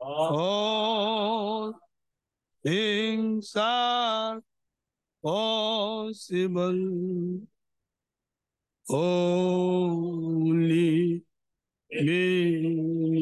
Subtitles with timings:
[0.00, 1.74] all
[2.62, 4.40] things are
[5.22, 7.40] possible.
[8.88, 11.22] Only
[11.90, 13.16] believe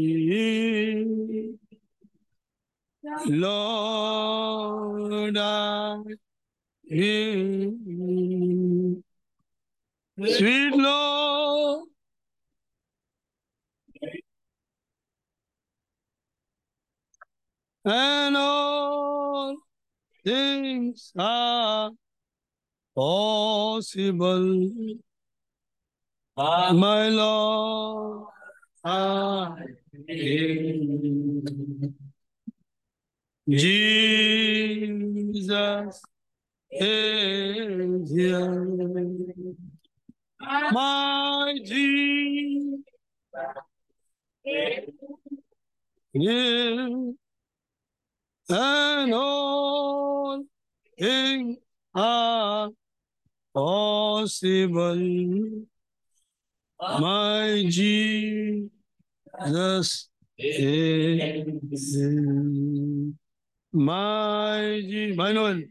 [3.27, 5.96] Lord I
[6.85, 7.85] need
[10.17, 11.89] sweet Lord
[17.85, 19.57] and all
[20.25, 21.91] things are
[22.95, 24.71] possible.
[26.36, 28.29] My Lord,
[28.85, 29.57] I
[33.48, 33.92] Jesus
[36.70, 39.73] is here.
[40.72, 42.80] My Jesus
[46.14, 47.14] is
[48.48, 50.44] and all
[50.98, 51.56] things
[51.94, 52.70] are
[53.54, 54.96] possible.
[56.80, 58.70] My Jesus
[60.38, 61.97] is
[63.72, 65.16] my Jesus.
[65.16, 65.62] Manuel.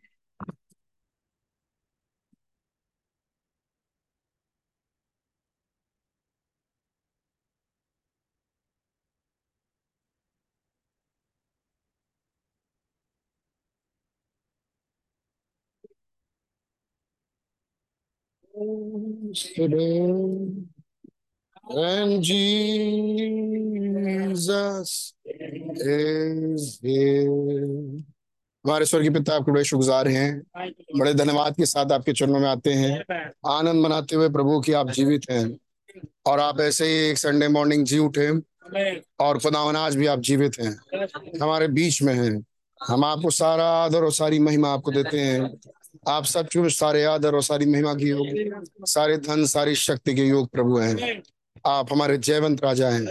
[18.54, 19.36] And
[22.24, 28.04] Jesus is here.
[28.66, 30.42] हमारे स्वर्गीय पिता आपके बड़े शुक्रगुजार हैं।
[31.00, 33.04] बड़े धन्यवाद के साथ आपके चरणों में आते हैं।
[33.48, 35.58] आनंद मनाते हुए प्रभु की आप जीवित हैं।
[36.26, 38.30] और आप ऐसे ही एक संडे मॉर्निंग जी उठे
[39.20, 40.80] और खुदावन आज भी आप जीवित हैं।
[41.42, 42.46] हमारे बीच में हैं।
[42.88, 45.60] हम आपको सारा आदर और सारी महिमा आपको देते हैं।
[46.08, 48.28] आप सब क्यों सारे आदर और सारी महिमा की योग,
[48.86, 51.24] सारे धन, सारी शक्ति के योग प्रभु हैं।
[51.66, 53.06] आप हमारे जयवंत राजा हैं।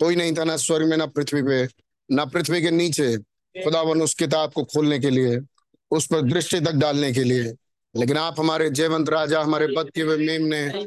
[0.00, 1.68] कोई नहीं था ना स्वर्ग में, ना पृथ्वी पे,
[2.14, 3.16] ना पृथ्वी के नीचे।
[3.64, 5.40] खुदावन उस किताब को खोलने के लिए,
[5.90, 7.54] उस पर दृष्टि तक डालने के लिए।
[7.98, 10.86] लेकिन आप हमारे जयवंत राजा हमारे पति हुए मेम ने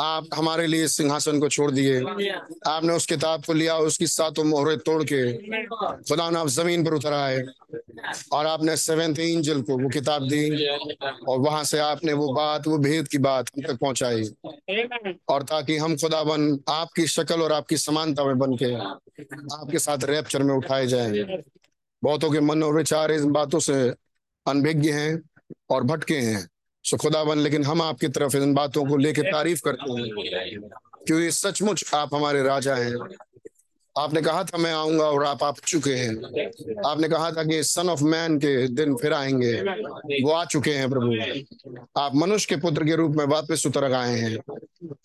[0.00, 2.00] आप हमारे लिए सिंहासन को छोड़ दिए।
[2.66, 5.22] आपने उस किताब को लिया उसकी सातों मोहरे तोड़ के
[6.08, 7.42] खुदा आप ज़मीन पर उतर आए।
[8.32, 10.66] और आपने सेवेंथ एंजल को वो किताब दी
[11.28, 14.22] और वहाँ से आपने वो बात वो भेद की बात हम तक पहुंचाई।
[15.28, 20.42] और ताकि हम खुदावन आपकी शक्ल और आपकी समानता में बन के आपके साथ रैप्चर
[20.42, 21.42] में उठाए जाए।
[22.02, 23.74] बहुतों के मन और विचार इन बातों से
[24.46, 25.22] अनभिज्ञ हैं
[25.70, 26.48] और भटके हैं।
[26.84, 30.10] सो खुदावन लेकिन हम आपकी तरफ़ इन बातों को लेकर तारीफ़ करते हैं।
[31.06, 32.96] क्योंकि सचमुच आप हमारे राजा हैं।
[33.98, 36.16] आपने कहा था मैं आऊँगा और आप आ चुके हैं।
[36.86, 39.52] आपने कहा था कि सन ऑफ़ मैन के दिन फिर आएँगे।
[40.22, 41.14] वो आ चुके हैं प्रभु।
[42.00, 44.38] आप मनुष्य के पुत्र के रूप में वापस उतर आए हैं।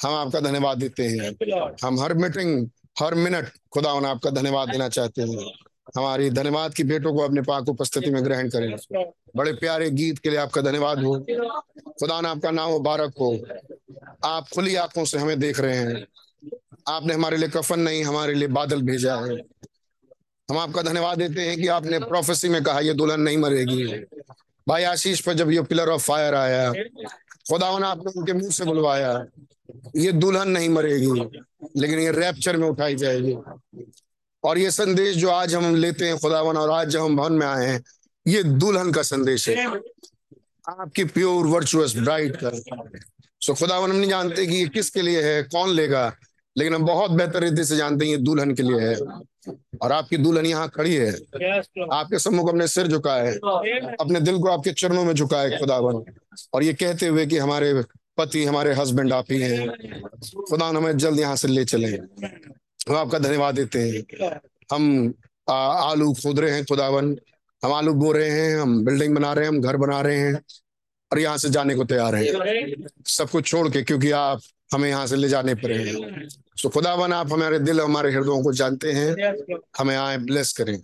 [0.01, 1.31] हम आपका धन्यवाद देते हैं।
[1.83, 7.13] हम हर मीटिंग, हर मिनट खुदा आपका धन्यवाद देना चाहते हैं। हमारी धन्यवाद की भेंटों
[7.13, 8.75] को अपने पाक उपस्थिति में ग्रहण करें।
[9.35, 11.19] बड़े प्यारे गीत के लिए आपका धन्यवाद हो।
[11.99, 13.37] खुदा ने आपका नाम मुबारक हो।
[14.23, 16.07] आप खुली आँखों से हमें देख रहे हैं।
[16.87, 19.37] आपने हमारे लिए कफन नहीं, हमारे लिए बादल भेजा है।
[20.49, 23.83] हम आपका धन्यवाद देते हैं कि आपने प्रोफेसी में कहा यह दुल्हन नहीं मरेगी।
[24.67, 26.71] भाई आशीष पर जब ये पिलर ऑफ़ फायर आया
[27.49, 29.25] खुदा ने आपने उनके मुँह से बुलवाया,
[29.95, 31.41] ये दुल्हन नहीं मरेगी,
[31.77, 33.37] लेकिन ये रैप्चर में उठाई जाएगी।
[34.47, 37.47] और ये संदेश जो आज हम लेते हैं, खुदावन, और आज जब हम भवन में
[37.47, 37.83] आए हैं,
[38.27, 39.67] ये दुल्हन का संदेश है।
[40.69, 42.51] आपकी प्योर वर्चुअस ब्राइट का।
[43.41, 46.15] सो खुदावन, हम नहीं जानते कि ये किसके लिए है, कौन लेगा,
[46.57, 48.95] लेकिन हम बहुत बेहतर रीति से जानते हैं ये दुल्हन के लिए है।
[49.81, 51.11] और आपकी दुल्हन यहाँ खड़ी है।
[51.91, 53.33] आपके सम्मुख अपने सिर झुका है।
[53.99, 56.03] अपने दिल को आपके चरणों में झुका है, खुदावन।
[56.53, 57.83] और ये कहते हुए कि हमारे
[58.17, 59.69] पति, हमारे हस्बैंड आप ही हैं।
[60.49, 61.99] खुदा हमें जल्द यहाँ से ले चले।
[62.89, 64.29] हम आपका धन्यवाद देते हैं।
[64.71, 65.13] हम
[65.49, 65.53] आ,
[65.91, 67.15] आलू खोद रहे हैं खुदावन।
[67.63, 70.33] हम आलू बो रहे हैं हम बिल्डिंग बना रहे हैं हम घर बना रहे हैं
[71.11, 74.41] और यहाँ से जाने को तैयार हैं। सब कुछ छोड़ के क्योंकि आप
[74.73, 78.53] हमें यहाँ से ले जाने पर हैं। सो खुदावन आप हमारे दिल हमारे हृदयों को
[78.53, 79.33] जानते हैं।
[79.79, 80.75] हमें आए ब्लेस करें।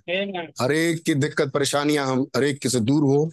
[0.62, 3.32] हर एक की दिक्कत परेशानियाँ हम हर एक से दूर हो।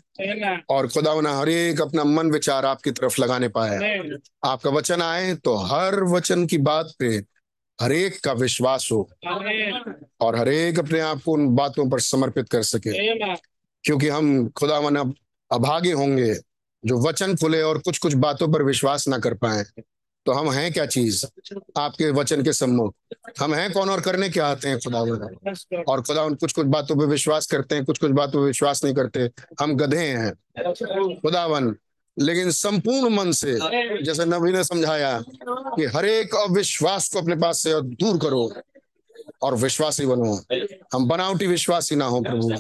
[0.70, 3.98] और खुदावन हर एक अपना मन विचार आपकी तरफ़ लगाने पाए।
[4.44, 7.20] आपका वचन आए तो हर वचन की बात पे
[7.80, 9.08] हर एक का विश्वास हो
[10.20, 12.90] और हरेक अपने आप को उन बातों पर समर्पित कर सके।
[13.84, 15.14] क्योंकि हम खुदावन अब
[15.50, 16.34] अभागे होंगे,
[16.84, 19.64] जो वचन खुले और कुछ कुछ बातों पर विश्वास ना कर पाए
[20.26, 21.24] तो हम हैं क्या चीज़
[21.78, 22.94] आपके वचन के सम्मुख?
[23.40, 25.00] हम हैं कौन और करने क्या आते हैं खुदा
[25.82, 28.84] और खुदा उन कुछ कुछ बातों पे विश्वास करते हैं कुछ कुछ बातों पे विश्वास
[28.84, 29.30] नहीं करते,
[29.60, 30.32] हम गधे हैं।
[31.16, 31.74] खुदावन
[32.20, 33.52] लेकिन संपूर्ण मन से,
[34.04, 38.52] जैसे नबी ने समझाया कि हर एक अविश्वास को अपने पास से दूर करो
[39.42, 40.34] और विश्वासी बनो।
[40.94, 42.50] हम बनावटी विश्वासी ना हो, प्रभु।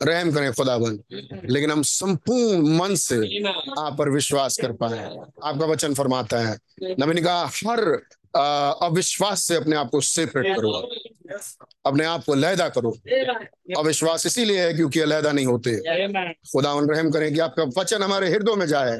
[0.00, 0.98] रहम करें खुदाबन
[1.44, 3.16] लेकिन हम संपूर्ण मन से
[3.78, 4.98] आप पर विश्वास कर पाए।
[5.44, 7.80] आपका वचन फरमाता है नबी ने कहा, हर
[8.36, 10.72] अविश्वास से अपने आप को सेपरेट करो।
[11.86, 12.90] अपने आप को लहदा करो।
[13.78, 15.76] अविश्वास इसीलिए है क्योंकि अलहदा नहीं होते।
[16.32, 18.98] खुदा रहम करें कि आपका वचन हमारे हृदय में जाए।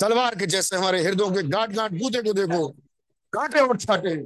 [0.00, 2.68] तलवार के जैसे हमारे हृदयों के गांठ गांठ बूते को देखो।
[3.32, 4.16] काटे और छाटे।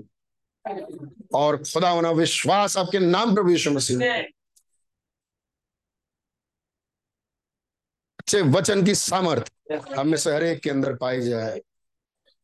[1.34, 3.98] और खुदा होना विश्वास आपके नाम प्रभु यीशु मसीह।
[8.18, 9.52] अच्छे वचन की सामर्थ
[9.98, 11.60] हमें से हर एक के अंदर पाई जाए।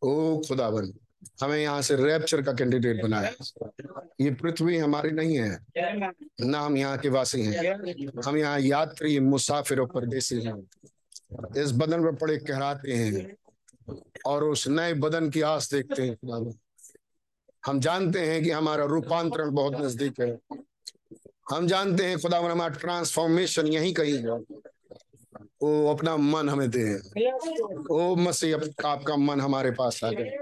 [0.02, 0.93] ओ खुदा खुदावन
[1.42, 3.30] हमें यहाँ से रैप्चर का कैंडिडेट बनाया
[4.20, 5.58] ये पृथ्वी हमारी नहीं है।
[6.40, 10.56] ना हम यहाँ के वासी हैं। हम यहाँ यात्री, मुसाफिर परदेसी हैं।
[11.62, 13.36] इस बदन में पड़े कहराते हैं
[14.26, 16.52] और उस नए बदन की आस देखते हैं।
[17.66, 20.38] हम जानते हैं कि हमारा रूपांतरण बहुत नज़दीक है।
[21.50, 24.19] हम जानते हैं खुदा हमारा ट्रांसफॉर्मेशन यही कहीं
[25.62, 26.85] वो अपना मन हमें दे।
[27.91, 28.56] ओ मसीह
[28.87, 30.37] आपका मन हमारे पास आ जाए।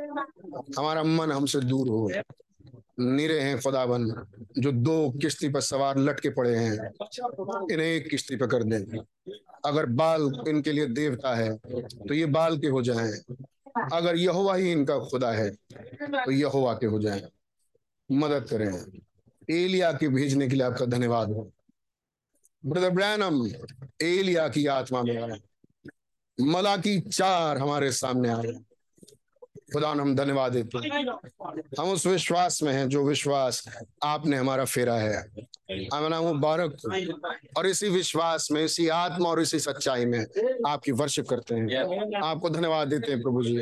[0.78, 2.11] हमारा मन हमसे दूर हो।
[3.00, 4.06] निरे हैं खुदावन
[4.58, 6.72] जो दो किश्ती पर सवार लटके पड़े हैं,
[7.72, 8.99] इन्हें एक किश्ती पर कर दें।
[9.64, 13.12] अगर बाल इनके लिए देवता है तो ये बाल के हो जाएँ।
[13.93, 17.23] अगर यहोवा ही इनका खुदा है तो यहोवा के हो जाए।
[18.08, 18.69] मदद करें।
[19.50, 21.50] एलिया के भेजने के लिए आपका धन्यवाद हो।
[22.66, 23.46] ब्रदर ब्रैनम
[24.02, 25.40] एलिया की आत्मा में आए।
[26.40, 28.52] मला की चार हमारे सामने आए
[29.72, 30.78] खुदा हम धन्यवाद देते
[31.80, 35.30] हम उस विश्वास में हैं जो विश्वास आपने हमारा फेरा है।
[35.94, 36.76] हमारा मुबारक।
[37.58, 40.26] और इसी विश्वास में, इसी आत्मा और इसी सच्चाई में
[40.66, 41.76] आपकी वर्शिप करते हैं।
[42.22, 43.56] आपको धन्यवाद देते हैं प्रभु जी।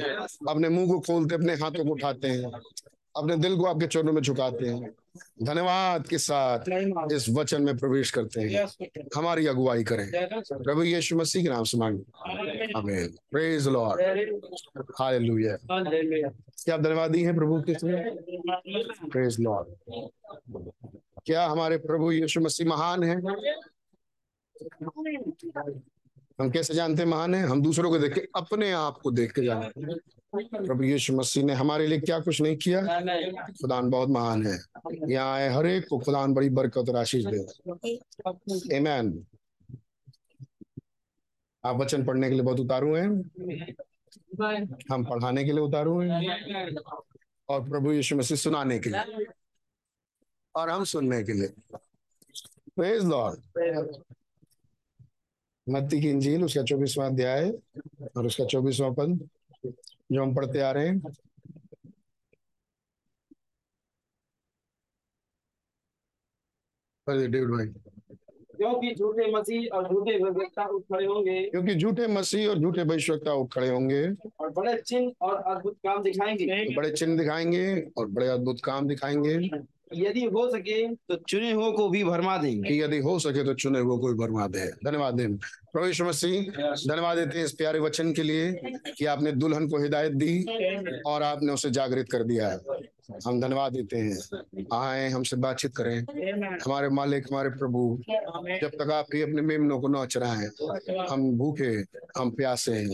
[0.48, 2.52] अपने मुँह को खोलते, अपने हाथों को उठाते हैं।
[3.16, 4.94] अपने दिल को आपके चरणों में झुकाते हैं।
[5.42, 6.58] धन्यवाद के साथ
[7.12, 8.66] इस वचन में प्रवेश करते हैं।
[9.16, 10.10] हमारी अगुवाई करें।
[10.52, 12.02] प्रभु यीशु मसीह के नाम से मांगे।
[12.76, 14.00] आमीन। प्रेज लॉर्ड
[15.00, 15.56] हालेलुया
[16.64, 17.74] क्या आप धन्यवाद दी हैं प्रभु के
[19.08, 19.68] प्रेज लॉर्ड
[21.26, 23.16] क्या हमारे प्रभु यीशु मसीह महान है?
[26.40, 27.42] हम कैसे जानते महान है?
[27.42, 29.96] हम दूसरों को देख के अपने आप को देख के जानते हैं।
[30.34, 32.80] प्रभु यीशु मसीह ने हमारे लिए क्या कुछ नहीं किया?
[33.50, 34.58] खुदान बहुत महान है।
[35.12, 37.38] यहाँ आए हर एक को खुदान बड़ी बरकत और आशीष दे।
[41.64, 43.08] आप वचन पढ़ने के लिए बहुत उतारू हैं।
[44.92, 46.76] हम पढ़ाने के लिए उतारू हैं।
[47.48, 49.26] और प्रभु यीशु मसीह सुनाने के लिए।
[50.54, 51.48] और हम सुनने के लिए।
[52.76, 53.40] प्रेज लॉर्ड
[55.66, 57.50] मत्ती की इंजील, उसका चौबीसवा अध्याय
[58.16, 59.28] और उसका चौबीसवा पद
[60.12, 61.02] जो हम पढ़ते आ रहे हैं।
[67.08, 67.66] डेविड भाई।
[68.56, 73.32] क्योंकि झूठे मसीह और झूठे भविष्यता उठ खड़े होंगे। क्योंकि झूठे मसीह और झूठे भविष्यता
[73.32, 74.08] उठ खड़े होंगे।
[74.40, 79.48] और बड़े चिन्ह और अद्भुत काम दिखाएँगे। बड़े चिन्ह दिखाएँगे और बड़े अद्भुत काम दिखाएँगे।
[79.94, 83.54] यदि हो सके तो चुने हुए को भी भरमा देंगे। कि यदि हो सके तो
[83.54, 85.36] चुने हुए को भी भरमा दे। धन्यवाद दें
[85.72, 88.52] प्रवेश मसीह धन्यवाद देते हैं इस प्यारे वचन के लिए
[88.98, 90.42] कि आपने दुल्हन को हिदायत दी
[91.06, 92.58] और आपने उसे जागृत कर दिया। है
[93.26, 95.98] हम धन्यवाद देते हैं। आए हमसे बातचीत करें।
[96.66, 98.02] हमारे मालिक हमारे प्रभु
[98.62, 100.50] जब तक आप ही अपने मेमनों को न चराएँ
[101.10, 101.70] हम भूखे
[102.18, 102.86] हम प्यासे हैं।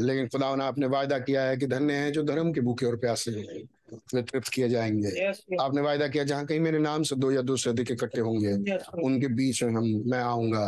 [0.00, 2.96] लेकिन खुदा ने आपने वायदा किया है कि धन्य है जो धर्म के भूखे और
[2.96, 3.68] प्यासे हैं।
[4.14, 5.60] वे तृप्त किए जाएँगे। Yes, yes.
[5.60, 8.72] आपने वायदा किया जहाँ कहीं मेरे नाम से दो या दो से अधिक इकट्ठे होंगे
[8.72, 10.64] yes, उनके बीच में हम मैं आऊँगा।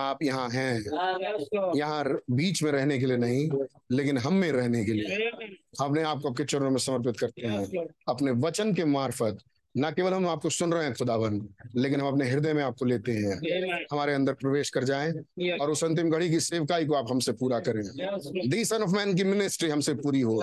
[0.00, 0.80] आप यहाँ हैं।
[1.76, 3.50] यहाँ बीच में रहने के लिए नहीं
[3.92, 5.30] लेकिन हम में रहने के लिए।
[5.80, 9.38] अपने आप को आपके चरणों में समर्पित करते हैं। अपने वचन के मार्फत
[9.78, 13.12] न केवल हम आपको सुन रहे हैं खुदावन लेकिन हम अपने हृदय में आपको लेते
[13.12, 15.12] हैं। हमारे अंदर प्रवेश कर जाएँ
[15.58, 17.82] और उस अंतिम घड़ी की सेवकाई को आप हमसे पूरा करें।
[18.50, 20.42] दी सन ऑफ़ मैन की मिनिस्ट्री हमसे पूरी हो।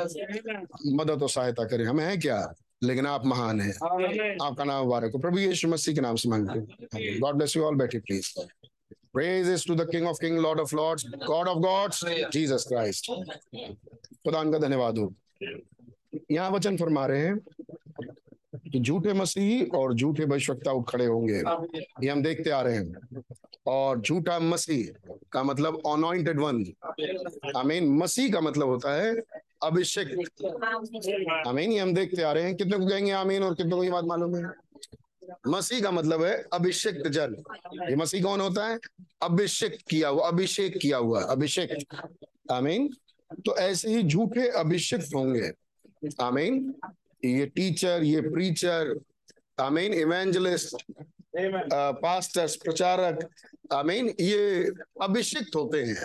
[0.85, 2.53] मदद और सहायता करें। हमें है क्या?
[2.83, 3.73] लेकिन आप महान हैं।
[4.47, 7.63] आपका नाम मुबारक हो। प्रभु यीशु मसीह के नाम से मांगते हैं। गॉड ब्लेस यू
[7.63, 8.39] ऑल बैठे please
[9.17, 11.97] Praise is to the King of Kings, Lord of Lords, God of Gods,
[12.35, 13.07] Jesus Christ.
[14.23, 15.13] खुदा का धन्यवाद हो।
[16.31, 17.39] यहाँ वचन फरमा रहे हैं।
[18.73, 21.37] कि झूठे मसीह और झूठे भविष्यवक्ता खड़े होंगे।
[22.03, 23.21] ये हम देखते आ रहे हैं।
[23.67, 26.63] और झूठा मसीह का मतलब अनॉइंटेड वन
[27.57, 29.15] आई मीन मसीह का मतलब होता है
[29.63, 30.07] अभिषेक।
[31.47, 33.89] आमीन ये हम देखते आ रहे हैं। कितने को कहेंगे आमीन और कितने को ये
[33.89, 34.43] बात मालूम है?
[35.47, 37.35] मसीह का मतलब है अभिषेक जन
[37.89, 38.79] ये मसीह कौन होता है?
[39.21, 41.85] अभिषेक किया हुआ, अभिषेक किया हुआ, अभिषेक।
[42.51, 42.89] आमीन
[43.45, 45.51] तो ऐसे ही झूठे अभिषेक होंगे।
[46.21, 46.73] आमीन
[47.25, 48.99] ये टीचर ये प्रीचर
[49.59, 50.83] आमीन इवेंजलिस्ट
[52.01, 53.27] पास्टर्स प्रचारक
[53.73, 55.95] आमीन ये अभिषिक्त होते हैं।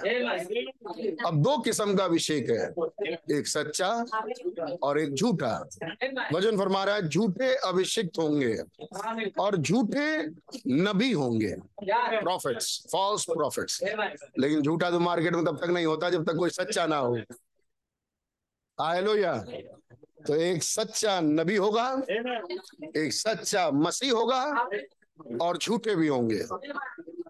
[1.27, 3.89] अब दो किस्म का अभिषेक है। एक सच्चा
[4.83, 5.53] और एक झूठा।
[6.33, 8.55] वज़न फरमा रहा है झूठे अभिषिक्त होंगे
[9.41, 10.09] और झूठे
[10.69, 16.25] नबी होंगे। प्रॉफिट्स फॉल्स प्रॉफिट्स लेकिन झूठा तो मार्केट में तब तक नहीं होता जब
[16.27, 17.17] तक कोई सच्चा ना हो।
[18.79, 19.35] हालेलुया
[20.29, 21.87] तो एक सच्चा नबी होगा,
[22.97, 24.43] एक सच्चा मसीह होगा,
[25.43, 26.43] और झूठे भी होंगे।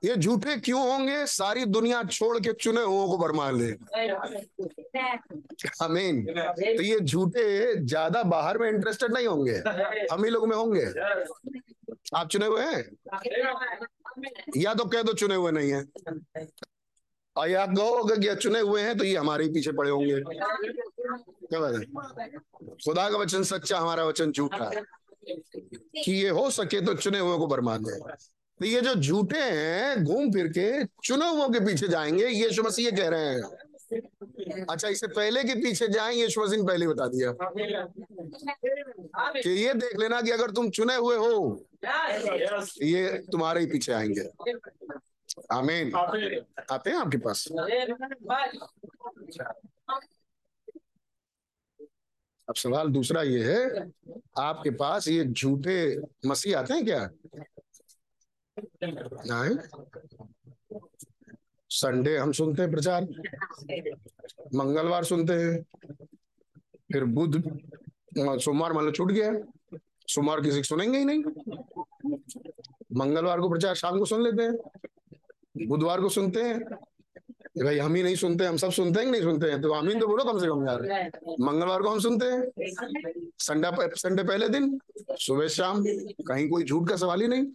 [0.04, 1.24] ये झूठे क्यों होंगे?
[1.26, 3.70] सारी दुनिया छोड़ के चुने हुओं को बरमा ले
[5.82, 9.56] आमीन तो ये झूठे ज़्यादा बाहर में इंटरेस्टेड नहीं होंगे।
[10.12, 10.84] हम ही लोग में होंगे।
[12.14, 12.82] आप चुने हुए हैं?
[14.56, 15.84] या तो कह दो चुने हुए नहीं है।
[17.36, 20.14] और या कहोगे कि चुने हुए हैं तो ये हमारे ही पीछे पड़े होंगे।
[21.10, 21.84] क्या बात है?
[22.84, 24.82] खुदा का वचन सच्चा हमारा वचन झूठा है।
[26.04, 28.00] कि ये हो सके तो चुने हुए को बर्बाद दे
[28.60, 32.84] तो ये जो झूठे हैं घूम फिर के चुने हुए के पीछे जाएँगे यीशु मसीह
[32.84, 37.06] ये कह रहे हैं। अच्छा इससे पहले के पीछे जाए यीशु मसीह ने पहले बता
[37.06, 37.32] दिया।
[39.42, 41.64] कि ये देख लेना कि अगर तुम चुने हुए हो
[42.82, 44.28] ये तुम्हारे ही पीछे आएँगे।
[45.52, 45.92] आमीन।
[46.72, 47.48] आते हैं आपके पास।
[52.48, 53.90] अब सवाल दूसरा ये है,
[54.38, 57.08] आपके पास ये झूठे मसीह आते हैं क्या?
[59.26, 59.56] नहीं।
[61.70, 63.04] संडे हम सुनते हैं प्रचार,
[64.54, 65.62] मंगलवार सुनते हैं,
[66.92, 67.42] फिर बुध
[68.18, 69.32] सोमवार मान लो छूट गया,
[70.08, 71.22] सोमवार किसी सुनेंगे ही नहीं।
[72.96, 76.58] मंगलवार को प्रचार शाम को सुन लेते हैं, बुधवार को सुनते हैं
[77.64, 79.62] भाई हम ही नहीं सुनते, हम सब सुनते हैं नहीं सुनते हैं?
[79.62, 81.10] तो आमीन तो बोलो, कम से कम यार।
[81.40, 82.50] मंगलवार को हम सुनते हैं?
[83.38, 85.84] संडे संडे पहले दिन, सुबह शाम,
[86.28, 87.46] कहीं कोई झूठ का सवाल ही नहीं।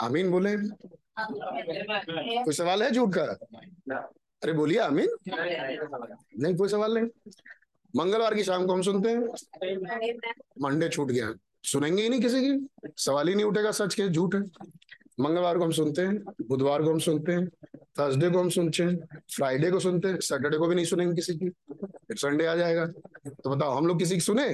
[0.00, 0.56] आमीन बोले।
[2.44, 3.22] कोई सवाल है झूठ का?
[4.42, 5.08] अरे बोलिए, आमीन।
[6.38, 7.30] नहीं, कोई सवाल नहीं।
[7.96, 9.20] मंगलवार की शाम को हम सुनते हैं।
[10.60, 11.34] मंडे छूट गया।
[11.64, 14.42] सुनेंगे ही नहीं किसी की। सवाल ही नहीं उठेगा, सच के झूठ है।
[15.20, 17.48] मंगलवार को हम सुनते हैं, बुधवार को हम सुनते हैं
[17.98, 18.96] थर्सडे को हम सुनते हैं
[19.36, 21.48] फ्राइडे को सुनते हैं सैटरडे को भी नहीं सुनेंगे किसी की,
[21.84, 24.48] फिर संडे आ जाएगा। तो बताओ, हम लोग किसी की सुने?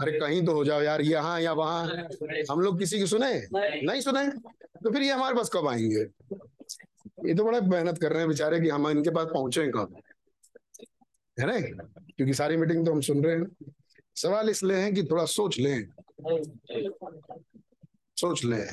[0.00, 1.86] अरे कहीं तो हो जाओ यार यहाँ या वहाँ।
[2.50, 3.48] हम लोग किसी की सुने?
[3.54, 4.28] नहीं सुने?
[4.82, 6.06] तो फिर ये हमारे पास कब आएँगे?
[7.28, 9.96] ये तो बड़ा मेहनत कर रहे हैं बेचारे कि हम इनके पास पहुँचे कब?
[11.40, 11.58] है ना?
[12.16, 13.72] क्योंकि सारी मीटिंग तो हम सुन रहे हैं।
[14.16, 15.88] सवाल इसलिए है कि थोड़ा सोच लें।
[18.20, 18.64] सोच ले।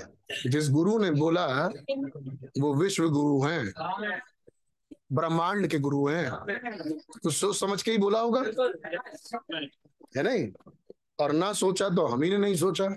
[0.49, 1.67] जिस गुरु ने बोला,
[2.61, 3.73] वो विश्व गुरु हैं।
[5.11, 6.31] ब्रह्मांड के गुरु हैं।
[7.23, 8.41] कुछ सोच समझ के ही बोला होगा।
[10.17, 10.51] है नहीं?
[11.19, 12.89] और ना सोचा तो हम ही ने नहीं सोचा।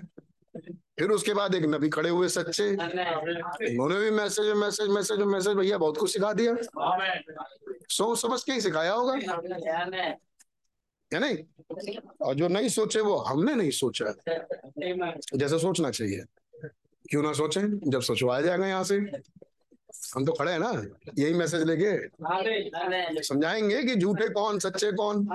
[0.99, 5.77] फिर उसके बाद एक नबी खड़े हुए सच्चे। उन्होंने भी मैसेज मैसेज मैसेज मैसेज, भैया
[5.77, 6.55] बहुत कुछ सिखा दिया।
[7.89, 9.13] सोच समझ के ही सिखाया होगा।
[11.13, 11.37] है नहीं?
[12.21, 14.05] और जो नहीं सोचे वो हमने नहीं सोचा।
[15.37, 16.23] जैसे सोचना चाहिए।
[17.09, 17.89] क्यों ना सोचे?
[17.91, 18.95] जब सोचवाया जाएगा यहाँ से।
[20.15, 20.85] हम तो खड़े हैं ना।
[21.19, 22.07] यही मैसेज लेके।
[23.23, 25.25] समझाएँगे कि झूठे कौन, सच्चे कौन?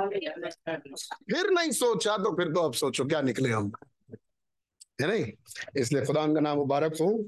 [1.04, 3.72] फिर नहीं सोचा तो फिर तो अब सोचो, क्या निकले हम?
[5.00, 5.32] है नहीं?
[5.76, 7.26] इसलिए खुदा का नाम मुबारक हो।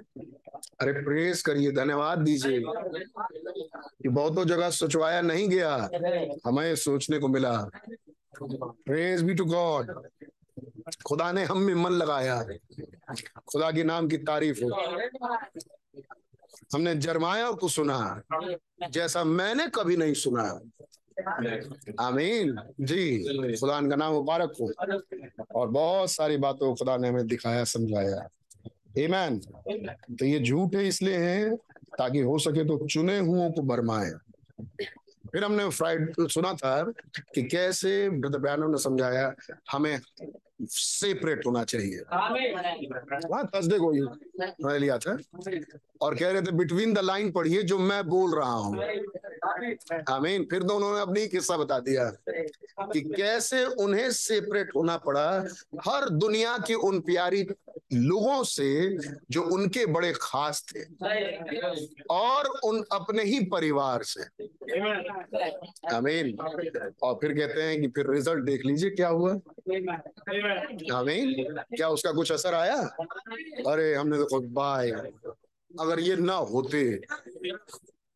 [0.81, 2.65] अरे प्रेस करिए, धन्यवाद दीजिए।
[4.03, 5.91] कि बहुतों जगह सोचवाया नहीं गया।
[6.47, 7.69] हमें सोचने को मिला।
[8.43, 10.09] प्रेज बी टू गॉड
[11.07, 12.43] खुदा ने हम में मन लगाया।
[13.39, 14.71] खुदा के नाम की तारीफ़ हो।
[16.75, 18.23] हमने जरमाया को सुना।
[18.91, 20.61] जैसा मैंने कभी नहीं सुना।
[22.01, 23.19] आमीन। जी,
[23.61, 24.73] खुदा का नाम मुबारक हो।
[25.55, 28.29] और बहुत सारी बातों खुदा ने हमें दिखाया, समझाया।
[28.99, 29.39] ईमैन
[30.17, 31.57] तो ये झूठे इसलिए हैं
[31.99, 34.11] ताकि हो सके तो चुने हुओं को बरमाए।
[35.33, 36.83] फिर हमने फ्राइड सुना था
[37.35, 39.35] कि कैसे ब्रदर ने समझाया
[39.73, 40.01] हमें।
[40.61, 42.03] सेपरेट होना चाहिए।
[43.33, 45.19] हाँ थर्सडे को ही लिया था।
[46.03, 48.77] और कह रहे थे बिटवीन द लाइन पढ़िए जो मैं बोल रहा हूँ।
[50.11, 55.29] आमीन। फिर तो उन्होंने अपनी किस्सा बता दिया कि कैसे उन्हें सेपरेट होना पड़ा।
[55.89, 57.47] हर दुनिया की उन प्यारी
[57.95, 58.69] लोगों से
[59.31, 60.83] जो उनके बड़े खास थे
[62.11, 64.23] और उन अपने ही परिवार से।
[65.95, 66.37] आमीन।
[67.03, 69.35] और फिर कहते हैं कि फिर रिज़ल्ट देख लीजिए क्या हुआ।
[70.95, 72.77] आमीन। क्या उसका कुछ असर आया?
[73.67, 74.91] अरे हमने तो बाय।
[75.81, 76.81] अगर ये ना होते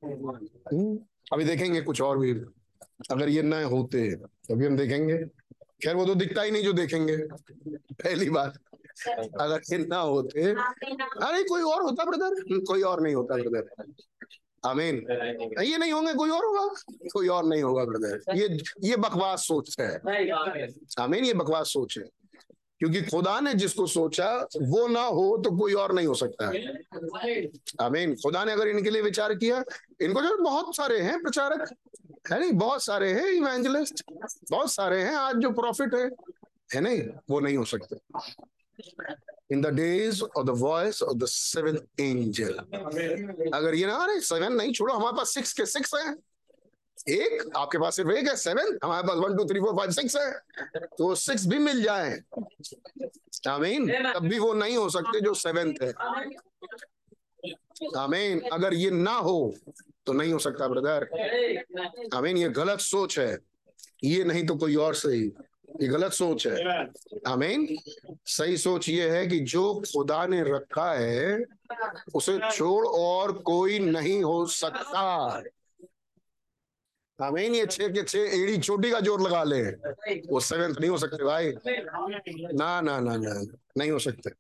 [0.05, 0.99] हम्म,
[1.33, 2.33] अभी देखेंगे कुछ और भी।
[3.11, 5.19] अगर ये ना होते तभी हम देखेंगे।
[5.83, 8.59] खैर वो तो दिखता ही नहीं जो देखेंगे। पहली बात
[9.41, 13.85] अगर ये ना होते अरे कोई और होता ब्रदर कोई और नहीं होता ब्रदर
[14.69, 14.97] आमीन।
[15.63, 16.67] ये नहीं होंगे कोई और होगा?
[17.13, 18.49] कोई और नहीं होगा ब्रदर ये
[18.85, 19.95] ये बकवास सोच है।
[21.01, 22.05] आमीन ये बकवास सोच है।
[22.81, 24.29] क्योंकि खुदा ने जिसको सोचा
[24.63, 26.61] वो ना हो तो कोई और नहीं हो सकता है।
[27.81, 29.63] आमीन। खुदा ने अगर इनके लिए विचार किया
[30.01, 31.69] इनको जो बहुत सारे हैं प्रचारक
[32.33, 32.53] है नहीं?
[32.53, 34.03] बहुत सारे हैं इवेंजलिस्ट
[34.51, 36.07] बहुत सारे हैं आज जो प्रॉफिट है
[36.75, 37.03] है नहीं?
[37.31, 37.97] वो नहीं हो सकते।
[39.53, 42.53] In the days of the voice of the seven angel.
[43.55, 46.15] अगर ये ना अरे सेवन नहीं छोड़ो हमारे पास सिक्स के सिक्स है।
[47.09, 50.17] एक, आपके पास सिर्फ़ एक है सेवन हमारे पास one two three four five six
[50.17, 50.31] है।
[50.99, 52.19] तो सिक्स भी मिल जाए।
[53.49, 55.93] आमीन तब भी वो नहीं हो सकते जो सेवेंथ है।
[57.99, 59.55] आमीन अगर ये ना हो
[60.07, 61.09] तो नहीं हो सकता ब्रदर
[62.15, 63.39] आमीन ये गलत सोच है।
[64.05, 65.23] ये नहीं तो कोई और सही।
[65.83, 66.87] ये गलत सोच है।
[67.27, 67.67] आमीन
[68.27, 71.45] सही सोच ये है कि जो खुदा ने रखा है,
[72.15, 75.43] उसे छोड़ और कोई नहीं हो सकता।
[77.23, 79.63] आमीन ये छह के छह एड़ी छोटी का ज़ोर लगा ले।
[80.23, 81.53] वो सेवेंथ नहीं हो सकते भाई।
[82.55, 83.43] ना ना ना ना,
[83.79, 84.31] नहीं हो सकते।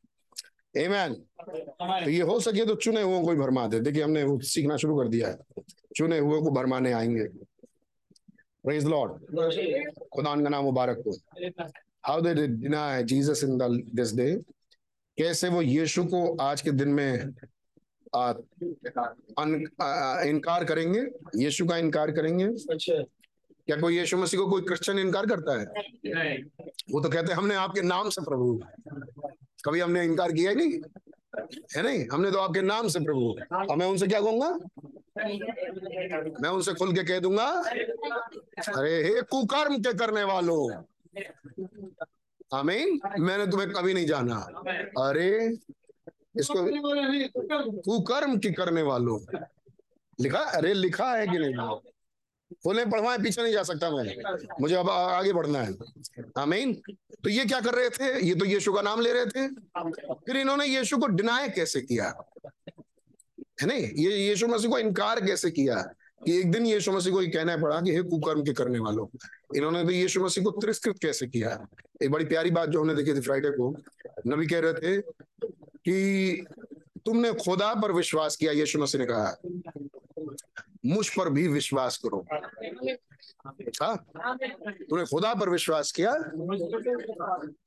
[0.76, 4.76] एमैन तो ये हो सके तो चुने हुए को भरमा दे। देखिए, हमने वो सीखना
[4.76, 5.62] शुरू कर दिया है।
[5.96, 7.25] चुने हुए को भरमाने आएँगे।
[8.64, 9.12] प्रेज लॉर्ड
[10.14, 11.12] खुदा का नाम मुबारक हो।
[12.06, 13.58] How they deny Jesus in
[13.94, 14.34] this day
[15.18, 17.34] कैसे वो यीशु को आज के दिन में
[18.16, 18.32] आ,
[19.38, 21.00] अन, आ, इनकार करेंगे
[21.36, 22.48] यीशु का इनकार करेंगे।
[23.66, 25.66] क्या कोई यीशु मसीह को कोई क्रिश्चियन इनकार करता है?
[26.06, 26.38] नहीं।
[26.90, 28.62] वो तो कहते हैं हमने आपके नाम से प्रभु।
[29.64, 30.73] कभी हमने इनकार किया ही नहीं?
[31.76, 32.06] है नहीं?
[32.12, 33.36] हमने तो आपके नाम से प्रभु।
[33.70, 34.58] और मैं उनसे क्या कहूँगा?
[36.40, 37.46] मैं उनसे खुल के कह दूँगा
[38.78, 40.82] अरे हे कुकर्म के करने वालों।
[42.54, 44.36] आमीन। मैंने तुम्हें कभी नहीं जाना।
[45.08, 45.56] अरे
[46.38, 49.38] इसको कुकर्म की करने वालों।
[50.21, 50.38] लिखा?
[50.38, 51.54] अरे लिखा है कि नहीं?
[52.54, 55.75] खोले पढ़वाए पीछे नहीं जा सकता मैं। मुझे अब आगे बढ़ना है।
[56.38, 56.82] आमीन।
[57.25, 58.26] तो ये क्या कर रहे थे?
[58.26, 59.49] ये तो यीशु का नाम ले रहे थे।
[60.12, 62.25] फिर इन्होंने यीशु को डिनाय कैसे किया?
[63.60, 63.82] है नहीं?
[63.82, 65.82] ये यीशु मसीह को इनकार कैसे किया?
[66.26, 69.06] कि एक दिन यीशु मसीह को ये कहना पड़ा कि हे कुकर्म के करने वालों
[69.56, 71.66] इन्होंने तो यीशु मसीह को तिरस्कृत कैसे किया?
[72.02, 73.76] एक बड़ी प्यारी बात जो हमने देखी थी फ्राइडे को।
[74.26, 75.02] नबी कह रहे थे
[75.84, 76.47] कि
[77.06, 79.36] तुमने खुदा पर विश्वास किया, यीशु मसीह ने कहा,
[80.86, 82.26] मुझ पर भी विश्वास करो।
[83.82, 84.06] हाँ?
[84.66, 86.14] तुमने खुदा पर विश्वास किया?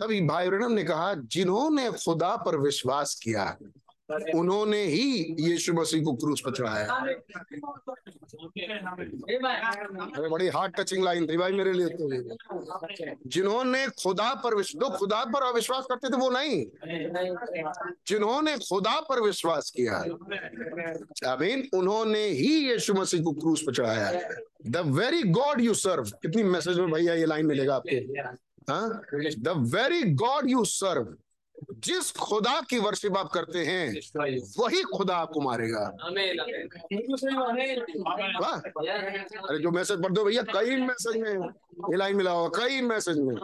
[0.01, 3.57] तभी भाई ने कहा, जिन्होंने खुदा पर विश्वास किया
[4.35, 6.85] उन्होंने ही यीशु मसीह को क्रूस पर चढ़ाया।
[10.29, 12.09] बड़ी हार्ट टचिंग लाइन थी भाई मेरे लिए तो।
[13.29, 16.65] जिन्होंने खुदा पर जो खुदा पर अविश्वास करते थे वो नहीं।
[18.07, 19.97] जिन्होंने खुदा पर विश्वास किया
[21.33, 24.07] अमीन उन्होंने ही यीशु मसीह को क्रूस पर चढ़ाया।
[24.67, 27.95] The very God you serve कितनी मैसेज में भैया ये लाइन मिलेगा आपको?
[29.39, 31.15] The very God you serve
[31.71, 33.87] जिस खुदा की वर्शिप आप करते हैं
[34.59, 35.85] वही खुदा आपको मारेगा।
[39.49, 41.33] अरे जो मैसेज पढ़ दो भैया कई मैसेज में
[41.91, 43.35] ये लाइन मिला होगा कई मैसेज में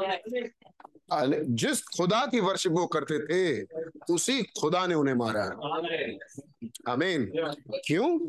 [1.55, 3.41] जिस खुदा की वर्शिप वो करते थे
[4.13, 5.43] उसी खुदा ने उन्हें मारा।
[6.91, 7.25] आमीन।
[7.85, 8.19] क्यों?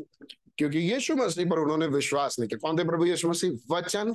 [0.57, 3.51] क्योंकि यीशु मसीह पर उन्होंने विश्वास नहीं किया। कौन थे प्रभु यीशु मसीह?
[3.71, 4.11] वचन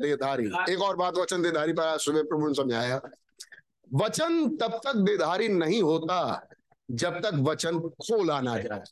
[0.00, 3.00] देधारी एक और बात वचन देधारी पर आज सुबह प्रभु ने समझाया
[3.94, 6.48] वचन तब तक देधारी नहीं होता
[6.90, 8.82] जब तक वचन खोला ना जाए।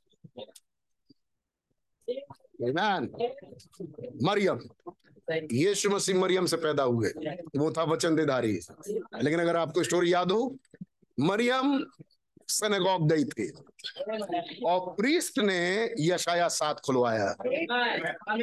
[4.24, 4.60] मरियम,
[5.52, 7.08] यीशु मसीह मरियम से पैदा हुए।
[7.56, 8.52] वो था वचन देधारी
[9.22, 10.56] लेकिन अगर आपको स्टोरी याद हो,
[11.20, 11.84] मरियम
[12.48, 13.48] सनेगॉग गई थी
[14.66, 17.30] और प्रीस्ट ने यशाया साथ खुलवाया।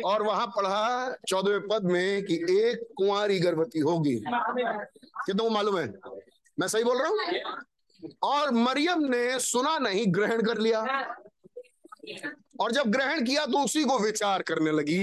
[0.05, 5.87] और वहाँ पढ़ा चौदहवें पद में कि एक कुंवारी गर्भवती होगी। कितनों मालूम है?
[6.61, 7.17] मैं सही बोल रहा हूँ?
[8.23, 10.81] और मरियम ने सुना नहीं ग्रहण कर लिया।
[12.59, 14.99] और जब ग्रहण किया तो उसी को विचार करने लगी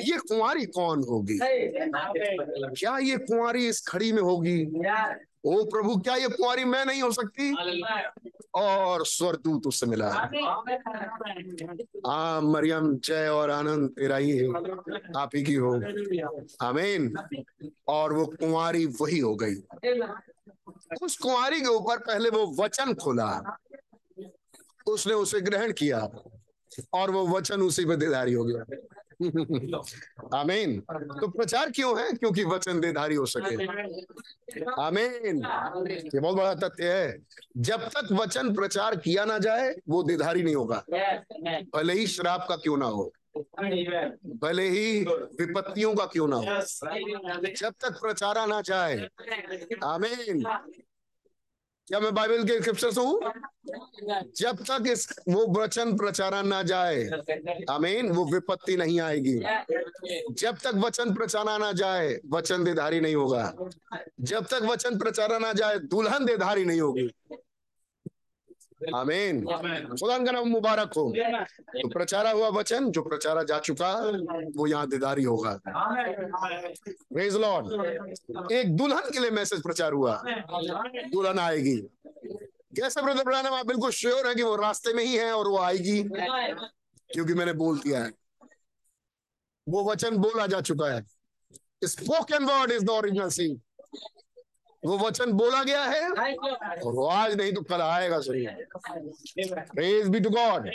[0.00, 1.38] ये कुंवारी कौन होगी?
[1.38, 4.64] क्या ये कुंवारी इस खड़ी में होगी?
[5.46, 7.50] ओ प्रभु क्या ये कुंवारी मैं नहीं हो सकती?
[8.54, 10.08] और स्वरदूत उससे मिला।
[12.06, 14.48] हाँ मरियम जय और आनंद तेरा ही है।
[15.16, 15.74] आप ही की हो।
[16.62, 17.14] आमीन।
[17.88, 19.54] और वो कुंवारी वही हो गई।
[21.02, 23.58] उस कुंवारी के ऊपर पहले वो वचन खोला।
[24.86, 26.08] उसने उसे ग्रहण किया
[26.92, 28.64] और वो वचन उसी पे देधारी हो गया।
[30.38, 32.12] आमीन। तो प्रचार क्यों है?
[32.12, 33.54] क्योंकि वचन देधारी हो सके।
[34.82, 35.36] आमीन।
[36.14, 37.18] ये बहुत बड़ा तथ्य है।
[37.56, 40.84] जब तक वचन प्रचार किया ना जाए वो देधारी नहीं होगा।
[41.76, 43.12] भले ही श्राप का क्यों ना हो।
[44.42, 45.04] भले ही
[45.40, 46.44] विपत्तियों का क्यों ना हो।
[47.56, 49.08] जब तक प्रचारा ना जाए।
[49.84, 50.44] आमीन।
[51.88, 53.20] क्या मैं बाइबल के स्क्रिप्चर से हूँ?
[54.36, 57.10] जब तक इस वो वचन प्रचारा ना जाए।
[57.70, 59.38] आमीन। वो विपत्ति नहीं आएगी।
[60.34, 63.54] जब तक वचन प्रचारा ना जाए, वचन देधारी नहीं होगा।
[64.20, 67.10] जब तक वचन प्रचारा ना जाए, दुल्हन देधारी नहीं होगी।
[68.94, 73.92] आमीन। खुदा का नाम मुबारक हो। तो प्रचारा हुआ वचन जो प्रचारा जा चुका
[74.56, 81.76] वो यहाँ दीदारी होगा। प्रेज लॉर्ड एक दुल्हन के लिए मैसेज प्रचार हुआ। दुल्हन आएगी।
[82.76, 85.58] कैसे ब्रदर ब्रानम आप बिल्कुल श्योर है कि वो रास्ते में ही है और वो
[85.58, 86.02] आएगी?
[87.10, 88.12] क्योंकि मैंने बोल दिया है।
[89.68, 91.04] वो वचन बोला जा चुका है।
[91.84, 93.60] Spoken word is the original seed
[94.84, 96.10] वो वचन बोला गया है?
[96.10, 98.46] और वो आज नहीं तो कल आएगा सही
[99.48, 100.70] प्रेज बी टू गॉड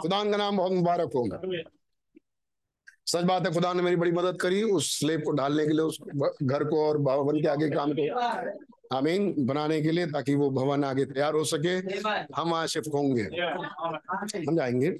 [0.00, 1.40] खुदा का नाम बहुत मुबारक होगा।
[3.06, 5.80] सच बात है खुदा ने मेरी बड़ी मदद करी उस स्लेब को डालने के लिए,
[5.80, 5.98] उस
[6.42, 10.84] घर को और भवन के आगे काम को। आमीन। बनाने के लिए, ताकि वो भवन
[10.84, 11.76] आगे तैयार हो सके।
[12.36, 13.22] हम वहाँ शिफ्ट होंगे।
[14.40, 14.96] हम जाएँगे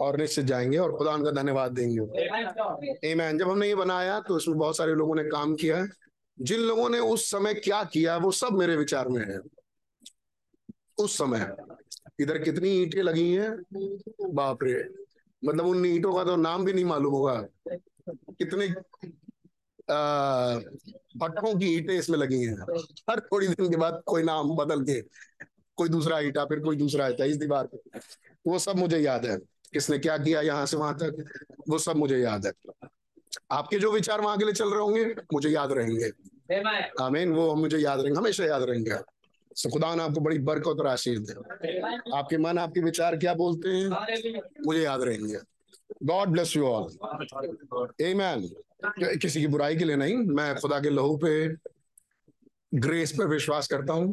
[0.00, 4.58] और निश्चित जाएँगे और खुदा का धन्यवाद देंगे। एमैन जब हमने ये बनाया तो उसमें
[4.58, 6.07] बहुत सारे लोगों ने काम किया है।
[6.40, 9.38] जिन लोगों ने उस समय क्या किया, वो सब मेरे विचार में है।
[10.98, 11.56] उस समय।
[12.20, 13.50] इधर कितनी ईंटें लगी हैं?
[14.34, 14.88] बाप रे।
[15.44, 17.46] मतलब उन ईंटों का तो नाम भी नहीं मालूम होगा।
[18.10, 18.68] कितने
[21.16, 22.56] भट्टों की ईंटें इसमें लगी हैं।
[23.10, 25.00] हर थोड़ी दिन के बाद कोई नाम बदल के,
[25.76, 27.98] कोई दूसरा ईटा, फिर कोई दूसरा ईटा, इस दीवार पे।
[28.46, 29.36] वो सब मुझे याद है।
[29.72, 31.24] किसने क्या किया यहाँ से वहाँ तक,
[31.68, 32.52] वो सब मुझे याद है।
[33.50, 36.10] आपके जो विचार वहाँ के लिए चल रहे होंगे मुझे याद रहेंगे।
[37.00, 38.98] आमीन वो मुझे याद रहेंगे हमेशा याद रहेंगे।
[39.56, 41.32] सो खुदा ने आपको बड़ी बरकत और आशीष दे।
[42.16, 43.88] आपके मन आपके विचार क्या बोलते हैं?
[44.66, 45.38] मुझे याद रहेंगे।
[46.04, 46.96] गॉड ब्लेस यू ऑल
[48.04, 48.48] आमेन
[49.18, 51.32] किसी की बुराई के लिए नहीं मैं खुदा के लहू पे
[52.74, 54.12] ग्रेस पे विश्वास करता हूँ।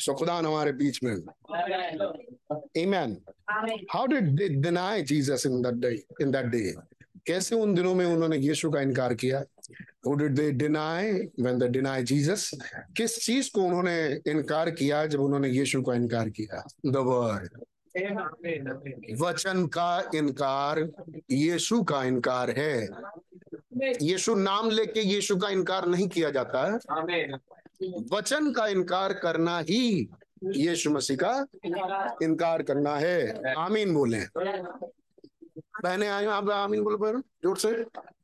[0.00, 1.14] सो खुदा हमारे बीच में।
[2.52, 3.16] आमेन।
[3.92, 6.74] How did they deny Jesus in that day in that day
[7.28, 9.44] कैसे उन दिनों में उन्होंने यीशु का इनकार किया?
[10.08, 12.54] When they deny Jesus?
[12.96, 16.66] किस चीज़ को उन्होंने इनकार किया जब उन्होंने यीशु का इनकार किया?
[16.86, 17.48] द वर्ड
[19.20, 20.90] वचन का इनकार,
[21.30, 22.88] यीशु का इनकार है।
[24.02, 26.78] यीशु नाम लेके यीशु का इनकार नहीं किया जाता।
[27.10, 27.32] है
[28.12, 30.08] वचन का इनकार करना ही
[30.44, 31.46] यीशु मसीह का
[32.22, 34.20] इनकार करना है। आमीन बोले।
[35.82, 37.70] बहने आए आप आमीन बोलो बहन ज़ोर से।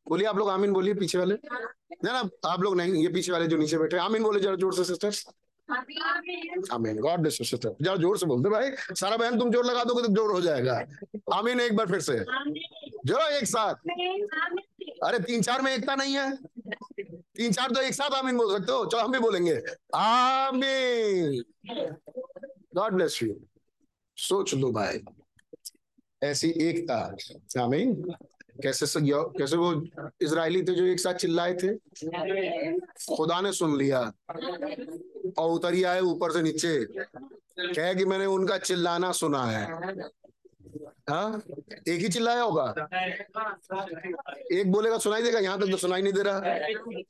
[0.09, 3.47] बोलिए, आप लोग आमीन बोलिए, पीछे वाले। ना ना, आप लोग नहीं, ये पीछे वाले
[3.47, 5.27] जो नीचे बैठे आमीन बोले, जरा ज़ोर से सिस्टर्स
[6.73, 9.85] आमीन, गॉड ब्लेस यू, सिस्टर। जरा ज़ोर से बोलते भाई, सारा बहन तुम ज़ोर लगा
[9.85, 10.75] दोगे तो ज़ोर हो जाएगा।
[11.35, 12.19] आमीन एक बार फिर से।
[13.07, 13.75] ज़ोर एक साथ।
[15.05, 16.37] अरे, तीन चार में एकता नहीं है।
[17.37, 19.55] तीन चार तो एक साथ आमीन बोल सकते हो, चलो हम भी बोलेंगे।
[19.95, 21.43] आमीन।
[22.77, 23.35] God bless you.
[24.19, 24.99] सोच लो, भाई।
[26.25, 27.17] ऐसी एकता,
[27.63, 28.15] आमीन।
[28.63, 28.87] कैसे
[29.39, 29.87] कैसे वो
[30.21, 31.75] इसराइली थे जो एक साथ चिल्लाए थे?
[33.17, 34.13] खुदा ने सुन लिया।
[35.39, 36.87] और उतरिया आए ऊपर से नीचे।
[37.75, 39.65] कह कि मैंने उनका चिल्लाना सुना है।
[41.11, 41.43] हाँ?
[41.88, 42.75] एक ही चिल्लाया होगा?
[44.53, 45.38] एक बोलेगा, सुनाई देगा?
[45.38, 46.37] यहाँ तक तो सुनाई नहीं दे रहा।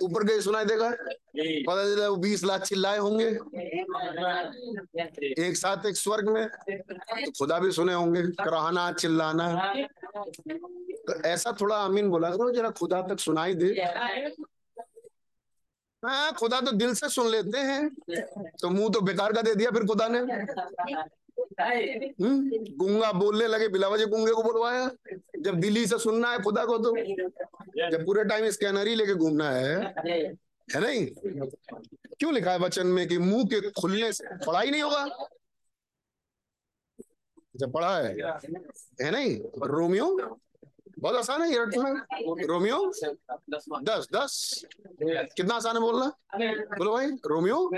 [0.02, 0.90] ऊपर गए, सुनाई देगा?
[0.90, 3.26] पता चला, वो बीस लाख चिल्लाए होंगे।
[5.42, 9.74] एक साथ, एक स्वर्ग में। तो खुदा भी सुने होंगे, कराहना, चिल्लाना।
[11.06, 13.66] तो ऐसा थोड़ा अमीन बोला करो, जरा खुदा तक सुनाई दे।
[16.04, 17.88] हाँ खुदा तो दिल से सुन लेते हैं।
[18.60, 20.20] तो मुँह तो बेकार का दे दिया फिर खुदा ने।
[21.40, 24.90] गुंगा बोलने लगे बिलावजी गुंगे को बोलवाया।
[25.40, 26.92] जब दिल्ली से सुनना है खुदा को तो
[27.90, 29.94] जब पूरे टाइम स्कैनर ही लेके घूमना है
[30.74, 31.06] है नहीं?
[32.18, 35.28] क्यों लिखा है वचन में कि मुँह के खुलने से पढ़ाई ही नहीं होगा?
[37.56, 38.14] जब पढ़ा है
[39.02, 39.36] है नहीं?
[39.68, 40.38] रोमियो?
[40.98, 42.06] बहुत आसान है ये रटना
[42.46, 42.92] रोमियो?
[43.82, 44.64] दस दस।
[45.36, 46.06] कितना आसान है बोलना?
[46.78, 47.70] बोलो भाई, रोमियो?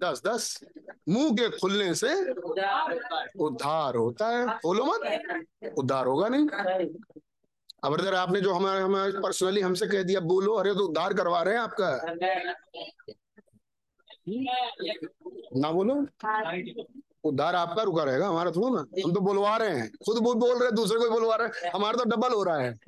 [0.00, 0.64] दस दस।
[1.08, 2.30] मुँह के खुलने से
[3.38, 5.00] उद्धार होता है। बोलो मत।
[5.78, 6.48] उद्धार होगा नहीं।
[7.84, 11.42] अब अगर आपने जो हमारे हमें पर्सनली हमसे कह दिया, बोलो, अरे तो उद्धार करवा
[11.42, 11.90] रहे हैं आपका।
[15.60, 16.06] ना बोलो।
[17.24, 20.50] उद्धार आपका रुका रहेगा, हमारा थोड़ा ना। हम तो बुलवा रहे हैं। खुद वो बोल
[20.50, 22.78] रहे हैं, दूसरे को बोलवा रहे हैं। हमारा तो डबल हो रहा है।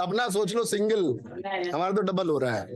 [0.00, 1.04] अपना सोच लो सिंगल
[1.74, 2.74] हमारा तो डबल हो रहा है।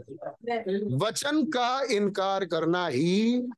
[0.97, 3.49] वचन का इनकार करना ही,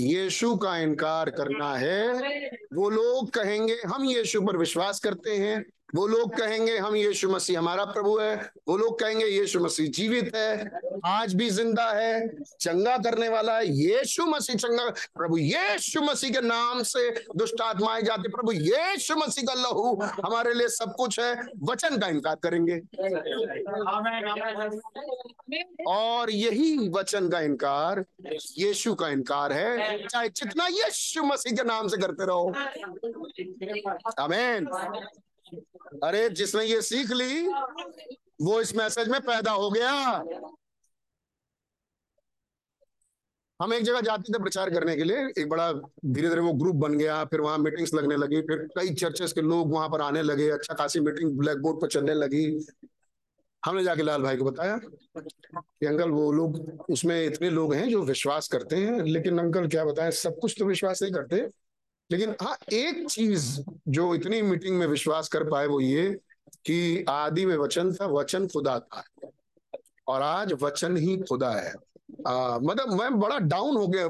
[0.00, 2.12] यीशु का इनकार करना है।
[2.74, 7.58] वो लोग कहेंगे, हम यीशु पर विश्वास करते हैं। वो लोग कहेंगे, हम यीशु मसीह,
[7.58, 8.34] हमारा प्रभु है।
[8.68, 10.70] वो लोग कहेंगे, यीशु मसीह जीवित है,
[11.06, 12.28] आज भी ज़िंदा है,
[12.60, 18.02] चंगा करने वाला है, यीशु मसीह चंगा प्रभु यीशु मसीह के नाम से दुष्ट आत्माएँ
[18.02, 19.94] जाती, प्रभु यीशु मसीह का लहू
[20.24, 22.80] हमारे लिए सब कुछ है, वचन का इनकार करेंगे।
[25.86, 28.04] और यही वचन का इनकार,
[28.58, 32.52] यीशु का इनकार है, चाहे जितना यीशु मसीह के नाम से करते रहो।
[34.18, 34.68] अमेन
[36.04, 37.46] अरे जिसने ये सीख ली,
[38.42, 39.92] वो इस मैसेज में पैदा हो गया।
[43.60, 46.76] हम एक जगह जाते थे प्रचार करने के लिए, एक बड़ा धीरे धीरे वो ग्रुप
[46.76, 50.22] बन गया, फिर वहाँ मीटिंग्स लगने लगी, फिर कई चर्चेस के लोग वहाँ पर आने
[50.22, 52.44] लगे अच्छा खासी मीटिंग ब्लैक बोर्ड पर चलने लगी।
[53.62, 58.02] हमने जाके लाल भाई को बताया कि अंकल, वो लोग, उसमें इतने लोग हैं जो
[58.02, 61.40] विश्वास करते हैं, लेकिन अंकल क्या बताएँ, सब कुछ तो विश्वास नहीं करते।
[62.10, 66.18] लेकिन हाँ एक चीज़ जो इतनी मीटिंग में विश्वास कर पाए वो ये
[66.66, 69.04] कि आदि में वचन था वचन खुदा था।
[70.08, 71.74] और आज वचन ही खुदा है।
[72.28, 74.08] आ, मतलब मैं बड़ा डाउन हो गया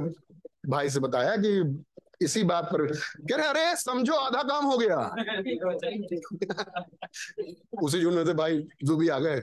[0.68, 1.82] भाई से बताया कि
[2.20, 4.96] इसी बात पर कह रहे अरे समझो आधा काम हो गया।
[7.82, 9.42] उसी जुड़ में थे भाई जो भी आ गए।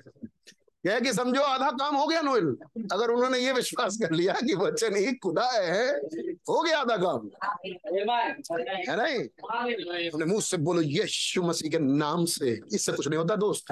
[0.87, 2.57] कह कि समझो आधा काम हो गया नोएल।
[2.91, 5.97] अगर उन्होंने ये विश्वास कर लिया कि वचन एक खुदा है,
[6.49, 7.29] हो गया आधा काम।
[8.89, 13.35] है नहीं उन्हें मुँह से बोलो, यीशु मसीह के नाम से। इससे कुछ नहीं होता,
[13.35, 13.65] दोस्त।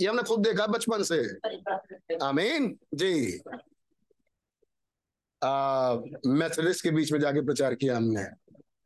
[0.00, 1.22] ये हमने खुद देखा बचपन से।
[2.22, 3.40] आमीन। जी।
[6.26, 8.24] मेथोडिस्ट के बीच में जाके प्रचार किया हमने।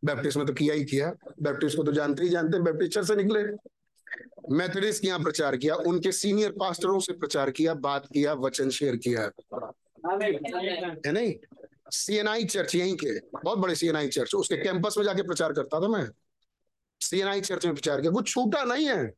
[0.04, 1.12] बैप्टिस्ट में तो किया ही किया।
[1.42, 3.73] बैप्टिस्ट को तो जानते ही जानते बैप्टिस्ट से निकले।
[4.50, 8.96] मेथोडिस्ट के यहाँ प्रचार किया, उनके सीनियर पास्टरों से प्रचार किया, बात किया, वचन शेयर
[8.96, 9.30] किया।
[11.06, 11.34] है नहीं?
[11.90, 15.88] सीएनआई चर्च यहीं के। बहुत बड़े सीएनआई चर्च उसके कैंपस में जाके प्रचार करता था
[15.88, 16.08] मैं।
[17.00, 19.12] सीएनआई चर्च में प्रचार किया। कुछ छूटा नहीं है।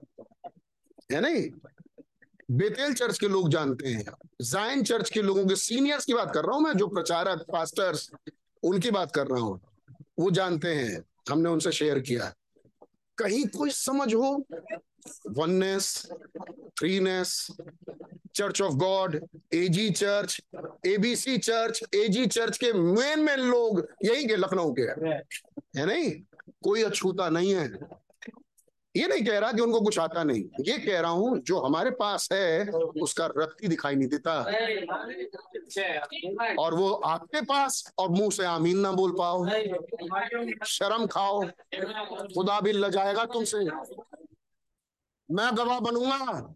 [1.13, 1.51] है नहीं?
[2.51, 4.05] बेतेल चर्च के लोग जानते हैं।
[4.43, 8.11] जायन चर्च के लोगों के सीनियर्स की बात कर रहा हूँ मैं, जो प्रचारक पास्टर्स
[8.63, 9.61] उनकी बात कर रहा हूँ।
[10.19, 12.35] वो जानते हैं। हमने उनसे शेयर किया।
[13.18, 14.46] कहीं कोई समझ हो?
[15.31, 16.07] Oneness
[16.79, 17.48] threeness
[18.35, 19.20] church of God
[19.55, 20.40] AG church
[20.87, 24.83] ABC church AG church के मेन मेन लोग यही के लखनऊ के
[25.79, 26.11] है नहीं?
[26.62, 27.68] कोई अछूता नहीं है।
[28.97, 31.91] ये नहीं कह रहा कि उनको कुछ आता नहीं। ये कह रहा हूँ, जो हमारे
[31.91, 32.71] पास है,
[33.03, 34.43] उसका रत्ती दिखाई नहीं देता।
[36.59, 39.47] और वो आपके पास, और मुँह से आमीन ना बोल पाओ।
[40.67, 41.43] शर्म खाओ।
[42.35, 43.59] खुदा भी लजाएगा तुमसे।
[45.31, 46.55] मैं गवाह बनूँगा।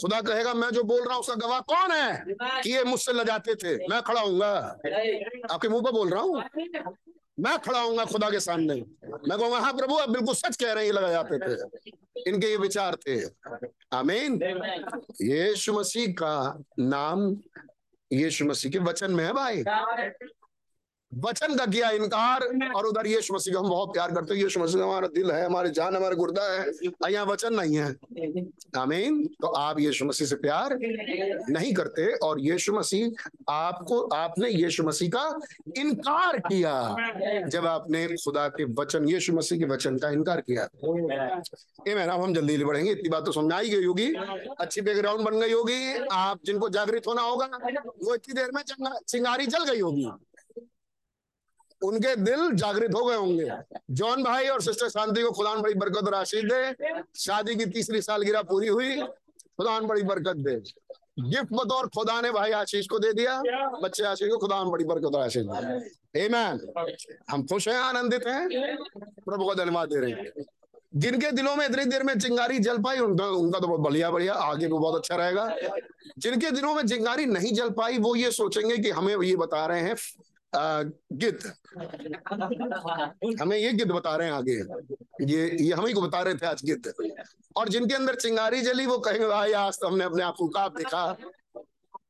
[0.00, 2.24] खुदा कहेगा, मैं जो बोल रहा हूँ, उसका गवाह कौन है?
[2.62, 4.50] कि ये मुझसे लजाते थे। मैं खड़ा हूँगा
[5.50, 6.42] आपके मुँह पर बोल रहा हूँ?
[7.40, 10.86] मैं खड़ा हूँगा खुदा के सामने। मैं कहूँगा हाँ प्रभु, आप बिल्कुल सच कह रहे
[10.86, 13.20] हैं लगा जाते थे इनके ये विचार थे।
[13.92, 14.40] आमीन।
[15.22, 17.36] यीशु मसीह का नाम,
[18.12, 19.62] यीशु मसीह के वचन में है भाई।
[21.18, 22.42] वचन का किया इनकार,
[22.76, 25.70] और उधर यीशु मसीह हम बहुत प्यार करते हैं। यीशु मसीह हमारा दिल है, हमारे
[25.70, 27.88] जान, हमारे गुर्दा है यहाँ वचन नहीं है।
[28.76, 30.76] आमीन। तो आप यीशु मसीह से प्यार
[31.50, 35.24] नहीं करते, और यीशु मसीह आपको, आपने यीशु मसीह का
[35.76, 36.74] इनकार किया।
[37.48, 40.68] जब आपने खुदा के वचन, यीशु मसीह के वचन का इनकार किया।
[41.88, 44.12] ये मैडम हम जल्दी जल्दी बढ़ेंगे। इतनी बात तो समझ आई गई होगी।
[44.60, 47.46] अच्छी बैकग्राउंड बन गई होगी। आप जिनको जागृत होना होगा,
[48.02, 48.62] वो इतनी देर में
[49.08, 50.10] चिंगारी जल गई होगी।
[51.82, 53.50] उनके दिल जागृत हो गए होंगे।
[53.90, 56.74] जॉन भाई और सिस्टर शांति को खुदा बड़ी बरकत और आशीष दे।
[57.16, 59.02] शादी की तीसरी सालगिरह पूरी हुई।
[59.56, 60.56] खुदा बड़ी बरकत दे।
[61.20, 63.42] गिफ्ट बतौर खुदा ने भाई आशीष को दे दिया।
[63.82, 66.60] बच्चे आशीष को खुदा बड़ी बरकत और आशीष दे। मैन
[67.30, 68.48] हम खुश हैं, आनंदित हैं।
[68.98, 70.44] प्रभु को धन्यवाद दे रहे हैं।
[70.96, 74.34] जिनके दिलों में इतनी देर में चिंगारी जल पाई, उनका उनका तो बहुत बढ़िया बढ़िया।
[74.34, 75.56] आगे भी बहुत अच्छा रहेगा।
[76.18, 79.80] जिनके दिलों में चिंगारी नहीं जल पाई, वो ये सोचेंगे कि हमें ये बता रहे
[79.80, 79.96] हैं
[81.12, 81.52] गिद्ध।
[83.42, 84.56] हमें ये गिद्ध बता रहे हैं आगे।
[85.34, 86.92] ये ये हम ही को बता रहे थे आज गिद्ध।
[87.56, 90.76] और जिनके अंदर चिंगारी जली, वो कहेंगे, भाई, आज तो हमने अपने आप को काप
[90.76, 91.16] देखा।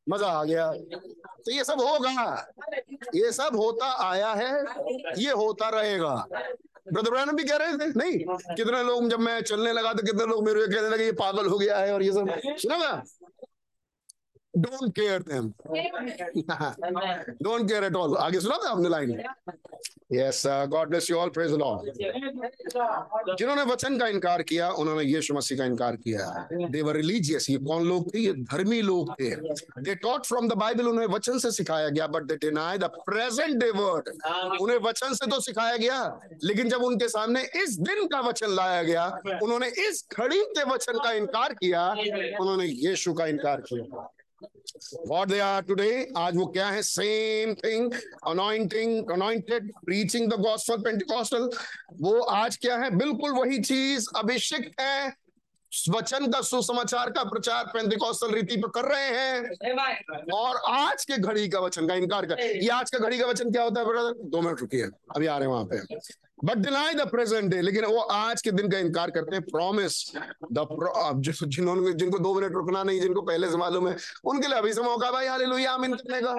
[0.09, 2.47] मज़ा आ गया। तो ये सब होगा।
[3.15, 4.65] ये सब होता आया है।
[5.19, 6.15] ये होता रहेगा।
[6.93, 8.19] ब्रदर भी कह रहे थे, नहीं,
[8.57, 11.47] कितने लोग जब मैं चलने लगा तो कितने लोग मेरे को कहने लगे, ये पागल
[11.47, 13.03] हो गया है और ये सब। सुना
[14.57, 15.53] don't care them
[17.43, 19.23] don't care at all आगे सुना था आपने line
[20.13, 21.83] yes God bless you all praise the Lord
[23.39, 27.57] जिन्होंने वचन का इनकार किया, उन्होंने यीशु मसीह का इनकार किया। दे वर रिलीजियस ये
[27.59, 28.19] कौन लोग थे?
[28.19, 29.31] ये धर्मी लोग थे।
[29.81, 33.57] They taught from the Bible उन्हें वचन से सिखाया गया but they deny the present
[33.59, 34.09] day word
[34.61, 35.99] उन्हें वचन से तो सिखाया गया,
[36.45, 39.07] लेकिन जब उनके सामने इस दिन का वचन लाया गया,
[39.43, 41.89] उन्होंने इस घड़ी के वचन का इनकार किया,
[42.41, 44.09] उन्होंने यीशु का इनकार किया।
[45.11, 46.83] What they are today, आज वो क्या है?
[46.83, 47.93] Same thing
[48.29, 51.57] anointing, anointed, preaching the gospel, pentecostal.
[52.01, 52.91] वो आज क्या है?
[52.91, 55.25] बिल्कुल वही चीज़ अभिषेक है।
[55.91, 59.41] वचन का सुसमाचार का प्रचार पेंटिकॉस्टल रीति पर कर रहे हैं।
[60.33, 63.51] और आज के घड़ी का वचन का इनकार कर। ये आज का घड़ी का वचन
[63.51, 64.83] क्या होता है ब्रदर दो मिनट रुकिए।
[65.17, 65.77] अभी आ रहे हैं वहाँ पे।
[66.39, 70.13] But deny the present day लेकिन वो आज के दिन का इनकार करते हैं प्रॉमिस
[70.53, 70.67] द
[71.45, 74.83] जिन्होंने जिनको दो मिनट रुकना नहीं, जिनको पहले से मालूम है, उनके लिए अभी से
[74.83, 76.33] मौका भाई हाल हालेलुया आमीन करने का।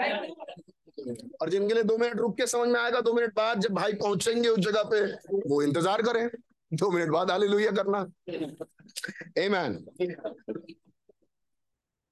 [1.42, 3.94] और जिनके लिए दो मिनट रुक के समझ में आएगा, दो मिनट बाद जब भाई
[3.94, 5.02] पहुँचेंगे उस जगह पे,
[5.50, 6.30] वो इंतज़ार करें।
[6.72, 8.00] दो मिनट बाद हालेलुया करना।
[9.46, 9.86] आमेन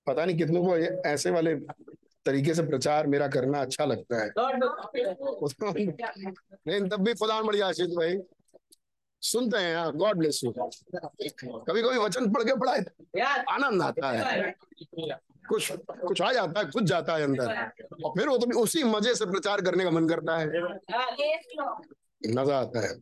[0.08, 0.78] पता नहीं कितनों को
[1.10, 1.56] ऐसे वाले
[2.26, 4.30] तरीके से प्रचार मेरा करना अच्छा लगता है।
[6.68, 8.18] लेकिन तब भी खुदा बढ़िया आशीष भाई।
[9.22, 12.80] सुनते हैं यार गॉड ब्लेस यू कभी कभी वचन पढ़ के पढ़ाए
[13.50, 14.54] आनंद आता है।
[15.50, 15.72] कुछ
[16.08, 17.72] कुछ आ जाता है कुछ जाता है अंदर।
[18.06, 20.48] और फिर वो तो उसी मज़े से प्रचार करने का मन करता है।
[22.36, 22.96] मज़ा आता है।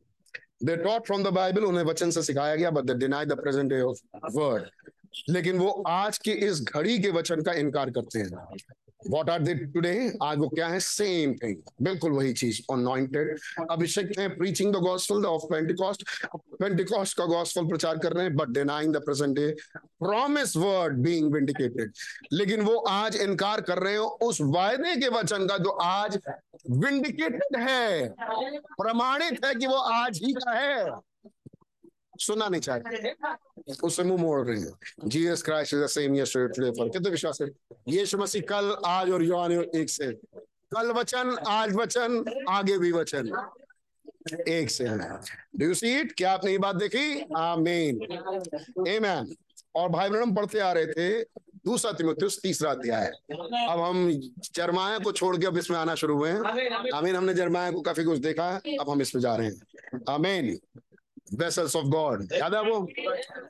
[0.63, 3.69] They taught from the Bible उन्हें वचन से सिखाया गया but they deny the present
[3.69, 3.99] day of
[4.33, 4.63] word
[5.29, 8.29] लेकिन वो आज की इस घड़ी के वचन का इनकार करते हैं।
[9.09, 9.91] वॉट आर दे टुडे
[10.23, 10.79] आज वो क्या है?
[10.79, 13.37] सेम थिंग बिल्कुल वही चीज़ अनॉइंटेड
[13.71, 16.03] अभिषेक है preaching the gospel of Pentecost
[16.35, 21.33] Pentecost का गॉस्पल प्रचार कर रहे हैं but denying the present day promise word being
[21.33, 21.91] vindicated
[22.33, 26.19] लेकिन वो आज इनकार कर रहे हो उस वायदे के वचन का जो आज
[26.71, 28.09] विंडिकेटेड है।
[28.81, 30.85] प्रमाणित है कि वो आज ही का है।
[32.21, 33.13] सुनना नहीं चाहते।
[33.83, 34.73] उससे मुँह मोड़ रहे हैं।
[35.05, 37.47] Jesus Christ is the same yesterday for कितने विश्वास है?
[37.87, 40.11] यीशु मसीह कल, आज और युवान एक से।
[40.73, 43.31] कल वचन, आज वचन, आगे भी वचन।
[44.47, 44.85] एक से
[45.55, 47.25] डू यू सी इट क्या आपने ये बात देखी?
[47.37, 47.99] आमीन।
[48.79, 49.35] आमेन
[49.75, 51.21] और भाई बहन पढ़ते आ रहे थे
[51.65, 53.05] दूसरा तिमुथियुस तीसरा अध्याय।
[53.69, 54.11] अब हम
[54.55, 58.03] जरमाया को छोड़ के अब इसमें आना शुरू हुए हैं। आमीन, हमने जरमाया को काफ़ी
[58.03, 60.57] कुछ देखा। अब हम इसमें जा रहे हैं। आमीन।
[61.33, 62.81] वेसल्स ऑफ़ गॉड याद है वो?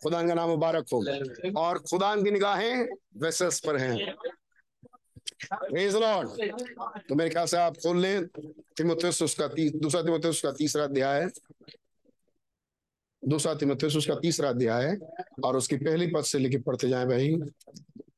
[0.03, 1.05] खुदा का नाम मुबारक हो।
[1.59, 4.15] और खुदा की निगाहें वेसल्स पर हैं।
[5.99, 6.29] लॉर्ड
[7.09, 8.25] तो मेरे ख्याल से आप खोल लें।
[8.77, 11.29] तिमुथियुस उसका दूसरा तिमुथियुस उसका तीसरा अध्याय है।
[13.27, 14.97] दूसरा तिमुथियुस उसका तीसरा अध्याय है।
[15.43, 17.35] और उसकी पहली पद से लेके पढ़ते जाए भाई।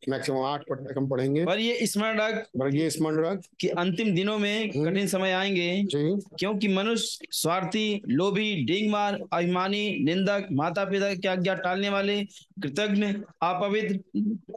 [0.09, 4.15] मैक्सिमम आठ तक हम पढ़ेंगे। पर ये स्मरण रख पर ये स्मरण रख। कि अंतिम
[4.15, 10.85] दिनों में हम्म। कठिन समय आएँगे जी। क्योंकि मनुष्य स्वार्थी लोभी डिंगमार अभिमानी निंदक माता
[10.85, 12.23] पिता की आज्ञा टालने वाले
[12.63, 13.05] कृतज्ञ
[13.41, 13.99] अपवित्र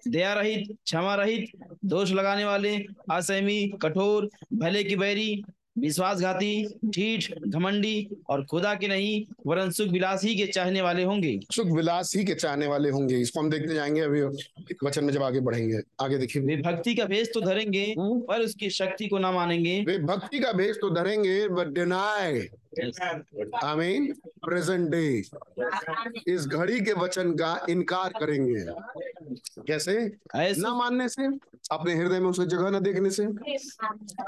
[0.08, 1.50] दया रहित क्षमा रहित
[1.84, 5.44] दोष लगाने वाले असहमी कठोर भले की बैरी
[5.78, 11.40] विश्वासघाती ठीठ घमंडी और खुदा के नहीं वरन सुख विलास ही के चाहने वाले होंगे।
[11.52, 14.22] सुख विलास ही के चाहने वाले होंगे। इसको हम देखते जाएँगे अभी
[14.84, 18.40] वचन में जब आगे बढ़ेंगे। आगे देखिए। वे भक्ति का भेष तो धरेंगे हम्म। पर
[18.40, 22.48] उसकी शक्ति को ना मानेंगे। वे भक्ति का भेष तो धरेंगे बट डिनाई
[23.64, 24.12] आमीन
[24.48, 25.04] प्रेजेंट डे
[26.34, 28.64] इस घड़ी के वचन का इनकार करेंगे।
[29.62, 29.94] कैसे?
[30.36, 31.28] ना मानने से।
[31.72, 33.24] अपने हृदय में उसे जगह न देखने से?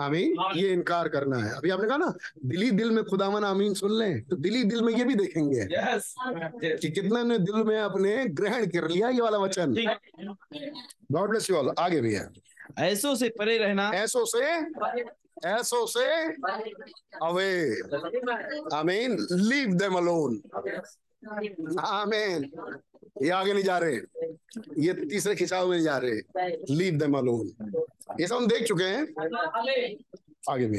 [0.00, 2.12] आमीन। ये इनकार करना है। अभी आपने कहा ना
[2.44, 5.66] दिली दिल में खुदावन आमीन सुन लें तो दिली दिल में ये भी देखेंगे
[6.76, 9.74] कि कितने ने दिल में अपने ग्रहण कर लिया ये वाला वचन।
[11.12, 12.28] गॉड ब्लेस यू ऑल आगे भी है।
[12.78, 14.44] ऐसों से परे रहना। ऐसो से
[15.48, 16.06] ऐसो से
[17.26, 17.50] अवे
[18.76, 20.40] आमीन। लीव देम अलोन
[21.80, 22.50] आमीन
[23.22, 23.96] ये आगे नहीं जा रहे।
[24.78, 27.74] ये तीसरे खिंचाव में नहीं जा रहे। लीव द अलोन
[28.20, 29.02] ये सब हम देख चुके हैं।
[30.50, 30.78] आगे भी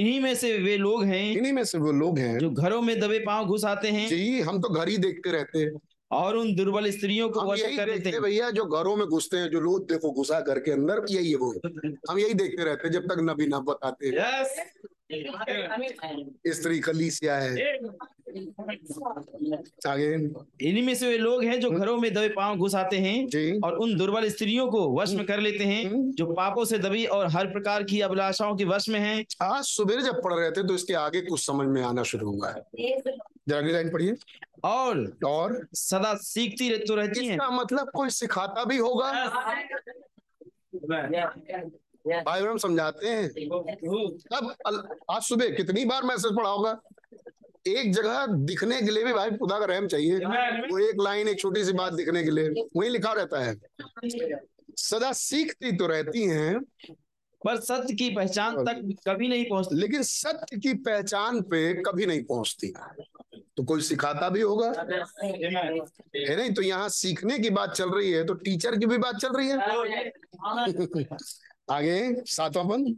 [0.00, 3.00] इन्हीं में से वे लोग हैं इन्हीं में से वो लोग हैं जो घरों में
[3.00, 5.70] दबे पाँव घुस आते हैं। जी हम तो घर ही देखते रहते हैं।
[6.10, 9.06] और उन दुर्बल स्त्रियों को वश कर देखते लेते हैं हैं। भैया जो घरों में
[9.06, 11.52] घुसते हैं जो लोग देखो घुसा घर के अंदर यही है वो।
[12.10, 14.12] हम यही देखते रहते हैं जब तक नबी ना बताते.
[16.52, 17.76] स्त्री कलीसिया है।
[20.62, 23.76] इन्हीं में से वे लोग हैं जो घरों में दबे पाँव घुस आते हैं और
[23.76, 27.26] उन दुर्बल स्त्रियों को वश में कर लेते हैं हम्म। जो पापों से दबी और
[27.26, 30.74] हर प्रकार की अभिलाषाओं के वश में हैं। आज सुबह जब पढ़ रहे थे तो
[30.74, 32.62] इसके आगे कुछ समझ में आना शुरू हुआ है।
[33.48, 34.14] जरा लाइन पढ़िए।
[34.64, 35.66] और और?
[35.74, 39.12] सदा सीखती तो रहती हैं। इसका मतलब कोई सिखाता भी होगा?
[42.22, 43.28] भाई बहन समझाते हैं?
[44.36, 44.54] अब
[45.10, 46.80] आज सुबह कितनी बार मैसेज पढ़ा होगा?
[47.66, 50.16] एक जगह दिखने के लिए भी भाई खुदा का रहम चाहिए।
[50.66, 53.56] वो एक लाइन एक छोटी सी बात दिखने के लिए। वही लिखा रहता है।
[54.76, 56.60] सदा सीखती तो रहती हैं
[57.44, 62.22] पर सत्य की पहचान तक कभी नहीं पहुँचती। लेकिन सत्य की पहचान पे कभी नहीं
[62.24, 62.72] पहुँचती।
[63.56, 66.52] तो कोई सिखाता भी होगा। है नहीं?
[66.54, 69.48] तो यहाँ सीखने की बात चल रही है तो टीचर की भी बात चल रही
[69.48, 69.56] है।
[71.70, 72.96] आगे सातवां पद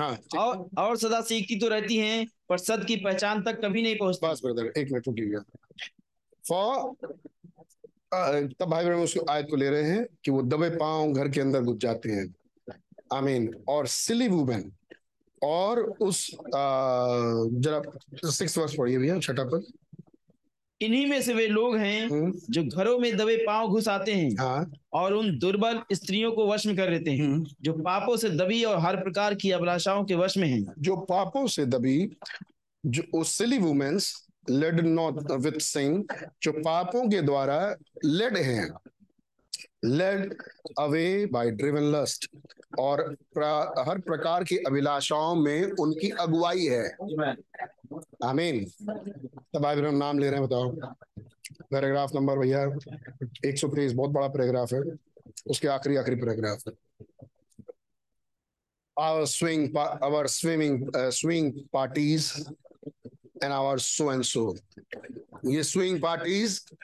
[0.00, 3.96] हाँ और और सदा सीखती तो रहती हैं पर सत्य की पहचान तक कभी नहीं
[3.96, 5.40] पहुँचती। बस ब्रदर एक मिनट रुकिएगा
[6.48, 6.94] फॉर
[8.14, 11.40] तब भाई बहन उस आयत को ले रहे हैं कि वो दबे पाँव घर के
[11.40, 12.34] अंदर घुस जाते हैं।
[13.12, 14.70] आमीन और सिली वुमेन
[15.42, 17.82] और उस जरा
[18.30, 19.64] सिक्स वर्ष पढ़िए भैया छठा पद
[20.80, 24.30] इन्हीं में से वे लोग हैं हम्म, जो घरों में दबे पाँव घुस आते हैं
[24.38, 28.30] हाँ। और उन दुर्बल स्त्रियों को वश में कर लेते हैं हम्म, जो पापों से
[28.30, 32.10] दबी और हर प्रकार की अभिलाषाओं के वश में हैं। जो पापों से दबी
[32.84, 34.12] जो silly womens
[34.50, 36.02] led not with sin
[36.42, 37.58] जो पापों के द्वारा
[38.04, 38.68] लेड हैं।
[39.84, 40.42] Led
[40.78, 42.30] away by driven lust
[42.78, 46.88] और प्रा, हर प्रकार की अभिलाषाओं में उनकी अगुवाई है।
[48.24, 48.64] आमीन
[49.54, 50.72] तब हम नाम ले रहे हैं बताओ।
[51.70, 52.66] पैराग्राफ नंबर भैया
[53.46, 54.82] 123 बहुत बड़ा पैराग्राफ है।
[55.46, 56.72] उसके आखिरी आखिरी पैराग्राफ है।
[59.00, 62.38] Pa- our swimming uh, swing parties
[63.44, 64.58] and our so and so
[65.46, 66.74] ये swing parties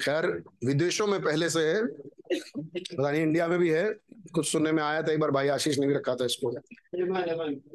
[0.00, 0.26] खैर,
[0.64, 3.92] विदेशों में पहले से है, पता नहीं, इंडिया में भी है,
[4.34, 6.52] कुछ सुनने में आया था, एक बार भाई आशीष ने भी रखा था इसको।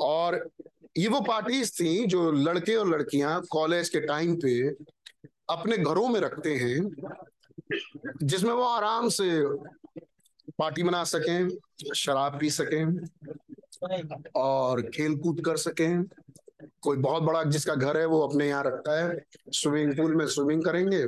[0.02, 0.50] और
[0.98, 4.70] ये वो पार्टीज़ थी जो लड़के और लड़कियाँ कॉलेज के टाइम पे
[5.50, 6.90] अपने घरों में रखते हैं,
[8.24, 9.30] जिसमें वो आराम से
[10.58, 11.50] पार्टी मना सकें,
[11.96, 13.08] शराब पी सकें,
[14.36, 16.04] और खेल कूद कर सकें।
[16.82, 20.64] कोई बहुत बड़ा जिसका घर है, वो अपने यहाँ रखता है। स्विमिंग पूल में स्विमिंग
[20.64, 21.06] करेंगे।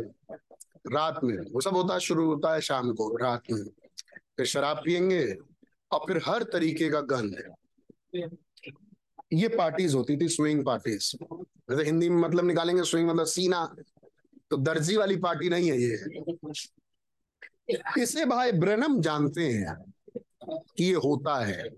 [0.93, 3.63] रात में। वो सब होता शुरू होता है शाम को, रात में।
[4.38, 5.35] फिर शराब पियेंगे
[5.91, 7.53] और फिर हर तरीके का गन
[9.33, 11.11] ये पार्टीज़ होती थी स्विंग पार्टीज़
[11.43, 13.75] जैसे हिंदी में मतलब निकालेंगे स्विंग मतलब सीना।
[14.51, 15.97] तो दर्जी वाली पार्टी नहीं है ये।
[18.01, 19.93] इसे भाई ब्रनम जानते हैं
[20.49, 21.69] कि ये होता है।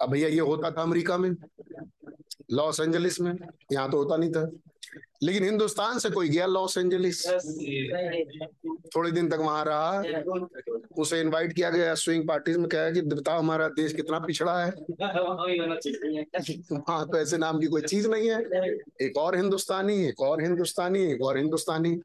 [0.00, 1.30] अब भैया, ये होता था अमेरिका में,
[2.52, 3.32] लॉस एंजलिस में।
[3.72, 4.50] यहाँ तो होता नहीं था।
[5.22, 7.26] लेकिन हिंदुस्तान से कोई गया लॉस एंजलिस?
[8.96, 10.02] थोड़े दिन तक वहाँ रहा।
[10.98, 14.70] उसे इनवाइट किया गया स्विंग पार्टीज़ में कहा कि बताओ हमारा देश कितना पिछड़ा है।
[16.88, 18.40] हाँ तो ऐसे नाम की कोई चीज़ नहीं है।
[19.02, 22.00] एक और हिंदुस्तानी एक और हिंदुस्तानी एक और हिंदुस्तानी।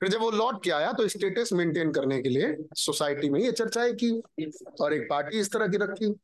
[0.00, 3.52] फिर जब वो लौट के आया तो स्टेटस मेंटेन करने के लिए सोसाइटी में ये
[3.52, 4.22] चर्चाएँ की।
[4.80, 6.14] और एक पार्टी इस तरह की रखी।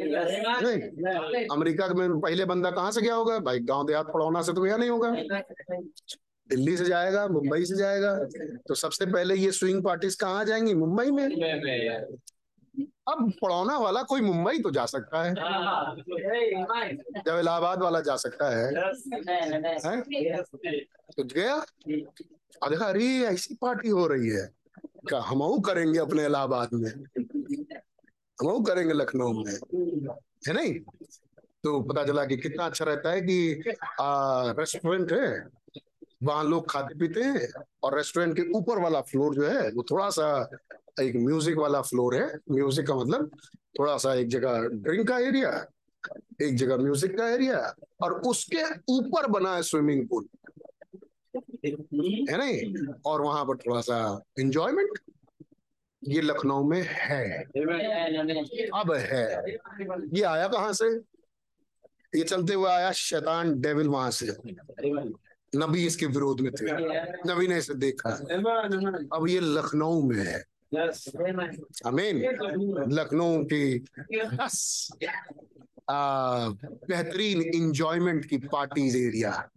[0.00, 3.38] नहीं अमेरिका में पहले बंदा कहाँ से गया होगा?
[3.38, 5.10] भाई गाँव देहात पड़ौना से तो गया नहीं होगा।
[6.48, 8.24] दिल्ली से जाएगा मुंबई से जाएगा।
[8.68, 10.74] तो सबसे पहले ये स्विंग पार्टीज़ कहाँ जाएँगी?
[10.74, 11.26] मुंबई में?
[13.08, 15.34] अब पड़ौना वाला कोई मुंबई तो जा सकता है।
[17.26, 18.66] जब इलाहाबाद वाला जा सकता है,
[19.86, 20.02] है?
[21.16, 21.54] तो गया?
[22.62, 24.50] और देखा अरे ऐसी पार्टी हो रही है।
[25.08, 26.92] क्या हम करेंगे अपने इलाहाबाद में?
[28.40, 29.52] हम करेंगे लखनऊ में।
[30.48, 30.74] है नहीं?
[31.64, 33.62] तो पता चला कि कितना अच्छा रहता है कि
[34.58, 35.46] रेस्टोरेंट है,
[36.22, 37.48] वहाँ लोग खाते पीते हैं
[37.82, 40.48] और रेस्टोरेंट के ऊपर वाला फ्लोर जो है, वो थोड़ा सा
[41.00, 43.30] एक म्यूज़िक वाला फ्लोर है। म्यूज़िक का मतलब
[43.78, 45.50] थोड़ा सा एक जगह ड्रिंक का एरिया,
[46.42, 47.58] एक जगह म्यूज़िक का एरिया
[48.02, 48.62] और उसके
[48.92, 50.28] ऊपर बना है स्विमिंग पूल।
[51.64, 52.86] है नहीं?
[53.06, 53.98] और वहाँ पर थोड़ा सा
[54.38, 54.98] एंजॉयमेंट
[56.02, 57.42] ये लखनऊ में है।
[58.74, 59.52] अब है।
[60.14, 60.88] ये आया कहाँ से?
[62.18, 64.26] ये चलते हुए आया शैतान डेविल वहाँ से।
[65.56, 66.64] नबी इसके विरोध में थे।
[67.32, 68.10] नबी ने इसे देखा।
[69.12, 70.44] अब ये लखनऊ में है।
[71.86, 72.24] अमीन
[72.92, 73.78] लखनऊ की
[74.14, 74.90] दस
[76.88, 79.48] बेहतरीन इंजॉयमेंट की पार्टीज़ एरिया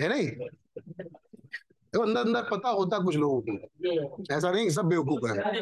[0.00, 0.30] है नहीं?
[1.96, 5.58] तो अंदर अंदर पता होता कुछ लोगों को। ऐसा नहीं सब बेवकूफ़ है।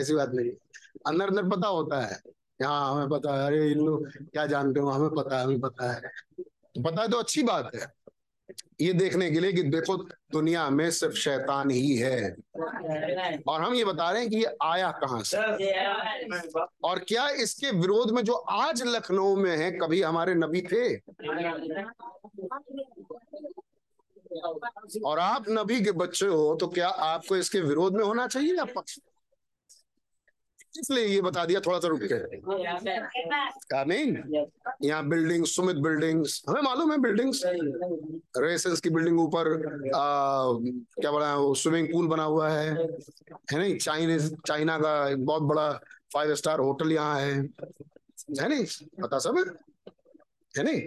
[0.00, 0.50] ऐसी बात नहीं।
[1.06, 2.20] अंदर अंदर पता होता है।
[2.62, 4.88] यहाँ हमें पता है, अरे इन लोग क्या जानते हो?
[4.88, 6.00] हमें पता है, हमें पता है।
[6.40, 7.92] तो पता है तो अच्छी बात है।
[8.80, 9.96] ये देखने के लिए कि देखो,
[10.32, 12.36] दुनिया में सिर्फ़ शैतान ही है।
[13.48, 15.36] और हम ये बता रहे हैं कि ये आया कहाँ से?
[16.84, 20.96] और क्या इसके विरोध में जो आज लखनऊ में है, कभी हमारे नबी थे?
[25.04, 28.64] और आप नबी के बच्चे हो तो क्या आपको इसके विरोध में होना चाहिए या
[28.76, 28.98] पक्ष
[30.74, 32.14] इसलिए ये बता दिया, थोड़ा सा रुक के।
[33.84, 34.16] मीन
[34.84, 39.48] यहाँ बिल्डिंग सुमित बिल्डिंग्स हमें मालूम है बिल्डिंग्स रेसेंस की बिल्डिंग ऊपर
[39.86, 43.76] क्या बोला वो स्विमिंग पूल बना हुआ है। है नहीं?
[43.78, 45.70] चाइनीज़ चाइना का बहुत बड़ा
[46.12, 48.64] फाइव स्टार होटल यहाँ है। है नहीं?
[49.02, 49.38] पता सब
[50.54, 50.80] है नहीं?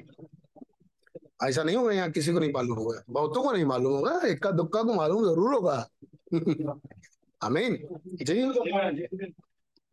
[1.44, 4.52] ऐसा नहीं होगा यहाँ किसी को नहीं मालूम होगा। बहुतों को नहीं मालूम होगा, इक्का
[4.52, 5.90] दुक्का को मालूम ज़रूर होगा।
[7.44, 8.42] आमीन। जी।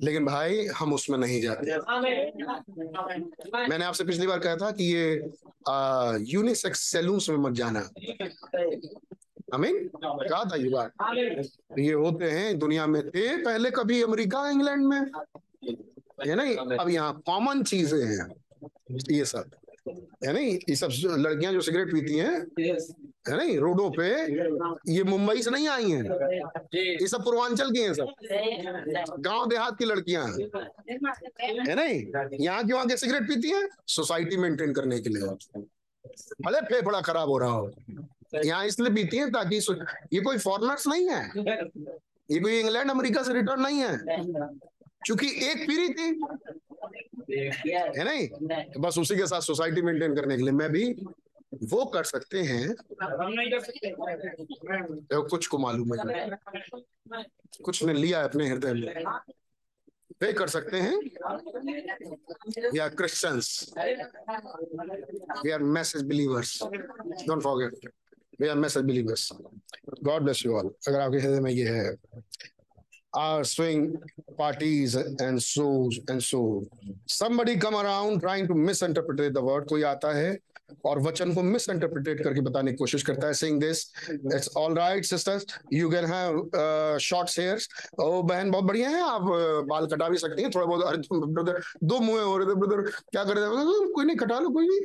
[0.03, 1.71] लेकिन भाई, हम उसमें नहीं जाते।
[3.69, 5.15] मैंने आपसे पिछली बार कहा था कि ये
[6.33, 7.81] यूनिसेक्स सैलून्स में मत जाना।
[9.55, 10.93] अमीन कहा था ये बात?
[11.79, 15.01] ये होते हैं दुनिया में थे पहले कभी अमेरिका, इंग्लैंड में।
[16.27, 18.29] है नहीं, अब यहाँ कॉमन चीज़ें हैं।
[19.11, 19.51] ये सब।
[19.89, 20.55] है नहीं?
[20.69, 22.35] ये सब लड़कियाँ जो सिगरेट पीती हैं
[23.29, 23.57] है नहीं?
[23.59, 24.09] रोडों पे
[24.93, 26.03] ये मुंबई से नहीं आई हैं?
[26.75, 29.17] ये सब पूर्वांचल की हैं सब?
[29.21, 30.49] गाँव देहात की लड़कियाँ हैं।
[31.69, 32.39] है नहीं?
[32.41, 33.69] यहाँ क्यों आके सिगरेट पीती हैं?
[33.87, 35.23] सोसाइटी मेंटेन करने के लिए।
[36.45, 37.73] भले फेफड़ा खराब हो रहा हो।
[38.45, 39.57] यहाँ इसलिए पीती हैं ताकि
[40.13, 41.23] ये कोई फॉरनर्स नहीं है?
[42.31, 43.97] ये कोई इंग्लैंड अमेरिका से रिटर्न नहीं है?
[45.03, 46.09] क्योंकि एक पीढ़ी थी।
[47.99, 48.29] है नहीं?
[48.81, 50.85] बस उसी के साथ सोसाइटी मेंटेन करने के लिए मैं भी
[51.65, 52.75] वो कर सकते हैं।
[55.11, 56.31] तो कुछ को मालूम है।
[57.65, 59.05] कुछ ने लिया अपने हृदय में।
[60.23, 60.97] वे कर सकते हैं।
[62.75, 63.73] या Christians
[65.45, 67.91] we are message believers don't forget
[68.41, 69.29] we are message believers
[70.05, 71.95] God bless you all अगर आपके हृदय में ये है
[73.17, 73.85] are swing
[74.39, 74.95] parties
[75.27, 75.69] and so
[76.11, 76.41] and so.
[77.07, 80.37] Somebody come around trying to misinterpret the word, कोई आता है
[80.85, 84.75] और वचन को मिस इंटरप्रिटेट करके बताने की कोशिश करता है saying this it's all
[84.75, 87.69] right sisters you can have short hairs
[88.01, 89.23] ओ, बहन, बहुत बढ़िया है। आप
[89.69, 93.25] बाल कटा भी सकती हैं। थोड़ा बहुत ब्रदर, दो मुँह हो रहे थे ब्रदर, क्या
[93.25, 94.81] कर रहे थे कोई नहीं, कटा लो, कोई नहीं।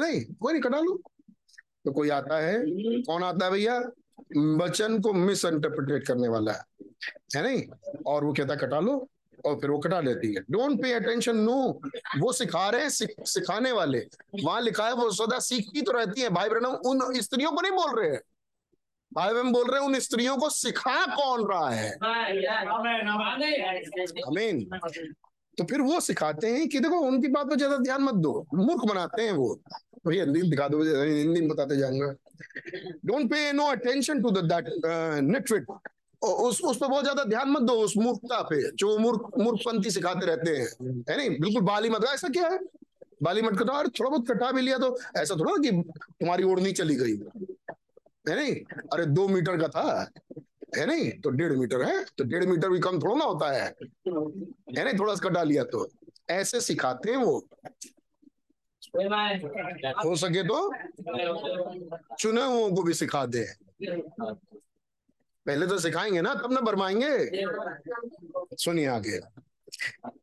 [0.00, 1.00] नहीं, कोई नहीं, कटा लो।
[1.84, 2.56] तो कोई आता है?
[3.02, 3.78] कौन आता है भैया?
[4.58, 6.62] वचन को मिस इंटरप्रिटेट करने वाला है
[7.36, 7.62] है नहीं?
[8.06, 9.08] और वो कहता कटा लो,
[9.46, 11.56] और फिर वो कटा लेती है। डोंट पे अटेंशन नो
[12.18, 13.98] वो सिखा रहे हैं सिखाने वाले।
[14.44, 17.72] वहाँ लिखा है, वो सदा सीखती तो रहती है। भाई बहनों, उन स्त्रियों को नहीं
[17.72, 18.20] बोल रहे हैं।
[19.12, 21.90] भाई बहन बोल रहे हैं, उन स्त्रियों को सिखा कौन रहा है?
[24.22, 24.64] अमीन
[25.58, 28.84] तो फिर वो सिखाते हैं कि देखो, उनकी बात पर ज़्यादा ध्यान मत दो। मूर्ख
[28.88, 29.54] बनाते हैं वो।
[30.06, 32.14] भैया, दिखा दो हिंदी बताते जाऊँगा।
[33.06, 34.72] Don't pay no attention to that
[35.22, 35.78] network
[36.22, 40.26] उस उस पर बहुत ज़्यादा ध्यान मत दो, उस मूर्खता पे, जो मूर्ख, मूर्खपंथी सिखाते
[40.26, 40.66] रहते हैं।
[41.10, 41.30] है नहीं?
[41.40, 42.58] बिल्कुल बाली मत, ऐसा क्या है?
[43.22, 46.94] बाली मत कटा थोड़ा बहुत कटा भी लिया तो ऐसा थोड़ा कि तुम्हारी ओढ़नी चली
[46.94, 47.16] गई।
[48.28, 48.54] है नहीं?
[48.92, 50.10] अरे दो मीटर का था।
[50.76, 51.10] है नहीं?
[51.20, 54.98] तो डेढ़ मीटर है तो डेढ़ मीटर भी कम थोड़ा ना होता है। है नहीं?
[54.98, 55.88] थोड़ा सा कटा लिया तो।
[56.30, 57.38] ऐसे सिखाते हैं वो।
[60.04, 60.74] हो सके तो।
[62.16, 63.46] चुने हुओं को भी सिखा दे।
[65.46, 67.42] पहले तो सिखाएँगे ना, तब ना बरमाएँगे।
[68.56, 69.20] सुनिए आगे।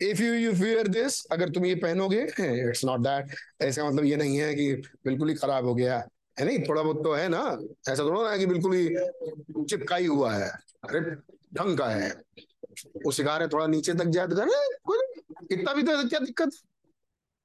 [0.02, 2.22] If you you fear this अगर तुम ये पहनोगे
[2.70, 6.08] इट्स नॉट दैट ऐसा मतलब ये नहीं है कि बिल्कुल ही खराब हो गया।
[6.40, 6.60] है नहीं?
[6.60, 7.60] थोड़ा बहुत तो है ना?
[7.90, 8.90] ऐसा थोड़ा ना कि बिल्कुल ही
[9.66, 10.50] चिपकाई हुआ है।
[10.90, 11.00] अरे,
[11.54, 12.12] ढंग का है।
[13.06, 14.44] वो सिखा रहे थोड़ा नीचे तक जाए तो
[15.52, 16.50] इतना भी तो क्या दिक्कत?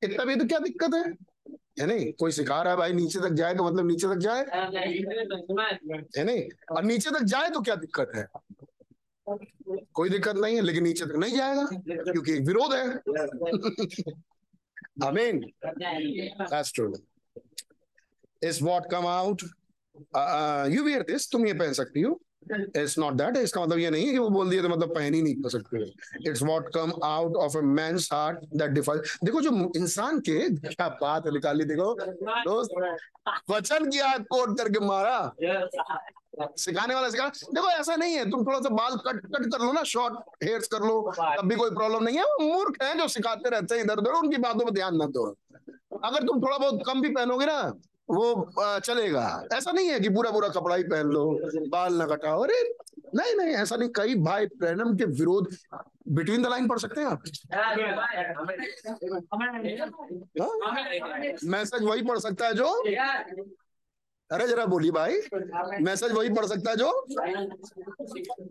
[0.07, 1.15] इतना भी तो क्या दिक्कत है?
[1.81, 2.13] है नहीं?
[2.13, 4.45] कोई सिखा रहा है भाई, नीचे तक जाए तो मतलब नीचे तक जाए।
[6.17, 6.49] है नहीं?
[6.77, 8.29] और नीचे तक जाए तो क्या दिक्कत है?
[9.95, 11.69] कोई दिक्कत नहीं है, लेकिन नीचे तक नहीं जाएगा,
[12.13, 12.89] क्योंकि एक विरोध है।
[15.07, 16.95] आमीन। That's true
[18.43, 19.43] is what come out
[20.75, 22.21] you wear this तुम ये पहन सकती हो।
[22.51, 25.15] इट्स नॉट दैट इसका मतलब ये नहीं है कि वो बोल दिए तो मतलब पहन
[25.15, 25.83] ही नहीं कर सकते
[26.31, 30.89] it's what come out of a man's heart that define देखो जो इंसान के क्या
[31.03, 31.95] बात निकाली, देखो।
[32.45, 32.71] दोस्त,
[33.51, 35.19] वचन की आग कोट करके मारा।
[36.59, 39.73] सिखाने वाला सिखा। देखो ऐसा नहीं है, तुम थोड़ा सा बाल कट कट कर लो
[39.73, 43.09] ना शॉर्ट हेयर्स कर लो, तब भी कोई प्रॉब्लम नहीं है। वो मूर्ख है जो
[43.09, 45.25] सिखाते रहते हैं इधर उधर उनकी बातों पर ध्यान न दो।
[46.05, 47.61] अगर तुम थोड़ा बहुत कम भी पहनोगे ना
[48.09, 51.25] वो चलेगा। ऐसा नहीं है कि पूरा पूरा कपड़ा ही पहन लो,
[51.69, 52.63] बाल ना कटाओ। अरे,
[53.15, 55.57] नहीं नहीं, ऐसा नहीं। कई भाई प्रेनम के विरोध
[56.09, 57.23] बिटवीन द लाइन पढ़ सकते हैं आप?
[61.45, 62.69] मैसेज वही पढ़ सकता है जो
[64.31, 65.21] अरे, जरा बोलिए भाई।
[65.83, 67.07] मैसेज वही पढ़ सकता है जो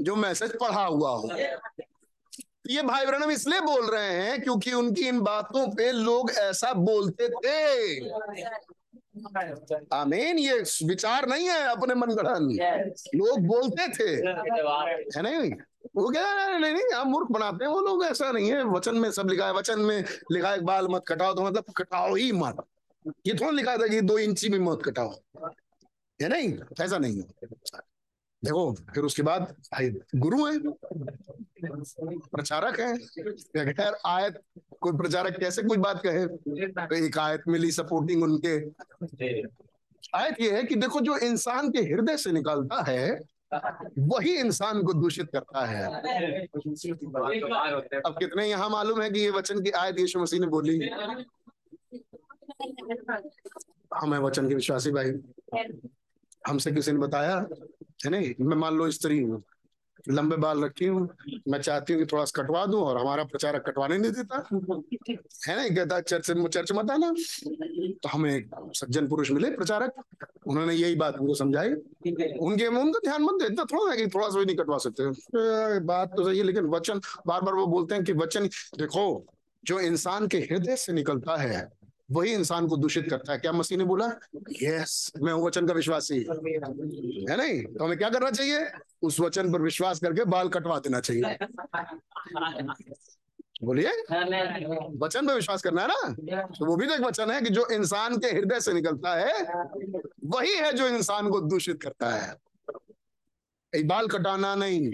[0.01, 1.29] जो मैसेज पढ़ा हुआ हो।
[2.69, 7.27] ये भाई ब्रहणम इसलिए बोल रहे हैं क्योंकि उनकी इन बातों पे लोग ऐसा बोलते
[7.29, 7.99] थे।
[9.93, 12.59] आमीन ये विचार नहीं है अपने मनगढ़ंत
[13.15, 14.11] लोग बोलते थे।
[15.17, 15.51] है नहीं?
[15.95, 18.95] वो क्या नहीं नहीं, नहीं हम मूर्ख बनाते हैं वो लोग ऐसा नहीं है। वचन
[18.95, 22.31] में सब लिखा है वचन में लिखा है बाल मत कटाओ तो मतलब कटाओ ही
[22.31, 22.55] मत।
[23.27, 25.13] ये थोड़ा लिखा था कि दो इंची भी मत कटाओ।
[26.21, 26.59] है नहीं?
[26.81, 27.27] ऐसा नहीं है।
[28.43, 29.55] देखो, फिर उसके बाद
[30.15, 30.59] गुरु है।
[32.07, 32.97] प्रचारक है।
[33.73, 34.41] खैर, आयत,
[34.81, 36.25] कोई प्रचारक कैसे कोई बात कहे?
[36.87, 38.57] तो एक आयत मिली सपोर्टिंग उनके।
[40.15, 43.21] आयत ये है कि देखो, जो इंसान के हृदय से निकलता है,
[43.99, 45.85] वही इंसान को दूषित करता है।
[48.05, 50.89] अब कितने यहाँ मालूम है कि ये वचन की आयत यीशु मसीह ने बोली?
[53.93, 55.11] हमें वचन के विश्वासी भाई।
[56.45, 57.35] हमसे किसी ने बताया,
[58.05, 58.33] है नहीं?
[58.39, 59.43] मैं मान लो स्त्री हूँ,
[60.09, 61.07] लंबे बाल रखी हूँ,
[61.49, 64.37] मैं चाहती हूँ कि थोड़ा सा कटवा दूँ और हमारा प्रचारक कटवाने नहीं देता,
[65.47, 67.11] है ना कहता चर्च चर्च मत आना।
[68.03, 70.03] तो हमें एक सज्जन पुरुष मिले प्रचारक,
[70.47, 74.39] उन्होंने यही बात हमको समझाई। उनके उनका ध्यान मत देता थोड़ा है कि थोड़ा सा
[74.39, 78.03] भी नहीं कटवा सकते। बात तो सही है, लेकिन वचन, बार बार वो बोलते हैं
[78.03, 79.25] कि वचन, देखो,
[79.63, 81.67] जो इंसान के हृदय से निकलता है
[82.11, 84.07] वही इंसान को दूषित करता है। क्या मसीह ने बोला?
[84.63, 86.19] यस मैं वचन का विश्वासी।
[87.29, 87.63] है नहीं?
[87.63, 88.67] तो हमें क्या करना चाहिए?
[89.01, 91.37] उस वचन पर विश्वास करके बाल कटवा देना चाहिए।
[93.63, 93.89] बोलिए।
[94.97, 96.15] वचन पे विश्वास करना है ना?
[96.45, 99.43] तो वो भी तो एक वचन है कि जो इंसान के हृदय से निकलता है,
[100.25, 102.33] वही है जो इंसान को दूषित करता है।
[103.85, 104.89] बाल कटाना नहीं,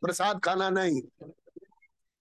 [0.00, 1.00] प्रसाद खाना नहीं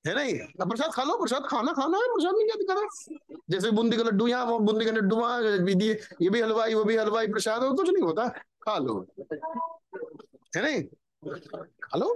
[0.08, 3.40] है नहीं अब प्रसाद खा लो, प्रसाद खाना खाना है, प्रसाद में क्या दिक्कत है
[3.50, 6.96] जैसे बूंदी का लड्डू यहाँ बूंदी का लड्डू वहाँ, ये ये भी हलवाई, वो भी
[6.98, 8.28] हलवाई, प्रसाद हो कुछ नहीं होता।
[8.64, 9.08] खा लो।
[10.56, 10.84] है नहीं
[11.84, 12.14] खा लो।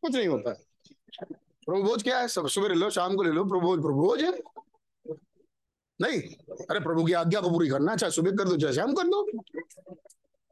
[0.00, 0.52] कुछ नहीं होता।
[1.66, 2.28] प्रभुभोज क्या है?
[2.28, 4.32] सब सुबह ले लो, शाम को ले लो, प्रभुभोज प्रभुभोज। है
[6.00, 6.20] नहीं?
[6.70, 9.26] अरे प्रभु की आज्ञा को पूरी करना, चाहे सुबह कर दो, चाहे शाम कर दो।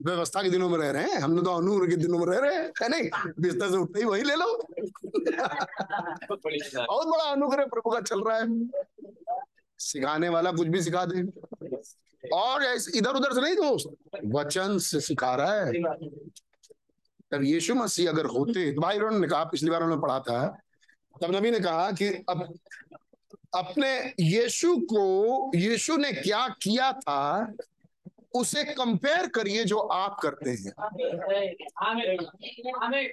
[0.04, 2.54] व्यवस्था के दिनों में रह रहे हैं। हमने तो अनूर के दिनों में रह रहे
[2.54, 3.32] हैं। है नहीं?
[3.40, 4.46] बिस्तर से उठते ही वही ले लो।
[6.86, 8.46] बहुत बड़ा अनुग्रह प्रभु का चल रहा है।
[9.78, 11.22] सिखाने वाला कुछ भी सिखा दे।
[12.32, 12.62] और
[12.94, 13.88] इधर उधर से नहीं दोस्त,
[14.26, 15.72] वचन से सिखा रहा है।
[17.30, 20.46] तब यीशु मसीह अगर होते तो भाई ने कहा, पिछली बार उन्होंने पढ़ा था,
[21.22, 22.54] तब नबी ने कहा कि अब
[23.54, 27.52] अपने यीशु को, यीशु ने क्या किया था?
[28.34, 30.72] उसे कंपेयर करिए जो आप करते हैं।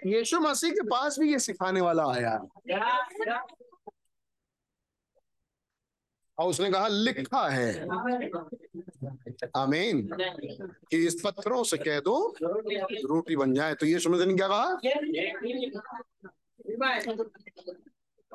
[0.06, 2.38] यीशु मसीह के पास भी ये सिखाने वाला आया
[6.38, 7.84] और उसने कहा, लिखा है।
[9.58, 10.10] आमीन।
[10.92, 12.36] कि इस पत्थरों से कह दो,
[13.08, 14.66] रोटी बन जाए। तो ये समझ ने क्या कहा?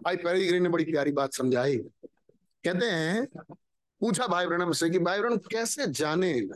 [0.03, 1.77] भाई पेरीगिरी ने बड़ी प्यारी बात समझाई।
[2.65, 3.27] कहते हैं,
[4.01, 6.49] पूछा भाई ब्रणम से कि भाई ब्रणम कैसे जाने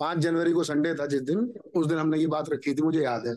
[0.00, 1.38] पाँच जनवरी को संडे था जिस दिन,
[1.76, 3.34] उस दिन हमने ये बात रखी थी, मुझे याद है।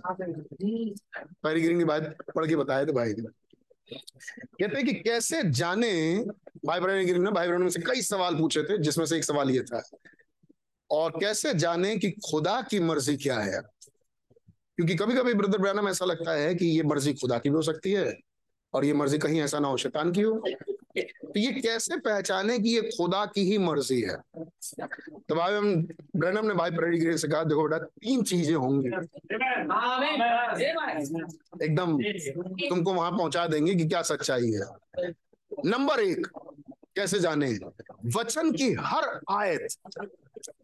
[1.44, 6.26] पेरीगिरी ने बात पढ़ के बताया थे भाई। कहते कि कैसे जाने,
[6.66, 9.62] भाई ब्रहण ने भाई ब्रहण से कई सवाल पूछे थे, जिसमें से एक सवाल ये
[9.62, 9.82] था,
[10.90, 13.62] और कैसे जाने कि खुदा की मर्ज़ी क्या है?
[14.78, 17.62] क्योंकि कभी कभी ब्रदर ब्रहणम ऐसा लगता है कि ये मर्ज़ी खुदा की भी हो
[17.62, 18.18] सकती है,
[18.74, 20.44] और ये मर्ज़ी कहीं ऐसा ना हो, शैतान की हो।
[21.02, 24.18] तो ये कैसे पहचाने कि ये खुदा की ही मर्ज़ी है?
[25.30, 28.88] तो भाई हम ब्रनम ने भाई प्रेडिग्री से कहा देखो बेटा, तीन चीज़ें होंगी।
[31.66, 31.98] एकदम
[32.70, 35.12] तुमको वहाँ पहुँचा देंगे कि क्या सच्चाई है।
[35.66, 36.28] नंबर एक,
[36.96, 37.52] कैसे जाने?
[38.18, 39.68] वचन की हर आयत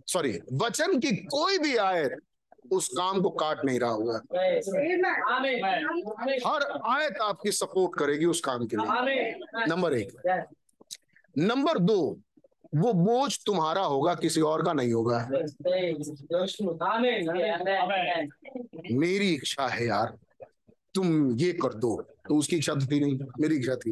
[0.07, 2.17] सॉरी वचन की कोई भी आयत
[2.71, 4.21] उस काम को काट नहीं रहा होगा।
[6.47, 8.85] हर आयत आपकी सपोर्ट करेगी उस काम के लिए।
[9.67, 10.11] नंबर एक।
[11.37, 12.19] नंबर दो,
[12.75, 15.29] वो बोझ तुम्हारा होगा, किसी और का नहीं होगा।
[18.91, 20.17] मेरी इच्छा है यार,
[20.93, 23.91] तुम ये कर दो। तो उसकी इच्छा थी नहीं, मेरी इच्छा थी।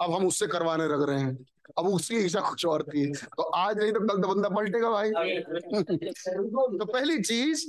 [0.00, 1.38] अब हम उससे करवाने लग रहे हैं।
[1.78, 5.10] अब उसकी इच्छा कुछ और थी। तो आज नहीं तो कल तो बंदा पलटेगा भाई।
[6.78, 7.68] तो पहली चीज़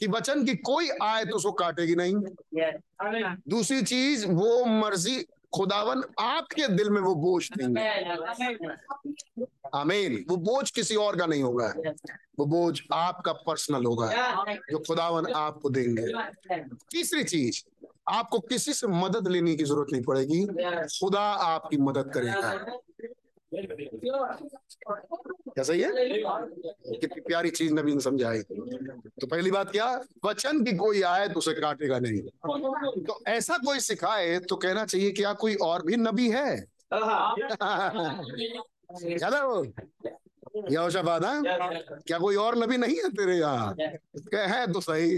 [0.00, 2.14] कि वचन की कोई आयत उसको काटेगी नहीं।
[3.48, 5.16] दूसरी चीज़ वो मर्ज़ी
[5.54, 7.88] खुदावन आपके दिल में वो बोझ देंगे
[9.74, 11.72] आमीन वो बोझ किसी और का नहीं होगा।
[12.38, 14.10] वो बोझ आपका पर्सनल होगा
[14.70, 16.06] जो खुदावन आपको देंगे।
[16.90, 17.62] तीसरी चीज़
[18.08, 20.44] आपको किसी से मदद लेने की ज़रूरत नहीं पड़ेगी।
[21.00, 22.54] खुदा आपकी मदद करेगा।
[23.54, 25.90] क्या सही है?
[26.96, 30.04] कितनी प्यारी चीज़ नबी ने समझाई। तो पहली बात क्या?
[30.24, 32.20] वचन की कोई आए तो उसे काटेगा नहीं।
[33.04, 36.66] तो ऐसा कोई सिखाए तो कहना चाहिए क्या कोई और भी नबी है।
[39.12, 39.42] याद है
[41.24, 41.70] हाँ?
[42.06, 43.76] क्या कोई और नबी नहीं है तेरे यहाँ?
[44.34, 45.10] है तो सही।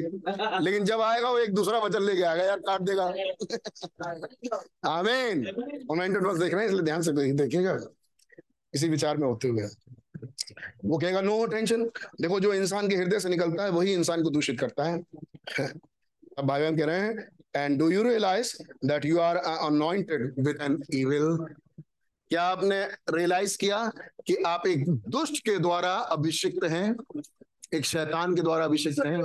[0.64, 3.05] लेकिन जब आएगा वो एक दूसरा वचन लेके आएगा, यार काट देगा।
[4.91, 5.45] आमीन।
[6.39, 7.78] देख रहे हैं, इसलिए ध्यान से देखिएगा
[8.75, 9.68] इसी विचार में होते हुए
[10.85, 11.85] वो कहेगा नो टेंशन
[12.20, 14.99] देखो, जो इंसान के हृदय से निकलता है, वही इंसान को दूषित करता है।
[16.39, 18.55] अब भाई बहन कह रहे हैं and do you realize
[18.85, 21.37] that you are anointed with an evil
[22.31, 23.91] क्या आपने रियलाइज़ किया
[24.27, 26.95] कि आप एक दुष्ट के द्वारा अभिषिक्त हैं,
[27.75, 29.18] एक शैतान के द्वारा अभिषिक्त हैं?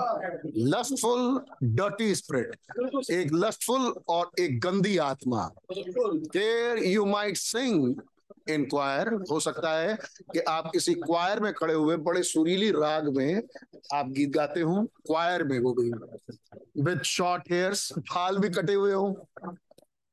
[0.68, 1.40] लस्टफुल
[1.76, 7.96] डर्टी स्पिरिट एक लस्टफुल और एक गंदी आत्मा। There you might sing
[8.50, 9.98] in choir हो सकता है
[10.34, 13.42] कि आप किसी क्वायर में खड़े हुए बड़े सुरीली राग में
[13.94, 15.90] आप गीत गाते हो क्वायर में वो भी
[16.84, 19.28] विद शॉर्ट हेयर्स बाल भी कटे हुए हो।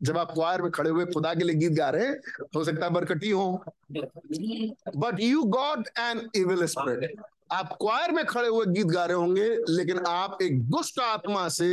[0.02, 2.08] जब आप क्वायर में खड़े हुए खुदा के लिए गीत गा रहे
[2.56, 3.64] हो सकता है बरकटी हो।
[4.96, 7.20] But you God an evil spirit
[7.52, 11.72] आप क्वायर में खड़े हुए गीत गा रहे होंगे लेकिन आप एक दुष्ट आत्मा से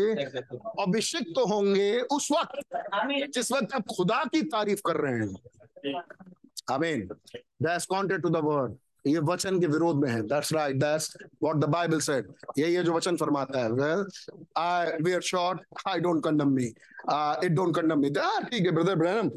[0.81, 5.33] अभिषिक्त तो होंगे उस वक्त जिस वक्त आप खुदा की तारीफ़ कर रहे हैं।
[6.71, 11.15] आमीन that's counted to the word ये वचन के विरोध में है। That's right that's
[11.43, 14.05] what the Bible said ये ये जो वचन फरमाता है। Well
[14.57, 19.31] I wear short I don't condemn me it don't condemn me ठीक है ब्रदर ब्रैनम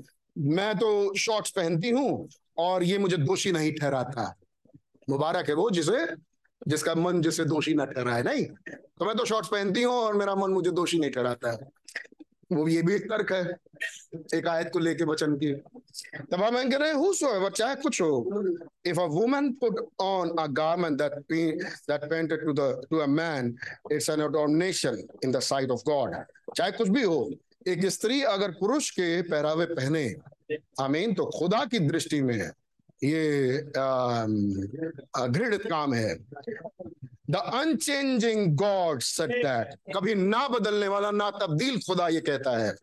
[0.54, 2.28] मैं तो शॉर्ट्स पहनती हूँ
[2.58, 4.34] और ये मुझे दोषी नहीं ठहराता।
[5.08, 6.04] मुबारक है वो जिसे,
[6.62, 8.44] जिसका मन जिसे दोषी न ठहराए, नहीं?
[8.44, 11.52] तो मैं तो शॉर्ट्स पहनती हूँ और मेरा मन मुझे दोषी नहीं ठहराता।
[12.52, 13.42] वो ये भी एक तर्क है।
[14.34, 15.52] एक आयत को लेके वचन की।
[16.30, 18.10] तब हम कह रहे हैं चाहे कुछ हो।
[18.86, 23.54] If a woman put on a garment that that pertained to the to a man
[23.92, 26.14] it's an ordination in the sight of God
[26.56, 27.30] चाहे कुछ भी हो,
[27.68, 30.04] एक स्त्री अगर पुरुष के पहरावे पहने,
[30.80, 32.50] आमीन तो खुदा की दृष्टि में
[33.04, 33.58] ये
[35.28, 36.14] घृणित काम है।
[37.30, 42.74] The unchanging God set that कभी ना बदलने वाला ना तब्दील खुदा ये कहता है.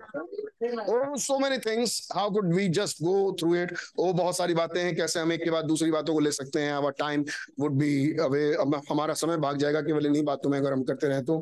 [0.63, 1.93] Oh, so many things.
[2.15, 3.71] How could we just go through it?
[3.99, 6.59] Oh, बहुत सारी बातें हैं कैसे हम एक के बाद दूसरी बातों को ले सकते
[6.59, 6.73] हैं?
[6.73, 7.23] Our time
[7.61, 8.43] would be away
[8.89, 11.37] हमारा समय भाग जाएगा केवल इन्हीं बातों में अगर हम करते रहे तो।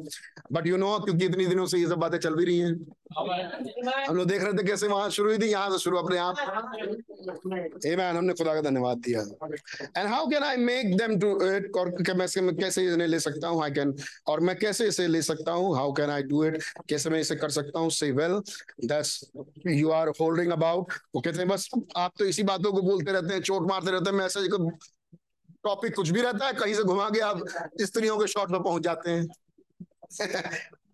[0.54, 2.74] बट यू नो क्योंकि इतनी दिनों से ये सब बातें चल भी रही हैं।
[4.08, 6.36] हम लोग देख रहे थे कैसे वहाँ शुरू हुई थी यहाँ से शुरू अपने आप।
[7.46, 9.22] मैन हमने खुदा का धन्यवाद दिया।
[9.98, 13.72] And how can I make them to it और कैसे इन्हें ले सकता हूँ आई
[13.72, 13.94] कैन
[14.28, 15.76] और मैं कैसे इसे ले सकता हूँ?
[15.76, 17.90] How can I do it कैसे मैं इसे कर सकता हूँ?
[17.90, 18.40] Say well
[18.86, 19.20] that's
[19.68, 23.34] you are holding about वो कहते हैं बस आप तो इसी बातों को बोलते रहते
[23.34, 24.70] हैं चोट मारते रहते हैं मैसेज को
[25.64, 27.44] टॉपिक कुछ भी रहता है कहीं से घुमा के आप
[27.82, 29.28] स्त्रियों के शॉर्ट में पहुँच जाते हैं.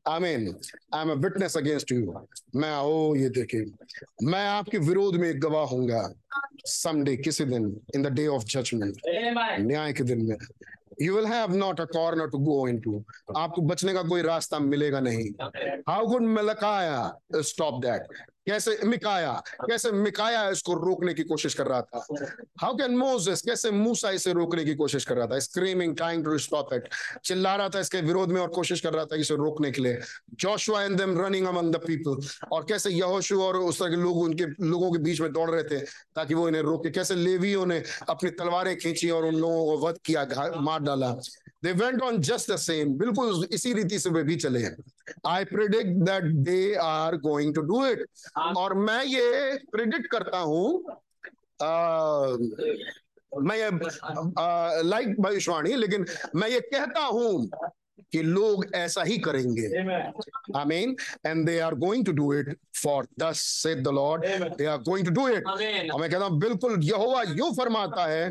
[0.07, 0.47] आमीन
[0.93, 2.13] I am witness against you
[2.55, 3.63] मैं ओ ये देखे
[4.23, 6.01] मैं आपके विरोध में एक गवाह होऊँगा।
[6.65, 7.65] समडे किसी दिन
[7.95, 9.01] in the day of judgement
[9.61, 10.35] न्याय के दिन में।
[11.01, 13.03] You will have not a corner to go into
[13.37, 15.29] आपको बचने का कोई रास्ता मिलेगा नहीं।
[15.89, 18.07] How good Micaiah stop that
[18.47, 19.31] कैसे मिकाया
[19.61, 22.05] कैसे मिकाया इसको रोकने की कोशिश कर रहा था?
[22.61, 25.39] हाउ कैन मोजेस कैसे मूसा इसे रोकने की कोशिश कर रहा था?
[25.39, 26.89] Screaming time to stop it
[27.25, 29.99] चिल्ला रहा था इसके विरोध में और कोशिश कर रहा था इसे रोकने के लिए।
[30.39, 34.17] Joshua and them running among the people और कैसे यहोशु और उस तरह के लोग
[34.17, 35.79] उनके, लोगों के बीच में दौड़ रहे थे
[36.15, 39.97] ताकि वो इन्हें रोके कैसे लेवियों ने अपनी तलवारें खींची और उन लोगों को वध
[40.05, 40.25] किया
[40.61, 41.11] मार डाला।
[41.63, 44.75] They went on just the same बिल्कुल इसी रीति से वे भी चले हैं।
[45.27, 48.05] I predict that they are going to do it
[48.57, 50.83] और मैं ये प्रिडिक्ट करता हूँ
[53.47, 53.59] मैं
[54.85, 57.49] लाइक भविष्यवाणी लेकिन मैं ये कहता हूँ
[58.15, 59.67] कि लोग ऐसा ही करेंगे।
[60.59, 60.95] आमीन
[61.25, 64.25] and they are going to do it for thus said the Lord
[64.57, 68.29] they are going to do it और मैं कहता हूँ बिल्कुल यहोवा यू फरमाता है।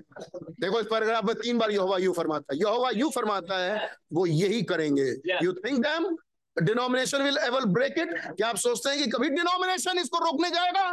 [0.60, 4.26] देखो इस पैराग्राफ में तीन बार यहोवा यू फरमाता है। यहोवा यू फरमाता है वो
[4.26, 5.08] यही करेंगे।
[5.42, 6.16] You think them
[6.56, 10.88] denomination will ever break it क्या आप सोचते हैं कि कभी डिनोमिनेशन इसको रोकने जाएगा?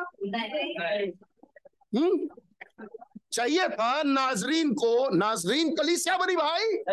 [1.95, 2.27] हम्म?
[3.31, 6.83] चाहिए था नाजरीन को। नाजरीन कलीसिया बनी भाई।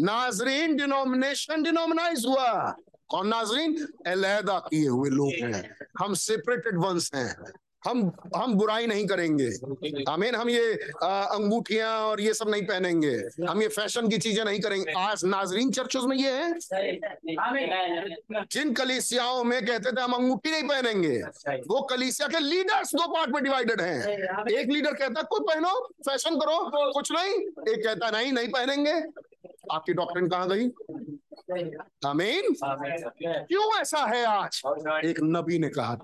[0.00, 2.76] नाजरीन डिनोमिनेशन डिनोमिनाइज हुआ।
[3.08, 3.88] कौन नाजरीन?
[4.06, 7.52] अलहदा किए हुए लोग हैं। हम सेपरेटेड वंश हैं।
[7.84, 8.00] हम
[8.36, 9.48] हम बुराई नहीं करेंगे।
[10.10, 10.72] आमीन, हम ये
[11.04, 13.12] अंगूठियाँ और ये सब नहीं पहनेंगे।
[13.48, 16.58] हम ये फ़ैशन की चीज़ें नहीं करेंगे। आज नाजरीन चर्चों में ये है।
[18.52, 21.16] जिन कलीसियाओं में कहते थे हम अंगूठी नहीं पहनेंगे,
[21.68, 25.74] वो कलीसिया के लीडर्स दो पार्ट में डिवाइडेड हैं। एक लीडर कहता खुद पहनो
[26.06, 27.34] फ़ैशन करो, कुछ नहीं।
[27.72, 28.92] एक कहता, नहीं नहीं पहनेंगे।
[29.72, 30.66] आपकी डॉक्टर कहाँ गई?
[32.06, 32.54] आमीन।
[33.44, 34.62] क्यों ऐसा है आज?
[35.04, 35.94] एक नबी ने कहा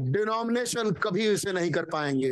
[0.00, 2.30] डिनोमिनेशन कभी इसे नहीं कर पाएँगे।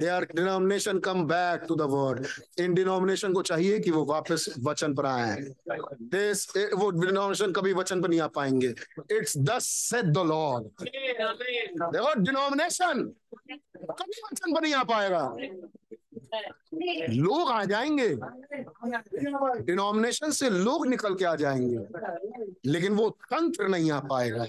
[0.00, 2.26] They are denomination come back to the word
[2.60, 5.36] in denomination को चाहिए कि वो वापस वचन पर आए।
[6.14, 8.74] दिस वो डिनोमिनेशन कभी वचन पर नहीं आ पाएँगे।
[9.10, 13.04] It's thus said the Lord देखो डिनोमिनेशन
[13.50, 15.24] कभी वचन पर नहीं आ पाएगा।
[17.10, 18.08] लोग आ जाएँगे।
[19.62, 24.46] डिनोमिनेशन से लोग निकल के आ जाएँगे। लेकिन वो तंत्र नहीं आ पाएगा।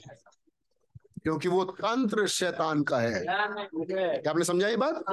[1.23, 5.03] क्योंकि वो तंत्र शैतान का है। क्या आपने समझा ये बात?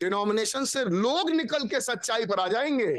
[0.00, 2.92] डिनोमिनेशन से लोग निकल के सच्चाई पर आ जाएँगे।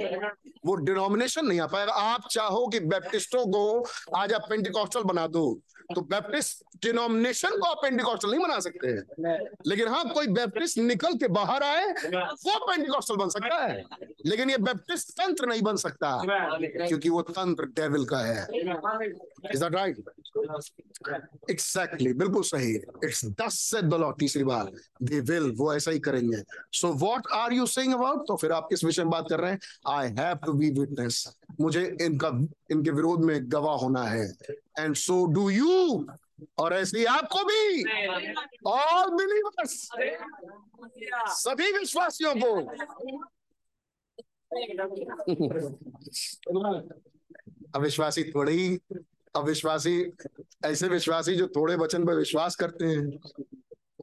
[0.65, 3.85] वो डिनोमिनेशन नहीं आ पाएगा। आप चाहो कि बैप्टिस्टों को
[4.17, 5.59] आज आप पेंटिकॉस्टल बना दो
[5.95, 8.87] तो बैप्टिस्ट डिनोमिनेशन को आप पेंटिकॉस्टल नहीं बना सकते।
[9.69, 13.83] लेकिन हाँ कोई बैप्टिस्ट निकल के बाहर आए, वो पेंटिकॉस्टल बन सकता है।
[14.25, 19.75] लेकिन ये बैप्टिस्ट तंत्र नहीं बन सकता, क्योंकि वो तंत्र डेविल का है। इज़ दैट
[19.75, 19.97] राइट
[21.49, 24.71] एग्जैक्टली बिल्कुल सही इट्स दस से द लॉर्ड तीसरी बार।
[25.03, 28.67] दे विल वो ऐसा ही करेंगे। So what are you saying about तो फिर आप
[28.69, 29.59] किस विषय में बात कर रहे हैं?
[29.87, 34.33] I have to be witness मुझे इनका, इनके विरोध में गवाह होना है।
[34.79, 36.07] एंड सो डू यू
[36.57, 37.83] और ऐसे आपको भी।
[38.67, 39.89] ऑल बिलीवर्स
[41.43, 42.71] सभी विश्वासियों को।
[47.75, 48.79] अविश्वासी थोड़े
[49.37, 50.11] अविश्वासी
[50.65, 53.09] ऐसे विश्वासी जो थोड़े वचन पर विश्वास करते हैं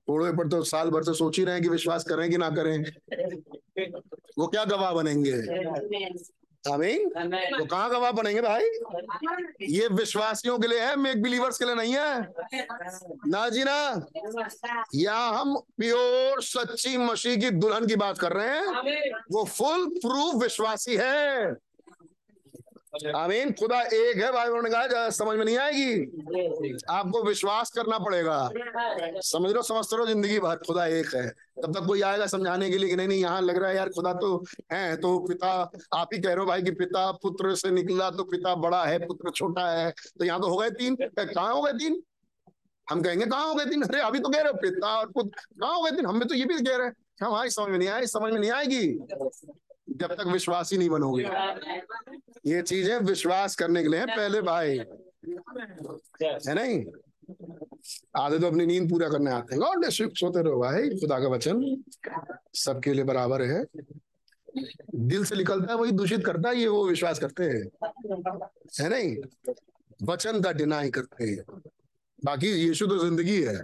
[0.08, 2.50] थोड़े पर तो साल भर से सोच ही रहे हैं कि विश्वास करें कि ना
[2.50, 2.84] करें।
[4.38, 5.32] वो क्या गवाह बनेंगे?
[6.64, 7.08] आमीन।
[7.58, 8.64] तो कहाँ गवाह बनेंगे भाई?
[9.70, 12.20] ये विश्वासियों के लिए है मेक बिलीवर्स के लिए नहीं है।
[13.26, 14.06] ना जी ना।
[14.94, 18.66] यहाँ हम प्योर सच्ची मसीह की दुल्हन की बात कर रहे हैं।
[19.32, 21.52] वो फुल प्रूफ विश्वासी है।
[22.94, 26.82] आमीन। खुदा एक है भाई उन्होंने कहा समझ में नहीं आएगी?
[26.90, 28.38] आपको विश्वास करना पड़ेगा।
[29.24, 31.26] समझ लो समझते रहो ज़िंदगी भर खुदा एक है।
[31.62, 33.88] तब तक कोई आएगा समझाने के लिए कि नहीं नहीं, यहाँ लग रहा है, यार,
[33.88, 34.36] खुदा तो
[34.72, 35.50] है तो पिता,
[35.94, 38.98] आप ही कह रहे हो भाई कि पिता पुत्र से निकला तो पिता बड़ा है,
[39.06, 42.02] पुत्र छोटा है। तो यहाँ तो हो गए तीन। कहाँ हो गए तीन?
[42.86, 43.82] हम कहेंगे, कहाँ हो गए तीन?
[43.82, 46.06] अरे, अभी तो कह रहे हो, पिता और पुत्र। कहाँ हो गए तीन?
[46.06, 48.40] हमें तो ये भी कह रहे हैं। हाँ भाई, समझ में नहीं आए, समझ में
[48.40, 48.86] नहीं आएगी।
[49.88, 51.24] जब तक विश्वास ही नहीं बनोगे।
[52.46, 54.78] ये चीज़ें विश्वास करने के लिए है, पहले भाई।
[56.20, 56.84] है नहीं?
[58.16, 61.82] आधे तो अपनी नींद पूरा करने आते हैं। सोते रहो भाई, खुदा का वचन
[62.54, 63.64] सबके लिए बराबर है।
[64.94, 67.62] दिल से निकलता है, वही दूषित करता है, ये वो विश्वास करते हैं।
[68.80, 69.16] है नहीं?
[70.02, 71.44] वचन का डिनाई करते हैं।
[72.24, 73.58] बाकी यीशु तो ज़िंदगी है।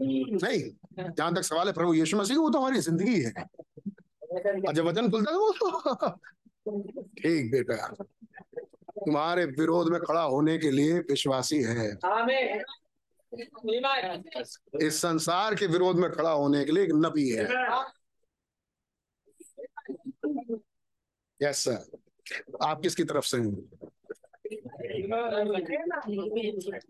[0.00, 0.62] नहीं?
[1.10, 3.32] जहाँ तक सवाल है, प्रभु यीशु मसीह वो तो हमारी ज़िंदगी है।
[4.72, 5.52] जब वचन खुलता है वो
[7.18, 7.86] ठीक बेटा।
[8.98, 11.88] तुम्हारे विरोध में खड़ा होने के लिए विश्वासी है।
[14.82, 17.44] इस संसार के विरोध में खड़ा होने के लिए एक नबी है।
[21.40, 21.78] यस सर
[22.62, 23.52] आप किसकी तरफ़ से हैं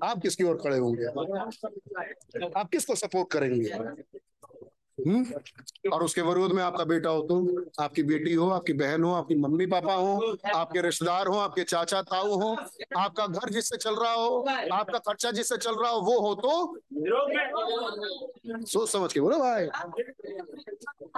[0.02, 1.06] आप किसकी ओर खड़े होंगे?
[2.56, 3.70] आप किसको सपोर्ट करेंगे?
[4.98, 5.90] हम्म?
[5.92, 7.36] और उसके विरोध में आपका बेटा हो तो
[7.82, 12.02] आपकी बेटी हो, आपकी बहन हो, आपकी मम्मी पापा हो, आपके रिश्तेदार हो, आपके चाचा
[12.02, 12.50] ताऊ हो,
[12.98, 14.38] आपका घर जिससे चल रहा हो,
[14.72, 16.76] आपका खर्चा जिससे चल रहा हो, वो हो तो?
[18.66, 19.66] सोच समझ के बोलो भाई।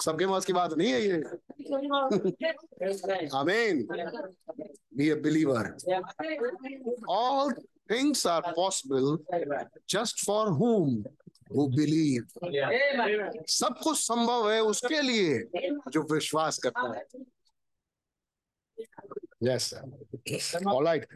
[0.04, 1.22] सबके पास की बात नहीं है ये।
[3.36, 3.86] आमीन
[4.96, 5.74] be a believer
[7.08, 7.52] all
[7.90, 9.16] things are possible
[9.90, 11.02] just for whom
[11.54, 12.26] वो बिलीव
[13.48, 15.38] सब कुछ संभव है उसके लिए
[15.90, 17.04] जो विश्वास करता है।
[19.42, 19.74] Yes
[20.68, 21.06] all right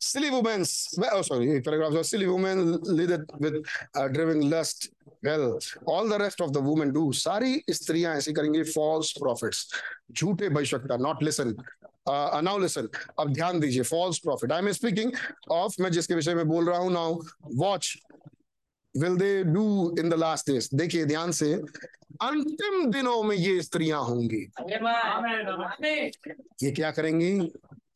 [0.00, 3.10] silly womens oh sorry paragraph जो silly women lead
[3.42, 3.62] with
[4.10, 4.90] driving lust
[5.24, 9.72] well all the rest of the women do सारी स्त्रियाँ ऐसी करेंगी फॉल्स प्रॉफिट्स
[10.12, 11.56] झूठे भविष्यता नॉट लिसन
[12.08, 12.86] Uh, now
[13.18, 15.12] अब ध्यान दीजिए false prophet I am speaking
[15.50, 17.20] of मैं जिसके विषय में बोल रहा हूँ now
[17.54, 17.98] watch
[18.94, 21.52] will they do in the last days देखिए, ध्यान से,
[22.22, 24.42] अंतिम दिनों में ये स्त्रियाँ होंगी।
[26.62, 27.32] ये क्या करेंगी?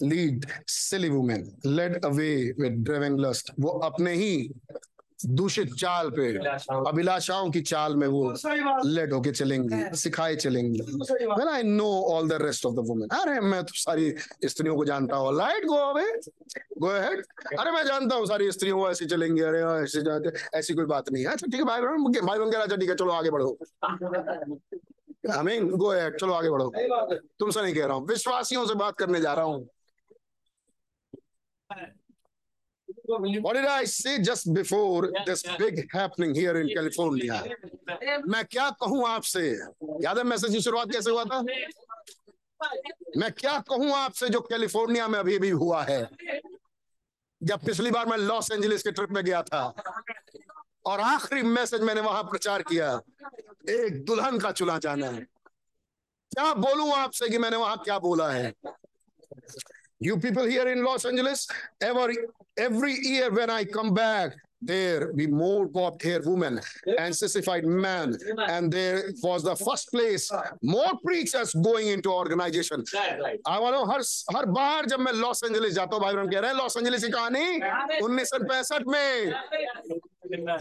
[0.03, 4.51] Lead silly women led away with driving lust वो अपने ही
[5.19, 6.27] दूषित चाल पे
[6.89, 8.23] अभिलाषाओं की। चाल में वो
[8.85, 13.41] लेट होके चलेंगी सिखाए चलेंगी। Well I know all the rest of the women अरे
[13.43, 16.07] मैं तो सारी स्त्रियों को जानता हूँ। Light go away
[16.79, 17.25] go ahead
[17.59, 21.11] अरे मैं जानता हूँ सारी स्त्रियों को ऐसी चलेंगी अरे ऐसे जाते ऐसी कोई बात
[21.13, 23.31] नहीं है। अच्छा ठीक है भाई बहन भाई बहन कह रहा ठीक है चलो आगे
[23.31, 23.59] बढ़ो।
[25.33, 26.71] आई मीन गो अहेड चलो आगे बढ़ो।
[27.39, 29.69] तुमसे नहीं कह रहा हूँ विश्वासियों से बात करने जा रहा हूँ।
[33.07, 37.43] What did I say just before this big happening here in California?
[38.27, 39.51] मैं क्या कहूँ आपसे?
[40.05, 41.41] याद है मैसेज की शुरुआत कैसे हुआ था?
[43.17, 46.09] मैं क्या कहूँ आपसे जो कैलिफ़ोर्निया में अभी भी हुआ है?
[47.43, 49.63] जब पिछली बार मैं लॉस एंजलिस के ट्रिप में गया था
[50.87, 53.01] और आखिरी मैसेज मैंने वहाँ प्रचार किया
[53.71, 55.21] एक दुल्हन का चुना जाना है।
[56.33, 58.53] क्या बोलूँ आपसे कि मैंने वहाँ क्या बोला है?
[60.04, 61.48] You people here in Los Angeles,
[61.82, 62.18] every
[62.58, 66.60] every year when I come back, there be more bobbed hair women
[66.98, 70.32] and sissified men, and there was the first place
[70.62, 72.84] more preachers going into organization.
[73.46, 74.02] I want to हर
[74.36, 77.04] हर बार जब मैं Los Angeles जाता हूँ भाई बहन कह रहे हैं Los Angeles
[77.04, 79.10] की कहानी उन्नीस सौ पैंसठ में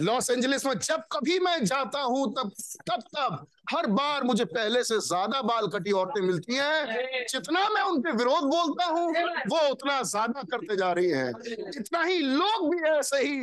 [0.00, 2.52] लॉस एंजलिस में जब कभी मैं जाता हूँ तब
[2.90, 7.81] तब तब हर बार मुझे पहले से ज़्यादा बाल कटी औरतें मिलती हैं। जितना मैं
[7.81, 9.05] उनके विरोध बोलता हूँ
[9.49, 11.29] वो उतना ज़्यादा करते जा रही हैं।
[11.77, 13.37] इतना ही लोग भी ऐसे ही।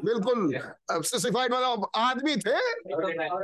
[0.00, 0.44] बिल्कुल।
[0.92, 2.56] मतलब आदमी थे।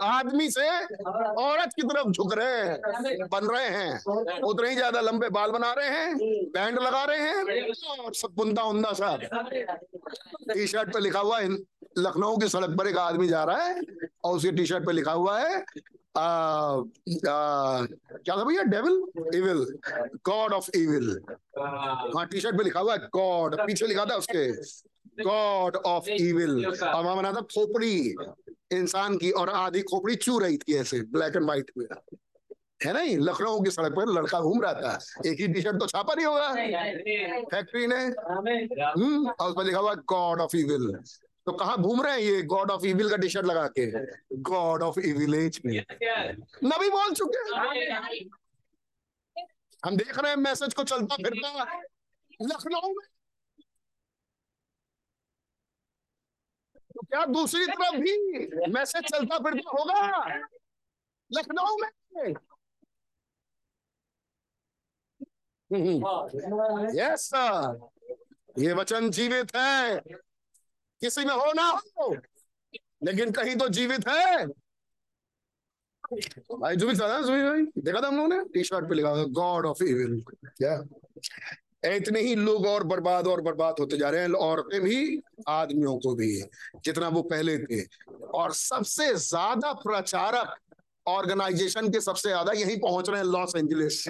[0.06, 5.28] आदमी से औरत की तरफ़ झुक रहे हैं बन रहे हैं। उतने ही ज़्यादा लंबे
[5.30, 6.16] बाल बना रहे हैं
[6.54, 11.48] बैंड लगा रहे हैं और सब बुंदा उंदा सा। टी शर्ट पे लिखा हुआ है
[11.98, 13.80] लखनऊ की सड़क पर एक आदमी जा रहा है
[14.24, 15.64] और उसकी टी शर्ट पे लिखा हुआ है
[16.16, 16.82] आ, आ,
[18.14, 18.62] क्या था भैया?
[18.62, 18.94] Devil
[19.34, 19.58] evil
[20.26, 21.20] God of evil
[21.58, 24.52] हाँ टी शर्ट पे लिखा हुआ है गॉड पीछे लिखा था उसके।
[25.24, 28.14] गॉड ऑफ़ इविल और वहाँ बना था खोपड़ी।
[28.72, 31.86] इंसान की और आधी खोपड़ी चू रही थी ऐसे ब्लैक एंड व्हाइट में।
[32.84, 35.86] है नहीं लखनऊ की सड़क पर लड़का घूम रहा था। एक ही टी शर्ट तो
[35.86, 36.48] छापा नहीं होगा।
[37.44, 38.04] फैक्ट्री ने?
[38.84, 40.98] हम्म और उस पर लिखा हुआ गॉड ऑफ़ इविल
[41.46, 42.42] तो कहा घूम रहे हैं ये?
[42.42, 43.86] गॉड ऑफ़ इविल का टी शर्ट लगा के।
[44.50, 45.78] गॉड ऑफ़ इविलेज में
[46.64, 48.28] नबी बोल चुके हैं।
[49.84, 51.80] हम देख रहे हैं मैसेज को चलता फिरता।
[52.42, 53.06] लखनऊ में।
[56.94, 58.16] तो क्या दूसरी तरफ़ भी
[58.72, 60.26] मैसेज चलता फिरता होगा?
[61.30, 62.34] लखनऊ में।
[66.94, 67.88] यस सर
[68.58, 70.00] ये वचन जीवित है।
[71.02, 72.14] किसी में हो ना हो,
[73.04, 74.46] लेकिन कहीं तो जीवित है।
[76.52, 78.42] भाई जीवित था ना भाई, देखा था हम लोगों ने?
[78.54, 80.82] टी शर्ट पे लिखा गॉड ऑफ़ इविल क्या?
[81.86, 86.14] इतने ही लोग और बर्बाद और बर्बाद होते जा रहे हैं, औरतें भी, आदमियों को
[86.14, 86.32] भी,
[86.84, 87.82] जितना वो पहले थे।
[88.34, 90.56] और सबसे ज़्यादा प्रचारक
[91.06, 94.08] ऑर्गेनाइजेशन के सबसे ज़्यादा यही पहुँच रहे हैं, लॉस एंजलिस।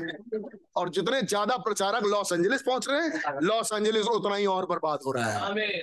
[0.77, 4.99] और जितने ज़्यादा प्रचारक लॉस एंजलिस पहुँच रहे हैं, लॉस एंजलिस उतना ही और बर्बाद
[5.07, 5.79] हो रहा है।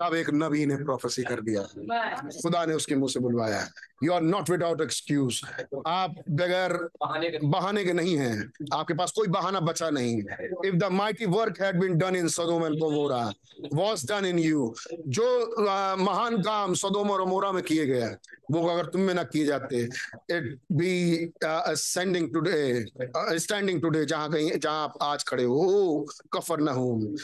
[0.00, 1.62] तब एक नबी ने प्रोफेसी कर दिया।
[2.42, 3.66] खुदा ने उसके मुँह से बुलवाया।
[4.02, 5.40] You are not without excuse
[5.86, 6.72] आप बगैर
[7.44, 8.36] बहाने के नहीं हैं।
[8.72, 10.18] आपके पास कोई बहाना बचा नहीं।
[10.64, 13.22] If the mighty work had been done in Sodom and Gomorrah
[13.74, 14.74] was done in you
[15.08, 18.16] जो uh, महान काम सदोम और अमोरा में किए गए
[18.50, 19.82] वो अगर तुम में ना किए जाते
[20.30, 26.68] it be sending today standing today जहाँ कहीं जहाँ आप आज खड़े हो कफर न
[26.68, 27.16] हूँ।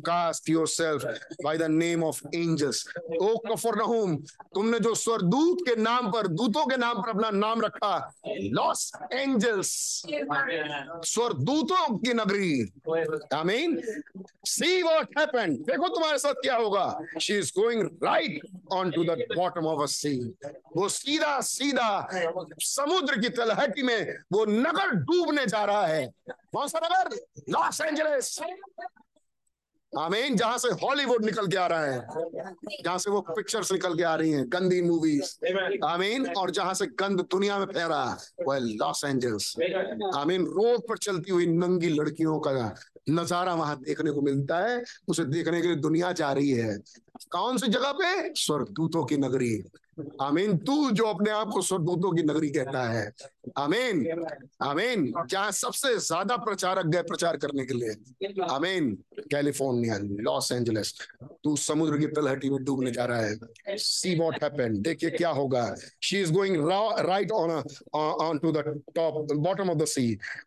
[0.00, 1.02] Cast yourself
[1.42, 2.84] by the name of angels
[3.20, 4.16] ओ कफर न
[4.54, 7.96] तुमने जो स्वर दूत के नाम पर दूतों के नाम पर अपना नाम रखा
[8.58, 9.70] लॉस एंजल्स
[11.12, 12.52] स्वर्गदूतों की नगरी
[12.88, 13.80] I mean
[14.46, 16.86] see what happened देखो तुम्हारे साथ क्या होगा.
[17.20, 18.40] She is going right
[18.72, 20.16] on to the bottom of a sea
[20.76, 21.88] वो सीधा सीधा
[22.64, 26.06] समुद्र की तलहटी में वो नगर डूबने जा रहा है.
[26.28, 27.16] कौन सा नगर
[27.50, 28.38] लॉस एंजलिस
[29.98, 32.06] आमीन, जहाँ से हॉलीवुड निकल के आ रहा है,
[32.84, 35.34] जहाँ से वो पिक्चर्स निकल के आ रही हैं, गंदी मूवीज़
[35.84, 38.02] आमीन, और जहाँ से गंद दुनिया में फैला
[38.40, 39.54] वो लॉस एंजल्स।
[40.16, 42.74] आमीन, रोड पर चलती हुई नंगी लड़कियों का
[43.10, 46.76] नज़ारा वहाँ देखने को मिलता है। उसे देखने के लिए दुनिया जा रही है।
[47.30, 48.32] कौन सी जगह पे?
[48.34, 49.54] स्वर्गदूतों की नगरी।
[50.22, 53.12] आमीन, तू जो अपने आप को स्वर्गदूतों की नगरी कहता है।
[53.58, 54.04] आमीन
[54.62, 58.90] आमीन। जहाँ सबसे ज़्यादा प्रचारक गए प्रचार करने के लिए। आमीन,
[59.30, 60.92] कैलिफ़ोर्निया, लॉस एंजलिस।
[61.44, 65.64] तू समुद्र की तलहटी में डूबने जा रहा है। सी वॉट हैपेंड देखिए क्या होगा।
[66.02, 66.68] She is going
[67.00, 67.50] right on
[67.94, 68.64] on to the
[68.96, 70.06] top bottom of the sea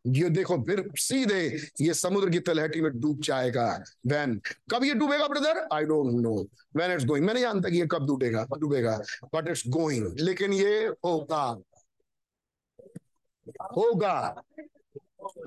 [0.10, 1.42] ये देखो, फिर सीधे
[1.82, 3.68] ये समुद्र की तलहटी में डूब जाएगा।
[4.08, 4.40] वैन
[4.72, 6.36] कब ये डूबेगा brother I don't know
[6.78, 8.98] when it's going मैं नहीं जानता कि ये कब डूबेगा डूबेगा
[9.36, 11.46] बट इट्स गोइंग लेकिन ये होगा।
[13.78, 14.44] होगा।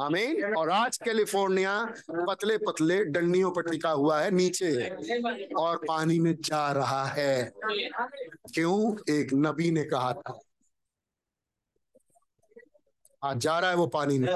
[0.02, 4.88] आमीन। और आज कैलिफ़ोर्निया पतले पतले डंडियों पर टिका हुआ है, नीचे।
[5.54, 7.52] और पानी में जा रहा है।
[8.54, 8.96] क्यों?
[9.14, 10.40] एक नबी ने कहा था।
[13.22, 14.28] आज जा रहा है वो पानी में।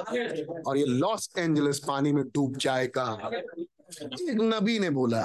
[0.63, 3.31] और ये लॉस एंजलिस पानी में डूब जाएगा।
[3.91, 5.21] एक नबी ने बोला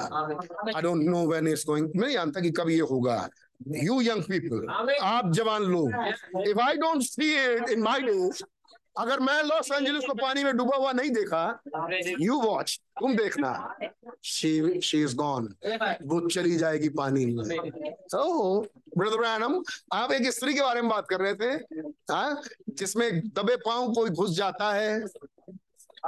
[0.76, 3.16] I don't know when it's going मैं नहीं जानता कि कब ये होगा।
[3.84, 4.66] यू यंग पीपल
[5.02, 8.42] आप जवान लोग if I don't see it in my days
[8.98, 11.42] अगर मैं लॉस एंजलिस को पानी में डूबा हुआ नहीं देखा
[12.20, 13.50] यू वॉच तुम देखना।
[14.24, 15.48] शी शी इज़ गॉन
[16.06, 17.44] वो चली जाएगी पानी में।
[18.12, 18.60] तो
[18.98, 21.52] ब्रदर ब्रैनम आप एक स्त्री के बारे में बात कर रहे थे
[22.12, 22.40] हाँ
[22.78, 25.00] जिसमें दबे पाँव कोई घुस जाता है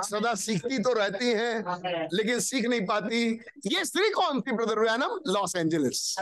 [0.00, 1.64] सदा सीखती तो रहती है,
[2.12, 6.18] लेकिन सीख नहीं पाती। ये स्त्री कौन थी ब्रदर ब्रैनम लॉस एंजलिस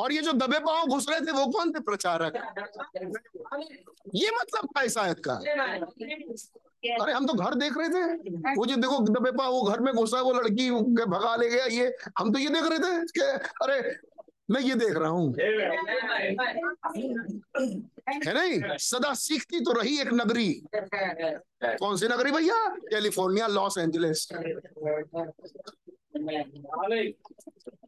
[0.00, 2.34] और ये जो दबे पाँव घुस रहे थे, वो कौन थे, प्रचारक?
[4.14, 5.32] ये मतलब था इस आयत का।
[7.00, 8.02] अरे, हम तो घर देख रहे थे।
[8.54, 10.70] वो जो देखो, दबे पाँव, वो घर में घुसा, वो लड़की
[11.06, 13.20] भगा ले गया, ये। हम तो ये देख रहे थे कि,
[13.62, 13.80] अरे
[14.50, 15.34] मैं ये देख रहा हूँ।
[18.26, 18.76] है नहीं?
[18.78, 22.68] सदा सीखती तो रही एक नगरी। कौन सी नगरी भैया?
[22.90, 24.28] California Los Angeles.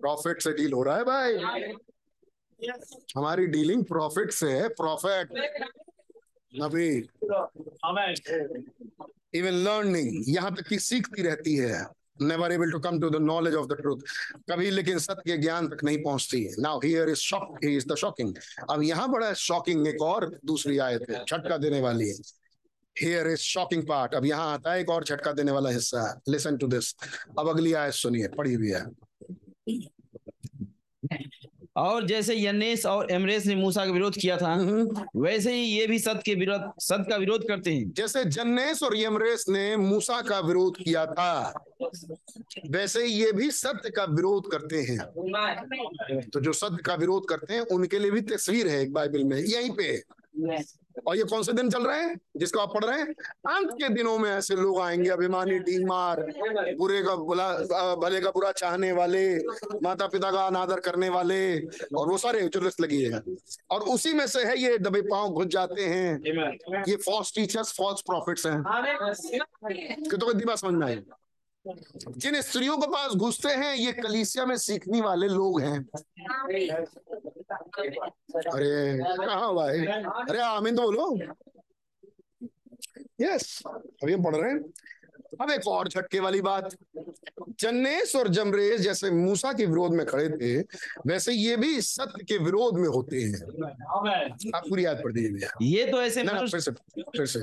[0.00, 1.36] प्रॉफिट से डील हो रहा है भाई।
[3.16, 5.28] हमारी डीलिंग प्रॉफिट से है प्रॉफिट।
[6.52, 6.90] नबी।
[9.38, 11.86] इवन लर्निंग यहाँ तक की सीखती रहती है।
[12.20, 14.00] Never able to come to the knowledge of the truth
[14.50, 17.94] कभी लेकिन सत्य के ज्ञान तक नहीं पहुँचती है। Now here is shock is the
[17.96, 18.34] shocking
[18.70, 22.14] अब यहाँ बड़ा शॉकिंग एक और दूसरी आयत है, झटका देने वाली है।
[22.96, 26.56] हियर इज़ शॉकिंग पार्ट अब यहाँ आता है एक और झटका देने वाला हिस्सा। लिसन
[26.56, 26.94] टू दिस
[27.38, 28.84] अब अगली आयत सुनिए, पढ़ी हुई है।
[31.78, 34.54] और जैसे यन्नेस और एमरेस ने मूसा का विरोध किया था
[35.16, 38.96] वैसे ही ये भी सत के विरोध सत का विरोध करते हैं। जैसे जन्नेस और
[38.96, 41.52] यमरेस ने मूसा का विरोध किया था
[42.70, 44.98] वैसे ही ये भी सत्य का विरोध करते हैं।
[46.28, 49.36] तो जो सत्य का विरोध करते हैं उनके लिए भी तस्वीर है एक बाइबल में
[49.38, 49.96] यहीं पे।
[51.06, 52.20] और ये कौन से दिन चल रहे हैं?
[52.36, 53.06] जिसको आप पढ़ रहे हैं?
[53.56, 56.20] अंत के दिनों में ऐसे लोग आएँगे, अभिमानी डीमार
[56.78, 57.52] बुरे का बुला
[57.96, 59.36] भले का बुरा चाहने वाले
[59.82, 61.58] माता पिता का अनादर करने वाले,
[61.96, 63.22] और वो सारे जो लगी है।
[63.70, 66.20] और उसी में से है ये, दबे पाँव घुस जाते हैं।
[66.88, 68.62] ये फॉल्स टीचर्स फॉल्स प्रॉफिट्स हैं।
[70.10, 71.02] तो बात समझ में आई?
[72.16, 75.88] जिन स्त्रियों के पास घुसते हैं, ये कलीसिया में सीखने वाले लोग हैं।
[77.50, 79.84] अरे कहा भाई
[80.28, 81.18] अरे आमीन तो बोलो।
[83.20, 84.60] यस अब ये पढ़ रहे हैं।
[85.40, 86.74] अब एक और झटके वाली बात।
[87.60, 90.60] जन्नेस और जमरेस जैसे मूसा के विरोध में खड़े थे
[91.06, 93.34] वैसे ये भी सत्य के विरोध में होते हैं।
[94.54, 96.70] आप पूरी याद पढ़ दीजिए। भैया ये तो ऐसे ना, ना, फिर से
[97.00, 97.40] फिर से।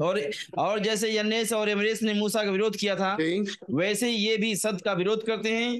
[0.00, 0.20] और
[0.58, 3.16] और जैसे यन्नेस और एमरेस ने मूसा का विरोध किया था
[3.70, 5.72] वैसे ये भी सत्य का विरोध करते हैं।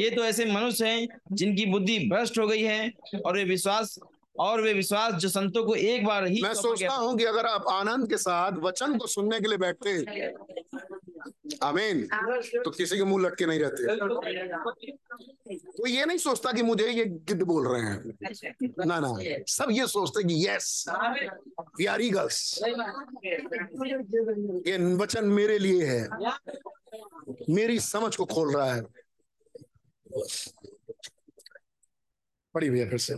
[0.00, 2.92] ये तो ऐसे मनुष्य हैं जिनकी बुद्धि भ्रष्ट हो गई है
[3.24, 3.98] और वे विश्वास
[4.40, 7.64] और वे विश्वास जो संतों को एक बार ही मैं सोचता। हूँ कि अगर आप
[7.70, 9.96] आनंद के साथ वचन को सुनने के लिए बैठते
[11.64, 12.02] आमीन।
[12.64, 13.82] तो किसी के मुँह लटके नहीं रहते।
[15.78, 17.98] तो ये नहीं सोचता कि मुझे ये गिद्ध बोल रहे हैं।
[18.86, 19.14] ना ना,
[19.48, 20.84] सब ये सोचते कि यस
[21.88, 22.60] आर ईगल्स
[24.66, 26.08] ये वचन मेरे लिए है।
[27.50, 28.82] मेरी समझ को खोल रहा है।
[32.54, 33.14] पढ़ी भैया फिर से।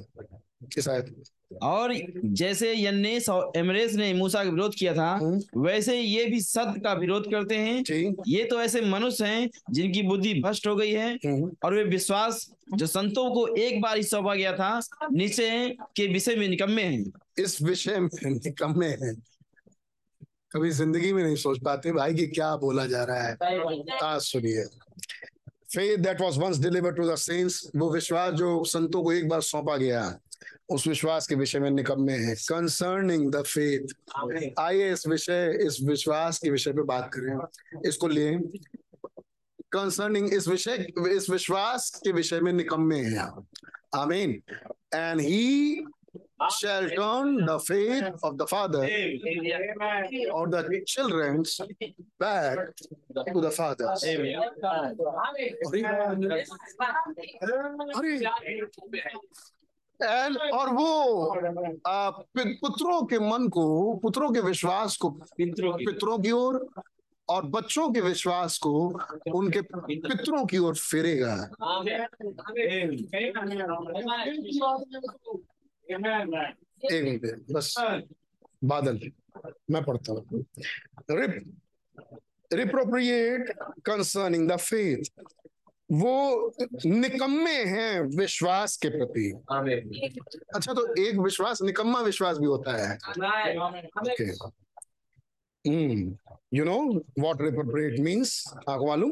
[0.75, 1.25] किस आयत?
[1.63, 1.95] और
[2.25, 6.81] जैसे यन्नेस और एमरेस ने मूसा का विरोध किया था हम्म। वैसे ये भी सत्य
[6.81, 7.83] का विरोध करते हैं।
[8.29, 12.47] ये तो ऐसे मनुष्य हैं जिनकी बुद्धि भ्रष्ट हो गई है हम्म। और वे विश्वास
[12.75, 14.81] जो संतों को एक बार ही सौंपा गया था
[15.13, 17.05] निश्चय के विषय में निकम्मे हैं।
[17.39, 19.14] इस विषय में निकम्मे हैं।
[20.53, 24.64] कभी ज़िंदगी में नहीं सोच पाते भाई कि क्या बोला जा रहा है। सुनिए।
[25.75, 29.41] Faith that was once delivered to the saints वो विश्वास जो संतों को एक बार
[29.41, 30.03] सौंपा गया।
[30.71, 36.38] उस विश्वास के विषय में निकम्मे हैं। कंसर्निंग द फेथ आइए इस विषय इस विश्वास
[36.38, 38.38] के विषय पे बात करें इसको लिए
[39.72, 40.87] कंसर्निंग इस विषय
[41.17, 43.30] इस विश्वास के विषय में निकम्मे हैं
[43.95, 44.42] आमीन
[44.95, 45.84] and he
[46.49, 48.88] shall turn the faith of the father
[50.33, 51.61] or the children's
[52.18, 52.59] back
[53.33, 54.05] to the fathers.
[60.03, 60.91] And और वो
[61.87, 66.68] आ, पुत्रों के मन को पुत्रों के विश्वास को पितरों की ओर।
[67.29, 68.72] और बच्चों के विश्वास को
[69.35, 71.35] उनके पितरों की ओर फेरेगा।
[76.93, 77.75] एक मिनट बस
[78.64, 79.01] बादल
[79.71, 80.45] मैं पढ़ता हूँ।
[81.11, 81.55] Rep
[82.53, 83.53] reprobate
[83.87, 85.05] concerning the faith
[85.92, 86.54] वो
[86.87, 89.30] निकम्मे हैं विश्वास के प्रति।
[90.54, 92.95] अच्छा तो एक विश्वास निकम्मा विश्वास भी होता है।
[94.03, 94.29] Okay
[96.57, 96.79] you know
[97.18, 99.11] what reprobate means आपको मालूम?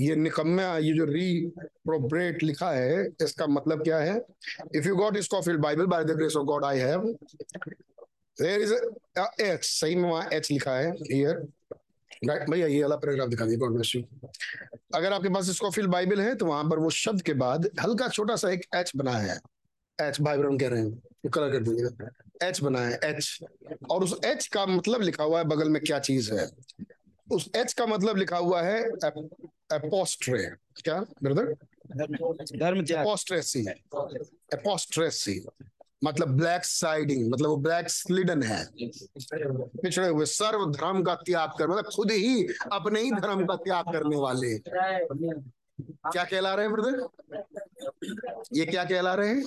[0.00, 4.20] ये निकम्मा ये जो रिप्रोप्रिएट लिखा है इसका मतलब क्या है?
[4.76, 7.00] If you got Scofield Bible by the grace of God I have
[8.38, 8.74] there is
[9.42, 11.46] H सही में वहाँ एच लिखा है हियर
[12.22, 14.02] भैया ये वाला पैराग्राफ दिखा दिए गॉड ब्लेस यू
[14.94, 18.36] अगर आपके पास स्कॉफील्ड बाइबल है तो वहाँ पर वो शब्द के बाद हल्का छोटा
[18.36, 19.38] सा एक एच बना है।
[19.98, 23.38] एच भाई ब्रह्म कह रहे हैं कलर कर दीजिएगा एच बना है एच
[23.90, 26.48] और उस एच का मतलब लिखा हुआ है बगल में क्या चीज़ है?
[27.32, 28.78] उस एच का मतलब लिखा हुआ है
[29.74, 30.44] एपोस्ट्रे
[30.82, 31.52] क्या ब्रदर
[32.56, 33.66] धर्म एपोस्ट्रेसी
[34.54, 35.38] एपोस्ट्रेसी
[36.04, 38.66] मतलब ब्लैक साइडिंग मतलब वो ब्लैक स्लिडन है।
[39.82, 43.84] पिछड़े हुए सर्व धर्म का त्याग कर मतलब खुद ही अपने ही धर्म का त्याग
[43.84, 44.58] करने वाले।
[46.12, 47.08] क्या कहला रहे हैं, ब्रदर?
[48.52, 49.42] ये क्या कहला रहे हैं?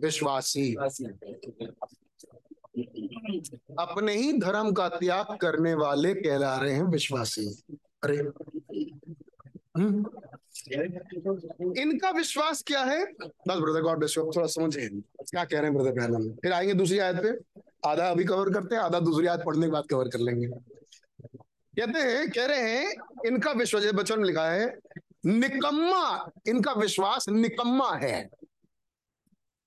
[0.00, 0.74] विश्वासी।
[3.78, 7.62] अपने ही धर्म का त्याग करने वाले कहला रहे हैं विश्वासी।
[8.02, 8.18] अरे
[9.76, 10.04] हम्म।
[11.82, 13.04] इनका विश्वास क्या है?
[13.22, 14.88] बस ब्रदर गॉड ब्लेस यू थोड़ा समझे
[15.20, 16.18] क्या कह रहे हैं ब्रदर पहला?
[16.18, 19.72] फिर आएँगे दूसरी आयत पे। आधा अभी कवर करते हैं, आधा दूसरी आयत पढ़ने के
[19.72, 20.46] बाद कवर कर लेंगे।
[21.80, 22.94] कहते हैं, कह रहे हैं,
[23.26, 24.78] इनका विश्वास बच्चों ने लिखा है,
[25.26, 28.30] निकम्मा, इनका विश्वास निकम्मा है।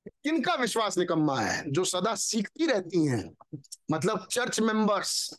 [0.07, 1.72] किनका विश्वास निकम्मा है?
[1.72, 3.36] जो सदा सीखती रहती हैं।
[3.91, 5.38] मतलब चर्च मेंबर्स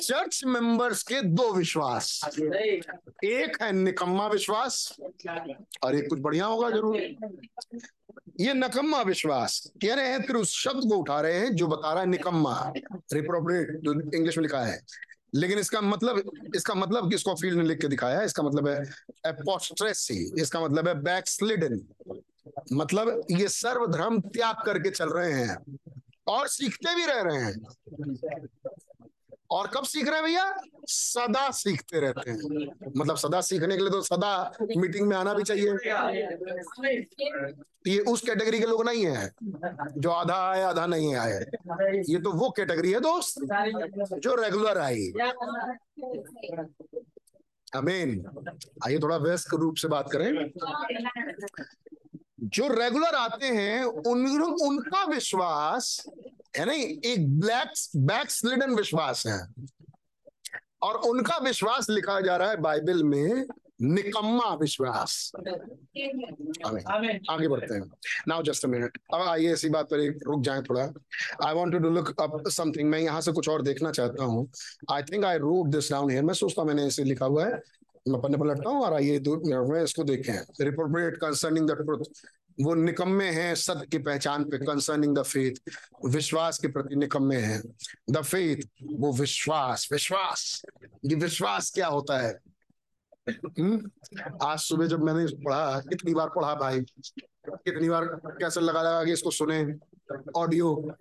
[0.00, 2.20] चर्च मेंबर्स के दो विश्वास।
[3.24, 4.96] एक है निकम्मा विश्वास,
[5.84, 6.96] और एक कुछ बढ़िया होगा ज़रूर।
[8.40, 11.92] ये नकम्मा विश्वास, कह रहे हैं, फिर उस शब्द को उठा रहे हैं जो बता
[11.92, 12.72] रहा है निकम्मा।
[13.12, 14.80] रिप्रोप्रिएट जो इंग्लिश में लिखा है।
[15.34, 18.82] लेकिन इसका मतलब इसका मतलब किसको फ़ील्ड ने लिख के दिखाया है इसका मतलब है
[19.26, 21.80] एपोस्ट्रेसी इसका मतलब है बैकस्लिडन
[22.72, 25.56] मतलब ये सर्वधर्म त्याग करके चल रहे हैं।
[26.30, 27.54] और सीखते भी रह रहे हैं।
[29.50, 30.44] और कब सीख रहे हैं भैया?
[30.86, 32.36] सदा सीखते रहते हैं।
[32.96, 35.70] मतलब सदा सीखने के लिए तो सदा मीटिंग में आना भी चाहिए।
[37.86, 39.30] ये उस कैटेगरी के लोग नहीं है,
[39.98, 41.38] जो आधा आए, आधा नहीं आए।
[42.08, 43.40] ये तो वो कैटेगरी है दोस्त,
[44.18, 45.12] जो रेगुलर आई।
[47.74, 48.24] अमीन
[48.86, 50.30] आइए थोड़ा व्यस्त रूप से बात करें।
[52.42, 54.26] जो रेगुलर आते हैं उन
[54.62, 56.04] उनका विश्वास
[56.56, 59.40] है नहीं एक ब्लैक बैक स्लिडन विश्वास है।
[60.82, 63.46] और उनका विश्वास लिखा जा रहा है बाइबल में
[63.82, 65.32] निकम्मा विश्वास।
[67.30, 67.90] आगे बढ़ते हैं।
[68.28, 70.82] नाउ जस्ट मिनट अब आइए ऐसी बात पर एक रुक जाए थोड़ा।
[71.46, 74.48] I want to look up something मैं यहाँ से कुछ और देखना चाहता हूँ।
[74.92, 77.62] I think I wrote this down here मैं सोचता हूँ मैंने इसे लिखा हुआ है।
[78.08, 82.04] मैं पन्ने पर लटता हूँ और आइए में इसको देखें रिपोर्ट कंसर्निंग द ट्रुथ
[82.60, 85.52] वो निकम्मे हैं सत्य की पहचान पे कंसर्निंग द फेथ
[86.06, 87.62] विश्वास के प्रति निकम्मे हैं।
[88.10, 88.56] द फेथ
[88.92, 92.38] वो विश्वास विश्वास। ये विश्वास क्या होता है?
[93.30, 93.90] हम्म?
[94.42, 96.80] आज सुबह जब मैंने पढ़ा, कितनी बार पढ़ा भाई?
[97.48, 99.74] कितनी बार कैसे लगा लगा के इसको सुने?
[100.36, 100.92] ऑडियो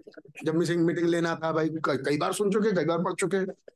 [0.45, 3.69] जब मिसिंग मीटिंग लेना था भाई, कई बार सुन चुके, कई बार पढ़ चुके।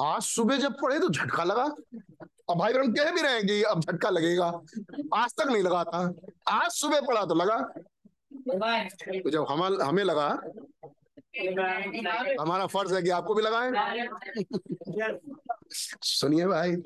[0.00, 1.74] आज सुबह जब पढ़े तो झटका लगा।
[2.48, 4.46] और भाई बहन कह भी रहे हैं कि अब झटका लगेगा।
[5.14, 6.00] आज तक नहीं लगा था।
[6.48, 7.58] आज सुबह पड़ा तो लगा।
[9.20, 10.28] तो जब हम, हमें लगा,
[12.42, 13.70] हमारा फ़र्ज़ है कि आपको भी लगाए।
[16.02, 16.76] सुनिए भाई।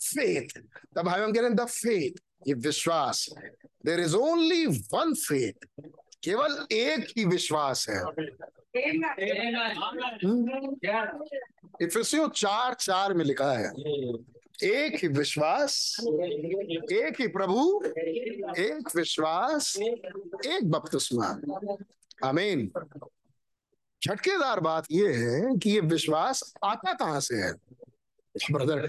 [0.00, 0.58] फेथ
[0.96, 2.12] तब भाई हम कह रहे हैं द फेथ
[2.48, 3.28] ये विश्वास।
[3.86, 5.66] There is only one faith
[6.24, 8.00] केवल एक ही विश्वास है।
[11.82, 13.68] इफिसियो चार चार में लिखा है।
[14.64, 15.96] एक ही विश्वास
[16.92, 17.82] एक ही प्रभु
[18.58, 21.28] एक विश्वास एक बपतिस्मा।
[22.24, 22.70] आमीन।
[24.04, 27.52] झटकेदार बात यह है कि ये विश्वास आता कहाँ से है?
[28.50, 28.88] ब्रदर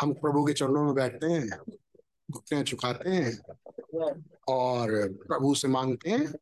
[0.00, 1.50] हम प्रभु के चरणों में बैठते हैं
[2.30, 3.38] घुटने चुकाते हैं
[4.48, 6.34] और प्रभु से मांगते हैं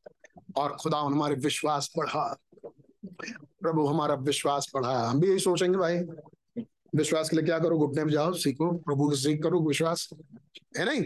[0.57, 2.37] और खुदा हमारे विश्वास बढ़ा।
[3.61, 5.99] प्रभु हमारा विश्वास बढ़ा। हम भी यही सोचेंगे भाई।
[6.97, 7.79] विश्वास के लिए क्या करो?
[7.79, 10.11] घुटने में जाओ, सीखो। प्रभु से सीख करो, विश्वास।
[10.79, 11.03] है नहीं?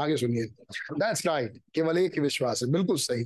[0.00, 0.44] आगे सुनिए।
[0.92, 3.24] दैट्स राइट केवल एक ही विश्वास है। बिल्कुल सही।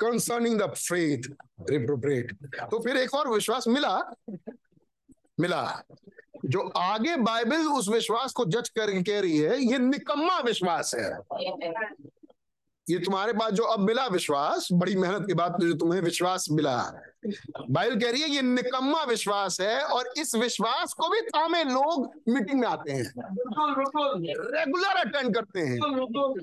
[0.00, 1.22] कंसर्निंग द फेथ
[1.70, 2.32] रिप्रोप्रेट
[2.70, 4.14] तो फिर एक और विश्वास मिला।
[5.40, 5.82] मिला।
[6.44, 11.18] जो आगे बाइबल उस विश्वास को जज करके कह रही है, ये निकम्मा विश्वास है।
[12.90, 17.02] ये तुम्हारे पास जो अब मिला विश्वास बड़ी मेहनत के बाद जो तुम्हें विश्वास मिला।
[17.70, 22.12] बाइबल कह रही है ये निकम्मा विश्वास है और इस विश्वास को भी थामे लोग
[22.28, 23.12] मीटिंग में आते हैं।
[24.54, 25.78] रेगुलर अटेंड करते हैं।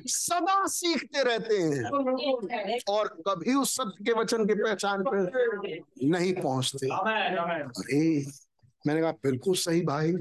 [0.07, 5.31] सदा सीखते रहते हैं। और कभी उस सत्य के वचन की पहचान पर
[6.03, 8.25] नहीं पहुँचते। अरे
[8.87, 10.11] मैंने कहा बिल्कुल सही भाई।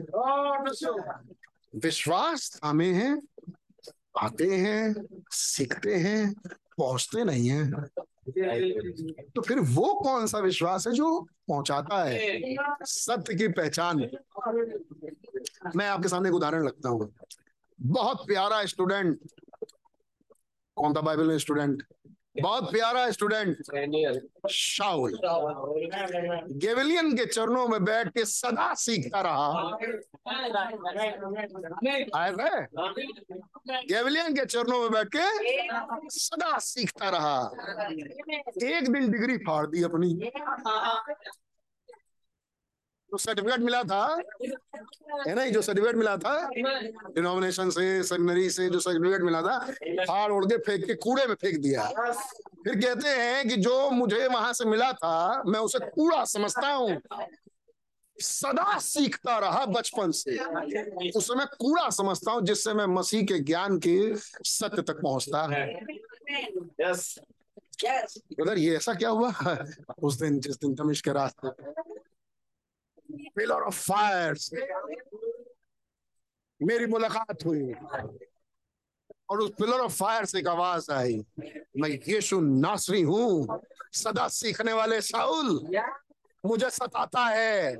[1.77, 3.21] विश्वास हमें है।
[4.19, 4.95] आते हैं,
[5.31, 6.35] सीखते हैं,
[6.79, 7.71] पहुँचते नहीं हैं।
[9.35, 12.55] तो फिर वो कौन सा विश्वास है जो पहुंचाता है?
[12.83, 13.99] सत्य की पहचान।
[15.77, 17.13] मैं आपके सामने एक उदाहरण लगता हूँ।
[17.81, 19.19] बहुत प्यारा स्टूडेंट,
[20.77, 21.83] कौन था बाइबल स्टूडेंट?
[22.43, 23.57] बहुत प्यारा स्टूडेंट
[24.51, 25.19] शाउल
[26.53, 29.79] गेवलियन के चरणों में बैठ के सदा सीखता रहा।
[31.85, 32.67] गेविलियन
[33.89, 35.29] गेवलियन के चरणों में बैठ के
[36.11, 37.39] सदा सीखता रहा।
[38.69, 40.15] एक दिन डिग्री फाड़ दी अपनी।
[43.15, 44.05] जो सर्टिफिकेट मिला था।
[45.27, 46.35] है ना जो सर्टिफिकेट मिला था
[47.15, 49.59] डिनोमिनेशन से सेमिनरी से जो सर्टिफिकेट मिला था
[50.09, 51.85] फाड़ उड़ के फेंक के कूड़े में फेंक दिया।
[52.65, 57.01] फिर कहते हैं कि जो मुझे वहाँ से मिला था मैं उसे कूड़ा समझता हूँ।
[58.19, 60.37] सदा सीखता रहा बचपन से।
[61.19, 63.97] उसे मैं कूड़ा समझता हूँ जिससे मैं मसीह के ज्ञान के
[64.51, 65.65] सत्य तक पहुँचता है।
[68.41, 69.31] उधर ये ऐसा क्या हुआ?
[70.03, 71.49] उस दिन जिस दिन तमिश के रास्ते
[73.17, 74.37] पिलर ऑफ़ फायर
[76.63, 77.75] मेरी मुलाकात हुई।
[79.31, 81.25] और उस पिलर ऑफ़ फायर से एक आवाज़ आई।
[81.77, 83.61] मैं यीशु नासरी हूँ,
[83.93, 85.79] सदा सीखने वाले साउल,
[86.47, 87.77] मुझे सताता है।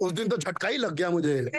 [0.00, 1.50] उस दिन तो झटका ही लग गया मुझे।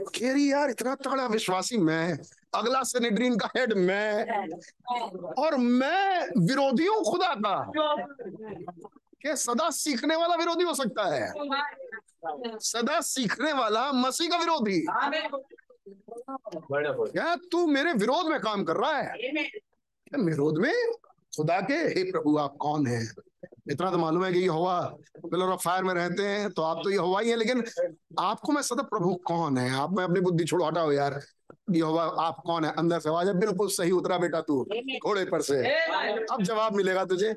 [0.00, 2.18] कह रही यार, इतना तगड़ा विश्वासी मैं,
[2.54, 4.26] अगला सेनेड्रीन का हेड मैं,
[5.32, 7.72] और मैं विरोधियों खुदा का।
[9.26, 11.32] कि सदा सीखने वाला विरोधी हो सकता है।
[12.60, 14.80] सदा सीखने वाला मसीह का विरोधी।
[17.10, 19.12] क्या तू मेरे विरोध में काम कर रहा है?
[20.24, 20.72] विरोध में?
[21.36, 23.02] खुदा के हे प्रभु आप कौन है?
[23.70, 24.80] इतना तो मालूम है कि ये हवा
[25.16, 27.62] पिलर ऑफ़ फायर में रहते हैं तो आप तो ये हवा ही है लेकिन
[28.20, 29.70] आपको मैं सदा प्रभु कौन है?
[29.74, 31.20] आप में अपनी बुद्धि छोड़ो हटाओ यार।
[31.70, 32.72] ये हवा आप कौन है?
[32.78, 34.62] अंदर से आवाज़ है बिल्कुल सही उतरा बेटा तू
[35.04, 35.58] घोड़े पर से।
[36.24, 37.34] अब जवाब मिलेगा तुझे।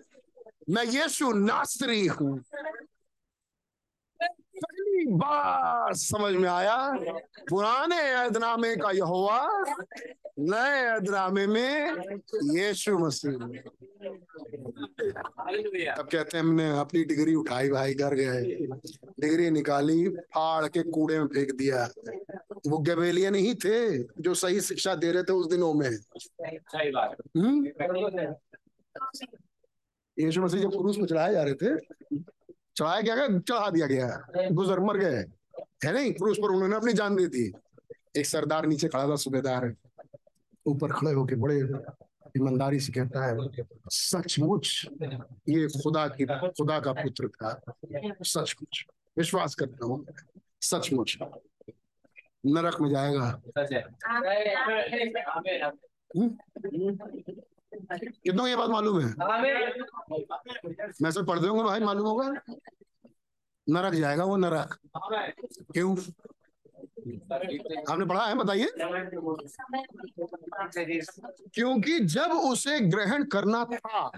[0.70, 2.40] मैं यीशु नासरी हूँ।
[4.20, 6.78] पहली बार समझ में आया
[7.50, 9.64] पुराने ऐदनामे का यहोवा
[10.40, 11.96] नए ऐदनामे में
[12.58, 13.34] यीशु मसीह।
[15.94, 18.42] अब कहते हैं हमने अपनी डिग्री उठाई भाई घर गए।
[19.20, 21.90] डिग्री निकाली फाड़ के कूड़े में फेंक दिया।
[22.68, 27.16] वो गबेलियन ही थे जो सही शिक्षा दे रहे थे उस दिनों में। सही बात।
[27.38, 27.68] हम्म?
[30.20, 31.76] यीशु मसीह जब क्रूस में चढ़ाए जा रहे थे
[32.78, 33.28] चढ़ाया क्या गया?
[33.40, 35.24] चढ़ा दिया गया। गुजर मर गए।
[35.86, 36.14] है नहीं?
[36.14, 37.54] क्रूस पर उन्होंने अपनी जान दे दी।
[38.18, 39.74] एक सरदार नीचे खड़ा था सूबेदार।
[40.68, 41.58] ऊपर खड़े होके बड़े
[42.38, 44.86] ईमानदारी से कहता है सचमुच
[45.50, 47.62] ये खुदा की खुदा का पुत्र था।
[48.24, 48.86] सचमुच।
[49.18, 50.06] विश्वास करता हूँ।
[50.62, 51.18] सचमुच।
[52.46, 53.42] नरक में जाएगा।
[56.18, 56.38] हम्म?
[57.74, 59.14] कितनों को ये बात मालूम है?
[61.02, 62.34] मैं सब पढ़ दूँगा भाई, मालूम होगा?
[63.70, 64.78] नरक जाएगा वो नरक।
[65.74, 65.98] क्यों?
[67.92, 68.68] आपने पढ़ा है, बताइए।
[71.54, 74.12] क्योंकि जब उसे ग्रहण करना था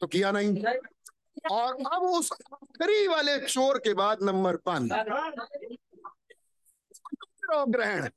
[0.00, 0.64] तो किया नहीं।
[1.52, 4.82] और अब उस आखिरी वाले चोर के बाद नंबर पाँच
[7.68, 8.08] ग्रहण।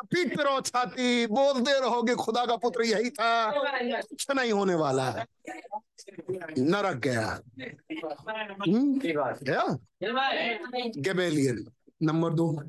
[0.00, 3.52] पीटते रहो छाती बोलते रहोगे खुदा का पुत्र यही था।
[4.00, 5.26] कुछ नहीं होने वाला है।
[6.58, 7.40] नरक गया।
[8.68, 9.00] हम्म,
[9.42, 9.78] गया
[10.98, 11.66] गबेलियन
[12.02, 12.62] नंबर दो।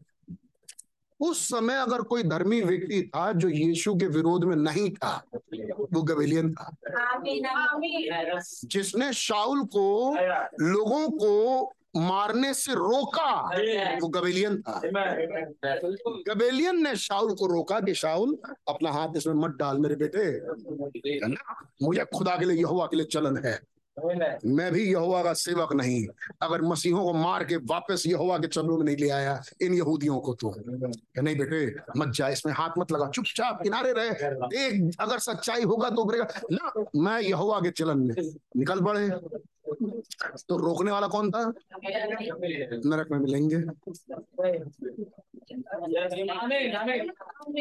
[1.19, 5.23] उस समय अगर कोई धर्मी व्यक्ति था जो यीशु के विरोध में नहीं था
[5.93, 6.75] वो गबेलियन था।
[8.65, 10.15] जिसने शाउल को
[10.61, 11.63] लोगों को
[11.95, 13.31] मारने से रोका।
[14.01, 14.81] वो गबेलियन था।
[16.33, 18.37] गबेलियन ने शाउल को रोका कि शाउल
[18.67, 20.23] अपना हाथ इसमें मत डाल मेरे बेटे।
[21.85, 23.59] मुझे खुदा के लिए यहुआ के लिए चलन है।
[24.45, 26.07] मैं भी यहोवा का सेवक नहीं।
[26.41, 30.19] अगर मसीहों को मार के वापस यहोवा के चरणों में नहीं ले आया इन यहूदियों
[30.19, 30.53] को तो।
[31.21, 34.09] नहीं बेटे मत जा इसमें हाथ मत लगा चुपचाप किनारे रहे।
[34.47, 38.15] देख अगर सच्चाई होगा तो उभरेगा ना मैं यहोवा के चलन में।
[38.57, 39.09] निकल पड़े।
[40.49, 41.53] तो रोकने वाला कौन था?
[42.85, 43.55] नरक में मिलेंगे।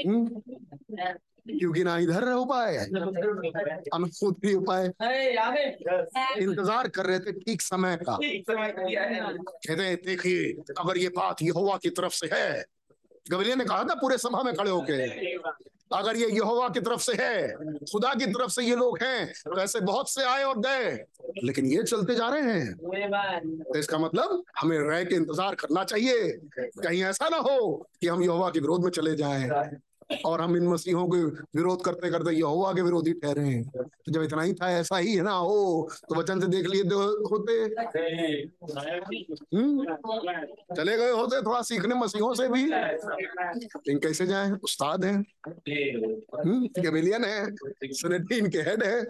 [0.09, 0.43] हम्म?
[1.47, 2.77] क्योंकि ना इधर हो। पाए
[3.95, 4.87] हम खुद भी हो। पाए
[6.39, 11.91] इंतज़ार कर रहे थे ठीक समय का। कहते हैं देखिए अगर ये बात यहोवा की
[11.93, 12.65] तरफ़ से है
[13.27, 15.03] गबरिया ने कहा था पूरे सभा में खड़े होके
[15.95, 17.53] अगर ये यहोवा की तरफ़ से है
[17.87, 20.91] खुदा की तरफ़ से ये लोग हैं तो ऐसे बहुत से आए और गए
[21.45, 26.29] लेकिन ये चलते जा रहे हैं। तो इसका मतलब हमें रह के इंतज़ार करना चाहिए।
[26.59, 27.59] कहीं ऐसा ना हो
[28.01, 29.49] कि हम यहोवा के विरोध में चले जाएँ।
[30.25, 31.25] और हम इन मसीहों के
[31.59, 35.15] विरोध करते करते यहोवा के विरोधी ठहरे हैं। तो जब इतना ही था, ऐसा ही
[35.15, 35.33] है ना?
[35.33, 36.83] हो तो वचन से देख लिए
[37.31, 37.53] होते।
[39.57, 39.95] हम्म
[40.77, 44.51] चले गए होते थोड़ा सीखने मसीहों से भी। लेकिन कैसे जाए?
[44.51, 45.25] उस्ताद हैं।
[46.47, 49.01] हम्म गबेलियन है। सुनेटी इनके हेड है।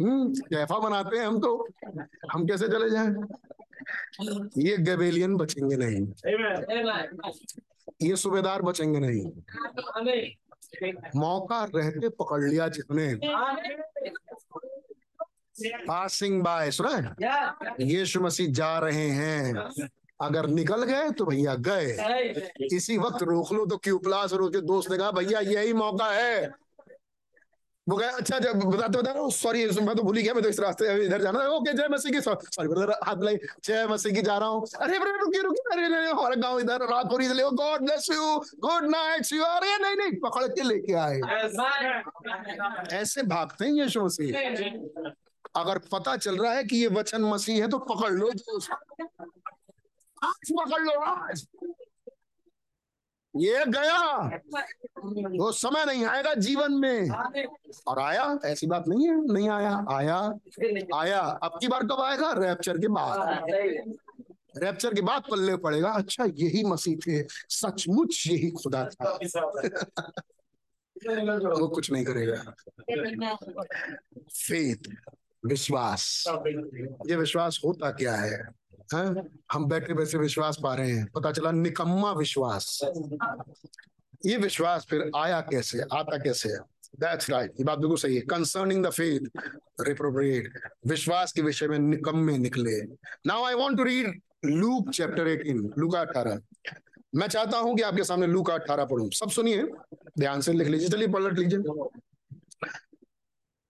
[0.00, 1.68] हम्म कैफा बनाते हैं हम तो।
[2.32, 3.08] हम कैसे चले जाए?
[4.58, 6.06] ये गबेलियन बचेंगे नहीं।
[8.02, 9.26] ये सूबेदार बचेंगे नहीं।
[11.16, 13.14] मौका रहते पकड़ लिया जिसने।
[15.88, 17.16] पासिंग बाय, सुना?
[17.80, 19.70] यीशु मसीह जा रहे हैं।
[20.20, 21.92] अगर निकल गए तो भैया गए।
[22.72, 23.98] इसी वक्त रोक लो तो क्यों?
[23.98, 26.63] प्लास रोके, दोस्त ने कहा, भैया, यही मौका है।
[27.86, 30.48] वो कहे अच्छा जब बताते बता रहा। सॉरी मैं तो भूल ही गया, मैं तो
[30.48, 34.14] इस रास्ते इधर जाना था। ओके, जय मसीह की सॉरी ब्रदर हाथ मिलाई। जय मसीह
[34.14, 37.16] की जा रहा हूँ। अरे ब्रदर रुकिए रुकिए। अरे नहीं हमारा गाँव इधर, रात हो
[37.16, 41.20] रही है God bless you good night you अरे, नहीं नहीं, पकड़ के लेके आए।
[42.92, 44.32] ऐसे भागते हैं यीशु मसीह।
[45.56, 48.30] अगर पता चल रहा है कि ये वचन मसीह है तो पकड़ लो
[50.24, 51.46] आज पकड़ लो, आज।
[53.36, 54.26] ये गया।
[55.38, 57.10] वो समय नहीं आएगा जीवन में।
[57.86, 58.38] और आया?
[58.44, 60.38] ऐसी बात नहीं है। नहीं आया। आया।
[60.94, 62.32] आया। अब की बार कब आएगा?
[62.32, 63.46] रैप्चर के बाद।
[64.58, 69.10] रैप्चर के बाद पल्ले पड़ेगा। अच्छा यही मसीह थे। सचमुच यही खुदा था।
[71.50, 72.54] वो कुछ नहीं करेगा।
[74.28, 74.96] फेथ
[75.46, 76.24] विश्वास।
[77.06, 78.63] ये विश्वास होता क्या है?
[78.94, 79.38] हैं?
[79.52, 82.80] हम बैठे बैठे विश्वास पा रहे हैं। पता चला निकम्मा विश्वास।
[84.26, 85.80] ये विश्वास फिर आया कैसे?
[85.80, 86.58] आता कैसे है?
[87.00, 89.20] दैट्स राइट ये बात बिल्कुल सही है। कंसर्निंग द फेथ
[89.80, 92.80] रिप्रोप्रिएट विश्वास के विषय में निकम्मे निकले।
[93.26, 96.40] Now I want to read Luke chapter 18 लूका 18
[97.14, 99.62] मैं चाहता हूँ कि आपके सामने लूका 18 पढ़ूं। सब सुनिए।
[100.18, 101.58] ध्यान से लिख लीजिए। चलिए पलट लीजिए।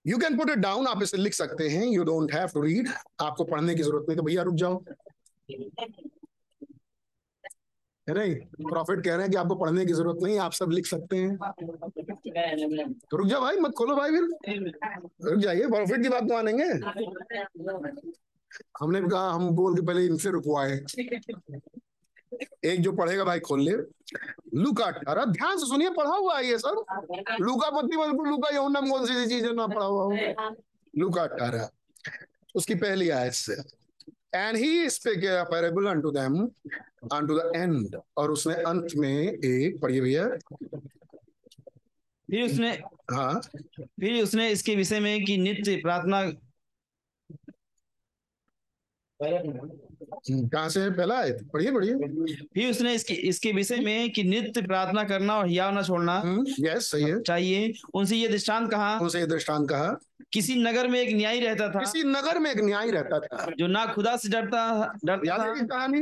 [0.05, 2.89] You can put it down आप इसे लिख सकते हैं you don't have to read
[3.21, 4.83] आपको पढ़ने की ज़रूरत नहीं तो भैया रुक जाओ।
[8.07, 11.17] नहीं प्रॉफिट कह रहे हैं कि आपको पढ़ने की ज़रूरत नहीं, आप सब लिख सकते
[11.17, 11.37] हैं।
[13.11, 14.23] तो रुक जाओ भाई, मत खोलो भाई फिर।
[15.29, 16.65] रुक जाइए प्रॉफिट की बात तो मानेंगे।
[18.79, 20.77] हमने कहा, हम बोल के पहले इनसे रुकवाए।
[22.65, 23.71] एक जो पढ़ेगा भाई खोल ले
[24.55, 26.83] लुका अठारह ध्यान से सुनिए पढ़ा हुआ है ये सब।
[27.41, 30.55] लुका पति बिल्कुल लुका यमुना में कौन सी चीज़ ना पढ़ा हुआ हो
[30.93, 31.69] लुका अठारह
[32.55, 33.53] उसकी पहली आयत से।
[34.35, 35.19] And he spake
[35.51, 36.39] parable unto them
[37.13, 40.27] unto the end और उसने अंत में एक पढ़िए भैया।
[42.29, 42.71] फिर उसने
[43.11, 43.41] हाँ।
[43.79, 46.21] फिर उसने इसके विषय में कि नित्य प्रार्थना
[49.21, 51.93] कहाँ से पहला आयत पढ़िए पढ़िए।
[52.53, 56.21] फिर उसने इसके इसके विषय में कि नित्य प्रार्थना करना और हियाव न छोड़ना।
[56.59, 59.97] यस सही है। चाहिए उनसे ये दृष्टांत कहा। उनसे ये दृष्टांत कहा।
[60.33, 63.67] किसी नगर में एक न्यायी रहता था। किसी नगर में एक न्यायी रहता था। जो
[63.67, 66.01] ना खुदा से डरता डरता कहानी?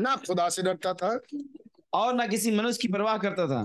[0.00, 1.20] ना खुदा से डरता था।
[1.92, 3.64] और ना किसी मनुष्य की परवाह करता था।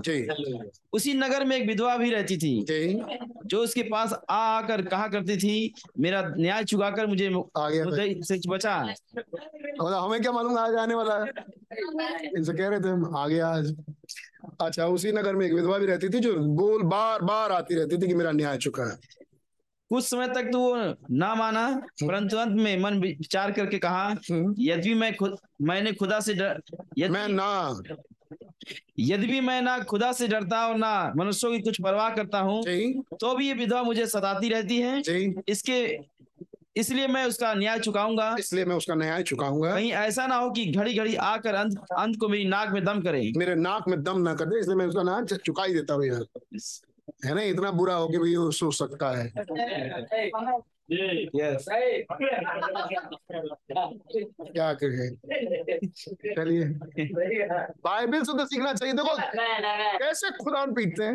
[0.92, 5.36] उसी नगर में एक विधवा भी रहती थी जी। उसके पास आ आकर कहा करती
[5.36, 7.26] थी मेरा न्याय चुकाकर मुझे
[7.56, 7.84] आ गया
[8.22, 11.26] से बचा। हमें क्या मालूम आज आने वाला है?
[12.36, 13.74] इनसे कह रहे थे हम आ गया आज।
[14.60, 17.98] अच्छा उसी नगर में एक विधवा भी रहती थी जो बोल बार बार आती रहती
[17.98, 18.98] थी कि मेरा न्याय चुका है।
[19.90, 20.76] कुछ समय तक तो वो
[21.12, 21.68] ना माना
[22.02, 24.08] परंतु अंत में मन विचार करके कहा
[24.60, 26.60] यदि मैं खुद मैंने खुदा से डर
[26.98, 27.82] यदि मैं ना।
[28.98, 32.62] यदि भी मैं ना खुदा से डरता और ना मनुष्यों की कुछ परवाह करता हूँ
[33.20, 35.80] तो भी ये विधवा मुझे सताती रहती है। इसके
[36.76, 40.64] इसलिए मैं उसका न्याय चुकाऊँगा। इसलिए मैं उसका न्याय चुकाऊँगा। कहीं ऐसा ना हो कि
[40.66, 44.20] घड़ी घड़ी आकर अंत अंत को मेरी नाक में दम करे। मेरे नाक में दम
[44.22, 46.04] ना कर दे इसलिए मैं उसका न्याय चुका ही देता हूँ
[47.24, 47.42] है ना?
[47.42, 49.32] इतना बुरा हो कि भाई वो सो सकता है।
[51.36, 51.64] यस
[54.40, 55.14] क्या करें
[56.34, 56.64] चलिए।
[57.84, 59.16] बाइबल से तो सीखना चाहिए। देखो
[59.98, 61.14] कैसे खुदा पीटते हैं?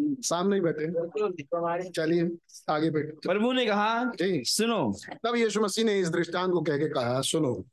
[0.00, 0.86] सामने ही बैठे।
[1.90, 2.30] चलिए
[2.70, 4.92] आगे बैठे। प्रभु ने कहा। सुनो।
[5.24, 7.64] तब यीशु मसीह ने इस दृष्टांत को कह के कहा सुनो।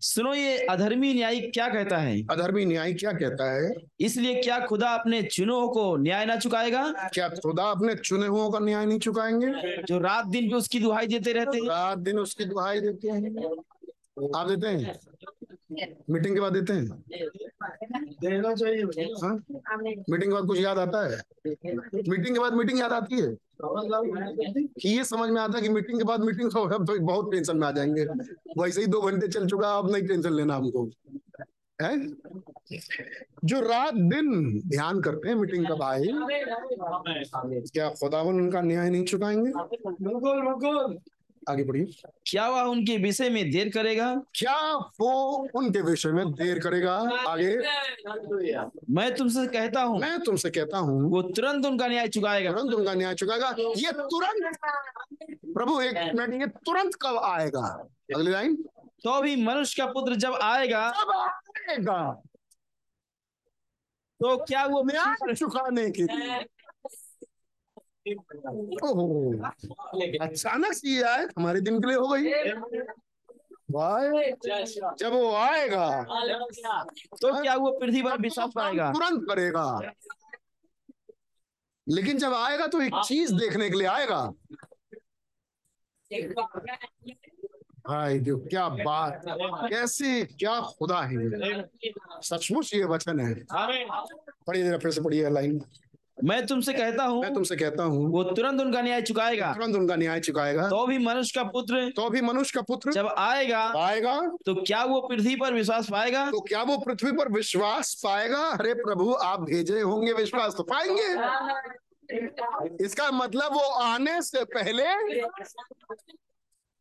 [0.00, 2.22] सुनो ये अधर्मी न्याय क्या कहता है?
[2.30, 3.72] अधर्मी न्याय क्या कहता है?
[4.00, 7.08] इसलिए क्या खुदा अपने चुनो को न्याय ना चुकाएगा?
[7.14, 9.82] क्या खुदा अपने चुने हुओं का न्याय नहीं चुकाएँगे?
[9.82, 13.34] जो रात दिन भी उसकी दुहाई देते रहते हैं। रात दिन उसकी दुहाई देते हैं।
[14.16, 14.98] आप देते हैं?
[16.10, 16.86] मीटिंग के बाद देते हैं?
[18.20, 18.82] देना चाहिए
[19.22, 19.34] हाँ?
[20.10, 21.22] मीटिंग के बाद कुछ याद आता है?
[21.46, 23.36] मीटिंग के बाद मीटिंग याद आती है?
[24.80, 27.32] कि ये समझ में आता है कि मीटिंग के बाद मीटिंग हो अब तो बहुत
[27.32, 28.04] टेंशन में आ जाएँगे।
[28.62, 30.90] वैसे ही दो घंटे चल चुका अब नहीं टेंशन लेना हमको।
[31.82, 32.06] है?
[33.44, 36.04] जो रात दिन ध्यान करते हैं मीटिंग कब आए
[37.66, 39.50] क्या खुदावन उनका न्याय नहीं चुकाएँगे?
[39.50, 40.98] बिल्कुल बिल्कुल
[41.48, 41.86] आगे बढ़िए।
[42.26, 44.14] क्या वह उनके विषय में देर करेगा?
[44.34, 44.56] क्या
[45.00, 45.10] वो
[45.54, 46.94] उनके विषय में देर करेगा?
[47.28, 47.56] आगे।
[48.90, 52.94] मैं तुमसे कहता हूँ। मैं तुमसे कहता हूँ। वो तुरंत उनका न्याय चुकाएगा। तुरंत उनका
[52.94, 54.58] न्याय चुकाएगा। ये तुरंत
[55.54, 57.66] प्रभु एक मिनट ये तुरंत कब आएगा?
[58.14, 58.56] अगली लाइन।
[59.04, 62.00] तो भी मनुष्य का पुत्र जब आएगा कब आएगा।
[64.20, 66.38] तो क्या वो न्याय चुकाने के लिए
[70.22, 72.24] अचानक से आए हमारे दिन के लिए हो गई।
[73.70, 74.30] भाई
[74.98, 76.02] जब वो आएगा
[77.12, 79.92] तो क्या वो पृथ्वी पर विश्वास पाएगा तुरंत करेगा।
[81.86, 84.20] लेकिन जब आएगा तो एक चीज़ देखने के लिए आएगा।
[87.88, 89.22] भाई देखो क्या बात
[89.70, 91.18] कैसे क्या खुदा है।
[92.22, 93.34] सचमुच ये वचन है।
[94.46, 95.60] पढ़िए जरा फिर से पढ़िए लाइन।
[96.18, 99.96] मैं तुमसे कहता हूँ मैं तुमसे कहता हूँ वो तुरंत उनका न्याय चुकाएगा। तुरंत उनका
[99.96, 104.14] न्याय चुकाएगा। तो भी मनुष्य का पुत्र तो भी मनुष्य का पुत्र जब आएगा आएगा
[104.46, 106.30] तो क्या वो पृथ्वी पर विश्वास पाएगा?
[106.30, 108.38] तो क्या वो पृथ्वी पर विश्वास पाएगा?
[108.48, 111.08] अरे प्रभु आप भेजे होंगे विश्वास तो पाएँगे।
[112.84, 114.84] इसका मतलब वो आने से पहले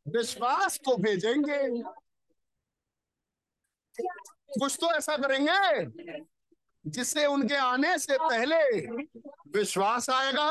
[0.05, 1.61] विश्वास को भेजेंगे।
[4.59, 6.23] कुछ तो ऐसा करेंगे।
[6.87, 8.57] जिससे उनके आने से पहले
[9.57, 10.47] विश्वास आएगा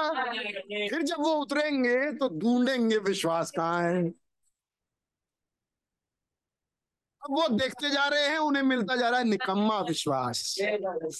[0.89, 4.03] फिर जब वो उतरेंगे तो ढूंढेंगे विश्वास कहाँ है।
[7.23, 10.57] अब वो देखते जा रहे हैं उन्हें मिलता जा रहा है निकम्मा विश्वास।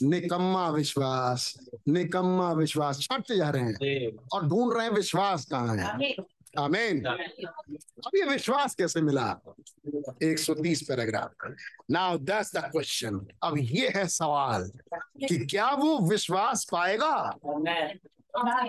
[0.03, 1.55] निकम्मा विश्वास
[1.89, 6.15] निकम्मा विश्वास छटते जा रहे हैं और ढूंढ रहे हैं विश्वास कहाँ है।
[6.59, 9.41] आमीन अब ये विश्वास कैसे मिला?
[10.23, 11.31] 130 paragraph
[11.91, 14.71] now that's the question अब ये है सवाल
[15.29, 17.15] कि क्या वो विश्वास पाएगा?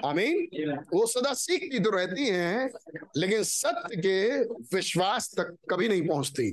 [0.05, 2.69] आमीन। वो सदा सीखती तो रहती हैं
[3.17, 4.43] लेकिन सत्य के
[4.75, 6.51] विश्वास तक कभी नहीं पहुँचती।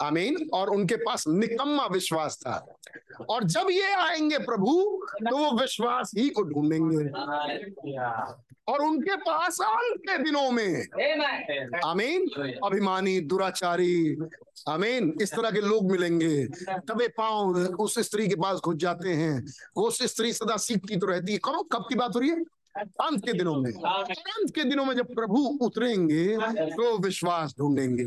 [0.00, 0.50] आमीन?
[0.54, 2.76] और उनके पास निकम्मा विश्वास था।
[3.30, 4.72] और जब ये आएँगे प्रभु
[5.22, 7.08] तो वो विश्वास ही को ढूंढेंगे।
[8.68, 10.86] और उनके पास अंत के दिनों में।
[11.84, 12.26] आमीन?
[12.64, 14.16] अभिमानी दुराचारी।
[14.68, 15.12] आमीन?
[15.22, 16.44] इस तरह के लोग मिलेंगे।
[16.88, 19.44] तबे पाँव उस स्त्री के पास घुस जाते हैं।
[19.76, 22.23] वो उस स्त्री सदा सीखती तो रहती है। कब कब की बात हो?
[22.24, 22.40] रही है?
[22.76, 26.24] अंत के दिनों में। अंत के दिनों में जब प्रभु उतरेंगे
[26.70, 28.04] तो विश्वास ढूंढेंगे।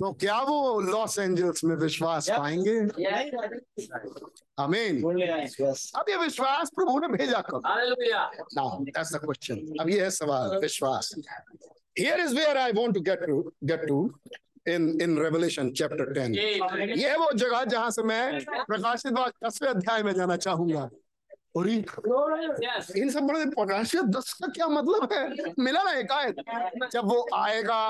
[0.00, 2.76] तो क्या वो लॉस एंजल्स में विश्वास पाएँगे?
[4.58, 5.02] आमीन
[5.98, 7.60] अब ये विश्वास प्रभु ने भेजा कब?
[8.94, 9.56] That's the question.
[9.80, 11.14] अब ये है सवाल विश्वास।
[11.98, 13.98] Here is where I want to get to get to
[14.66, 16.34] in in Revelation chapter 10.
[16.34, 19.12] ये है वो जगह जहाँ से मैं प्रकाशित
[19.44, 20.88] दसवें अध्याय में जाना चाहूँगा।
[21.56, 21.76] और ये
[22.96, 25.52] इन सब बड़े प्रकाशित दस का क्या मतलब है?
[25.58, 26.36] मिला ना एक आयत?
[26.92, 27.82] जब वो आएगा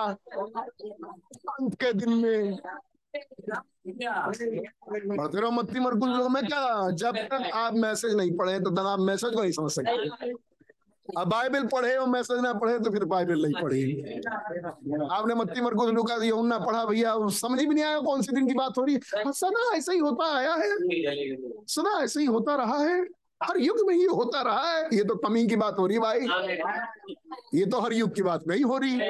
[1.51, 2.59] अंत के दिन में।
[5.51, 9.35] मत्ती मरकुस लोग में क्या जब तक आप मैसेज नहीं पढ़े तो तब आप मैसेज
[9.35, 10.33] को नहीं समझ सकते।
[11.09, 13.83] अब बाइबल पढ़े और मैसेज ना पढ़े तो फिर बाइबल नहीं पढ़ी।
[15.11, 18.47] आपने मत्ती मरकुस लुका यूहन्ना पढ़ा भैया समझ ही भी नहीं आया कौन सी दिन
[18.49, 20.69] की बात हो रही है। हाँ, सदा ऐसा ही होता आया है।
[21.69, 23.01] सदा ऐसे ही होता रहा है।
[23.43, 26.03] हर युग में ये होता रहा है। ये तो कमी की बात हो रही है
[26.03, 26.21] भाई।
[27.55, 29.01] ये तो हर युग की बात नहीं हो रही।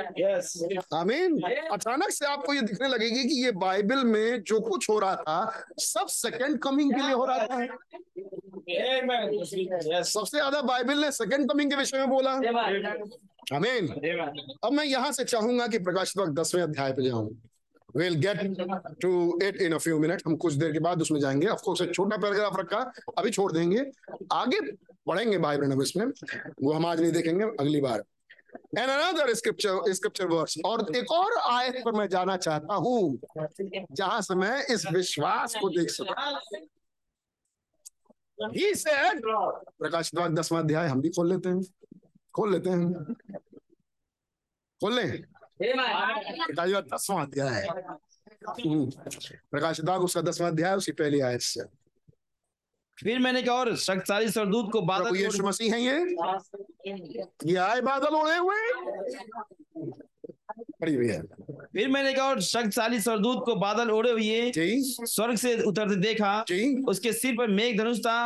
[0.95, 1.41] आमीन।
[1.73, 5.65] अचानक से आपको ये दिखने लगेगी कि ये बाइबल में जो कुछ हो रहा था
[5.79, 7.67] सब सेकंड कमिंग के लिए हो रहा था।
[10.03, 12.31] सबसे ज़्यादा बाइबल ने सेकंड कमिंग के विषय में बोला।
[13.55, 13.89] आमीन।
[14.65, 17.31] अब मैं यहाँ से चाहूँगा कि प्रकाश वक्त दसवें अध्याय पे जाऊँ।
[17.97, 18.41] We'll get
[19.01, 19.11] to
[19.43, 20.23] it in a few minutes.
[20.27, 22.81] हम कुछ देर के बाद उसमें जाएँगे। ऑफ़ एक छोटा पैराग्राफ रखा।
[23.19, 23.85] अभी छोड़ देंगे।
[24.33, 24.61] आगे
[25.07, 26.07] पढ़ेंगे बाइबल इसमें।
[26.63, 28.05] वो हम आज नहीं देखेंगे, अगली बार।
[28.79, 33.19] And another scripture scripture verse और एक और आयत पर मैं जाना चाहता हूँ,
[33.93, 36.15] जहाँ से मैं इस विश्वास को देख सकूँ।
[38.57, 39.23] ही सेड
[39.79, 41.63] प्रकाश द्वार दसवां अध्याय, हम भी खोल लेते हैं।
[42.35, 43.15] खोल लेते हैं।
[44.81, 45.25] खोल लें।
[45.61, 47.67] प्रकाश द्वार दसवां अध्याय
[48.61, 48.91] हम्म,
[49.51, 51.65] प्रकाश दाग उसका दसवां अध्याय उसकी पहली आयत से
[52.99, 55.99] फिर मैंने कहा और शक्तिशाली सरदूत को बादल यीशु मसीह हैं ये
[57.47, 58.57] ये आए बादल उड़े हुए
[60.81, 61.23] पड़ी हुई है
[61.73, 64.51] फिर मैंने कहा और शक्तिशाली सरदूत को बादल ओढ़े हुए
[65.07, 66.33] स्वर्ग से उतरते देखा
[66.89, 68.17] उसके सिर पर मेघ धनुष था।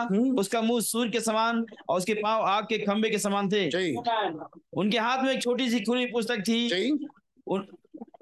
[0.40, 3.68] उसका मुँह सूर्य के समान और उसके पाँव आग के खंभे के समान थे
[4.76, 6.68] उनके हाथ में एक छोटी सी खुली पुस्तक थी
[7.46, 7.66] जी उन,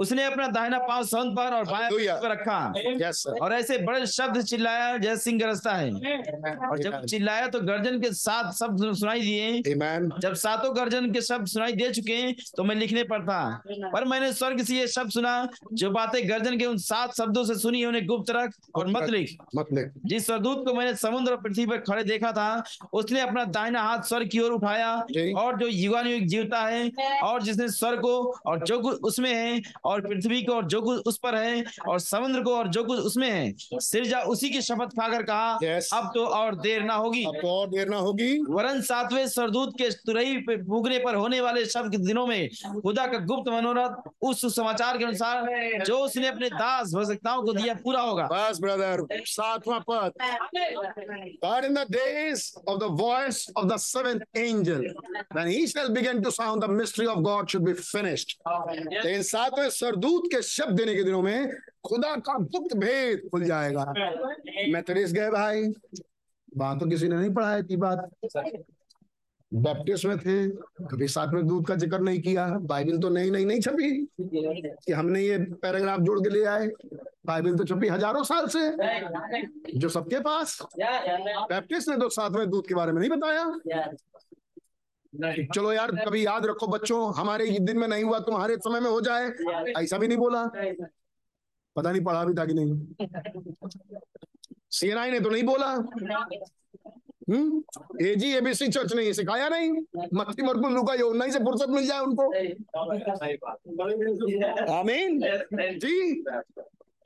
[0.03, 2.16] उसने अपना दाहिना पाँव संत पर और बायां.
[2.23, 5.91] पर रखा। यस सर और ऐसे बड़े शब्द चिल्लाया जैसे सिंह गरजता है।
[6.69, 11.47] और जब चिल्लाया तो गर्जन के साथ शब्द सुनाई दिए। जब सातों गर्जन के शब्द
[11.47, 12.20] सुनाई दे चुके
[12.57, 13.43] तो मैं लिखने पर था।
[13.93, 15.33] पर मैंने स्वर्ग से ये शब्द सुना
[15.73, 19.37] जो बातें गर्जन के उन सात शब्दों से सुनी उन्हें गुप्त रख और मत लिख।
[19.57, 22.62] मत लिख। जिस सरदूत को मैंने समुद्र और पृथ्वी पर खड़े देखा था
[22.93, 24.93] उसने अपना दाहिना हाथ स्वर्ग की ओर उठाया
[25.37, 26.91] और जो युवा जीवता है
[27.24, 28.15] और जिसने स्वर्ग को
[28.47, 29.61] और जो कुछ उसमें है
[29.93, 32.98] और पृथ्वी को और जो कुछ उस पर है और समुद्र को और जो कुछ
[33.01, 35.89] उसमें है। सिरजा उसी की शपथ खाकर कहा Yes.
[35.93, 39.74] अब तो और देर ना होगी। अब तो और देर ना होगी। वरन सातवें सरदूत
[39.78, 42.48] के तुरई पे फूकने पर होने वाले शब्द के दिनों में
[42.82, 47.74] खुदा का गुप्त मनोरथ उस समाचार के अनुसार जो उसने अपने दास भक्ताओं को दिया
[47.85, 50.12] पूरा होगा। बस ब्रदर सातवां पद।
[51.43, 54.82] But in the days of the voice of the seventh angel,
[55.32, 58.36] when he shall begin to sound, the mystery of God should be finished.
[58.47, 61.50] लेकिन सातवें सरदूत के शब्द देने के दिनों में
[61.86, 63.84] खुदा का गुप्त भेद खुल जाएगा।
[64.68, 65.68] मेथडिस्ट गए भाई।
[66.52, 68.10] बात तो किसी ने नहीं पढ़ाई थी बात।
[69.52, 70.36] बैप्टिस्ट में थे,
[70.90, 73.90] कभी सातवें दूत का ज़िक्र नहीं किया। बाइबिल तो नहीं नहीं नहीं छपी
[74.20, 76.66] कि हमने ये पैराग्राफ जोड़ के ले आए।
[77.26, 78.62] बाइबल तो छपी हज़ारों साल से,
[79.78, 83.44] जो सबके पास। बैप्टिस्ट ने तो सातवें दूध के बारे में नहीं बताया।
[85.55, 89.01] चलो यार कभी याद रखो बच्चों हमारे दिन में नहीं हुआ तुम्हारे समय में हो
[89.01, 89.30] जाए।
[89.82, 90.44] ऐसा भी नहीं बोला।
[91.76, 92.86] पता नहीं पढ़ा भी था कि नहीं।
[94.70, 95.66] सीएनआई ने तो नहीं बोला।
[97.30, 97.64] हम्म?
[98.06, 99.70] एजी एबीसी चर्च ने ये सिखाया नहीं।
[100.14, 102.32] मत्ती मरकुल लुका योना से फुर्सत मिल जाए उनको।
[104.72, 105.18] आमीन।
[105.78, 106.24] जी।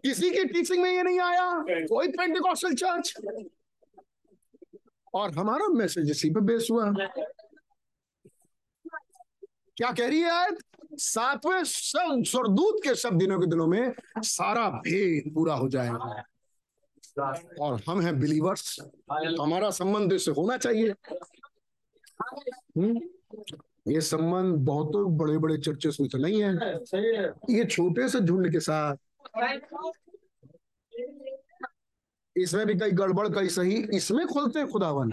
[0.03, 3.15] किसी की टीचिंग में ये नहीं आया। कोई पेंटिकॉस्टल चर्च
[5.15, 6.95] और हमारा मैसेज इसी पे बेस हुआ।
[9.77, 10.49] क्या कह रही है
[10.95, 16.25] सातवें सब सरदूत के सब दिनों के दिनों में सारा भेद पूरा हो जाएगा।
[17.61, 18.81] और हम हैं बिलीवर्स
[19.37, 20.95] तो हमारा संबंध इससे होना चाहिए।
[22.77, 23.01] हम्म?
[23.93, 26.55] ये संबंध बहुत बड़े बड़े चर्चेस में तो नहीं है।
[27.51, 28.97] ये छोटे से झुंड के साथ।
[32.37, 35.13] इसमें भी कई गड़बड़, कई सही, इसमें खोलते खुदावन।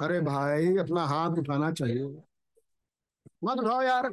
[0.00, 2.22] अरे भाई, अपना हाथ उठाना चाहिए।
[3.44, 4.06] मत उठाओ यार।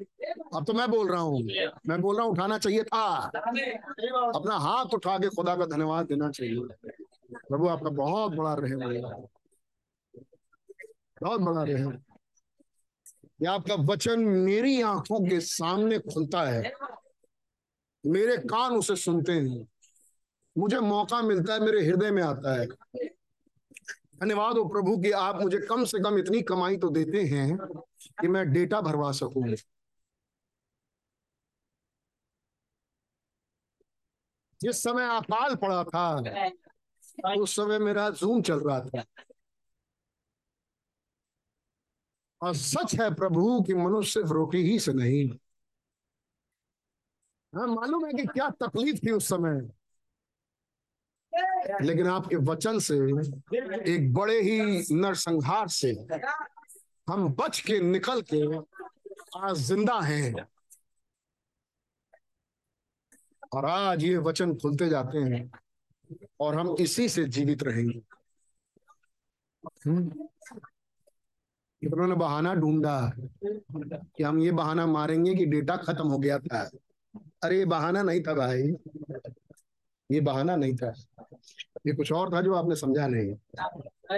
[0.56, 1.44] अब तो मैं बोल रहा हूँ।
[1.88, 3.06] मैं बोल रहा हूँ, उठाना चाहिए था।
[4.36, 6.68] अपना हाथ उठा के खुदा का धन्यवाद देना चाहिए।
[7.34, 8.76] प्रभु, आपका बहुत बड़ा रहे
[11.24, 11.84] बहुत बड़ा रहे
[13.42, 16.74] ये आपका वचन मेरी आँखों के सामने खुलता है।
[18.06, 19.68] मेरे कान उसे सुनते हैं।
[20.58, 22.68] मुझे मौका मिलता है, मेरे हृदय में आता है।
[24.22, 27.58] धन्यवाद हो प्रभु कि आप मुझे कम से कम इतनी कमाई तो देते हैं।
[28.08, 29.56] कि मैं डेटा भरवा सकूँ।
[34.62, 36.20] जिस समय अकाल पड़ा था,
[37.36, 39.04] उस समय मेरा जूम चल रहा था।
[42.42, 45.30] और सच है प्रभु कि मनुष्य सिर्फ़ रोटी ही से नहीं।
[47.56, 49.70] हाँ मालूम है कि क्या तकलीफ़ थी उस समय।
[51.82, 52.96] लेकिन आपके वचन से,
[53.94, 55.94] एक बड़े ही नरसंहार से
[57.10, 58.58] हम बच के निकल के
[59.40, 60.46] आज ज़िंदा हैं।
[63.54, 65.52] और आज ये वचन खुलते जाते हैं
[66.40, 68.02] और हम इसी से जीवित रहेंगे।
[69.86, 70.28] हम्म।
[71.84, 73.12] इन्होंने बहाना ढूंढा
[73.84, 76.70] कि हम ये बहाना मारेंगे कि डेटा खत्म हो गया था।
[77.44, 78.64] अरे ये बहाना नहीं था भाई।
[80.12, 80.94] ये बहाना नहीं था।
[81.88, 83.36] ये कुछ और था जो आपने समझा नहीं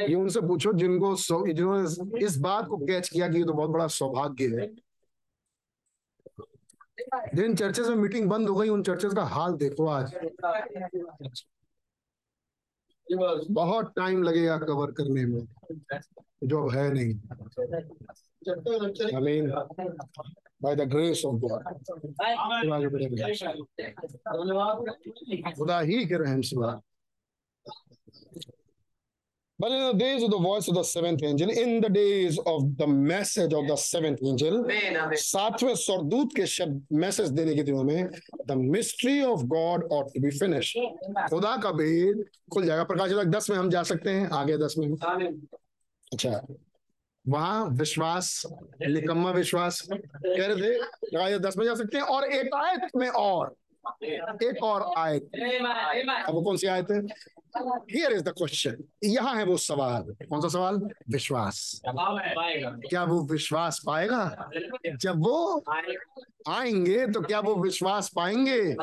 [0.08, 1.16] ये उनसे पूछो जिनको
[1.48, 4.68] जिन्होंने इस बात को कैच किया कि ये तो बहुत बड़ा सौभाग्य है।
[7.36, 10.14] जिन चर्चेस में मीटिंग बंद हो गई उन चर्चेस का हाल देखो आज।
[13.52, 15.48] बहुत टाइम लगेगा कवर करने में
[16.44, 17.14] जो अब है नहीं।
[19.16, 19.50] I mean
[20.62, 21.64] by the grace of God
[25.58, 26.56] खुदा ही के रहम से
[29.58, 32.64] But in the days of the voice of the seventh angel, in the days of
[32.78, 34.58] the message of the seventh angel,
[35.18, 38.10] सातवें स्वर्गदूत के शब्द मैसेज देने के दिनों में
[38.48, 40.74] द मिस्ट्री ऑफ़ गॉड और टू बी फिनिश
[41.30, 42.24] खुदा का भेद
[42.54, 46.46] खुल जाएगा। प्रकाश तक दस में हम जा सकते हैं आगे दस में। अच्छा
[47.26, 48.44] वहाँ विश्वास
[48.82, 53.08] निकम्मा विश्वास कह रहे थे प्रकाश दस में जा सकते हैं और एक आयत में
[53.10, 53.56] और।
[54.44, 55.30] एक और आयत।
[56.28, 57.02] अब वो कौन सी आयत है?
[57.92, 60.76] हियर इज़ द क्वेश्चन यहाँ है वो सवाल। कौन सा सवाल?
[61.10, 64.50] विश्वास। क्या वो विश्वास पाएगा?
[64.96, 65.64] जब वो
[66.48, 68.74] आएँगे तो क्या वो विश्वास पाएँगे?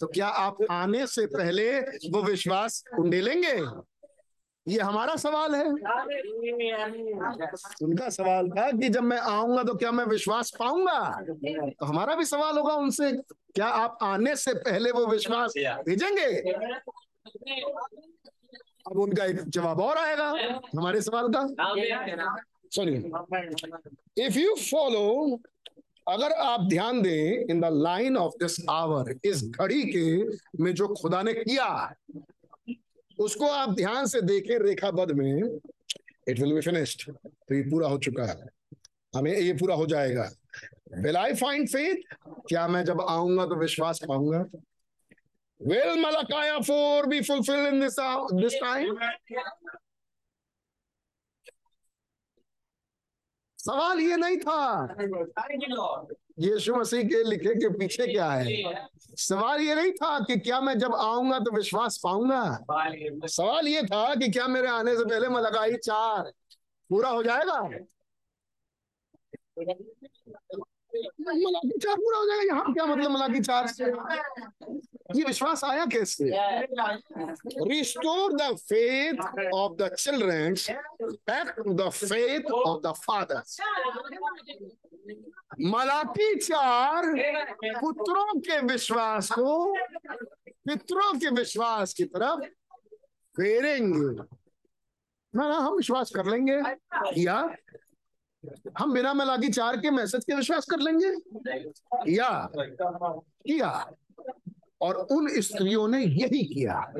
[0.00, 3.56] तो क्या आप आने से पहले वो विश्वास उंडेलेंगे
[4.68, 5.64] ये हमारा सवाल है।
[7.82, 11.00] उनका सवाल था कि जब मैं आऊँगा तो क्या मैं विश्वास पाऊँगा?
[11.70, 13.12] तो हमारा भी सवाल होगा उनसे,
[13.54, 15.54] क्या आप आने से पहले वो विश्वास
[15.88, 16.30] भेजेंगे?
[18.86, 20.28] अब उनका एक जवाब और आएगा,
[20.76, 21.46] हमारे सवाल का।
[22.72, 22.94] सॉरी
[24.24, 25.38] इफ़ यू फॉलो
[26.06, 30.04] अगर आप ध्यान दें in the line of this hour इस घड़ी के
[30.62, 31.66] में जो खुदा ने किया
[33.18, 35.58] उसको आप ध्यान से देखें रेखाबद्ध में
[36.28, 38.46] इट विल बी फिनिश्ड तो ये पूरा हो चुका है।
[39.16, 40.30] हमें ये पूरा हो जाएगा।
[40.98, 42.16] विल आई फाइंड फेथ
[42.48, 44.44] क्या मैं जब आऊँगा तो विश्वास पाऊँगा?
[45.60, 46.04] Will
[46.62, 48.98] 4 be fulfilled in this hour, this time?
[53.58, 54.96] सवाल ये नहीं था।
[56.38, 58.44] यीशु मसीह के लिखे के पीछे क्या है?
[59.18, 62.42] सवाल ये नहीं था कि क्या मैं जब आऊँगा तो विश्वास पाऊँगा?
[63.26, 66.30] सवाल ये था। कि क्या मेरे आने से पहले मलकाई चार?
[66.90, 67.60] पूरा हो जाएगा?
[71.20, 72.42] मलाकी चार पूरा हो जाएगा?
[72.44, 73.66] यहाँ क्या मतलब मलाकी चार
[75.16, 76.30] ये विश्वास आया कैसे?
[77.68, 79.18] Restore the faith
[79.54, 80.54] of the children
[81.02, 83.58] back to the faith of the fathers
[85.60, 87.02] Malachi चार
[87.80, 89.74] पुत्रों के विश्वास को
[90.48, 92.44] पितरों के विश्वास की तरफ़
[93.36, 94.22] फेरेंगे।
[95.34, 96.62] ना ना हम विश्वास कर लेंगे।
[97.22, 97.56] या
[98.78, 101.08] हम बिना मलाकी चार के मैसेज के विश्वास कर लेंगे?
[102.12, 102.50] या
[103.20, 103.90] किया।
[104.80, 106.92] और उन स्त्रियों ने यही किया।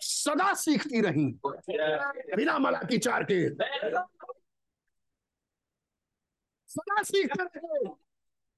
[0.00, 1.40] सदा सीखती रही।
[2.36, 3.48] बिना मलाकी चार के।
[7.02, 7.88] सीखते रहे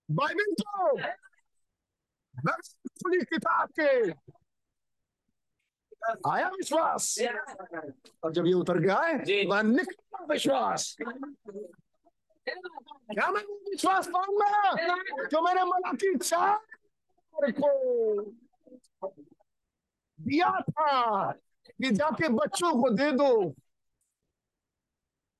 [0.08, 0.96] बाइबल को
[2.98, 3.90] खुली किताब के
[6.30, 7.14] आया विश्वास
[8.24, 10.96] और जब ये उतर गया है निकला विश्वास
[13.06, 14.72] क्या मैं विश्वास पाऊँगा
[15.26, 17.70] जो मैंने मलाकी चार को
[20.18, 23.28] दिया था कि जाके बच्चों को दे दो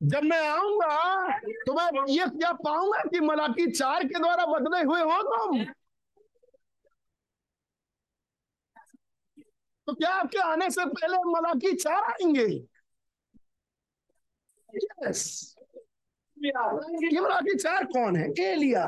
[0.03, 5.01] जब मैं आऊँगा तो मैं ये क्या पाऊँगा कि मलाकी चार के द्वारा बदले हुए
[5.01, 5.65] हो तुम?
[9.87, 12.47] तो क्या आपके आने से पहले मलाकी चार आएँगे?
[14.75, 15.55] Yes
[16.39, 17.23] yes.
[17.23, 18.29] मलाकी चार कौन है?
[18.41, 18.85] एलिया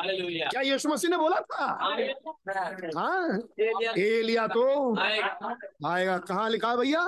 [0.00, 1.66] क्या यीशु मसीह ने बोला था?
[2.96, 3.38] हाँ।
[3.98, 4.64] एलिया तो
[5.00, 7.00] आएगा। कहाँ लिखा है भैया?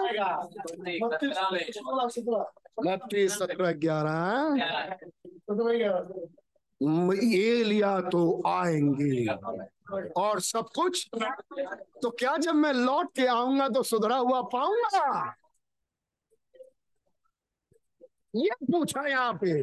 [2.81, 4.57] बत्तीस सत्रह ग्यारह।
[7.37, 9.27] एलिया तो आएँगे।
[10.17, 11.09] और सब कुछ?
[12.03, 15.35] तो क्या जब मैं लौट के आऊँगा तो सुधरा हुआ पाऊँगा?
[18.37, 19.61] ये पूछा यहाँ पे।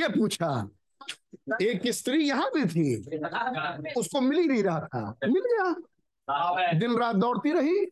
[0.00, 0.70] ये पूछा।
[1.48, 3.18] एक स्त्री यहाँ भी थी।
[3.96, 7.84] उसको मिल ही नहीं रहा था। मिल गया। दिन रात दौड़ती रही।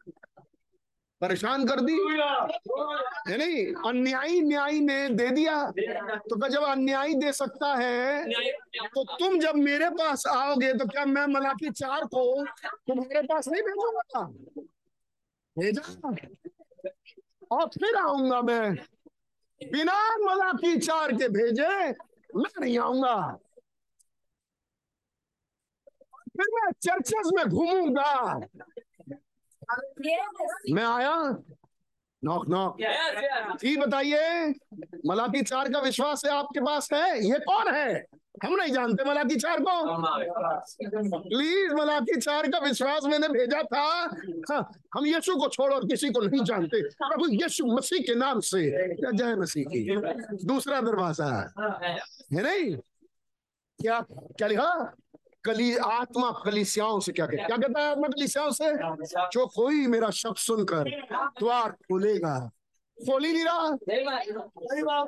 [1.20, 1.96] परेशान कर दी।
[3.28, 3.74] है नहीं?
[3.88, 5.70] अन्यायी न्यायी ने दे दिया।
[6.18, 8.24] तो क्या जब अन्यायी दे सकता है
[8.94, 13.62] तो तुम जब मेरे पास आओगे तो क्या मैं मलाकी चार को तुम्हारे पास नहीं
[13.62, 14.22] भेजूँगा?
[15.56, 15.82] भेजा।
[17.50, 18.74] और फिर आऊँगा मैं।
[19.60, 23.14] बिना मलाकी चार के भेजे। मैं नहीं आऊँगा
[26.36, 28.34] फिर मैं चर्चेस में घूमूँगा
[30.74, 31.14] मैं आया
[32.24, 32.76] नॉक नॉक
[33.60, 34.48] जी बताइए
[35.06, 37.24] मलाकी चार का विश्वास है आपके पास है?
[37.28, 38.04] ये कौन है?
[38.44, 39.72] हम नहीं जानते मलाकी चार को।
[41.18, 43.82] प्लीज़ मलाकी चार का विश्वास मैंने भेजा था।
[44.50, 44.62] हाँ,
[44.94, 48.62] हम यीशु को छोड़ और किसी को नहीं जानते। प्रभु यीशु मसीह के नाम से।
[49.12, 49.84] जय मसीह की।
[50.46, 51.28] दूसरा दरवाज़ा।
[52.32, 52.76] है नहीं?
[53.78, 54.96] क्या क्या लिखा?
[55.44, 58.72] कली आत्मा कलिसियाओं से क्या कहता क्या कहता है आत्मा कलिसियाओं से?
[59.28, 60.90] जो कोई मेरा शब्द सुनकर
[61.40, 62.50] द्वार खोलेगा।
[63.06, 63.70] खोल ही नहीं रहा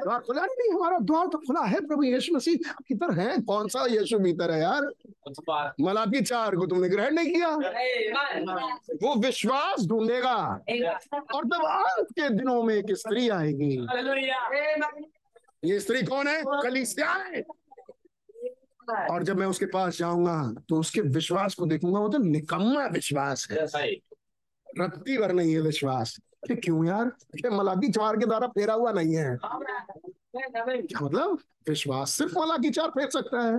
[0.03, 3.41] द्वार खुला नहीं हमारा द्वार तो खुला है प्रभु यीशु मसीह। भीतर है?
[3.43, 4.91] कौन सा यीशु भीतर है यार?
[5.81, 7.49] मलाकी चार को तुमने ग्रहण नहीं किया।
[9.03, 10.37] वो विश्वास ढूंढेगा।
[11.35, 13.75] और तब अंत के दिनों में एक स्त्री आएगी।
[15.65, 16.43] ये स्त्री कौन है?
[16.63, 17.43] कलिसिया है।
[19.11, 23.47] और जब मैं उसके पास जाऊँगा तो उसके विश्वास को देखूँगा वो तो निकम्मा विश्वास
[23.51, 23.65] है।
[24.81, 28.93] रत्ती भर नहीं है विश्वास। कि क्यों यार कि मलाकी चार के द्वारा फेरा हुआ
[28.93, 29.39] नहीं है
[30.37, 31.39] क्या मतलब
[31.69, 33.53] विश्वास सिर्फ़ मलाकी चार फेर सकता है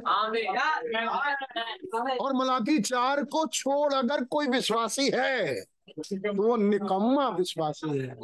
[2.17, 5.53] और मलाकी चार को छोड़ अगर कोई विश्वासी है
[5.89, 8.15] तो वो निकम्मा विश्वासी है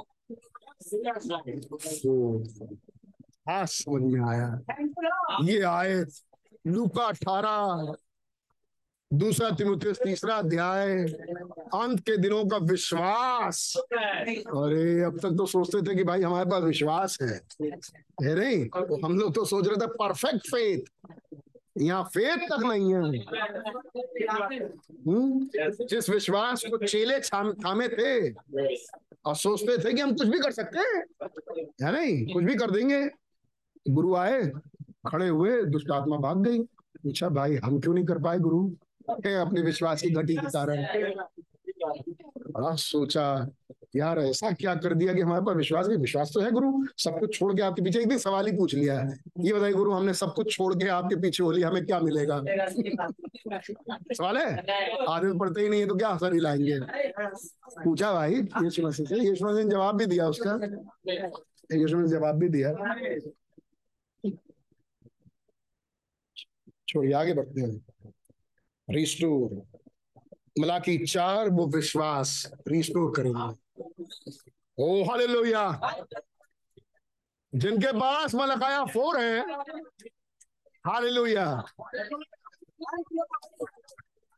[2.01, 2.43] तो
[3.49, 4.47] हाँ समझ में आया
[5.43, 6.03] ये आए
[6.65, 7.93] लूका अठारह
[9.13, 10.97] दूसरा तिमुथियस तीसरा अध्याय
[11.73, 13.73] अंत के दिनों का विश्वास।
[14.37, 17.41] अरे अब तक तो सोचते थे कि भाई हमारे पास विश्वास है।
[18.23, 18.65] है नहीं?
[18.67, 20.79] तो हम लोग तो सोच रहे थे परफेक्ट फेथ
[21.77, 23.01] यहाँ फेथ तक नहीं है।
[25.07, 25.49] हम्म?
[25.85, 28.31] जिस विश्वास को चेले थाम, थे
[29.25, 31.03] और सोचते थे कि हम कुछ भी कर सकते हैं।
[31.83, 32.33] है नहीं?
[32.33, 33.09] कुछ भी कर देंगे।
[33.89, 34.51] गुरु आए
[35.07, 36.59] खड़े हुए दुष्ट आत्मा भाग गई।
[37.03, 38.71] पूछा भाई हम क्यों नहीं कर पाए गुरु?
[39.09, 40.85] है अपने विश्वास की घटी के कारण।
[42.51, 43.25] बड़ा सोचा
[43.95, 47.19] यार ऐसा क्या कर दिया कि हमारे पास विश्वास नहीं विश्वास तो है गुरु सब
[47.19, 49.91] कुछ छोड़ के आपके पीछे एक दिन सवाल ही पूछ लिया है। ये बताइए गुरु
[49.91, 52.37] हमने सब कुछ छोड़ के आपके पीछे हो लिया हमें क्या मिलेगा?
[54.13, 54.53] सवाल है?
[55.09, 56.79] आदत पढ़ते ही नहीं है तो क्या असर हिलाएँगे
[57.83, 60.59] पूछा भाई यीशु मसीह से। यीशु मसीह ने जवाब भी दिया उसका।
[61.73, 62.73] यीशु ने जवाब भी दिया।
[66.87, 67.90] छोड़िए आगे बढ़ते हैं।
[68.91, 69.79] रिस्टोर
[70.59, 73.83] मलाकी चार वो विश्वास रिस्टोर करेंगे।
[74.79, 75.81] Oh, hallelujah.
[77.55, 79.53] जिनके पास मलकाया फोर है,
[80.85, 81.63] हालेलुया।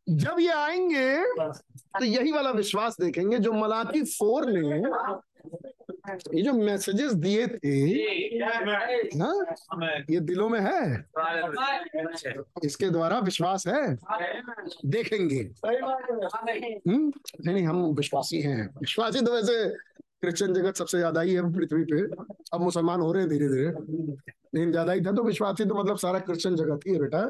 [0.10, 1.24] जब ये आएँगे
[1.74, 4.82] तो यही वाला विश्वास देखेंगे जो मलाकी फोर ने
[6.06, 7.74] ये जो मैसेजेस दिए थे
[9.22, 9.34] हाँ
[10.10, 11.06] ये दिलों में है?
[12.66, 13.96] इसके द्वारा विश्वास है?
[14.86, 15.40] देखेंगे।
[16.88, 17.12] हम्म?
[17.46, 19.56] नहीं हम विश्वासी हैं। विश्वासी तो वैसे
[20.22, 22.02] क्रिश्चियन जगत सबसे ज़्यादा ही है पृथ्वी पे।
[22.54, 25.98] अब मुसलमान हो रहे हैं धीरे धीरे लेकिन ज़्यादा ही था तो विश्वासी तो मतलब
[25.98, 27.24] सारा क्रिश्चियन जगत ही है बेटा।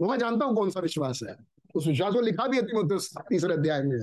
[0.00, 1.36] वो मैं जानता हूँ कौन सा विश्वास है।
[1.74, 2.62] उस विश्वास को लिखा भी है
[3.28, 3.98] तीसरे अध्याय में।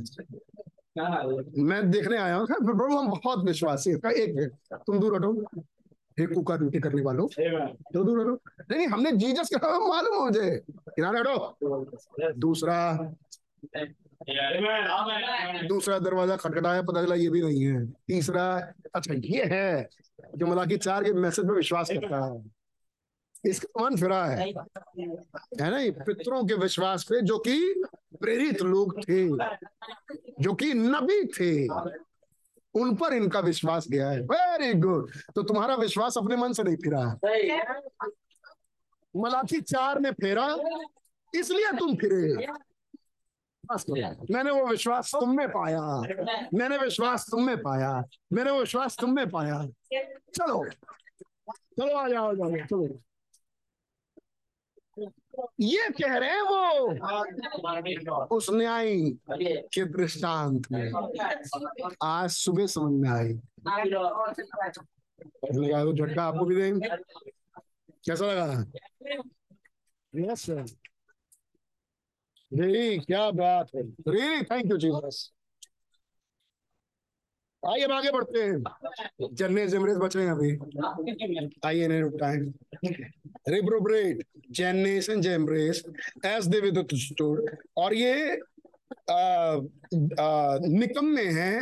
[0.96, 4.48] मैं देखने आया हूँ प्रभु हम बहुत विश्वासी है। एक है
[4.78, 5.62] तुम दूर हटो।
[6.18, 8.34] एक कुकर ड्यूटी करने वालों। तो दूर हटो।
[8.72, 12.78] नहीं हमने जीजस के नाम मालूम हो मुझे। किनारे हटो। दूसरा।
[15.68, 18.46] दूसरा दरवाज़ा खटखटाया पता चला ये भी नहीं है। तीसरा
[18.96, 19.90] अच्छा ये है
[20.38, 22.44] जो मलाकी चार के मैसेज पे विश्वास करता है।
[23.46, 24.48] इसका मन फिरा है।
[25.62, 27.58] है ना पितरों के विश्वास पे जो कि
[28.24, 29.22] प्रेरित लोग थे
[30.44, 31.52] जो कि नबी थे।
[32.74, 36.76] उन पर इनका विश्वास गया है। वेरी गुड तो तुम्हारा विश्वास अपने मन से नहीं
[36.76, 37.02] फिरा
[39.14, 40.46] मलाकी चार ने फेरा
[41.34, 42.48] इसलिए तुम फिरे।
[44.34, 45.82] मैंने वो विश्वास तुम में पाया।
[46.54, 47.92] मैंने विश्वास तुम में पाया।
[48.34, 49.64] मैंने वो विश्वास तुम में पाया।
[50.36, 50.66] चलो।
[51.80, 52.88] चलो आ जाओ जाओ चलो।
[55.60, 58.96] ये कह रहे हैं वो। उस न्याय
[59.32, 60.92] के दृष्टांत में।
[62.04, 63.34] आज सुबह समझ में आई।
[65.24, 66.90] तो झटका आपको भी देंगे?
[68.06, 68.66] कैसा लगा?
[70.16, 70.66] यस सर
[72.54, 75.33] जी क्या बात है। रियली थैंक यू जीसस
[77.68, 78.64] आइए आगे बढ़ते हैं।
[79.34, 80.52] जन्ने जमरेज बचे हैं अभी।
[81.66, 82.54] आइए नहीं time
[83.50, 85.84] reprobate Jannes and Jambres
[86.26, 86.78] as they with
[87.78, 88.40] और ये
[89.10, 91.54] आ, आ, निकम में है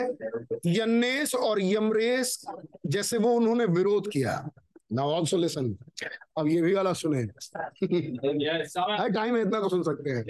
[0.65, 2.45] यन्नेस और यमरेस
[2.87, 4.49] जैसे वो उन्होंने विरोध किया।
[4.93, 5.77] नाउ आल्सो लिसन
[6.37, 7.23] अब ये भी वाला सुने।
[9.09, 10.21] टाइम है इतना तो सुन सकते हैं।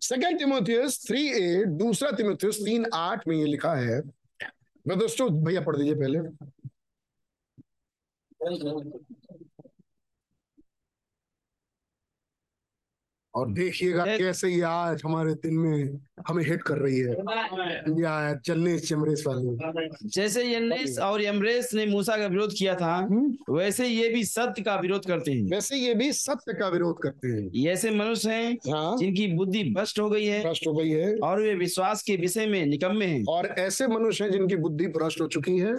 [0.00, 4.00] सेकंड तिमोथियस थ्री एट दूसरा तिमोथियस तीन आठ में ये लिखा है
[4.88, 6.18] मैं दोस्तों भैया पढ़ दीजिए पहले।
[13.36, 15.98] और देखिएगा कैसे ये आज हमारे दिन में
[16.28, 17.12] हमें हिट कर रही है।
[18.00, 22.96] या चलने चमरेस वाली जैसे यन्नेस और यमरेस ने मूसा का विरोध किया था
[23.50, 27.28] वैसे ये भी सत्य का विरोध करते हैं। वैसे ये भी सत्य का विरोध करते
[27.28, 30.90] हैं। ये ऐसे मनुष्य हैं हाँ। जिनकी बुद्धि भ्रष्ट हो गई है भ्रष्ट हो गई
[30.90, 34.86] है। और वे विश्वास के विषय में निकम्मे हैं। और ऐसे मनुष्य हैं जिनकी बुद्धि
[34.86, 35.72] भ्रष्ट हो चुकी है।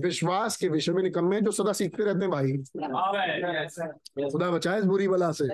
[0.00, 2.52] विश्वास के विषय में। निकम्मे हैं, जो सदा सीखते रहते हैं भाई।
[4.30, 5.44] खुदा बचाए इस बुरी बला से।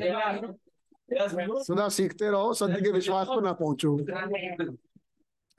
[1.12, 3.96] सदा सीखते रहो सत्य के विश्वास पर ना पहुंचो।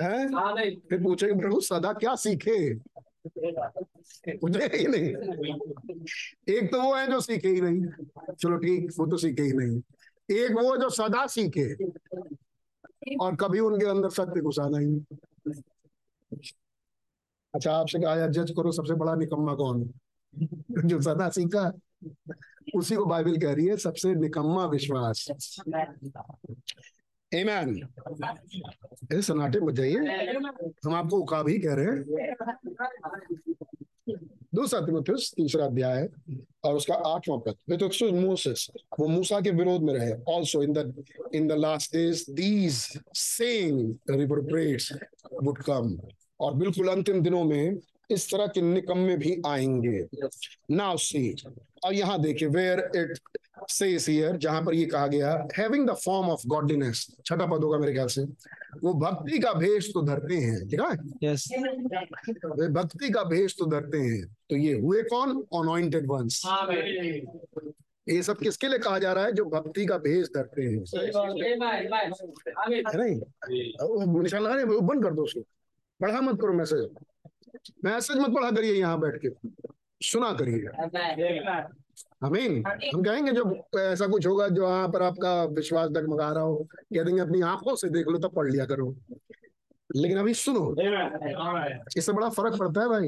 [0.01, 0.27] है?
[0.75, 2.75] फिर पूछेंगे प्रभु सदा क्या सीखे?
[4.37, 5.09] पूछे ही नहीं?
[6.55, 7.85] एक तो वो है जो सीखे ही नहीं।
[8.33, 9.81] चलो ठीक वो तो सीखे ही नहीं।
[10.31, 11.73] एक वो जो सदा सीखे।
[13.21, 15.01] और कभी उनके अंदर सत्य घुसा नहीं।
[17.55, 19.93] अच्छा आपसे कहा जज करो सबसे बड़ा निकम्मा कौन?
[20.85, 21.71] जो सदा सीखा।
[22.75, 25.27] उसी को बाइबल कह रही है, सबसे निकम्मा विश्वास।
[27.35, 27.75] Amen.
[29.13, 29.97] ए, सन्नाटे मत जाइए।
[30.85, 32.03] हम आपको उकाब ही कह रहे हैं।
[34.55, 36.09] दूसरा तिमुथियुस तीसरा अध्याय,
[36.63, 38.67] और उसका आठवां पद। तिमुथियुस मोसेस
[38.99, 42.73] वो मूसा के विरोध में रहे। Also in the in the last days these
[43.13, 44.93] same reprobates
[45.43, 45.99] would come
[46.39, 47.77] और बिल्कुल अंतिम दिनों में
[48.11, 50.07] इस तरह के निकम्मे भी आएँगे।
[50.71, 51.35] नाउ सी
[51.85, 53.17] और यहाँ देखिए वेयर इट
[53.69, 57.77] सेज हियर जहाँ पर ये कहा गया having the form of godliness छठा पद होगा
[57.77, 58.23] मेरे ख्याल से
[58.83, 60.97] वो भक्ति का भेष तो धरते हैं ठीक है?
[61.23, 65.41] यस वे भक्ति का भेष तो धरते हैं। तो ये हुए कौन?
[65.61, 66.41] अनॉइंटेड वंस
[68.07, 69.31] ये सब किसके लिए कहा जा रहा है?
[69.31, 70.83] जो भक्ति का भेष धरते हैं।
[72.95, 73.15] नहीं
[74.05, 75.41] वो निशान लगा नहीं बंद कर दो उसको।
[75.99, 76.87] पढ़ा मत करो मैसेज।
[77.85, 79.29] मैसेज मत पढ़ा करिए यहाँ बैठ के।
[80.01, 80.59] सुना करिए।
[82.23, 86.67] अमीन हम कहेंगे जब ऐसा कुछ होगा, जो वहाँ पर आपका विश्वास डगमगा रहा हो,
[86.73, 88.95] कह देंगे अपनी आँखों से देख लो, तब पढ़ लिया करो।
[89.95, 90.75] लेकिन अभी सुनो।
[91.97, 93.07] इससे बड़ा फ़र्क पड़ता है भाई।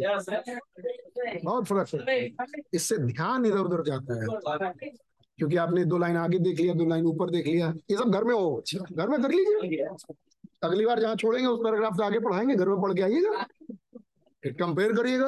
[1.43, 2.29] बहुत फ़र्क पड़ता है।
[2.73, 4.27] इससे ध्यान इधर उधर जाता है।
[5.37, 8.23] क्योंकि आपने दो लाइन आगे देख लिया, दो लाइन ऊपर देख लिया। ये सब घर
[8.23, 8.63] में हो।
[8.93, 9.85] घर में कर लीजिए।
[10.63, 13.45] अगली बार जहाँ छोड़ेंगे, उस पैराग्राफ से आगे पढ़ाएँगे, घर में पढ़ के आइएगा।
[14.43, 15.27] फिर कंपेयर करिएगा।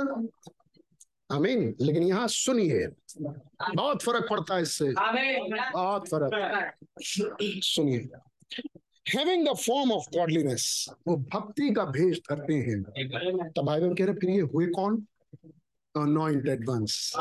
[1.32, 2.88] आमीन लेकिन यहाँ सुनिए
[3.76, 4.94] बहुत फ़र्क पड़ता है इससे।
[5.74, 6.74] बहुत फ़र्क।
[7.64, 8.10] सुनिए।
[9.08, 10.66] Having the form of godliness
[11.08, 15.06] वो भक्ति का भेष करते हैं। तब बाइबल कह रहे फिर ये हुए कौन?
[15.96, 17.14] अनॉइंटेड वंस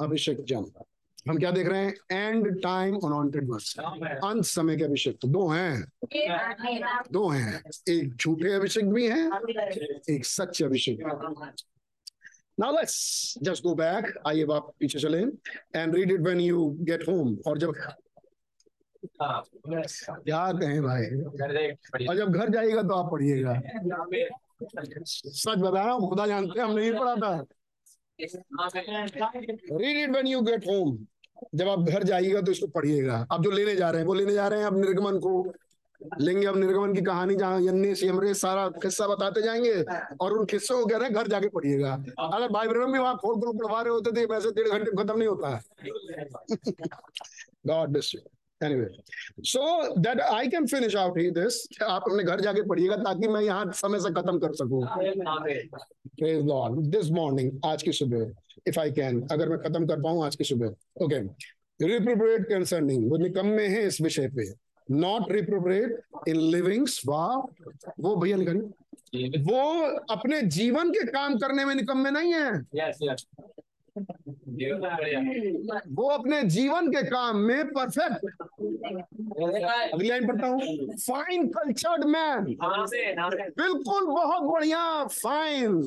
[0.00, 0.70] अभिषेक जन।
[1.28, 1.94] हम क्या देख रहे हैं?
[2.12, 5.84] एंड टाइम अनॉइंटेड वंस अंत समय के अभिषेक तो दो हैं।
[7.12, 9.30] दो हैं। एक झूठे अभिषेक भी हैं,
[10.14, 10.98] एक सच्चे अभिषेक
[12.58, 12.96] Now let's
[13.46, 14.04] just go back.
[14.26, 15.20] आइए आप पीछे चले
[15.78, 16.58] and read it when you
[16.90, 17.30] get home.
[17.46, 17.72] और जब
[19.20, 21.06] क्या कहें भाई।
[22.08, 23.54] और जब घर जाइएगा तो आप पढ़िएगा।
[25.04, 27.32] सच बता रहा हूँ खुदा जानते हैं हम नहीं पढ़ा था।
[29.80, 30.96] Read it when you get home
[31.54, 34.32] जब आप घर जाइएगा तो इसको पढ़िएगा। आप जो लेने जा रहे हैं वो लेने
[34.32, 35.52] जा रहे हैं अब निर्गमन को।
[36.20, 39.84] लेंगे अब निर्गमन की कहानी जहाँ यन्ने सारा किस्सा बताते जाएँगे
[40.20, 43.16] और उन किस्सों को कह रहे हैं घर जाके पढ़िएगा। अगर भाई ब्रह्म भी वहाँ
[43.16, 45.60] खोल खोल पढ़वा रहे होते थे वैसे डेढ़ घंटे खत्म नहीं होता।
[47.66, 48.20] God bless you
[48.64, 48.86] anyway
[49.44, 49.62] so
[49.98, 53.72] that I can finish out he this आप अपने घर जाके पढ़िएगा ताकि मैं यहाँ
[53.74, 54.84] समय से खत्म कर सकूँ।
[56.18, 58.32] प्रेज लॉर्ड दिस मॉर्निंग आज की सुबह
[58.68, 61.18] इफ़ आई कैन अगर मैं खत्म कर पाऊँ आज की सुबह। ओके
[61.80, 64.44] रिप्रोप्रिएट कंसर्निंग वो निकम्मे हैं इस विषय पे।
[64.88, 67.36] नॉट रिप्रोप्रिएट इन लिविंग्स वाह
[68.00, 69.60] वो भैया निकालिए वो
[70.10, 72.50] अपने जीवन के काम करने में निकम्मे नहीं है।
[75.88, 78.24] वो अपने जीवन के काम में परफेक्ट
[79.94, 80.60] अगली लाइन पढ़ता हूँ।
[80.96, 82.44] फाइन कल्चर्ड मैन
[83.60, 85.82] बिल्कुल बहुत बढ़िया। फाइन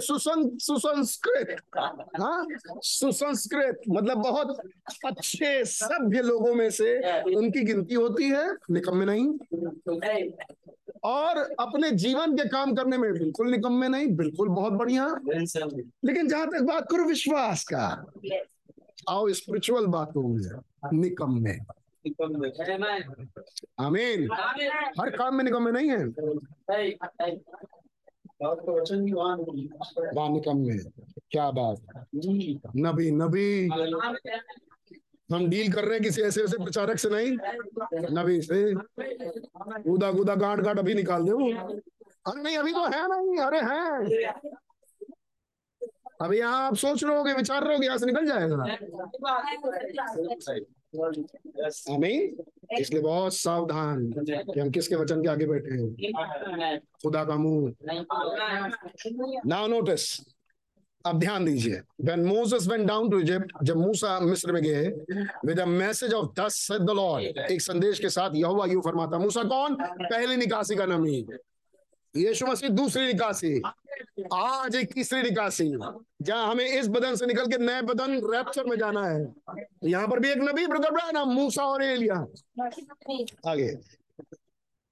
[0.00, 1.56] सुसं सुसंस्कृत।
[2.20, 2.46] हाँ?
[2.82, 4.56] सुसंस्कृत। मतलब बहुत
[5.06, 6.98] अच्छे सभ्य लोगों में से
[7.36, 9.28] उनकी गिनती होती है निकम्मे नहीं।
[11.04, 15.20] और अपने जीवन के काम करने में बिल्कुल निकम्मे नहीं, बिल्कुल बहुत बढ़िया।
[16.04, 18.06] लेकिन जहाँ तक बात करो विश्वास का,
[19.08, 20.60] आओ स्पिरिचुअल बातों में,
[21.00, 21.58] निकम्मे।
[23.78, 24.28] आमीन।
[25.00, 26.04] हर काम में निकम्मे नहीं है।
[30.28, 30.78] निकम्मे,
[31.30, 32.06] क्या बात।
[32.76, 33.68] नबी नबी।
[35.32, 37.32] हम डील कर रहे हैं किसी ऐसे ऐसे प्रचारक से नहीं?
[38.18, 38.74] नबी से?
[39.82, 41.52] कूदा कूदा गांठ गांठ अभी निकाल दे वो।
[42.26, 44.32] अरे नहीं, अभी तो है नहीं, अरे है।
[46.20, 48.64] अभी आप सोच रहे होगे विचार रहे होगे यहाँ से निकल जाएगा?
[52.80, 56.78] इसलिए बहुत सावधान कि हम किसके वचन के आगे बैठे हैं?
[57.02, 57.74] खुदा का मुँह।
[59.46, 60.20] नाउ नोटिस
[61.06, 64.88] अब ध्यान दीजिए। When Moses went down to Egypt, जब मूसा मिस्र में गए,
[65.46, 69.18] with a message of, thus said the Lord, एक संदेश के साथ यहोवा यूँ फरमाता,
[69.18, 69.76] मूसा, कौन?
[69.82, 71.26] पहली निकासी का नमी
[72.16, 73.62] यीशु मसीह, दूसरी निकासी।
[74.34, 75.72] आज एक तीसरी निकासी।
[76.22, 79.34] जहाँ हमें इस बदन से निकल के नए बदन रैप्चर में जाना है।
[79.84, 82.26] यहाँ पर भी एक नबी, ब्रदर ब्रैनम, मूसा और एलिया।
[83.46, 83.76] आगे।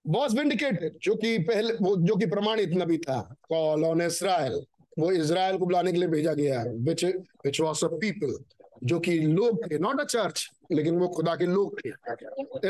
[0.07, 4.67] बॉस विंडिकेटेड जो कि पहले, वो, जो कि प्रमाणित नबी था, कॉल ऑन इसराइल।
[4.99, 8.39] वो इसराइल को बुलाने के लिए भेजा गया है विच विच वॉज़ अ पीपल
[8.85, 11.89] जो कि लोग थे नॉट अ चर्च लेकिन वो खुदा के लोग थे।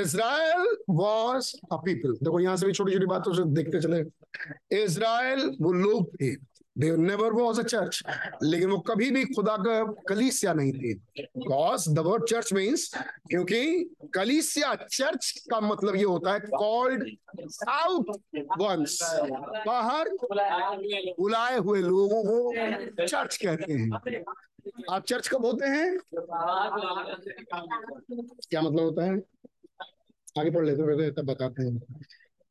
[0.01, 4.01] इसराइल वॉज़ अ पीपल देखो, यहाँ से भी छोटी छोटी बातों से देखते चले।
[4.83, 6.31] इसराइल वो लोग थे।
[6.81, 8.03] They never was a church
[8.43, 12.91] लेकिन वो कभी भी खुदा का कलीसिया नहीं थे। Because the word church means
[13.31, 13.63] क्योंकि
[14.15, 17.05] कलीसिया चर्च का मतलब ये होता है कॉल्ड
[17.69, 18.11] आउट
[18.59, 18.99] वंस
[19.67, 20.09] बाहर
[21.21, 24.25] बुलाए हुए लोगों को चर्च कहते हैं।
[24.91, 25.99] आप चर्च कब होते हैं?
[28.51, 29.21] क्या मतलब होता है?
[30.39, 31.81] आगे पढ़ लेते हैं, तब बताते हैं।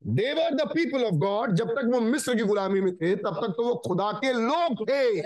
[0.09, 3.53] They were the people of God जब तक वो मिस्र की गुलामी में थे तब तक
[3.57, 5.21] तो वो खुदा के लोग थे।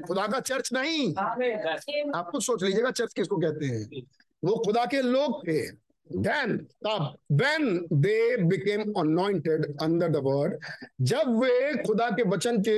[0.00, 1.14] खुदा का चर्च नहीं।
[2.14, 4.02] आप कुछ सोच लीजिएगा चर्च किसको कहते हैं?
[4.44, 10.58] वो खुदा के लोग थे। Then तब when they became anointed under the word
[11.00, 12.76] जब वे खुदा के वचन के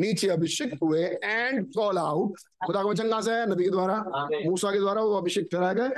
[0.00, 2.32] नीचे अभिषेक हुए and call out
[2.66, 3.96] खुदा का वचन कहाँ से है नबी के द्वारा?
[4.46, 5.88] मूसा के द्वारा वो अभिषेक ठहराए गए।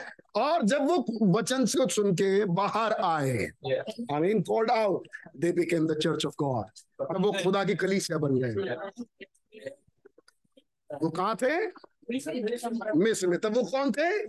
[0.42, 0.96] और जब वो
[1.38, 3.36] वचन को सुन के बाहर आए
[4.12, 6.64] I mean called out they became the church of God
[7.02, 8.52] तब वो खुदा की कलीसिया बन गए।
[10.90, 11.54] वो कहाँ थे?
[12.96, 14.26] मिस्र में, तब वो कौन थे?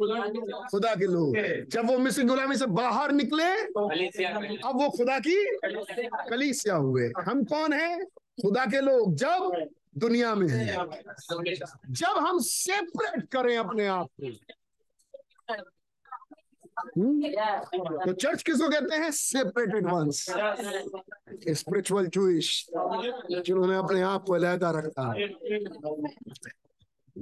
[0.72, 1.36] खुदा के लोग।
[1.70, 3.52] जब वो मिस्र गुलामी से बाहर निकले,
[4.58, 5.58] अब वो खुदा की
[6.30, 8.06] कलीसिया हुए। हम कौन है?
[8.06, 9.66] खुदा के लोग, जब
[9.98, 10.76] दुनिया में है।
[11.90, 14.28] जब हम सेपरेट करें अपने आप को।
[16.80, 17.22] हम्म?
[18.06, 19.12] तो चर्च किसको कहते हैं?
[19.12, 20.26] सेपरेटेड वंस
[21.50, 22.68] स्पिरिचुअल जूइश
[23.42, 25.14] जिन्होंने अपने आप को अलहदा रखा।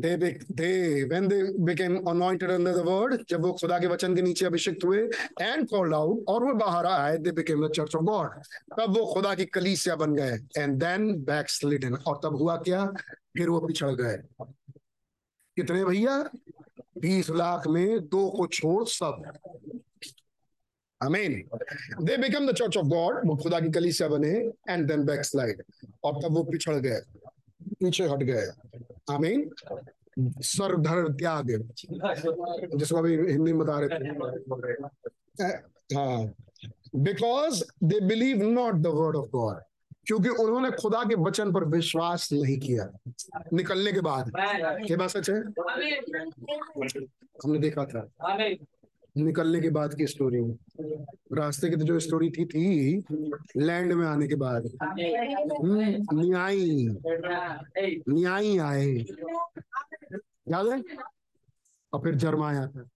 [0.02, 4.22] They they, when they became anointed under the word, जब वो खुदा के वचन के
[4.22, 5.08] नीचे अभिषिक्त हुए
[5.42, 8.30] and called out, और वो बाहर आए, they became the church of God.
[8.80, 12.86] तब वो खुदा की कलीसिया बन गए, and then backslidden, और तब हुआ क्या?
[13.38, 14.18] फिर वो पिछड़ गए।
[15.56, 16.30] कितने भैया?
[16.98, 19.24] बीस लाख में दो को छोड़ सब।
[21.02, 21.50] अमीन
[22.02, 24.32] they become the church of God वो खुदा की कलीसिया बने
[24.70, 25.64] एंड देन बैकस्लाइड
[26.04, 27.02] और तब वो पिछड़ गए।
[27.80, 28.48] पीछे हट गए।
[29.12, 29.52] आमीन।
[30.20, 31.48] सर धर त्याग।
[32.76, 35.48] जिसको अभी हिंदी में बता रहे थे।
[35.96, 36.34] हाँ।
[36.96, 39.58] Because they believe not the word of God
[40.08, 42.90] क्योंकि उन्होंने खुदा के वचन पर विश्वास नहीं किया।
[43.54, 44.32] निकलने के बाद।
[44.86, 45.42] क्या बात सच है?
[47.44, 48.10] हमने देखा था।
[49.22, 50.58] निकलने के बाद की स्टोरी
[51.34, 53.04] रास्ते की तो जो स्टोरी थी थी
[53.58, 56.88] लैंड में आने के बाद। हम्म, न्यायी।
[58.10, 59.06] न्यायी आए।
[60.50, 60.84] याद है?
[61.94, 62.90] और फिर जरमाया था।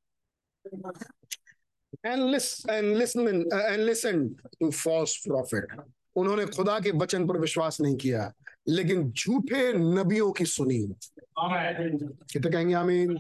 [2.06, 5.84] And listen and listen and listen to false prophet
[6.16, 8.34] उन्होंने खुदा के वचन पर विश्वास नहीं किया
[8.68, 10.96] लेकिन झूठे नबियों की सुनी।
[12.34, 13.20] कितने कहेंगे आमीन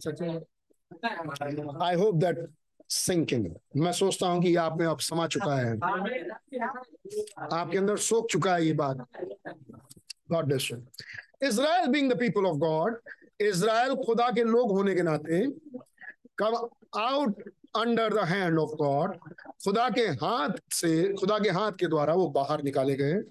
[1.82, 2.49] आई होप दैट
[2.92, 3.46] सिंकिंग
[3.78, 5.74] मैं सोचता हूँ कि आप में अब समा चुका है।
[7.54, 9.06] आपके अंदर सोख चुका है ये बात।
[10.32, 10.78] God bless you
[11.48, 13.00] Israel being the people of God
[13.42, 15.46] Israel खुदा के लोग होने के नाते
[16.38, 16.56] come
[17.00, 17.42] out
[17.78, 19.16] under the hand of God
[19.64, 23.22] खुदा के हाथ से, खुदा के हाथ के द्वारा वो बाहर निकाले गए।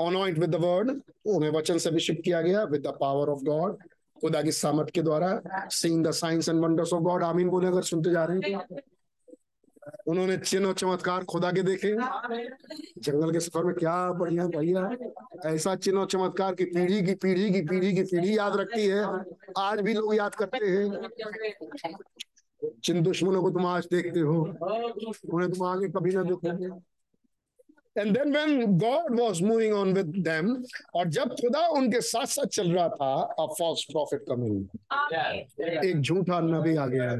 [0.00, 0.90] ऑनॉइंट विद द वर्ड
[1.26, 3.78] उन्हें वचन से अभिषिक्त किया गया with the power of God
[4.20, 5.40] खुदा की सामर्थ के द्वारा
[5.70, 8.80] seeing the signs and wonders of God आमीन बोले अगर सुनते जा रहे हैं।
[10.06, 11.92] उन्होंने चिन्ह और चमत्कार खुदा के देखे।
[13.00, 17.50] जंगल के सफ़र में क्या बढ़िया भैया ऐसा चिन्ह और चमत्कार की पीढ़ी की पीढ़ी
[17.52, 19.04] की पीढ़ी की पीढ़ी याद रखती है।
[19.58, 21.08] आज भी लोग याद करते हैं।
[22.84, 24.40] जिन दुश्मनों को तुम आज देखते हो
[25.32, 26.68] उन्हें तुम आगे कभी ना देखोगे।
[27.98, 30.64] And then when God was moving on with them
[30.94, 34.66] और जब खुदा उनके साथ साथ चल रहा था अ फॉल्स प्रॉफिट कमिंग
[35.84, 37.18] एक झूठा नबी आ गया। है?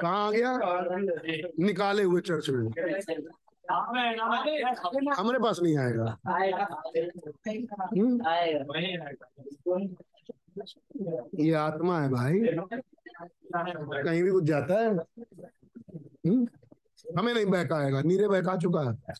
[0.00, 0.58] कहाँ आ गया?
[1.60, 2.68] निकाले हुए चर्च में।
[5.18, 6.18] हमारे पास नहीं आएगा।
[7.78, 8.20] हम्म?
[11.40, 12.38] ये आत्मा है भाई।
[14.02, 14.96] कहीं भी कुछ जाता है।
[16.28, 16.46] हम्म?
[17.18, 19.14] हमें नहीं बहकाएगा, नीरे बहका चुका है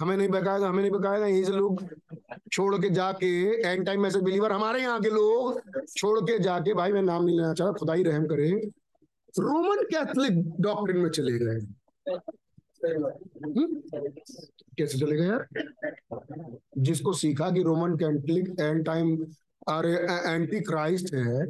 [0.00, 1.82] हमें नहीं बहकाएगा, हमें नहीं बहकाएगा यहीं से लोग
[2.52, 3.30] छोड़ के जाके
[3.68, 5.60] एंड टाइम मैसेज बिलीवर हमारे यहाँ के लोग
[5.96, 8.50] छोड़ के जाके, भाई मैं नाम नहीं लेना चाह खुदा ही रहम करे
[9.34, 11.58] रोमन कैथोलिक डॉक्ट्रिन में चले गए
[12.84, 13.66] हम्म?
[14.78, 15.46] कैसे चले गए यार
[16.88, 19.16] जिसको सीखा कि रोमन कैथोलिक एंड टाइम
[19.68, 19.92] अरे
[20.34, 21.46] एंटी क्राइस्ट है,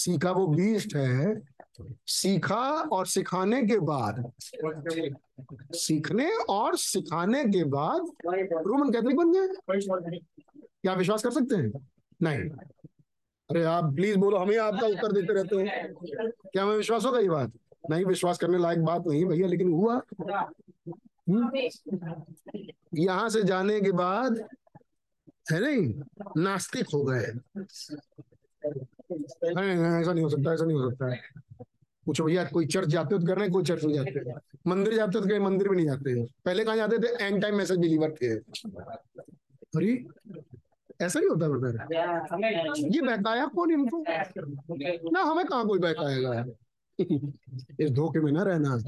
[0.00, 1.34] सीखा वो बीस्ट है
[2.06, 4.32] सीखा और सिखाने के बाद।
[5.72, 8.00] सीखने और सिखाने के बाद
[8.52, 9.54] रोमन कैथोलिक बन गए।
[10.82, 11.88] क्या विश्वास कर सकते हैं?
[12.22, 12.50] नहीं।
[13.50, 15.94] अरे आप प्लीज़ बोलो, हमें आपका उत्तर देते रहते हैं।
[16.52, 17.52] क्या हमें विश्वास होगा ये बात?
[17.90, 20.02] नहीं, विश्वास करने लायक बात नहीं भैया, लेकिन हुआ।
[21.30, 21.56] हम्म?
[22.94, 24.48] यहाँ से जाने के बाद,
[25.52, 25.94] है नहीं?
[26.36, 27.32] नास्तिक हो गए।
[30.00, 31.14] ऐसा नहीं हो सकता, ऐसा नहीं हो सकता।
[32.06, 34.32] पूछो, भैया, कोई चर्च जाते हो तो कर रहे हैं कोई चर्च नहीं जाते?
[34.66, 37.24] मंदिर जाते हो तो कहीं मंदिर भी नहीं जाते पहले कहाँ जाते थे?
[37.24, 38.34] एंड टाइम मैसेज बिलीवर थे।
[39.76, 39.92] अरे,
[41.00, 41.74] ऐसा नहीं होता ब्रदर
[42.94, 44.04] ये बहकाया कौन इनको?
[45.10, 46.44] ना, हमें कहाँ कोई बहकाएगा
[47.80, 48.78] इस धोखे में ना रहना।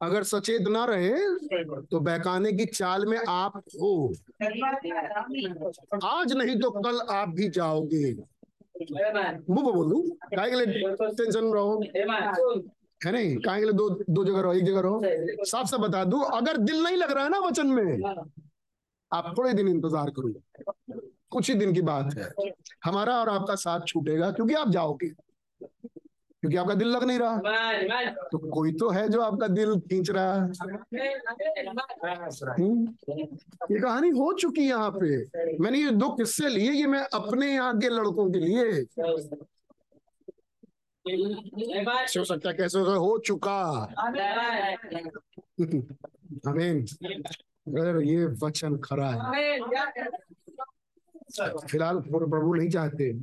[0.00, 1.10] अगर सचेत ना रहे
[1.82, 4.14] तो बहकाने की चाल में आप हो।
[6.04, 8.12] आज नहीं तो कल आप भी जाओगे।
[8.76, 10.00] वो बोलू
[10.36, 11.80] काय के लिए टेंशन रहो?
[13.06, 13.36] है। नहीं?
[13.36, 15.00] काय के लिए दो दो जगह रहो एक जगह रहो?
[15.44, 18.02] साफ़ साफ़ बता दू अगर दिल नहीं लग रहा है ना वचन में
[19.12, 20.32] आप थोड़े दिन इंतज़ार करो।
[21.30, 22.50] कुछ ही दिन की बात है।
[22.84, 25.08] हमारा और आपका साथ छूटेगा क्योंकि आप जाओगे।
[26.44, 27.36] क्योंकि आपका दिल लग नहीं रहा।
[28.12, 30.40] तो कोई तो है जो आपका दिल खींच रहा है।
[32.50, 32.94] हम्म?
[33.70, 35.24] ये कहानी हो चुकी यहाँ पे।
[35.58, 38.64] मैंने ये दो किस्से लिए ये मैं अपने यहाँ के लड़कों के लिए।
[42.18, 43.60] हो सकता कैसे हो हो चुका।
[46.48, 46.86] आमीन
[47.68, 49.58] ब्रदर ये वचन खरा है।
[51.66, 53.20] फ़िलहाल प्रभु नहीं चाहते।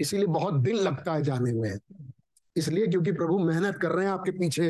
[0.00, 1.78] इसीलिए बहुत दिन लगता है जाने में।
[2.56, 4.68] इसलिए क्योंकि प्रभु मेहनत कर रहे हैं आपके पीछे।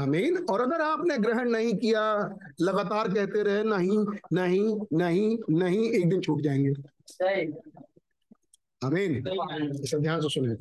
[0.00, 2.02] आमीन। और अगर आपने ग्रहण नहीं किया,
[2.60, 3.98] लगातार कहते रहे, नहीं
[4.32, 6.70] नहीं नहीं नहीं, एक दिन छूट जाएँगे।
[9.82, 10.54] इसे ध्यान से सुने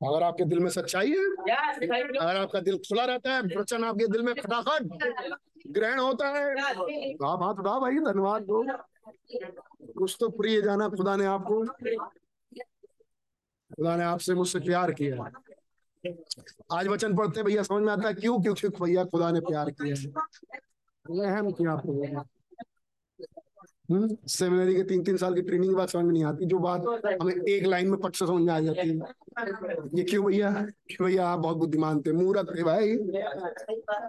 [0.00, 4.22] अगर आपके दिल में सच्चाई है, अगर आपका दिल खुला रहता है वचन आपके दिल
[4.22, 4.82] में फटाफट
[5.66, 6.54] ग्रहण होता है
[7.14, 8.64] तो आप हाथ उठाओ भाई, धन्यवाद। दो
[9.98, 11.64] कुछ तो प्रिय जाना खुदा ने आपको।
[13.76, 15.30] खुदा ने आपसे मुझसे प्यार किया
[16.72, 18.40] आज वचन पढ़ते भैया, समझ में आता है क्यों?
[18.40, 20.12] क्योंकि भैया, खुदा ने प्यार किया है।
[23.90, 26.58] हम्म सेमिनरी के तीन तीन साल की ट्रेनिंग के बाद समझ में नहीं आती। जो
[26.58, 26.80] बात
[27.22, 28.94] हमें एक लाइन में पट से समझ में आ जाती है।
[29.94, 30.66] ये क्यों भैया?
[31.02, 32.88] भैया, आप बहुत बुद्धिमान थे। मूर्ख थे भाई।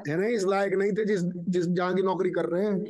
[0.07, 2.85] है ना, इस लायक नहीं थे जिस जिस जहाँ की नौकरी कर रहे हैं।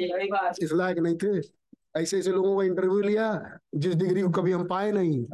[0.63, 1.60] इस लायक नहीं थे।
[1.97, 5.25] ऐसे ऐसे लोगों का इंटरव्यू लिया, जिस डिग्री को कभी हम पाए नहीं।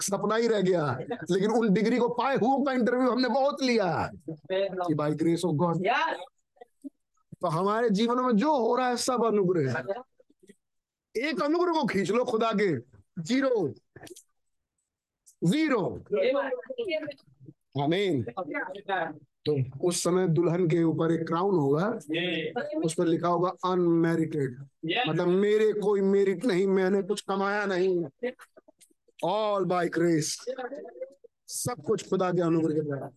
[0.00, 0.98] सपना ही रह गया।
[1.30, 4.10] लेकिन उन डिग्री को पाए हुओं का इंटरव्यू हमने बहुत लिया।
[4.52, 5.76] कि बाई ग्रेस ऑफ़ गॉड
[7.40, 9.84] तो हमारे जीवन में जो हो रहा है, सब अनुग्रह
[11.16, 12.78] एक अनुग्रह को खींच लो खुदा के।
[13.22, 13.74] ज़ीरो।
[15.44, 16.00] ज़ीरो।
[19.48, 19.54] तो
[19.88, 21.86] उस समय दुल्हन के ऊपर एक क्राउन होगा
[22.84, 24.56] उस पर लिखा होगा अनमेरिटेड
[25.08, 28.04] मतलब मेरे कोई मेरिट नहीं मैंने कुछ कमाया नहीं
[29.24, 30.36] ऑल बाय ग्रेस
[31.48, 33.10] सब कुछ खुदा के अनुग्रह के द्वारा।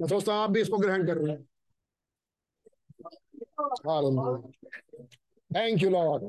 [0.00, 1.46] मैं सोचता हूँ आप भी इसको ग्रहण कर रहे हैं।
[5.54, 6.22] Thank you Lord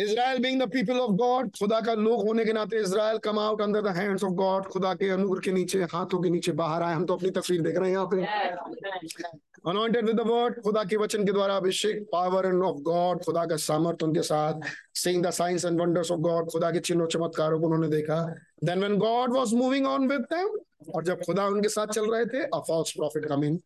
[0.00, 3.60] Israel being the people of God खुदा का लोग होने के नाते Israel come out
[3.62, 6.94] under the hands of God खुदा के अनुग्रह के नीचे हाथों के नीचे बाहर आए
[6.94, 9.36] हम तो अपनी तस्वीर देख रहे हैं यहाँ पे
[9.66, 13.44] अनॉइंटेड विद द वर्ड खुदा के वचन के द्वारा अभिषेक पावर एंड ऑफ़ गॉड खुदा
[13.46, 17.60] का सामर्थ उनके साथ seeing the signs and wonders of God खुदा के चिन्हों चमत्कारों
[17.60, 18.22] को उन्होंने देखा
[18.64, 20.56] then when God was moving on with them
[20.94, 23.58] और जब खुदा उनके साथ चल रहे थे अ फॉल्स प्रॉफिट कमिंग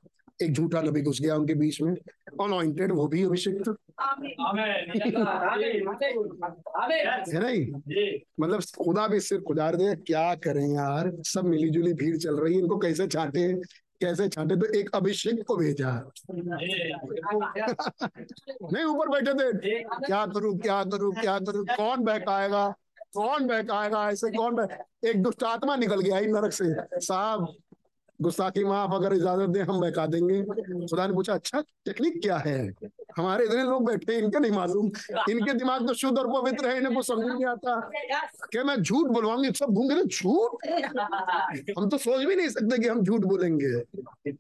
[0.43, 3.55] एक झूठा नबी घुस गया उनके बीच में। अनॉइंटेड वो भी अभिषेक
[7.29, 7.61] है नहीं
[8.41, 11.11] मतलब खुदा भी सिर्फ़ खुदा दे, क्या करें यार?
[11.25, 13.53] सब मिली जुली भीड़ चल रही है, इनको कैसे छाटे?
[14.01, 14.57] कैसे छाटे?
[14.57, 15.91] तो एक अभिषेक को भेजा।
[18.63, 19.53] नहीं, ऊपर बैठे थे।
[19.83, 21.65] क्या करूँ क्या करूँ क्या करूँ?
[21.77, 22.69] कौन बहकाएगा?
[23.15, 24.09] कौन बहकाएगा?
[24.11, 24.77] ऐसे कौन बह...
[25.05, 26.65] एक दुष्ट आत्मा निकल गया ही नरक से।
[27.01, 27.55] साहब
[28.23, 30.43] गुस्ताखी माफ़ अगर इजाज़त दे, हम बहका देंगे।
[30.87, 32.59] खुदा ने पूछा अच्छा टेक्निक क्या है?
[33.17, 34.87] हमारे इतने लोग बैठे, इनके नहीं मालूम।
[35.31, 37.81] इनके दिमाग तो शुद्ध और पवित्र है, इन्हें कुछ समझ नहीं आता।
[38.53, 39.51] क्या मैं झूठ बोलवाऊँगी?
[39.53, 40.67] सब घूम गए झूठ?
[41.79, 43.73] हम तो सोच भी नहीं सकते कि हम झूठ बोलेंगे।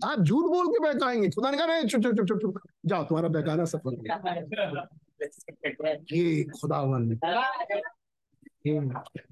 [0.04, 3.64] आप झूठ बोल के बहकाएँगे। खुदा ने कहा चुप चुप चुप चुप जाओ, तुम्हारा बहकाना
[3.64, 3.96] सफल।
[6.12, 7.18] ये खुदावन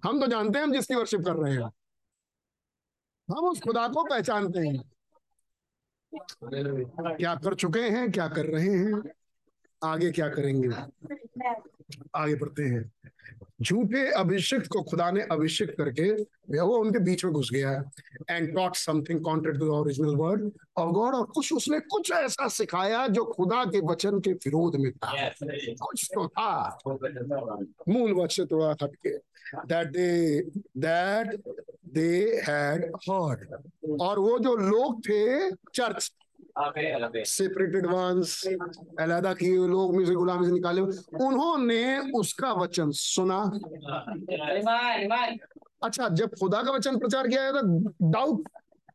[0.04, 1.70] हम तो जानते हैं हम जिसकी वर्शिप कर रहे हैं।
[3.30, 4.82] हम उस खुदा को पहचानते हैं।
[7.16, 9.02] क्या कर चुके हैं क्या कर रहे हैं?
[9.84, 10.68] आगे क्या करेंगे?
[12.14, 12.90] आगे बढ़ते हैं।
[13.62, 16.10] झूठे अभिषिक्त को खुदा ने अभिषिक्त करके
[16.60, 17.72] वो उनके बीच में घुस गया
[18.30, 23.06] and taught something contract to original word और गॉड और कुछ उसने कुछ ऐसा सिखाया
[23.06, 25.28] जो खुदा के वचन के विरोध में था।
[25.82, 26.78] कुछ तो था।
[27.88, 29.16] मूल वचन थोड़ा हटके।
[29.56, 30.40] That they
[30.78, 31.42] that
[31.94, 33.48] they had heard
[34.00, 36.12] और वो जो लोग थे चर्च
[37.24, 38.46] सेपरेटेड वंस
[39.00, 40.80] अलहदा किए हुए लोग में से गुलामी से निकाले।
[41.26, 43.42] उन्होंने उसका वचन सुना।
[45.82, 47.66] अच्छा जब खुदा का वचन प्रचार किया गया तो
[48.10, 48.48] डाउट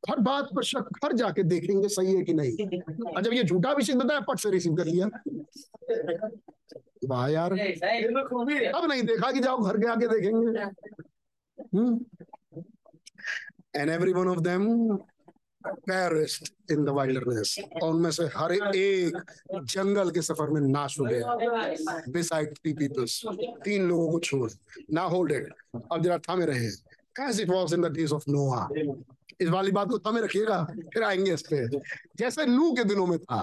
[0.10, 3.70] हर बात पर शक हर जाके देखेंगे सही है कि नहीं। और जब ये झूठा
[3.70, 5.08] अभिषेक बताया पट से रिसीव कर लिया।
[7.10, 7.52] वाह यार।
[8.72, 10.60] अब नहीं देखा कि जाओ घर के आके देखेंगे।
[13.76, 14.98] And every one of them
[15.68, 19.18] perished in the wilderness और उनमें से हर एक
[19.54, 21.36] जंगल के सफ़र में नाश हो गया
[22.12, 23.22] बिसाइड थ्री पीपल्स
[23.66, 24.50] तीन लोगों को छोड़।
[24.94, 25.54] ना होल्ड इट
[25.92, 26.68] अब जरा थामे रहे।
[27.28, 28.68] As it was in the days of Noah
[29.42, 30.64] इस वाली बात को थमे रखिएगा,
[30.94, 31.58] फिर आएँगे इस पे।
[32.18, 33.42] जैसे नू के दिनों में था।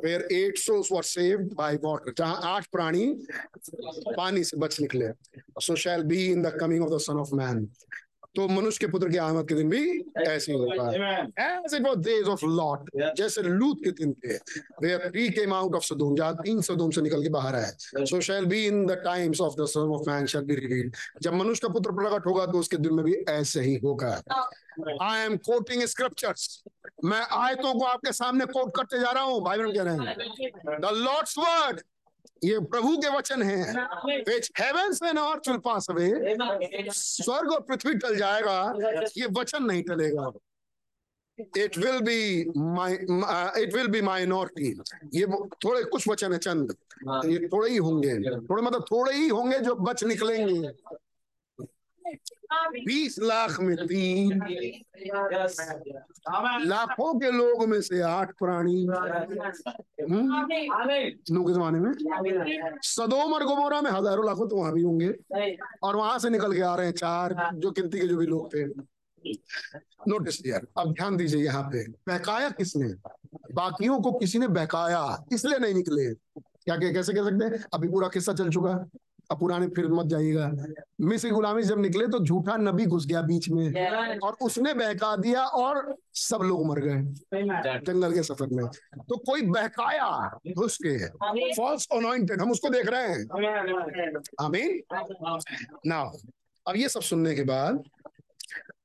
[0.00, 3.06] फिर eight souls were saved by water जहाँ आठ प्राणी
[4.16, 5.08] पानी से बच निकले।
[5.60, 7.66] So shall be in the coming of the Son of Man
[8.36, 9.82] तो मनुष्य के पुत्र की आमद के दिन भी
[10.22, 10.90] ऐसे ही होगा
[11.44, 14.34] as it was days of Lot जैसे लूत के दिन थे।
[14.82, 18.20] Where three came out of Sodom जहाँ तीन सदोम से निकल के बाहर आए। So
[18.20, 21.66] shall be in the times of the Son of Man shall be revealed जब मनुष्य
[21.66, 24.12] का पुत्र प्रकट होगा तो उसके दिन में भी ऐसे ही होगा।
[25.02, 26.62] आई एम कोटिंग स्क्रिप्चर्स
[27.04, 30.80] मैं आयतों को आपके सामने कोट करते जा रहा हूँ। भाई बहन कह रहे हैं।
[30.80, 31.80] द लॉर्ड्स वर्ड
[32.44, 33.72] ये प्रभु के वचन है।
[36.92, 38.74] स्वर्ग और पृथ्वी टल जाएगा।
[39.16, 40.30] ये वचन नहीं टलेगा।
[41.56, 42.94] It will be my
[43.62, 44.68] it will be minority
[45.14, 45.26] ये
[45.64, 46.76] थोड़े कुछ वचन है चंद।
[47.24, 50.68] ये थोड़े ही होंगे। थोड़े मतलब थोड़े ही होंगे जो बच निकलेंगे।
[52.52, 54.40] बीस लाख में तीन।
[56.66, 58.86] लाखों के लोग में से आठ प्राणी।
[60.02, 60.46] हम्म,
[61.44, 61.92] के जमाने में?
[62.82, 65.14] सदोम और गोमोरा में हज़ारों लाखों तो वहाँ भी होंगे।
[65.82, 68.54] और वहाँ से निकल के आ रहे हैं चार जो गिनती के जो भी लोग
[68.54, 68.64] थे।
[70.08, 72.88] नोटिस यार अब ध्यान दीजिए यहाँ पे बहकाया किसने?
[73.54, 77.64] बाकियों को किसी ने बहकाया इसलिए नहीं निकले। क्या कैसे कह सकते हैं?
[77.74, 78.88] अभी पूरा किस्सा चल चुका।
[79.30, 80.50] अब पुराने फिर मत जाइएगा।
[81.00, 85.14] मिस्र गुलामी से जब निकले तो झूठा नबी घुस गया बीच में। और उसने बहका
[85.16, 87.02] दिया और सब लोग मर गए।
[87.80, 90.08] जंगल के सफ़र में। तो कोई बहकाया
[90.54, 90.96] घुस के
[91.54, 93.26] फॉल्स अनॉइंटेड हम उसको देख रहे हैं।
[94.40, 94.80] आमीन
[95.86, 96.10] नाउ
[96.66, 97.82] अब ये सब सुनने के बाद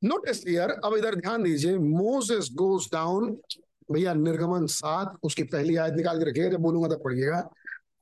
[0.04, 3.38] नोटिस हियर अब इधर ध्यान दीजिए मोसेस गोज डाउन
[3.92, 7.42] भैया निर्गमन सात उसकी पहली आयत निकाल के रखिएगा जब बोलूँगा तब पढ़िएगा।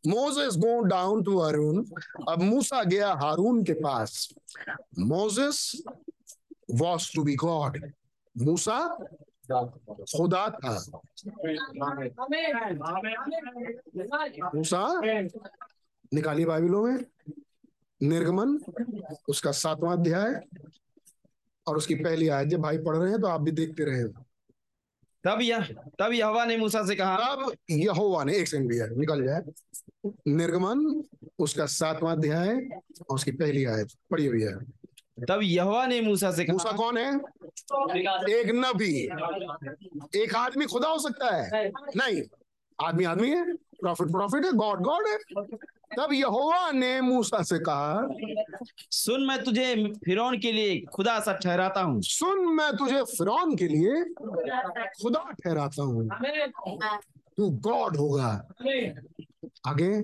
[0.04, 1.84] मोसेस गो डाउन टू हारून
[2.30, 4.28] अब मूसा गया हारून के पास
[5.00, 5.62] Moses
[6.74, 7.78] was to be God
[8.36, 8.80] मूसा
[9.52, 10.74] खुदा था
[14.56, 14.84] मूसा
[16.12, 17.06] निकालिए बाइबलों में
[18.02, 18.58] निर्गमन
[19.30, 20.40] उसका सातवां अध्याय
[21.68, 24.04] और उसकी पहली आयत जब भाई पढ़ रहे हैं तो आप भी देखते रहे
[25.24, 25.64] तब यह
[26.00, 29.42] तब यहोवा ने मूसा से कहा अब यहोवा ने एक सेकंड भैया निकल जाए
[30.28, 31.04] निर्गमन
[31.40, 32.56] उसका सातवां अध्याय
[33.10, 34.52] और उसकी पहली आयत। पढ़िए भैया।
[35.26, 37.16] तब यहोवा ने मूसा से कहा मूसा कौन है?
[38.40, 39.04] एक नबी।
[40.24, 42.22] एक आदमी खुदा हो सकता है। नहीं
[42.88, 43.69] आदमी आदमी है?
[43.82, 45.18] प्रॉफिट प्रॉफिट है गॉड गॉड है।
[45.98, 48.08] तब यहोवा ने मूसा से कहा
[48.92, 49.74] सुन मैं तुझे
[50.06, 54.04] फिरौन के लिए खुदा सा ठहराता हूँ। सुन मैं तुझे फिरौन के लिए
[55.02, 56.08] खुदा ठहराता हूँ।
[57.38, 58.32] तू गॉड होगा।
[59.68, 60.02] आगे।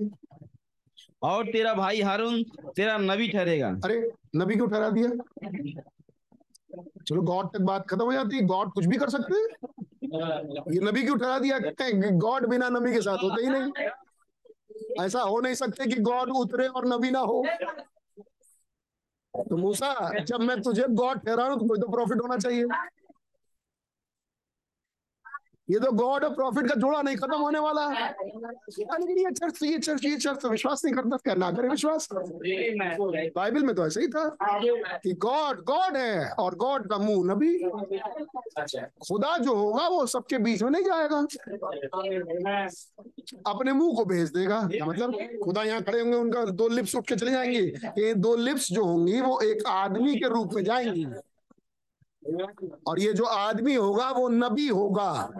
[1.22, 2.42] और तेरा भाई हारून
[2.76, 4.00] तेरा नबी ठहरेगा। अरे
[4.36, 5.08] नबी क्यों ठहरा दिया?
[7.08, 10.80] चलो गॉड तक बात खत्म हो जाती है। गॉड कुछ भी कर सकते हैं। ये
[10.80, 11.58] नबी क्यों ठहरा दिया
[12.18, 16.66] गॉड बिना नबी के साथ होते ही नहीं। ऐसा हो नहीं सकते कि गॉड उतरे
[16.68, 17.44] और नबी ना हो।
[19.34, 22.64] तो मूसा जब मैं तुझे गॉड ठहरा रहा हूँ तो कोई तो प्रॉफिट होना चाहिए।
[25.68, 29.62] ये तो गॉड और प्रॉफिट का जोड़ा नहीं खत्म होने वाला है। लेकिन ये चर्च
[29.62, 33.86] ये चर्च ये चर्च तो विश्वास नहीं करता क्या ना करे विश्वास। बाइबल में तो
[33.86, 34.28] ऐसे ही था
[34.96, 37.58] कि गॉड गॉड है और गॉड का मुँह नबी।
[39.08, 41.18] खुदा जो होगा, वो सबके बीच में नहीं जाएगा।
[43.46, 45.14] अपने मुँह को भेज देगा। मतलब?
[45.44, 47.58] खुदा यहाँ खड़े होंगे, उनका दो लिप्स उठ के चले जाएँगे।
[47.98, 51.06] ये दो लिप्स जो होंगी, वो एक आदमी के रूप में जाएँगी।
[52.86, 55.30] और ये जो आदमी होगा, वो नबी होगा।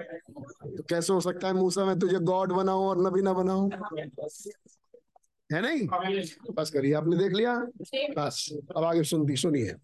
[0.65, 3.71] तो कैसे हो सकता है मूसा, मैं तुझे गॉड बनाऊँ और नबी ना बनाऊँ?
[5.53, 5.87] है नहीं?
[6.55, 7.59] बस करिए, आपने देख लिया?
[8.17, 9.75] बस, अब आगे सुनती, सुनिए।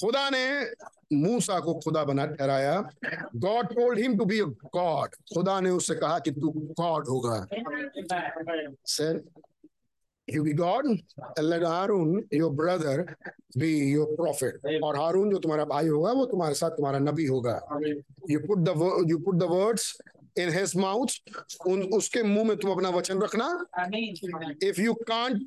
[0.00, 0.62] खुदा ने
[1.12, 2.90] मूसा को खुदा बना, ठहराया।
[3.36, 7.46] God told him to be God खुदा ने उससे कहा कि तू गॉड होगा।
[8.86, 9.22] Sir
[10.28, 13.16] you be God and let Harun your brother
[13.56, 17.60] be your prophet और हारून जो तुम्हारा भाई होगा वो तुम्हारे साथ तुम्हारा नबी होगा
[18.30, 18.74] you put the
[19.08, 19.96] you put the words
[20.36, 21.10] in his mouth
[21.66, 23.48] उन उसके मुँह में तुम अपना वचन रखना
[24.62, 25.42] if you can't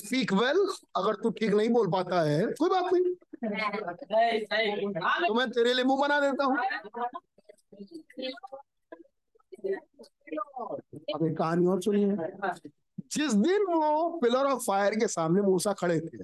[0.00, 0.60] speak well
[0.96, 3.04] अगर तू ठीक नहीं बोल पाता है कोई बात नहीं
[5.28, 6.56] तो मैं तेरे लिए मुँह बना देता हूँ
[11.14, 12.16] अब एक कहानी और सुनिए
[13.12, 16.18] जिस दिन वो पिलर ऑफ़ फायर के सामने मूसा खड़े थे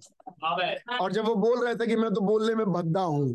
[1.00, 3.32] और जब वो बोल रहे थे कि मैं तो बोलने में भद्दा हूँ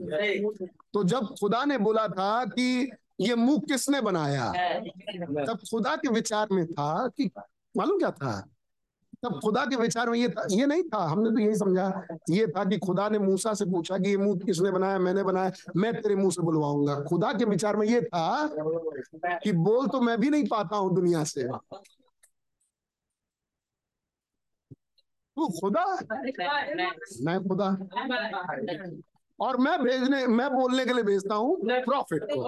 [0.94, 4.52] तो जब खुदा ने बोला था कि ये मुँह किसने बनाया?
[5.46, 7.30] तब खुदा के विचार में था कि
[7.78, 8.40] मालूम क्या था?
[9.24, 12.48] तब खुदा के विचार में ये था ये नहीं था हमने तो यही समझा ये
[12.48, 15.94] था कि खुदा ने मूसा से पूछा कि ये मुँह किसने बनाया मैंने बनाया मैं
[16.02, 18.50] तेरे मुँह से बुलवाऊँगा। खुदा के विचार में ये था
[19.44, 21.48] कि बोल तो मैं भी नहीं पाता हूँ दुनिया से।
[25.38, 25.86] तू खुदा
[27.24, 27.68] मैं खुदा
[29.40, 32.42] और मैं भेजने, मैं बोलने के लिए भेजता हूँ प्रॉफिट को।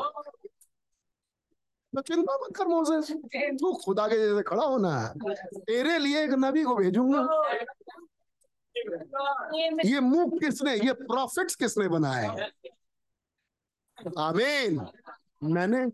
[1.93, 3.11] तो चिंता मत कर मोसेस,
[3.59, 7.21] तू खुदा के जैसे खड़ा होना है। तेरे लिए एक नबी को भेजूँगा।
[9.85, 12.27] ये मुँह किसने, ये प्रॉफिट्स किसने बनाए?
[14.19, 14.85] आमीन।
[15.43, 15.85] मैंने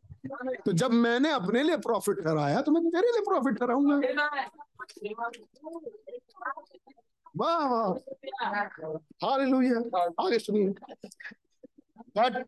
[0.65, 3.95] तो जब मैंने अपने लिए प्रॉफिट ठहराया तो मैं तेरे लिए प्रॉफिट ठहराऊँगा।
[7.37, 7.93] वाह वाह।
[9.25, 9.79] हालेलुया।
[10.25, 10.69] आगे सुनिए।
[12.17, 12.45] बट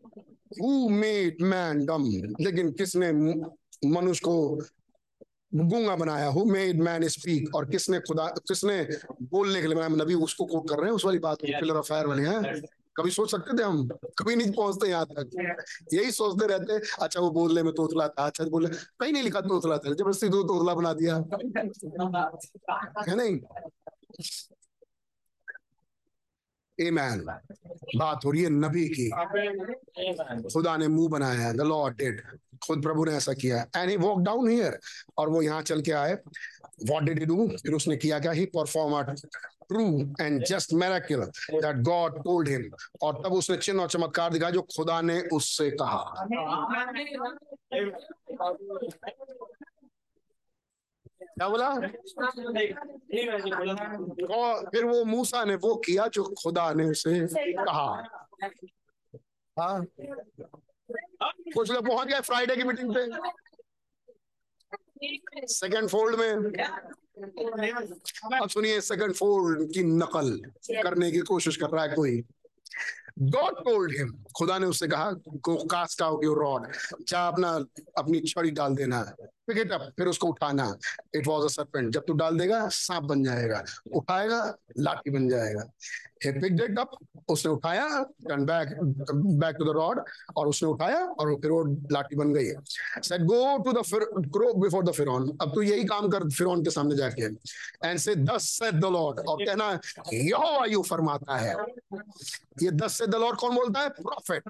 [0.61, 2.03] हु मेड मैन डम
[2.41, 3.11] लेकिन किसने
[3.89, 4.55] मनुष्य को
[5.55, 6.27] गूँगा बनाया?
[6.27, 8.87] हु मेड मैन स्पीक और किसने खुदा किसने
[9.21, 10.03] बोलने के लिए बनाया?
[10.03, 10.91] नबी उसको कोट कर रहे हैं?
[10.91, 12.61] उस वाली बात को पिलर ऑफ़ फायर वाली है।
[12.97, 13.87] कभी सोच सकते थे हम?
[14.19, 15.29] कभी नहीं पहुँचते यहाँ तक।
[15.93, 19.77] यही सोचते रहते अच्छा वो बोलने में तोतला था। अच्छा बोले कहीं नहीं लिखा तोतला
[19.77, 21.15] था, ज़बरदस्ती तो तोतला बना दिया।
[23.07, 23.39] है नहीं?
[26.79, 27.21] Amen.
[27.95, 29.09] बात हो रही है नबी की।
[30.53, 32.21] खुदा ने मुँह बनाया द लॉर्ड डिड
[32.67, 34.77] खुद प्रभु ने ऐसा किया and he walk down here
[35.17, 38.31] और वो यहाँ चल के आए। व्हाट डिड ही डू फिर उसने किया क्या?
[38.31, 39.01] He perform a
[39.69, 39.85] true
[40.21, 41.21] and just miracle
[41.53, 42.69] that God told him
[43.03, 46.27] और तब उसने चिन्ह और चमत्कार दिखाया जो खुदा ने उससे कहा।
[51.23, 51.69] क्या बोला?
[54.35, 58.07] और फिर वो मूसा ने वो किया जो खुदा ने उसे कहा।
[59.59, 59.85] हाँ।
[61.53, 63.07] कुछ लोग पहुँच गए फ्राइडे की मीटिंग पे।
[65.47, 66.31] सेकंड फोल्ड में।
[68.41, 70.41] अब सुनिए सेकंड फोल्ड की नकल
[70.83, 72.23] करने की कोशिश कर रहा है कोई।
[73.19, 76.67] गॉड टोल्ड हिम खुदा ने उससे कहा go cast out your rod
[77.07, 77.51] जा अपना,
[77.97, 80.73] अपनी छड़ी डाल देना। पिक इट अप फिर उसको उठाना।
[81.15, 83.63] इट वाज अ सर्पेंट जब तू डाल देगा सांप बन जाएगा।
[83.95, 84.41] उठाएगा
[84.79, 85.71] लाठी बन जाएगा।
[86.25, 86.93] He picked it up
[87.29, 88.69] उसने उठाया turn back
[89.39, 89.99] back to the rod
[90.37, 92.51] और उसने उठाया और फिर वो लाठी बन गई।
[93.03, 93.83] Said go to the
[94.27, 97.23] grow before the फिरौन अब तू यही काम कर फिरौन के सामने जाके।
[97.87, 99.69] एंड से दस सेड द लॉर्ड और कहना
[100.13, 101.55] यहोवा यू फरमाता है।
[102.63, 103.89] ये दस से द लॉर्ड कौन बोलता है?
[103.91, 104.43] प्रॉफिट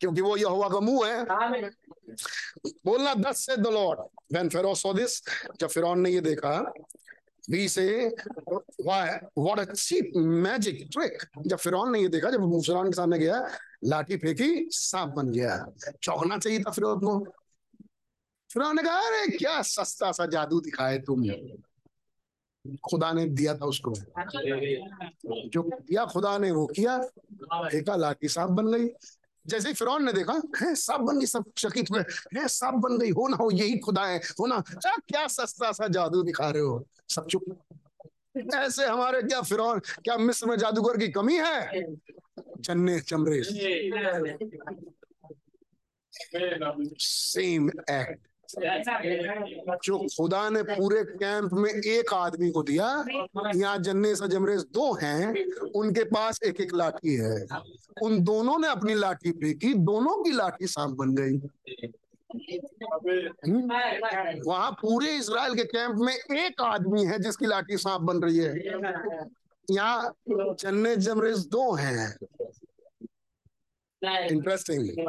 [0.00, 1.70] क्योंकि वो यहोवा का मुँह है।
[2.86, 4.00] बोलना thus say the Lord
[4.32, 5.22] when Pharaoh saw this
[5.60, 6.72] जब फिरौन ने ये देखा
[7.50, 8.08] we say
[8.86, 13.48] what a cheap magic trick जब फिरौन ने ये देखा, जब फिरौन के सामने गया,
[13.84, 15.66] लाठी फेंकी, सांप बन गया।
[16.02, 17.24] चौंकना चाहिए था फिरौन को।
[18.52, 21.24] फिरौन ने कहा, अरे, क्या सस्ता सा जादू दिखाए तुम
[22.76, 23.94] खुदा ने दिया था उसको।
[25.48, 26.98] जो दिया खुदा ने, वो किया।
[27.72, 28.88] देखा लाठी सांप बन गई।
[29.46, 32.00] जैसे फिर फिरौन ने देखा है सब बन गई सब चकित हुए।
[32.40, 35.72] है सब बन गई हो ना हो यही खुदा है हो ना। आ, क्या सस्ता
[35.72, 36.86] सा जादू दिखा रहे हो?
[37.08, 37.64] सब चुप।
[38.54, 41.82] ऐसे हमारे क्या फिर क्या मिस्र में जादूगर की कमी है?
[42.58, 43.42] जन्ने चमरे
[46.98, 52.86] सेम एक्ट जो खुदा ने पूरे कैंप में एक आदमी को दिया
[53.54, 57.46] यहाँ जन्ने सा जमरेज दो हैं उनके पास एक एक लाठी है।
[58.02, 61.36] उन दोनों ने अपनी लाठी फेंकी दोनों की लाठी सांप बन गई।
[63.46, 64.42] हम्म?
[64.46, 68.56] वहाँ पूरे इसराइल के कैंप में एक आदमी है जिसकी लाठी सांप बन रही है।
[69.70, 72.16] यहाँ जन्ने जमरेज दो हैं।
[74.28, 75.08] इंटरेस्टिंग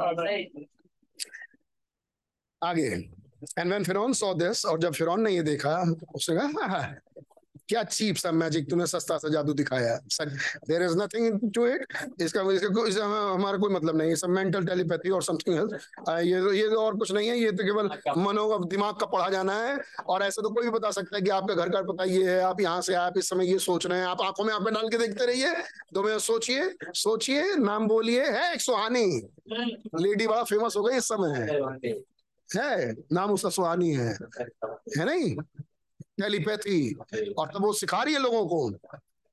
[2.61, 3.22] आगे।
[3.59, 5.77] एंड व्हेन फिरौन सॉ दिस और जब फिरौन ने ये देखा
[6.15, 6.95] उसने कहा "हाँ, हाँ,
[7.69, 9.95] क्या चीप सा मैजिक तूने सस्ता सा जादू दिखाया
[10.67, 11.85] there is nothing to it
[12.21, 16.57] इसका इसका कोई इसका हमारा कोई मतलब नहीं सब मेंटल टेलीपैथी और समथिंग एल्स ये
[16.59, 19.53] ये तो और कुछ नहीं है। ये तो केवल मनो का दिमाग का पढ़ा जाना
[19.59, 22.29] है। और ऐसे तो कोई भी बता सकता है कि आपका घर का पता ये
[22.29, 24.73] है। आप यहाँ से आप इस समय ये सोच रहे हैं। आप आँखों में आँखें
[24.73, 25.53] डाल के देखते रहिए।
[25.93, 29.05] दो मिनट सोचिए सोचिए नाम बोलिए है एक सुहानी।
[30.01, 32.01] लेडी बड़ा फ़ेमस हो गई इस समय।
[32.55, 34.17] है। नाम उसका सुहानी है।
[34.97, 35.35] है नहीं?
[36.01, 36.93] टेलीपैथी।
[37.37, 38.71] और तब वो सिखा रही है लोगों को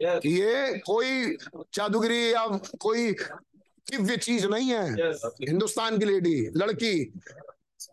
[0.02, 1.36] कि ये कोई
[1.74, 2.46] जादूगिरी या
[2.80, 3.12] कोई
[3.90, 5.12] दिव्य चीज़ नहीं है।
[5.48, 7.12] हिंदुस्तान की लेडी लड़की।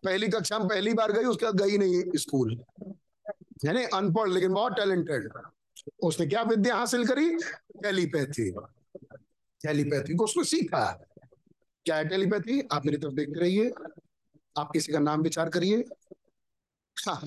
[0.05, 2.63] पहली कक्षा में पहली बार गई उसके बाद गई नहीं स्कूल।
[3.65, 3.85] है नहीं?
[3.85, 5.29] अनपढ़ लेकिन बहुत टैलेंटेड।
[6.03, 7.35] उसने क्या विद्या हासिल करी?
[7.83, 8.51] टेलीपैथी।
[9.63, 11.05] टेलीपैथी को उसने सीखा।
[11.85, 12.67] क्या है टेलीपैथी?
[12.71, 13.71] आप मेरी तरफ़ देखते रहिए।
[14.57, 15.83] आप किसी का नाम विचार करिए।
[16.97, 17.21] हाँ,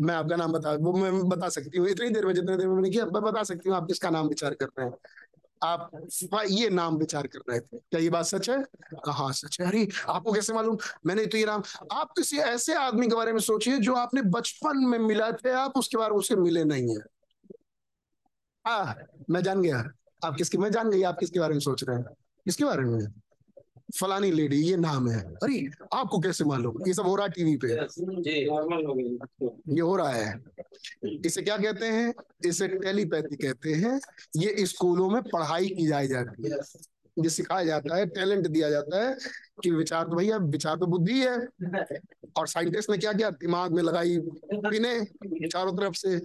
[0.00, 2.74] मैं आपका नाम बता वो मैं बता सकती हूँ। इतनी देर में जितने देर में
[2.74, 4.94] मैंने किया मैं बता सकती हूँ आप किसका नाम विचार कर रहे हैं।
[5.62, 5.90] आप
[6.34, 8.58] हाँ, ये नाम विचार कर रहे थे। क्या ये बात सच है?
[9.04, 10.76] कहा सच है। अरे आपको कैसे मालूम?
[11.06, 11.62] मैंने तो ये नाम
[11.92, 15.72] आप किसी ऐसे आदमी के बारे में सोचिए जो आपने बचपन में मिला थे आप
[15.76, 17.02] उसके बारे में उसे मिले नहीं है।
[18.66, 18.96] हाँ
[19.30, 19.84] मैं जान गया।
[20.24, 22.04] आप किसके मैं जान गई आप किसके बारे में सोच रहे हैं?
[22.44, 23.25] किसके बारे में?
[24.00, 26.74] फलानी लेडी ये नाम है। अरे आपको कैसे मालूम?
[26.86, 27.68] ये सब हो रहा है टीवी पे।
[29.74, 30.44] ये हो रहा है।
[31.24, 32.14] इसे क्या कहते हैं?
[32.46, 34.00] इसे टेलीपैथी कहते हैं।
[34.36, 36.56] ये स्कूलों में पढ़ाई की जाए जाती है।
[37.18, 39.16] ये सिखाया जाता है टैलेंट दिया जाता है
[39.62, 41.48] कि विचार तो भैया, विचार तो बुद्धि है।
[42.36, 44.18] और साइंटिस्ट ने क्या किया दिमाग में लगाई?
[44.54, 45.04] पिने
[45.48, 46.20] चारों तरफ़ से।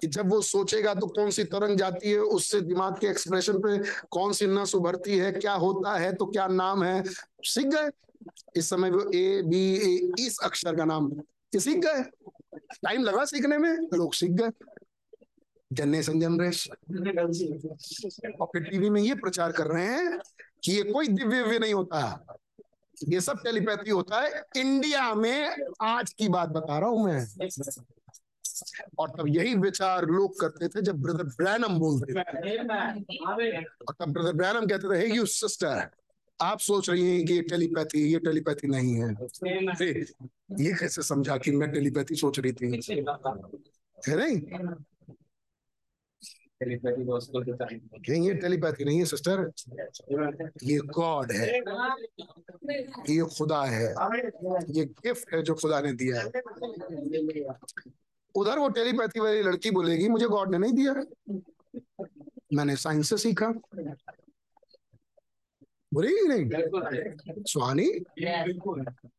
[0.00, 3.78] कि जब वो सोचेगा तो कौन सी तरंग जाती है, उससे दिमाग के एक्सप्रेशन पे
[4.10, 7.04] कौन सी नस उभरती है, क्या होता है तो क्या नाम है?
[7.42, 7.90] सीख गए।
[8.56, 11.12] इस समय वो ए बी ए इस अक्षर का नाम।
[11.56, 12.02] सीख गए।
[12.58, 14.48] टाइम लगा सीखने में, लोग सीख गए।
[15.72, 16.74] जनरेशन जनरेशन
[18.70, 20.18] टीवी में ये प्रचार कर रहे हैं
[20.64, 22.24] कि ये कोई दिव्य दिव्य नहीं होता।
[23.08, 27.48] ये सब टेलीपैथी होता है। इंडिया में आज की बात बता रहा हूँ मैं।
[28.98, 32.20] और तब यही विचार लोग करते थे जब ब्रदर ब्रैनम बोलते थे।
[33.64, 35.90] और तब ब्रदर ब्रैनम कहते थे यू सिस्टर
[36.42, 39.08] आप सोच रही हैं कि ये टेलीपैथी ये टेलीपैथी नहीं है।
[40.64, 42.66] ये कैसे समझा कि मैं टेलीपैथी सोच रही थी?
[44.08, 44.40] है नहीं?
[46.64, 49.52] नहीं, ये टेलीपैथी नहीं है, सिस्टर।
[50.62, 51.58] ये गॉड है।
[53.10, 53.94] ये खुदा है।
[54.70, 56.28] ये गिफ्ट है जो खुदा ने दिया है।
[58.34, 60.94] उधर वो टेलीपैथी वाली लड़की बोलेगी, मुझे गॉड ने नहीं दिया।
[62.54, 63.52] मैंने साइंस से सीखा।
[65.94, 66.48] बोलेगी नहीं?
[67.42, 68.04] सुहानी?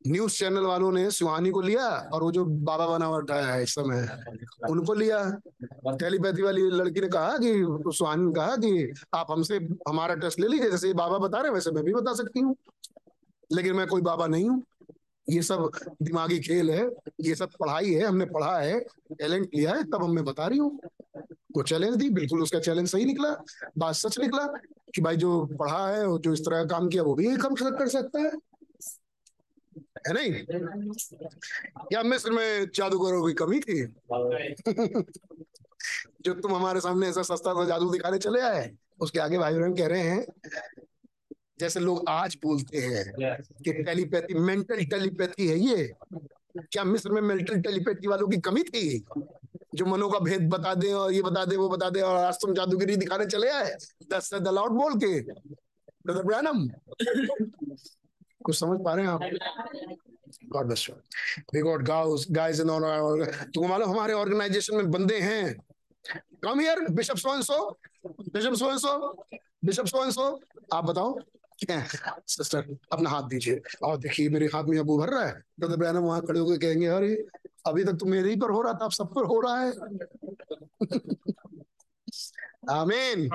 [0.08, 3.76] न्यूज़ चैनल वालों ने सुहानी को लिया और वो जो बाबा बना उठाया है इस
[3.76, 4.08] समय
[4.70, 5.40] उनको लिया।
[5.88, 7.54] टेलीपैथी वाली लड़की ने कहा कि
[7.98, 9.58] सुहानी ने कहा कि आप हमसे
[9.90, 12.40] हमारा टेस्ट ले लीजिए जैसे ये बाबा बता रहे हैं वैसे मैं भी बता सकती
[12.40, 12.56] हूँ।
[13.54, 14.64] लेकिन मैं कोई बाबा नहीं हूँ।
[15.30, 15.72] ये सब
[16.02, 16.90] दिमागी खेल है,
[17.22, 18.80] ये सब पढ़ाई है, हमने पढ़ा है,
[19.12, 20.80] टैलेंट लिया है, तब हमें बता रही हूँ।
[21.58, 23.44] वो चैलेंज दी, बिल्कुल उसका चैलेंज सही निकला,
[23.78, 24.48] बात सच निकला
[24.96, 27.38] कि भाई जो पढ़ा है और जो इस तरह का काम किया, वो भी यही
[27.38, 28.32] काम कर सकता है।
[30.08, 30.34] है नहीं?
[31.94, 33.86] या मिस्र में जादूगरों की कमी थी?
[36.26, 39.74] जो तुम हमारे सामने ऐसा सस्ता सा जादू दिखाने चले आए, उसके आगे भाई बहन
[39.76, 40.26] कह रहे हैं
[41.60, 43.04] जैसे लोग आज बोलते हैं
[43.64, 45.94] कि टेलीपैथी मेंटल टेलीपैथी है ये।
[46.58, 49.04] क्या मिस्र में मेंटल टेलीपैथी वालों की कमी थी?
[49.76, 52.36] जो मनो का भेद बता दे और ये बता दे वो बता दे और आज
[52.42, 53.76] तुम जादूगिरी दिखाने चले आए।
[54.14, 56.68] दस से दलाउट बोल के। ब्रदर ब्रैनम
[58.46, 59.22] कुछ समझ पा रहे हैं आप?
[60.54, 60.96] God bless you
[61.54, 65.56] we got guys guys in on तुम मालूम हमारे ऑर्गेनाइजेशन में बंदे हैं।
[66.44, 67.70] Come here bishop so and so
[68.06, 68.98] bishop so and so
[69.66, 70.40] bishop so and so
[70.74, 71.18] आप बताओ।
[71.70, 76.00] सिस्टर अपना हाथ दीजिए। और देखिए मेरे हाथ में अबू भर रहा है। ब्रदर ब्रैनम
[76.00, 77.16] वहाँ खड़े होकर कहेंगे अरे
[77.68, 79.72] अभी तक तो मेरे ही पर हो रहा था अब सब पर हो रहा है।
[82.70, 83.30] आमीन।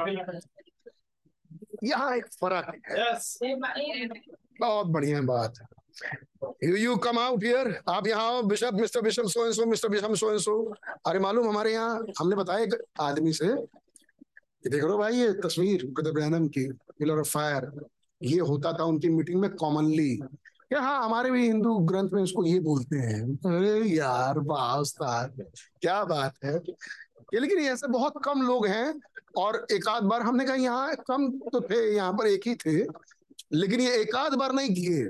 [1.85, 3.05] यहाँ एक फ़र्क है।
[4.61, 5.55] बहुत बढ़िया बात।
[6.65, 9.89] You you come out here आप यहाँ आओ bishop mister bishop so and so mister
[9.89, 10.75] bishop so and so
[11.07, 13.47] अरे मालूम हमारे यहाँ हमने बताया एक आदमी से
[14.69, 16.67] देख लो भाई ये तस्वीर ब्रदर ब्रैनम की
[16.99, 17.71] पिलर ऑफ़ फायर
[18.21, 22.45] ये होता था उनकी मीटिंग में कॉमनली क्या हाँ हमारे भी हिंदू ग्रंथ में इसको
[22.45, 25.29] ये बोलते हैं। अरे यार वास्तार
[25.83, 26.55] क्या बात है।
[27.35, 28.93] ये लेकिन ऐसे बहुत कम लोग हैं
[29.37, 32.77] और एक आध बार हमने कहा, यहाँ कम तो थे, यहाँ पर एक ही थे,
[33.53, 35.05] लेकिन ये एक आध बार नहीं किए।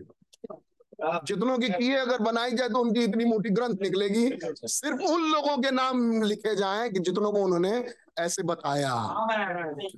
[1.03, 5.59] जितनों की किए अगर बनाई जाए तो उनकी इतनी मोटी ग्रंथ निकलेगी। सिर्फ़ उन लोगों
[5.59, 7.85] के नाम लिखे जाए कि जितनों को उन्होंने
[8.19, 8.93] ऐसे बताया।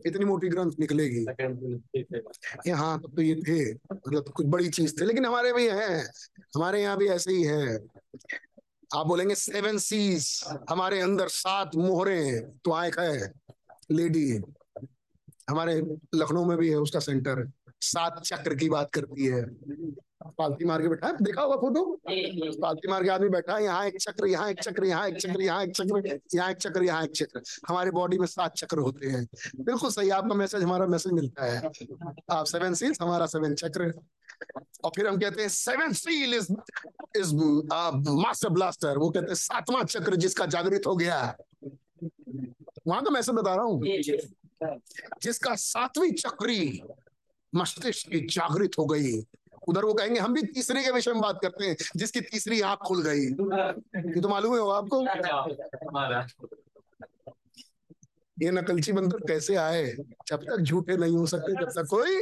[0.07, 1.27] इतनी मोटी ग्रंथ निकलेगी।
[2.67, 6.11] यहाँ तो, तो ये थे। मतलब तो कुछ बड़ी चीज़ थे। लेकिन हमारे भी हैं।
[6.57, 7.77] हमारे यहाँ भी ऐसे ही है।
[8.97, 13.33] आप बोलेंगे सेवन सीज हमारे अंदर सात मोहरे तो आँख है
[13.91, 14.41] लेडी।
[15.51, 15.75] हमारे
[16.15, 17.51] लखनऊ में भी है उसका सेंटर।
[17.81, 19.43] सात चक्र की बात करती है।
[20.39, 21.83] पालती मार के बैठा है। देखा होगा फ़ोटो?
[22.63, 25.43] पालती मार के आदमी बैठा है। यहाँ एक चक्र यहाँ एक चक्र यहाँ एक चक्र
[25.43, 29.09] यहाँ एक चक्र यहाँ एक चक्र यहाँ एक चक्र। हमारे बॉडी में सात चक्र होते
[29.09, 29.25] हैं।
[29.57, 31.59] बिल्कुल सही आपका मैसेज हमारा मैसेज मिलता है।
[32.31, 33.93] आप सेवन सील हमारा सेवन चक्र।
[34.85, 36.53] और फिर हम कहते हैं seven seal is
[37.17, 41.19] is master blaster वो कहते हैं सातवां चक्र जिसका जागृत हो गया
[42.87, 43.83] वहाँ तो मैसेज बता रहा हूँ।
[45.23, 46.83] जिसका सातवीं चक्री
[47.53, 49.13] मस्तिष्क की जागृत हो गई।
[49.71, 52.79] उधर वो कहेंगे, हम भी तीसरे के विषय में बात करते हैं, जिसकी तीसरी आँख
[52.79, 53.25] खुल गई।
[54.15, 54.97] ये तो मालूम है आपको?
[58.43, 59.87] ये नकलची बंदर कैसे आए?
[60.29, 62.21] जब तक झूठे नहीं हो सकते, जब तक कोई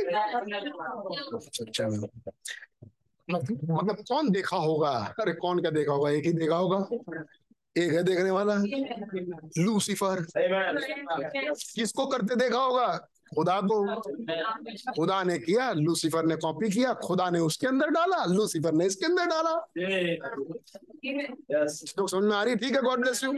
[1.66, 1.88] अच्छा
[3.30, 5.14] मतलब कौन देखा होगा?
[5.20, 6.10] अरे, कौन क्या देखा होगा?
[6.10, 6.78] एक ही देखा होगा।
[7.76, 8.54] एक है देखने वाला।
[9.58, 10.22] लूसीफर।
[11.74, 12.86] किसको करते देखा होगा?
[13.34, 14.00] खुदा को
[14.92, 19.06] खुदा ने किया लूसीफर ने कॉपी किया खुदा ने उसके अंदर डाला लूसीफर ने इसके
[19.06, 19.54] अंदर डाला।
[21.96, 22.56] तो समझ में आ रही?
[22.56, 23.32] ठीक है गॉड ब्लेस यू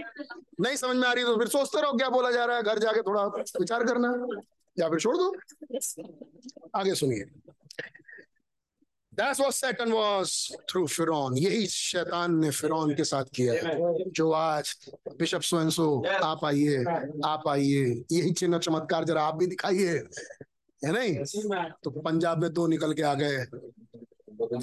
[0.61, 2.79] नहीं समझ में आ रही तो फिर सोचते रहो क्या बोला जा रहा है घर
[2.79, 3.25] जाके थोड़ा
[3.61, 4.15] विचार करना।
[4.79, 5.35] या फिर छोड़ दो।
[6.75, 7.25] आगे सुनिए।
[9.17, 11.37] That's what Satan was through Firon.
[11.39, 13.55] यही शैतान ने फिरौन के साथ किया
[14.09, 14.75] जो आज
[15.19, 16.85] बिशप सोएंसो आप आइए
[17.25, 19.97] आप आइए। यही चिन्ह चमत्कार जरा आप भी दिखाइए।
[20.85, 21.15] है नहीं?
[21.85, 23.37] तो पंजाब में दो निकल के आ गए।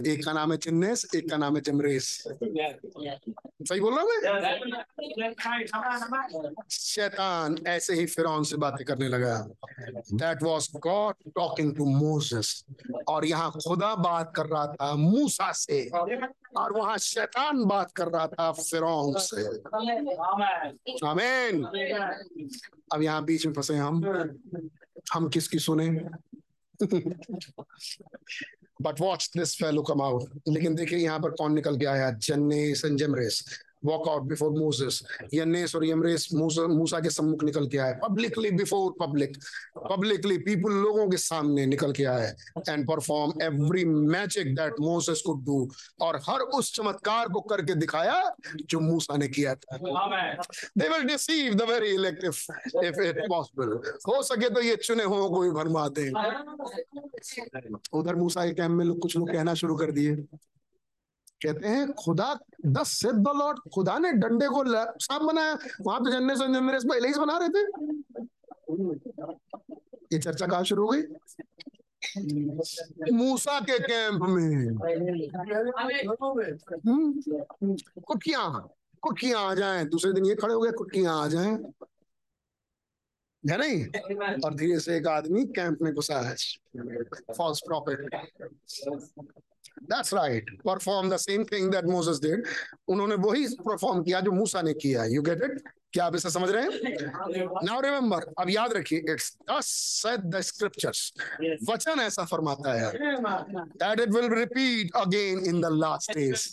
[0.08, 1.06] एक का नाम है चिन्नेस?
[1.16, 2.24] एक का नाम है चिमरेस
[3.64, 4.20] सही बोल रहा मैं?
[6.72, 9.50] शैतान ऐसे ही फिर से बातें करने लगा।
[10.14, 12.66] That was God talking to Moses
[13.08, 15.90] और यहाँ खुदा बात कर रहा था मूसा से।
[16.58, 18.82] और वहाँ शैतान बात कर रहा था फिर
[19.18, 19.46] से।
[21.08, 21.64] आमीन।
[22.94, 24.04] अब यहाँ बीच में फंसे हम।
[25.14, 25.90] हम किसकी सुने?
[28.82, 32.74] But watch this fellow come out लेकिन देखिए, यहाँ पर कौन निकल के आया चेन्नई
[32.76, 33.67] संजमरेस वॉक
[34.08, 35.02] आउट बिफोर मूसेस
[35.34, 39.38] यन्नेस और यमरेस मूसा मूसा के सम्मुख निकल के आए। Publicly before public
[39.90, 42.28] publicly people लोगों के सामने निकल के आए
[42.70, 45.60] and perform every magic that Moses could do
[46.02, 48.22] और हर उस चमत्कार को करके दिखाया
[48.62, 49.78] जो मूसा ने किया था।
[50.78, 55.30] They will deceive the very elect if it possible हो सके तो ये चुने हो
[55.30, 56.10] को भी भरमा दे
[57.94, 60.16] उधर मूसा के कैंप में लोग कुछ लोग कहना शुरू कर दिए।
[61.44, 64.64] कहते हैं, खुदा दस सिद्ध द लॉर्ड, खुदा ने डंडे को
[65.00, 67.62] सांप बनाया। वहाँ तो जन्ने से जन्ने पहले ही बना रहे थे।
[70.14, 71.02] ये चर्चा कहा शुरू हो गई?
[73.14, 74.78] मूसा के कैंप में।
[78.02, 78.70] कुटकियाँ
[79.02, 81.58] कुटकियाँ आ जाएँ। दूसरे दिन ये खड़े हो गए, कुटकियाँ आ जाएँ।
[83.44, 83.86] है नहीं?
[84.46, 86.36] और धीरे से एक आदमी कैंप में घुसा है।
[87.38, 88.16] False prophet
[89.86, 90.44] That's right.
[90.66, 92.46] Perform the same thing that Moses did.
[92.88, 95.62] उन्होंने वही परफॉर्म किया जो मूसा ने किया यू गेट इट
[95.94, 96.72] क्या आप इसे समझ रहे हैं?
[97.66, 99.38] नाउ रिमेंबर अब याद रखिए इट्स
[100.26, 101.14] द स्क्रिप्चर्स
[101.70, 102.92] वचन ऐसा फरमाता है।
[103.84, 106.48] That it will repeat again in the last days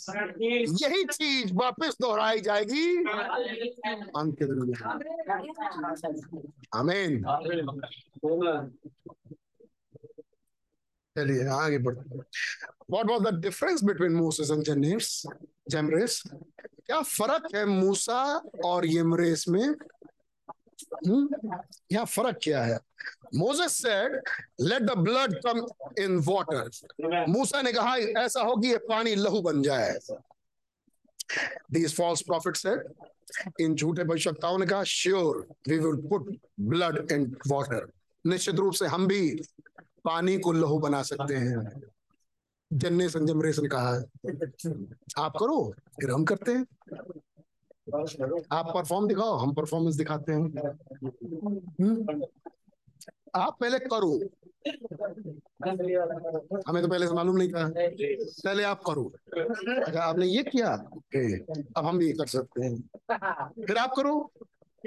[0.83, 2.87] यही चीज़ वापस दोहराई जाएगी
[4.21, 4.43] अंत
[6.75, 7.23] आमीन
[11.17, 12.19] चलिए आगे बढ़ते
[12.87, 15.25] What was the difference between Moses and Jemres?
[15.71, 16.21] Jemres?
[16.85, 18.23] क्या फ़र्क है मूसा
[18.65, 19.75] और यमरेस में?
[21.91, 22.77] यहाँ फ़र्क क्या है?
[23.35, 24.21] Moses said
[24.61, 25.65] let the blood come
[26.03, 29.97] in water मूसा ने कहा, ऐसा हो कि ये पानी लहू बन जाए.
[31.73, 32.79] These false prophets said,
[33.59, 37.91] इन झूठे भविष्यताओं ने कहा sure we will put blood in water
[38.25, 39.21] निश्चित रूप से हम भी
[40.05, 41.81] पानी को लहू बना सकते हैं.
[42.73, 43.89] जन्ने संजम रेस ने कहा
[45.23, 46.65] आप करो, फिर हम करते हैं।
[48.51, 50.41] आप परफॉर्म दिखाओ, हम परफॉर्मेंस दिखाते हैं।
[51.81, 52.23] हम्म?
[53.35, 54.19] आप पहले करो।
[56.67, 57.73] हमें तो पहले से मालूम नहीं था।
[58.45, 59.13] पहले आप करो।
[59.85, 60.73] अच्छा आपने ये किया?
[61.77, 62.81] अब हम भी ये कर सकते हैं।
[63.65, 64.31] फिर आप करो।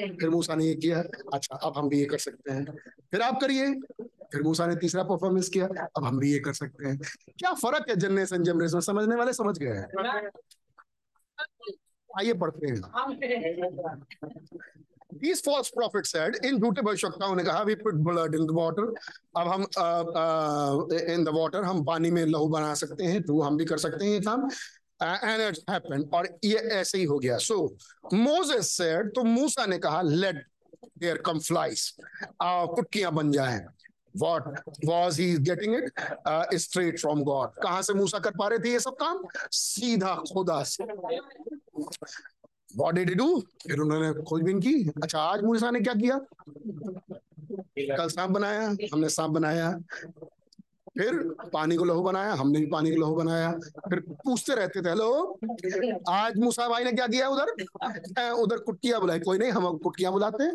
[0.00, 2.76] फिर मूसा ने ये किया। अच्छा अब हम भी ये कर सकते हैं।
[3.10, 3.74] फिर आप करिए।
[4.32, 5.66] फिर मूसा ने तीसरा परफॉर्मेंस किया
[5.97, 9.58] अब हम भी ये कर सकते हैं। क्या फ़र्क है संजम रेस समझने वाले समझ
[9.58, 9.84] गए
[12.10, 12.81] आइए पढ़ते हैं।
[15.20, 18.84] These false prophets said, इन झूठे भविष्यवक्ताओं ने कहा, we put blood in the water.
[19.36, 19.62] अब हम
[21.12, 24.05] इन द वाटर हम पानी में लहू बना सकते हैं तो हम भी कर सकते
[24.05, 24.48] हैं ये काम।
[25.02, 27.57] एंड इट हैपेंड और ये ऐसे ही हो गया। सो
[28.15, 30.44] मोजेस सेड तो मूसा ने कहा लेट
[30.98, 31.89] देयर कम फ्लाइज
[32.42, 33.58] कुटकियाँ बन जाएँ।
[34.20, 34.47] What
[34.84, 35.90] was he getting it?
[36.26, 37.50] Uh, straight from God.
[37.62, 39.22] कहाँ से मूसा कर पा रहे थे ये सब काम?
[39.52, 40.84] सीधा खुदा से।
[42.78, 43.28] What did he do?
[43.66, 46.18] फिर उन्होंने खोजबीन की। अच्छा आज मूसा ने क्या किया?
[47.97, 49.70] कल सांप बनाया हमने सांप बनाया।
[50.98, 51.18] फिर
[51.52, 53.52] पानी को लहू बनाया हमने भी पानी को लहू बनाया।
[53.88, 55.38] फिर पूछते रहते थे हेलो
[56.10, 58.32] आज मूसा भाई ने क्या किया उधर?
[58.32, 60.50] उधर कुट्टियाँ बुलाई। कोई नहीं हम कुट्टियाँ बुलाते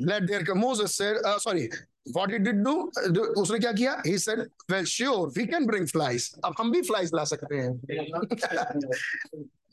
[0.00, 1.70] let their Moses said uh, sorry
[2.12, 2.90] what he did do
[3.36, 4.02] उसने क्या किया?
[4.04, 6.34] He said well sure we can bring flies.
[6.44, 7.80] अब हम भी flies ला सकते हैं।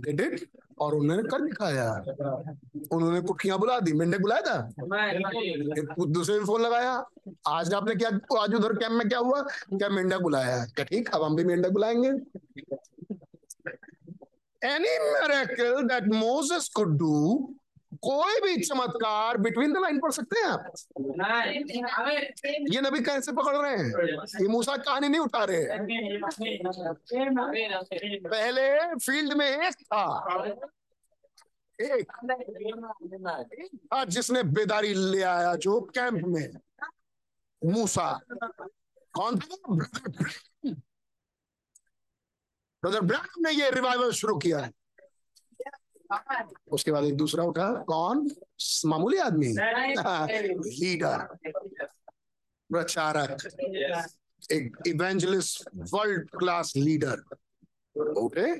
[0.01, 0.39] They did
[0.79, 1.89] और उन्होंने कर दिखाया।
[2.91, 4.57] उन्होंने कुटकियाँ बुला दी मेंढक बुलाया था?
[6.05, 7.05] दूसरे ने फ़ोन लगाया।
[7.47, 8.09] आज आपने क्या
[8.41, 9.41] आज उधर कैंप में क्या हुआ?
[9.73, 10.65] क्या मेंढक बुलाया?
[10.65, 12.11] क्या ठीक अब हम भी मेंढक बुलाएँगे।
[14.67, 17.55] Any miracle that Moses could do
[18.05, 20.73] कोई भी चमत्कार बिटवीन द लाइन पढ़ सकते हैं आप।
[22.73, 23.89] ये नबी कैसे पकड़ रहे हैं।
[24.41, 25.65] ये मूसा कहानी नहीं उठा रहे
[28.29, 30.05] पहले फ़ील्ड में एक था।
[31.81, 32.11] एक।
[33.93, 36.53] था जिसने बेदारी ले आया जो कैंप में।
[37.65, 38.19] मूसा।
[39.13, 39.55] कौन था?
[42.83, 44.71] ब्रदर ब्रैनम ने ये रिवाइवल शुरू किया है।
[46.71, 48.29] उसके बाद एक दूसरा उठा कौन?
[48.85, 49.47] मामूली आदमी।
[50.69, 51.17] लीडर
[52.69, 53.37] प्रचारक।
[54.51, 57.23] एक इवेंजलिस्ट वर्ल्ड क्लास लीडर
[57.95, 58.51] उठे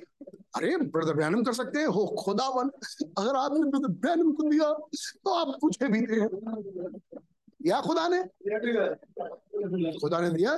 [0.55, 1.87] अरे ब्रदर ब्रैनम कर सकते हैं?
[1.87, 2.69] हो खुदावन।
[3.17, 4.71] अगर आपने ब्रदर ब्रैनम को दिया
[5.23, 6.19] तो आप पूछे भी दे
[7.65, 8.21] या खुदा ने?
[9.99, 10.55] खुदा ने दिया?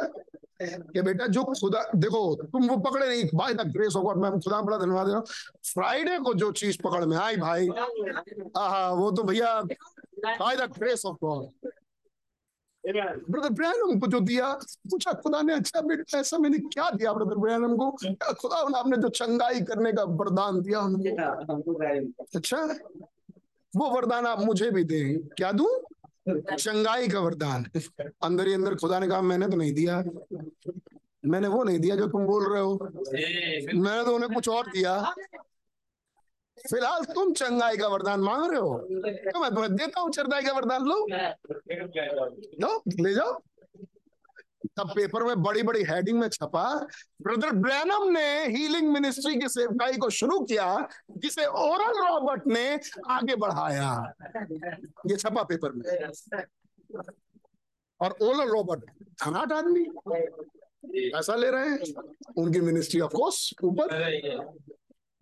[0.62, 4.32] कि बेटा जो खुदा देखो तुम वो पकड़े नहीं by the grace of God मैं
[4.40, 5.28] खुदा बड़ा धन्यवाद दे रहा हूँ।
[5.66, 7.68] फ्राइडे को जो चीज़ पकड़ में आई भाई
[8.58, 11.72] आहा वो तो भैया by the grace of God.
[12.84, 14.52] Brother Branham को जो दिया
[14.92, 17.92] पूछा खुदा ने अच्छा बेटा ऐसा मैंने क्या दिया ब्रदर ब्रैनम को?
[17.92, 21.74] खुदा ने आपने जो चंगाई करने का वरदान दिया उनको
[22.36, 22.58] अच्छा
[23.74, 25.68] वो वरदान आप मुझे भी दें क्या दूँ?
[26.30, 27.66] चंगाई का वरदान।
[28.24, 30.04] अंदर ही अंदर खुदा ने कहा, मैंने तो नहीं दिया।
[31.26, 32.80] मैंने वो नहीं दिया जो तुम बोल रहे हो।
[33.82, 35.14] मैंने तो उन्हें कुछ और दिया।
[36.58, 38.78] फ़िलहाल तुम चंगाई का वरदान मांग रहे हो।
[39.32, 41.08] तो मैं तुम्हें देता हूँ चरदाई का वरदान लो।
[42.62, 43.40] लो, ले जाओ।
[44.78, 46.66] तब पेपर में बड़ी बड़ी हेडिंग में छपा
[47.22, 50.68] ब्रदर ब्रैनम ने हीलिंग मिनिस्ट्री की सेवकाई को शुरू किया,
[51.18, 54.14] जिसे ओरल रॉबर्ट ने आगे बढ़ाया।
[55.08, 55.84] ये छपा पेपर में।
[58.02, 58.84] और ओरल रॉबर्ट
[59.24, 59.86] धनाट आदमी।
[60.88, 61.78] पैसा ले रहे हैं।
[62.38, 63.96] उनकी मिनिस्ट्री ऑफ़ कोर्स ऊपर।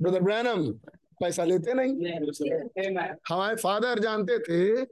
[0.01, 0.72] ब्रदर ब्रैनम
[1.19, 1.93] पैसा लेते नहीं।
[3.30, 4.85] हमारे फादर जानते थे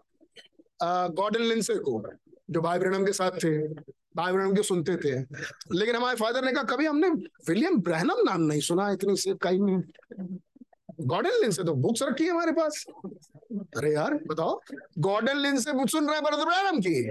[0.83, 2.01] गॉर्डन लिंसे को,
[2.51, 3.67] जो भाई ब्रैनम के साथ थे।
[4.17, 5.19] भाई ब्रैनम के सुनते थे।
[5.71, 7.09] लेकिन हमारे फादर ने कहा कभी हमने
[7.49, 9.83] विलियम ब्रहनम नाम नहीं सुना इतनी से कहीं में
[11.01, 12.85] गॉर्डन लिन से तो बुक्स रखी है हमारे पास।
[13.77, 14.61] अरे यार बताओ।
[14.99, 17.09] गॉर्डन लिन से बुक सुन रहे हैं ब्रदर ब्रैनम की?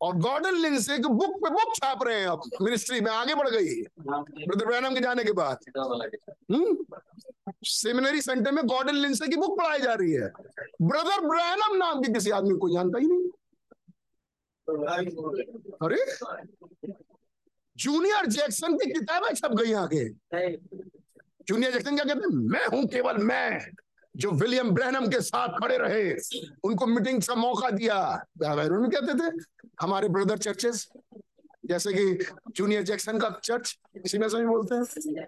[0.00, 3.48] और गॉर्डन लिन से बुक पे बुक छाप रहे हैं अब मिनिस्ट्री में आगे बढ़
[3.48, 3.82] गई।
[4.44, 5.58] ब्रदर ब्रैनम के जाने के बाद।
[6.52, 6.76] हम्म।
[7.64, 10.28] सेमिनरी सेंटर में गॉर्डन लिंसे की बुक पढ़ाई जा रही है।
[10.82, 13.28] ब्रदर ब्रैनम नाम के किसी आदमी को जानता ही नहीं।
[15.82, 16.04] अरे?
[17.76, 20.08] जूनियर जैक्सन की किताबें छप गई आगे।
[21.48, 22.34] जूनियर जैक्सन क्या कहते हैं?
[22.34, 23.70] मैं हूँ केवल मैं,
[24.16, 26.12] जो विलियम ब्रैनम के साथ खड़े रहे,
[26.64, 29.44] उनको मीटिंग का मौका दिया। कहते थे,
[29.80, 30.88] हमारे ब्रदर चर्चेस
[31.66, 35.26] जैसे कि जूनियर जैक्सन का चर्च इसी में समझ बोलते हैं।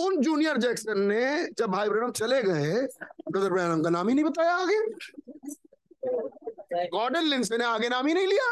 [0.00, 2.82] उन जूनियर जैक्सन ने, जब भाई ब्रैनम चले गए
[3.30, 4.80] ब्रदर ब्रैनम का नाम ही नहीं बताया आगे।
[6.92, 8.48] गॉर्डन लिंसे ने आगे नाम ही नहीं लिया।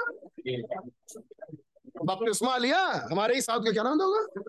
[2.05, 2.79] बपतिस्मा लिया।
[3.13, 4.43] हमारे ही साथ का क्या नाम होगा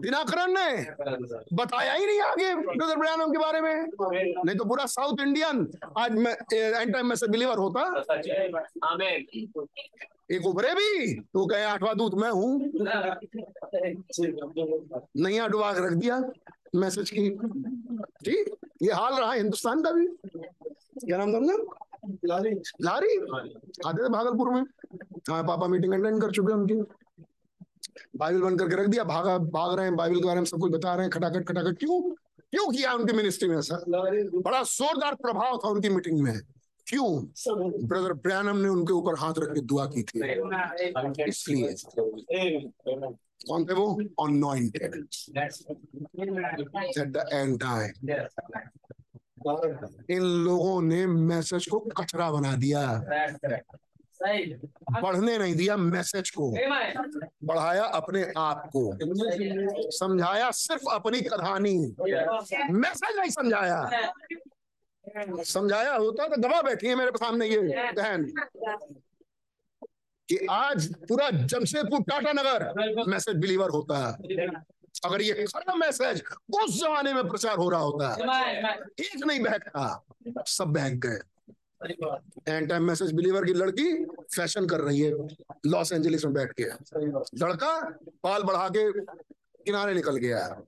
[0.00, 3.74] दिनाकरण ने। बताया ही नहीं आगे ब्रदर ब्रैनम के बारे में।
[4.44, 5.66] नहीं तो पूरा साउथ इंडियन
[5.98, 7.80] आज मैं एंड टाइम में से बिलीवर होता
[10.32, 12.60] एक उभरे भी तो कहे आठवा दूत मैं हूँ।
[15.16, 16.20] नैया डुबा रख दिया
[16.74, 17.28] मैसेज की।
[18.24, 18.54] ठीक?
[18.82, 20.06] ये हाल रहा हिंदुस्तान का भी।
[21.06, 21.38] क्या नाम था
[22.24, 23.16] लारी
[23.86, 24.62] आते थे भागलपुर में।
[25.30, 26.74] हाँ पापा मीटिंग अटेंड कर चुके हैं उनकी।
[28.16, 30.72] बाइबल बंद करके रख दिया। भागा भाग रहे हैं। बाइबल के बारे में सब कुछ
[30.72, 32.00] बता रहे हैं। खटाखट खटाखट। क्यों?
[32.40, 33.84] क्यों किया उनकी मिनिस्ट्री में ऐसा?
[33.88, 36.40] बड़ा जोरदार प्रभाव था उनकी मीटिंग में।
[36.86, 37.24] क्यों?
[37.86, 40.20] ब्रदर ब्रैनम ने उनके ऊपर हाथ रख के दुआ की थी।
[41.28, 41.74] इसलिए।
[43.48, 44.00] कौन थे वो?
[44.26, 45.06] अनॉइंटेड
[47.32, 47.88] एंड टाइम
[50.10, 52.86] इन लोगों ने मैसेज को कचरा बना दिया।
[55.02, 56.50] पढ़ने नहीं दिया मैसेज को।
[57.44, 58.98] बढ़ाया अपने आप को।
[59.90, 61.78] समझाया सिर्फ़ अपनी कहानी।
[62.70, 63.90] मैसेज नहीं समझाया।
[65.44, 68.24] समझाया होता तो गवाह बैठी है मेरे सामने ये बहन।
[70.28, 72.72] कि आज पूरा Jamshedpur Tatanagar
[73.08, 74.46] message believer होता। है
[75.04, 76.22] अगर ये खरा मैसेज
[76.62, 78.12] उस जमाने में प्रचार हो रहा होता।
[79.00, 80.04] एक नहीं बहकता
[80.46, 81.18] सब बहक गए।
[82.48, 84.04] एंड टाइम मैसेज बिलीवर की लड़की
[84.36, 85.10] फ़ैशन कर रही है
[85.66, 86.64] लॉस एंजलिस में बैठ के।
[87.44, 87.80] लड़का
[88.24, 90.62] बाल बढ़ा के किनारे निकल गया। है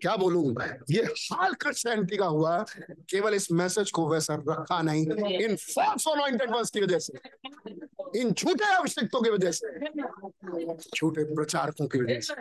[0.00, 0.54] क्या बोलूँ
[0.90, 2.58] ये हाल क्रिश्चियनिटी का हुआ।
[3.10, 5.06] केवल इस मैसेज को वैसा रखा नहीं।
[5.44, 7.12] इन फॉल्स की वजह से।
[8.16, 9.78] इन झूठे अभिषेक्तों की वजह से।
[10.96, 12.34] झूठे प्रचारकों की वजह से।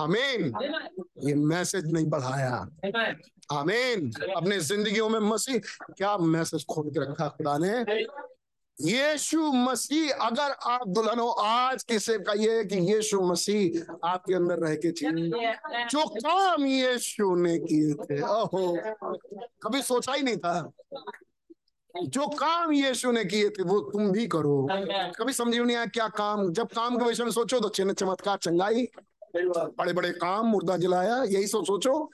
[0.00, 0.54] आमीन।
[1.28, 2.68] ये मैसेज नहीं बढ़ाया।
[3.52, 5.58] आमीन। अपने जिंदगियों में मसीह,
[5.96, 8.06] क्या मैसेज खोल के रखा खुदा ने?
[8.80, 14.58] यीशु मसीह, अगर आप दुल्हन आज किसे का ये है कि यीशु मसीह आपके अंदर
[14.58, 15.30] रह के चाहिए
[15.86, 18.78] जो काम यीशु ने किए थे। ओहो।
[19.62, 20.70] कभी सोचा ही नहीं था।
[22.04, 24.66] जो काम यीशु ने किए थे वो तुम भी करो।
[25.18, 26.52] कभी समझ नहीं आया क्या काम?
[26.52, 28.86] जब काम के विषय में सोचो तो चिन्ह चमत्कार चंगाई
[29.36, 32.10] बड़े बड़े काम मुर्दा जलाया यही सब सोचो।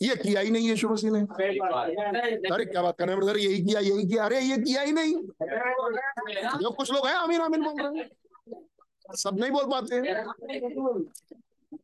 [0.00, 3.62] ये किया ही नहीं यीशु मसीह ने। अरे क्या बात कर रहे हैं ब्रदर यही
[3.64, 5.14] किया यही किया। अरे ये किया ही नहीं।
[6.58, 8.08] जो कुछ लोग हैं आमीन आमीन बोल रहे हैं।
[9.16, 10.00] सब नहीं बोल पाते।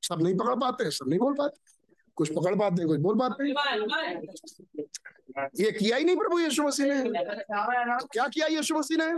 [0.03, 1.77] सब नहीं पकड़ पाते सब नहीं बोल पाते।
[2.19, 3.51] कुछ पकड़ पाते कुछ बोल पाते
[5.63, 9.09] ये किया ही नहीं प्रभु यीशु मसीह ने। तो क्या किया यीशु मसीह ने?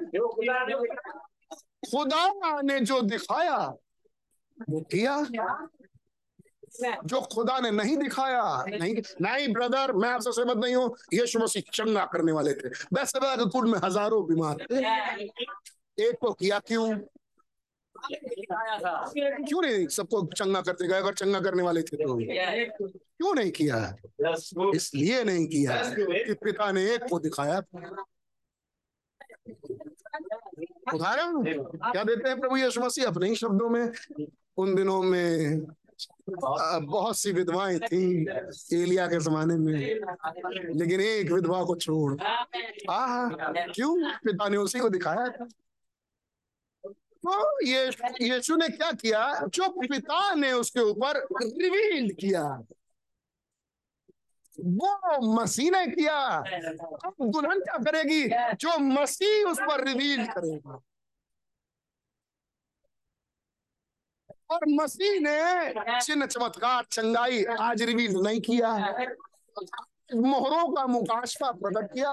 [1.86, 3.56] खुदा ने जो दिखाया,
[4.70, 5.14] वो किया।
[7.04, 11.62] जो खुदा ने नहीं दिखाया, नहीं नहीं ब्रदर मैं आपसे सहमत नहीं हूँ, यीशु मसीह
[11.72, 14.78] चंगा करने वाले थे। वैसे कुल में हज़ारों बीमार थे।
[15.98, 16.86] एक को किया क्यों?
[18.08, 22.16] क्यों नहीं सबको चंगा करते गए, अगर चंगा करने वाले थे तो?
[22.16, 23.96] क्यों नहीं किया?
[24.74, 27.58] इसलिए नहीं किया कि पिता ने एक को दिखाया।
[30.94, 31.42] उदाहरण,
[31.92, 33.92] क्या देते हैं प्रभु यीशु मसीह अपने ही शब्दों में?
[34.56, 35.60] उन दिनों में
[36.30, 38.02] बहुत सी विधवाएँ थी
[38.72, 39.78] एलिया के जमाने में,
[40.74, 42.12] लेकिन एक विधवा को छोड़।
[42.90, 43.28] आ
[43.74, 43.94] क्यों?
[44.24, 45.48] पिता ने उसी को दिखाया। था
[47.24, 47.86] तो ये
[48.22, 49.22] यीशु ने क्या किया?
[49.46, 52.42] जो पिता ने उसके ऊपर रिवील किया,
[54.58, 56.16] वो मसीह ने किया।
[57.06, 58.22] अब दुल्हन क्या करेगी?
[58.56, 60.80] जो मसीह उस पर रिवील करेगा।
[64.50, 68.74] और मसीह ने चिन्ह चमत्कार, चंगाई आज रिवील नहीं किया।
[70.14, 72.12] मोहरों का मुकाशफा प्रकट किया।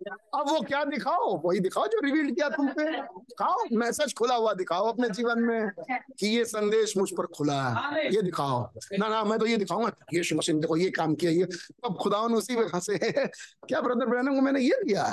[0.00, 1.36] अब वो क्या दिखाओ?
[1.44, 5.70] वही दिखाओ जो रिवील किया तुम पे। दिखाओ मैसेज खुला हुआ दिखाओ अपने जीवन में
[6.18, 8.62] कि ये संदेश मुझ पर खुला है। ये दिखाओ।
[8.98, 11.48] ना ना मैं तो ये दिखाऊँगा। ये मशीन देखो ये काम किया ये।
[11.84, 15.04] अब खुदा उसी में फंसे क्या ब्रदर ब्रैनम को मैंने ये दिया?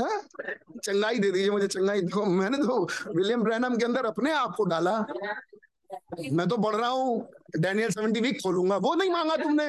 [0.00, 0.20] हाँ?
[0.84, 2.82] चंगाई दे दीजिए मुझे चंगाई। देखो मैंने तो
[3.16, 4.98] विलियम ब्रैनम के अंदर अपने आप को डाला।
[6.32, 9.66] मैं तो बढ़ रहा हूँ। डैनियल सेवेंटी वीक खोलूँगा। वो नहीं मांगा तुमने।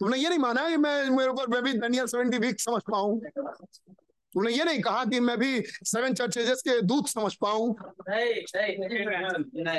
[0.00, 3.20] तुमने ये नहीं माना कि मैं, मेरे ऊपर मैं भी डैनियल सेवेंटी वीक समझ पाऊँ।
[4.34, 7.74] तुमने ये नहीं कहा कि मैं भी सेवन चर्चेज के दूत समझ पाऊँ।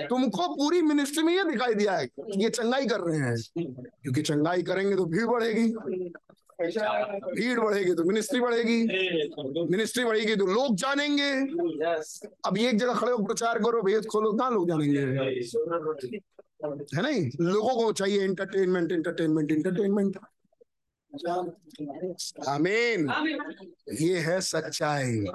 [0.08, 2.06] तुमको पूरी मिनिस्ट्री में ये दिखाई दिया है
[2.36, 5.74] ये चंगाई कर रहे हैं। क्योंकि चंगाई करेंगे तो भीड़ बढ़ेगी।
[6.62, 8.84] भीड़ बढ़ेगी तो मिनिस्ट्री बढ़ेगी।
[9.72, 11.32] मिनिस्ट्री बढ़ेगी तो लोग जानेंगे।
[12.46, 15.00] अब एक जगह खड़े हो प्रचार करो भेद खोलो कहाँ लोग जानेंगे?
[16.96, 17.32] है नहीं?
[17.42, 20.18] लोगों को चाहिए एंटरटेनमेंट एंटरटेनमेंट एंटरटेनमेंट
[22.48, 23.10] आमीन
[24.02, 25.26] ये है सच्चाई।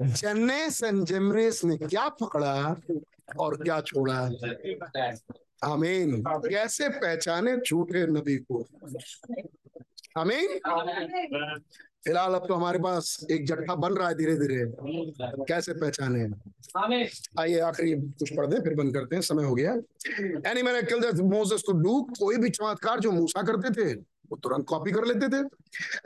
[0.00, 2.76] जन्नेस एंड जमरेस ने क्या पकड़ा
[3.38, 4.20] और क्या छोड़ा?
[5.64, 8.64] आमीन कैसे पहचाने झूठे नबी को?
[10.18, 10.58] आमीन।
[12.06, 14.64] फ़िलहाल अब तो हमारे पास एक जट्ठा बन रहा है धीरे धीरे
[15.44, 16.24] कैसे पहचाने?
[17.40, 19.72] आइए आखिरी कुछ पढ़ दें, फिर बंद करते हैं। समय हो गया।
[20.50, 24.66] एनी मैंने किल मोसेस टू डू कोई भी चमत्कार जो मूसा करते थे, वो तुरंत
[24.68, 25.42] कॉपी कर लेते थे।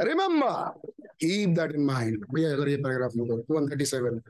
[0.04, 0.88] Remember
[1.20, 3.12] keep that in mind भैया, अगर ये paragraph
[3.70, 4.20] thirty seven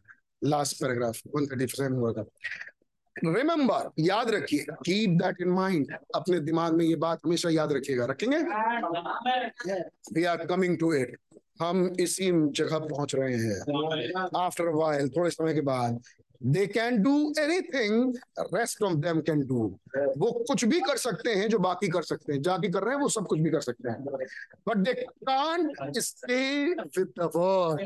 [0.42, 2.24] last paragraph one thirty seven हुआ था।
[3.16, 8.06] रिमेम्बर याद रखिए कीप दैट इन माइंड अपने दिमाग में ये बात हमेशा याद रखिएगा।
[8.06, 8.38] रखेंगे?
[10.14, 11.16] We are coming to it
[11.60, 16.00] हम इसी जगह पहुँच रहे हैं। आफ्टर वाइल थोड़े समय के बाद
[16.42, 18.14] they can do anything
[18.54, 19.58] rest of them can do
[19.96, 23.02] वो कुछ भी कर सकते हैं जो बाकी कर सकते हैं। जाकी कर रहे हैं
[23.02, 24.04] वो सब कुछ भी कर सकते हैं।
[24.68, 26.40] But they can't stay
[26.74, 27.80] with the word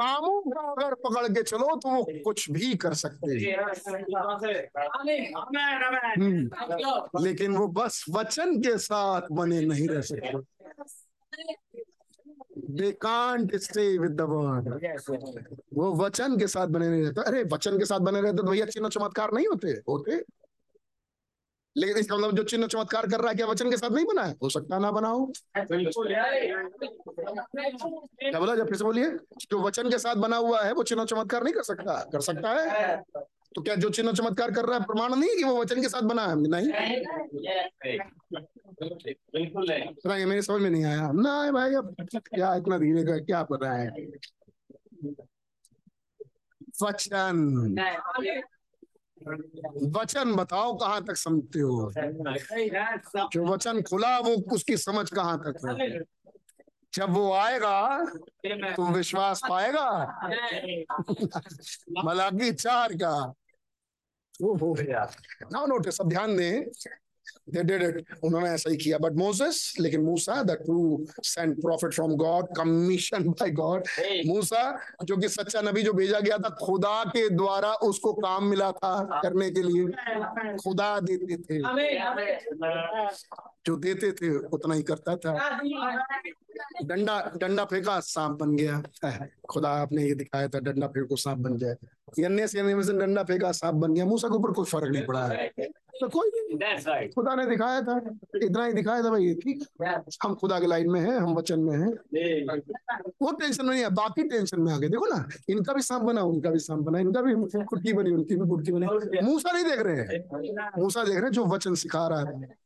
[0.00, 3.38] कामों का अगर पकड़ के चलो तो वो कुछ भी कर सकते हैं।
[6.18, 6.48] हम्म,
[7.24, 10.32] लेकिन वो बस वचन के साथ बने नहीं रह सकते।
[12.70, 14.68] They can't stay with the word
[15.74, 18.66] वो वचन के साथ बने नहीं रहते। अरे वचन के साथ बने रहते तो भैया
[18.66, 20.22] चिन्ह चमत्कार नहीं होते। होते।
[21.76, 24.22] लेकिन इसका मतलब जो चिन्ह चमत्कार कर रहा है क्या वचन के साथ नहीं बना
[24.22, 24.34] है?
[24.42, 25.32] हो सकता ना बना हो।
[28.20, 28.56] क्या बोला?
[28.56, 29.10] जब फिर से बोलिए।
[29.50, 32.50] जो वचन के साथ बना हुआ है वो चिन्ह चमत्कार नहीं कर सकता। कर सकता
[32.50, 32.96] है?
[33.54, 36.02] तो क्या जो चिन्ह चमत्कार कर रहा है प्रमाण नहीं कि वो वचन के साथ
[36.02, 36.34] बना है?
[36.48, 36.68] नहीं।
[38.82, 39.66] बिल्कुल
[40.06, 43.60] नहीं मेरी समझ में नहीं आया। ना भाई अब क्या इतना धीरे का क्या कर
[43.60, 43.88] रहा है?
[46.82, 47.38] वचन।
[49.96, 51.92] वचन बताओ कहाँ तक समझते हो?
[53.32, 56.00] जो वचन खुला वो उसकी समझ कहाँ तक है?
[56.94, 58.04] जब वो आएगा
[58.46, 59.88] तो विश्वास पाएगा?
[62.04, 63.34] मलाकी चार का
[64.42, 65.04] वो हो गया।
[65.66, 66.70] नोटिस अब ध्यान दें।
[67.54, 68.04] They did it.
[68.24, 73.28] उन्होंने ऐसा ही किया। बट मोसेस लेकिन मूसा the true sent prophet from God commission
[73.28, 73.84] by God
[74.26, 78.72] मूसा जो कि सच्चा नबी जो भेजा गया था खुदा के द्वारा उसको काम मिला
[78.72, 79.86] था करने के लिए।
[80.56, 81.58] खुदा देते थे।
[83.66, 85.60] जो देते थे उतना ही करता था।
[86.84, 88.82] डंडा डंडा फेंका सांप बन गया।
[89.50, 91.76] खुदा आपने ये दिखाया था डंडा फेंको सांप बन जाए।
[92.20, 95.50] में से डंडा फेंका सांप बन गया। मूसा के ऊपर कोई फ़र्क नहीं पड़ा। है
[96.00, 97.14] तो कोई नहीं right.
[97.14, 97.96] खुदा ने दिखाया था
[98.42, 99.64] इतना ही दिखाया था भाई ठीक?
[100.24, 101.90] हम खुदा के लाइन में हैं हम वचन में हैं।
[103.22, 106.02] वो टेंशन में नहीं है बाकी टेंशन में आ गए देखो ना इनका भी सांप
[106.02, 108.86] बना उनका भी सांप बना इनका भी कुर्की बनी उनकी भी कुर्की बनी।
[109.20, 112.58] मूसा नहीं देख रहे हैं। मूसा देख रहे हैं जो वचन सिखा रहा है।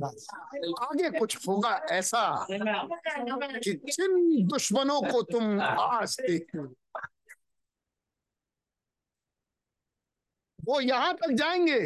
[0.00, 6.58] आगे कुछ होगा ऐसा कि जिन दुश्मनों को तुम आज देखते
[10.68, 11.78] वो यहाँ तक जाएँगे।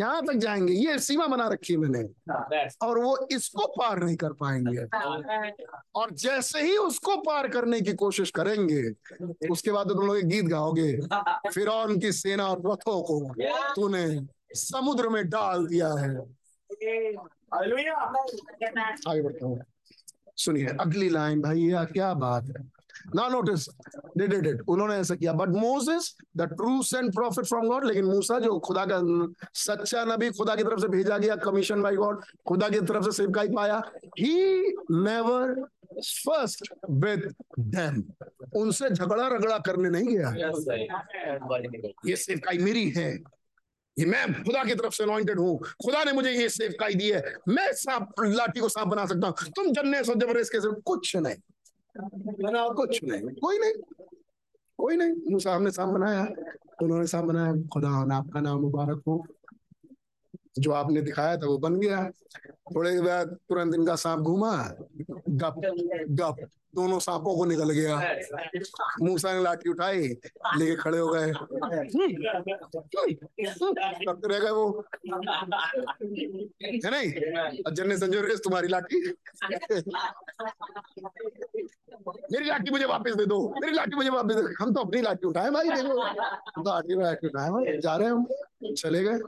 [0.00, 4.32] यहाँ तक जाएँगे। ये सीमा बना रखी है मैंने। और वो इसको पार नहीं कर
[4.32, 4.84] पाएँगे।
[5.94, 8.90] और जैसे ही उसको पार करने की कोशिश करेंगे
[9.50, 10.96] उसके बाद तुम लोग गीत गाओगे।
[11.50, 11.66] फिर
[12.00, 13.34] की सेना और रथों को
[13.76, 16.16] तूने समुद्र में डाल दिया है।
[19.08, 19.60] आगे बढ़ता हूँ।
[20.36, 22.73] सुनिए अगली लाइन भाई क्या बात है?
[23.14, 23.68] ना नोटिस
[24.18, 28.04] दे डिड इट उन्होंने ऐसा किया। But Moses the true sent prophet from God लेकिन
[28.04, 29.00] मूसा जो खुदा का
[29.56, 33.12] सच्चा नबी खुदा की तरफ़ से भेजा गया कमीशन बाय गॉड खुदा की तरफ़ से
[33.12, 33.82] सेवकाई पाया
[34.18, 34.34] he
[34.92, 35.54] never
[35.94, 38.02] fussed with them
[38.56, 40.30] उनसे झगड़ा रगड़ा करने नहीं गया।
[42.06, 43.12] ये सेवकाई मेरी है।
[43.96, 47.22] ये मैं खुदा की तरफ़ से अनॉइंटेड हूँ। खुदा ने मुझे ये सेवकाई दी है
[47.48, 51.36] मैं सांप लाठी को सांप बना सकता हूँ। तुम जन्ने सो ज़बरदस्त कैसे कुछ नहीं।
[51.98, 53.72] बनाओ कुछ नहीं। कोई नहीं।
[54.78, 56.26] कोई नहीं। मूसा हमने सांप बनाया
[56.82, 59.24] उन्होंने सांप बनाया खुदा आपका नाम मुबारक हो।
[60.58, 62.10] जो आपने दिखाया था वो बन गया।
[62.74, 64.56] थोड़े बाद तुरंत इनका सांप घूमा।
[65.28, 65.54] गप।
[66.10, 66.36] गप।
[66.74, 68.16] दोनों सांपों को निकल गया।
[69.02, 70.08] मूसा ने लाठी उठाई,
[70.58, 71.32] लेके खड़े हो गए।
[74.06, 74.84] करते रह गए वो।
[76.84, 77.12] है नहीं?
[77.74, 79.14] जन्ने संजय तुम्हारी लाठी।
[82.32, 85.26] मेरी लाठी मुझे वापस दे दो। मेरी लाठी मुझे वापस दे हम तो अपनी लाठी
[85.26, 88.26] उठाए भाई, देखो। हम तो लाठी लाठी उठाए भाई। जा रहे हम।
[88.76, 89.18] चले गए।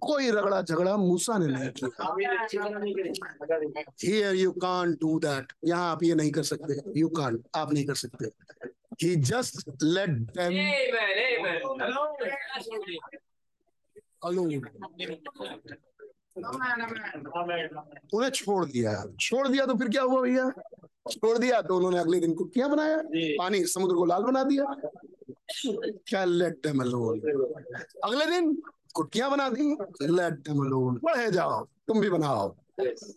[0.00, 1.88] कोई रगड़ा झगड़ा मूसा ने नहीं किया।
[4.30, 7.94] यू कांट डू दैट यहाँ आप ये नहीं कर सकते। यू कांट आप नहीं कर
[7.94, 8.24] सकते।
[9.02, 10.54] He just let them
[14.22, 14.62] alone.
[18.14, 20.50] उन्हें छोड़ दिया। छोड़ दिया तो फिर क्या हुआ भैया?
[21.10, 22.96] छोड़ दिया तो उन्होंने अगले दिन कुटियाँ बनाया
[23.38, 24.64] पानी समुद्र को लाल बना दिया।
[26.08, 27.20] क्या लेट देम अलोन
[28.04, 28.54] अगले दिन
[28.94, 29.66] कुटियाँ बना दी।
[30.02, 32.48] लेट देम अलोन बढ़े जाओ तुम भी बनाओ।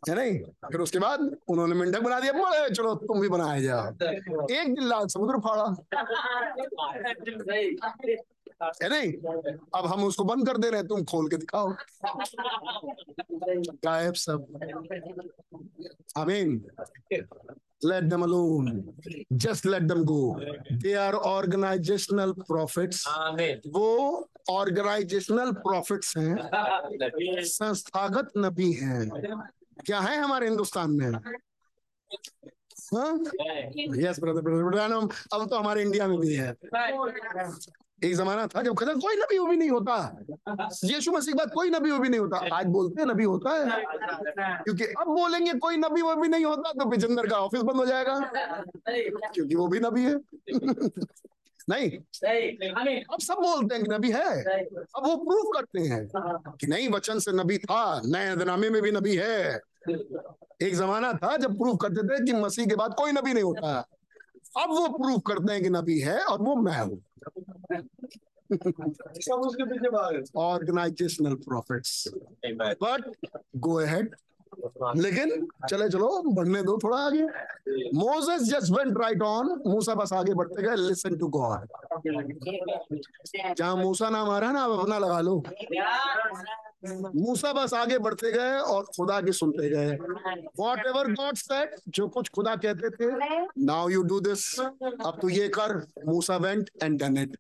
[0.10, 0.40] है नहीं?
[0.44, 3.88] फिर उसके बाद उन्होंने मेंढक बना दिया, बोले चलो, तुम भी बनाए जाओ।
[4.52, 5.76] एक दिन लाल समुद्र फाड़ा।
[8.84, 9.14] है नहीं?
[9.76, 11.74] अब हम उसको बंद कर दे रहे हैं, तुम खोल के दिखाओ।
[13.86, 14.46] गायब सब।
[16.18, 16.66] आमीन।
[17.86, 18.84] Let them alone.
[19.34, 20.40] Just let them go.
[20.84, 23.08] They are organizational prophets.
[23.68, 26.36] वो ऑर्गेनाइजेशनल प्रॉफिट्स हैं।
[27.44, 29.10] संस्थागत नबी हैं।
[29.86, 31.12] क्या है हमारे हिंदुस्तान में?
[34.04, 34.80] यस ब्रदर ब्रदर
[35.34, 36.54] अब तो हमारे इंडिया में भी है।
[38.04, 39.96] एक जमाना था जब कहता कोई नबी वो भी नहीं होता।
[40.84, 43.54] यीशु मसीह के बाद कोई नबी वो भी नहीं होता। आज बोलते हैं नबी होता
[43.54, 43.84] है।
[44.64, 47.86] क्योंकि अब बोलेंगे कोई नबी वो भी नहीं होता तो बिजंदर का ऑफ़िस बंद हो
[47.86, 48.20] जाएगा।
[49.34, 50.16] क्योंकि वो भी नबी है।
[51.70, 51.90] नहीं,
[53.14, 54.44] अब सब बोलते हैं कि नबी है।
[54.96, 56.08] अब वो प्रूफ करते हैं
[56.60, 59.62] कि नहीं, वचन से नबी था, नए नामे में भी नबी है।
[60.62, 63.88] एक जमाना था जब प्रूफ करते थे कि मसीह के बाद कोई नबी नहीं होता।
[64.56, 67.02] अब वो प्रूफ करते हैं कि नबी है और वो मैं हूँ।
[68.54, 72.08] सब उसके पीछे भाग organizational prophets
[72.84, 73.02] but
[73.58, 74.16] go ahead
[74.96, 77.24] लेकिन चले चलो बढ़ने दो थोड़ा आगे।
[77.96, 81.68] Moses just went right on मूसा बस आगे बढ़ते गए। लिसन टू गॉड
[83.58, 85.44] जहाँ मूसा नाम आ रहा है ना अब अपना लगा लो।
[86.86, 89.92] मूसा बस आगे बढ़ते गए और खुदा की सुनते गए।
[90.60, 93.08] वॉट एवर गॉड सेट जो कुछ खुदा कहते थे
[93.66, 97.38] नाउ यू डू दिस अब तू ये कर, मूसा वेंट एंड डन इट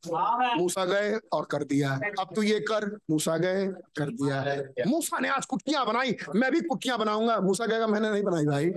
[0.57, 4.57] मूसा गए और कर दिया। अब तू ये कर, मूसा गए, कर दिया है।
[4.87, 8.69] मूसा ने आज कुटियाँ बनाई, मैं भी कुटियाँ बनाऊँगा। मूसा कहेगा, मैंने नहीं बनाई भाई।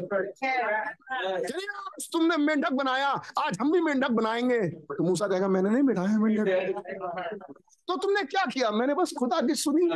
[1.43, 5.83] चलिए, आज तुमने मेंढक बनाया, आज हम भी मेंढक बनाएँगे। तो मूसा कहेगा, मैंने नहीं
[5.83, 8.71] बिठाया मेंढक। तो तुमने क्या किया?
[8.71, 9.89] मैंने बस खुदा की सुनी।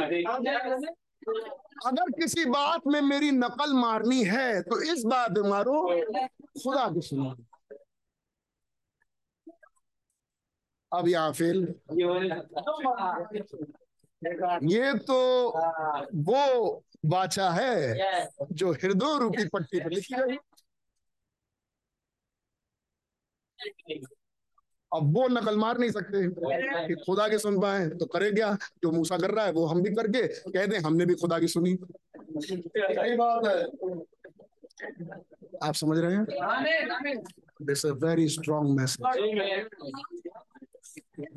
[1.87, 5.81] अगर किसी बात में मेरी नकल मारनी है तो इस बात में मारो,
[6.63, 7.35] खुदा की सुनो।
[10.93, 11.57] अब यहाँ फिर।
[14.65, 15.19] ये तो
[16.23, 20.37] वो बाचा है जो हृदय रूपी पट्टी पर लिखी गई।
[24.95, 26.27] अब वो नकल मार नहीं सकते।
[26.87, 28.57] कि खुदा के सुन पाए तो करे क्या?
[28.83, 31.49] जो मूसा कर रहा है वो हम भी करके कह दें हमने भी खुदा की
[31.49, 31.77] सुनी।
[32.39, 33.59] सही बात है।
[35.63, 36.25] आप समझ रहे हैं?
[37.63, 39.03] This a very strong message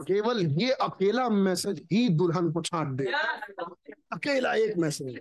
[0.07, 3.05] केवल ये अकेला मैसेज ही दुल्हन को छाट दे।
[4.13, 5.15] अकेला एक मैसेज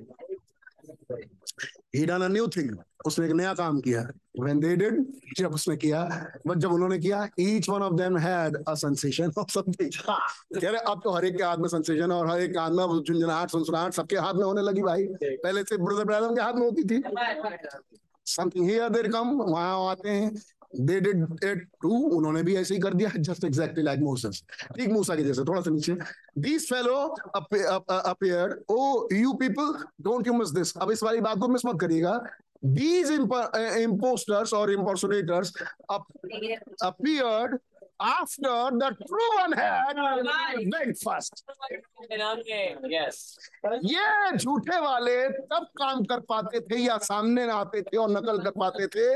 [1.97, 2.77] ही done a new thing.
[3.07, 4.09] उसने एक नया काम किया।
[4.41, 5.05] When they did,
[5.37, 9.51] जब उसने किया बट जब उन्होंने किया, each one of them had a sensation of
[9.51, 9.97] something.
[10.61, 13.03] कह रहे, अब तो हर एक के हाथ में सेंसेशन और हर एक हाथ में
[13.03, 16.63] झुंझुनाहट, सुनसुनाहट सबके हाथ में होने लगी भाई। पहले से ब्रदर ब्रदर के हाथ में
[16.63, 17.03] होती थी।
[18.27, 20.37] समथिंग हियर देयर कम वहाँ आते हैं।
[20.81, 24.43] दे डिड इट टू उन्होंने भी ऐसे ही कर दिया जस्ट एग्जैक्टली लाइक मोसेस
[24.77, 25.97] ठीक मूसा के जैसे थोड़ा सा नीचे।
[26.39, 26.97] This fellow
[27.35, 31.81] appear O you people don't you miss this अब इस वाली बात को मिस मत
[31.81, 32.23] करिएगा।
[32.65, 35.49] These इम्पोस्टर्स और imposters or impersonators
[36.89, 37.51] appeared
[38.03, 39.97] after the true one had
[41.03, 41.45] first.
[42.95, 43.17] Yes.
[43.85, 45.17] ये झूठे वाले
[45.53, 49.07] तब काम कर पाते थे या सामने आते थे और नकल कर पाते थे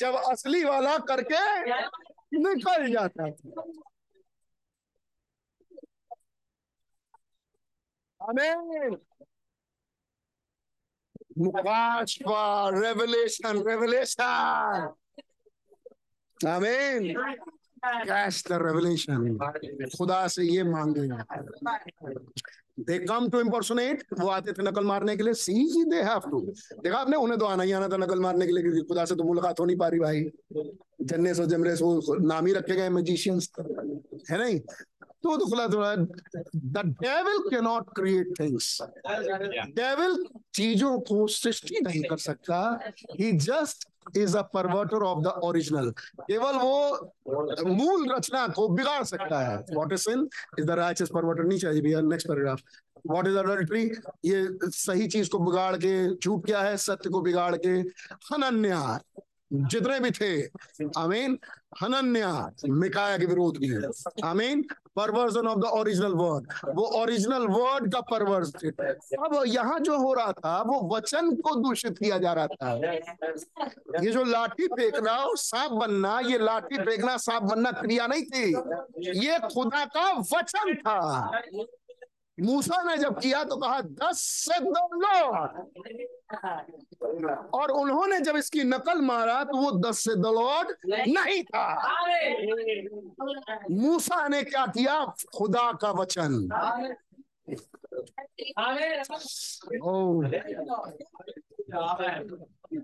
[0.00, 1.42] जब असली वाला करके
[2.38, 3.62] निकल जाता था।
[12.78, 14.24] रेवलेशन रेवलेशन
[16.40, 17.02] आमीन।
[17.84, 19.36] कैश द रेवलेशन
[19.98, 21.08] खुदा से ये मांगे
[22.80, 26.40] दे कम टू इम्पर्सोनेट वो आते थे नकल मारने के लिए सी दे हैव टू
[26.82, 29.14] देखा आपने, उन्हें तो आना ही आना था नकल मारने के लिए, क्योंकि खुदा से
[29.16, 30.24] तो मुलाकात हो नहीं पा रही भाई।
[31.02, 33.50] जन्नेस सो जमरे सो, नाम ही रखे गए मैजिशियंस
[34.30, 34.60] है नहीं?
[35.26, 38.78] The devil cannot create things
[39.76, 42.58] devil चीज़ों को सृष्टि नहीं कर सकता।
[43.20, 47.12] He just is a perverter of the original केवल वो
[47.66, 50.28] मूल रचना को बिगाड़ सकता है। What is sin
[50.58, 52.60] is the righteous perverter नहीं चाहिए भैया next paragraph
[53.10, 53.82] what is adultery
[54.24, 56.76] ये सही चीज़ को बिगाड़ के झूठ क्या है?
[56.76, 57.80] सत्य को बिगाड़ के।
[58.34, 58.98] अनन्या
[59.52, 60.42] जितने भी थे।
[60.98, 61.38] आमीन।
[61.82, 63.90] हनन्या, मिकाया के विरोध में
[64.24, 64.64] आमीन।
[64.96, 66.52] Perversion of the original word.
[66.74, 68.52] वो ओरिजिनल वर्ड का परवर्स
[69.18, 72.72] अब यहाँ जो हो रहा था, वो वचन को दूषित किया जा रहा था।
[74.02, 78.50] ये जो लाठी फेंकना और सांप बनना, ये लाठी फेंकना, सांप बनना क्रिया नहीं थी।
[79.26, 81.30] ये खुदा का वचन था।
[82.40, 85.50] मूसा ने जब किया तो कहा दस से दो लॉर्ड
[87.54, 91.66] और उन्होंने जब इसकी नकल मारा तो वो दस से दलौट नहीं था।
[93.70, 95.04] मूसा ने क्या किया?
[95.36, 96.48] खुदा का वचन।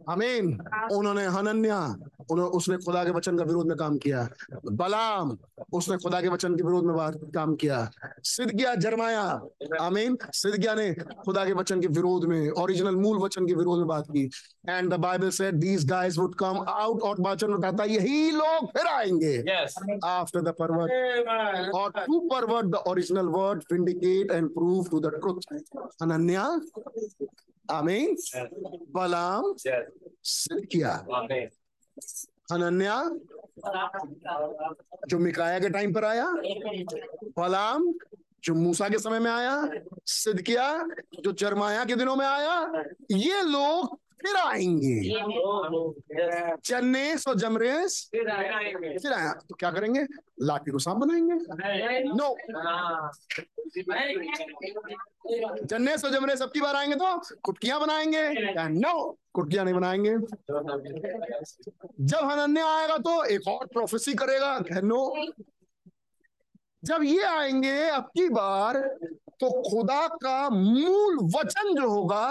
[0.08, 0.60] अमीन
[0.92, 1.96] उन्होंने हनन्या
[2.30, 4.28] उन्होंने उसने खुदा के वचन का विरोध में काम किया।
[4.72, 5.38] बलाम
[5.72, 7.90] उसने खुदा के वचन के विरोध में बात काम किया।
[8.22, 9.40] सिद्धगिया जरमाया।
[9.80, 13.86] आमीन। सिद्धगिया ने खुदा के वचन के विरोध में ओरिजिनल मूल वचन के विरोध में
[13.86, 14.30] बात की।
[14.68, 18.86] And the Bible said these guys would come out और वचन बताता यही लोग फिर
[18.86, 19.44] आएँगे।
[20.04, 20.92] After the pervert
[21.68, 25.44] or to pervert the original word, vindicate and prove to the truth.
[26.02, 26.60] Ananya,
[27.70, 28.16] Amen.
[28.92, 29.54] Balaam,
[30.22, 31.04] Sidkia.
[32.50, 32.94] हनन्या
[35.10, 36.26] जो मिकाया के टाइम पर आया
[37.36, 37.82] बलाम
[38.44, 39.56] जो मूसा के समय में आया
[40.08, 40.68] सिद्किया
[41.24, 42.56] जो जरमाया के दिनों में आया
[43.12, 45.00] ये लोग फिर आएँगे।
[46.66, 48.30] जन्नेस और जमरेस। फिर
[49.12, 50.06] आया। तो क्या करेंगे?
[50.42, 51.34] लाठी को सांप बनाएँगे।
[52.12, 52.34] नो
[55.64, 58.28] जन्नेस और जमरेस सबकी बार आएँगे तो कुटकियाँ बनाएँगे।
[58.68, 60.16] नो कुटकियाँ नहीं बनाएँगे।
[62.00, 65.26] जब हनन्या आएगा तो एक और प्रोफेसी करेगा। नो
[66.84, 68.76] जब ये आएँगे अब की बार
[69.40, 72.24] तो खुदा का मूल वचन जो होगा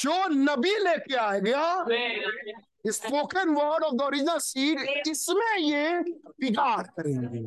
[0.00, 1.66] जो नबी लेके आएगा
[2.92, 6.00] spoken word of the original seed इसमें ये
[6.40, 7.40] बिगाड़ करेंगे।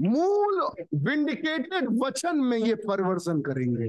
[0.00, 0.60] मूल
[1.06, 3.88] विंडिकेटेड वचन में ये परिवर्तन करेंगे।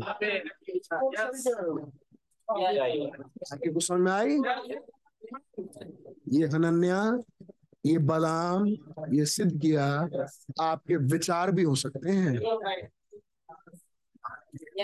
[3.50, 4.34] आपके कुछ समझ में आई?
[6.34, 7.02] ये हनन्या
[7.86, 8.68] ये बलाम
[9.14, 9.86] ये सिद्ध किया
[10.62, 12.38] आपके विचार भी हो सकते हैं।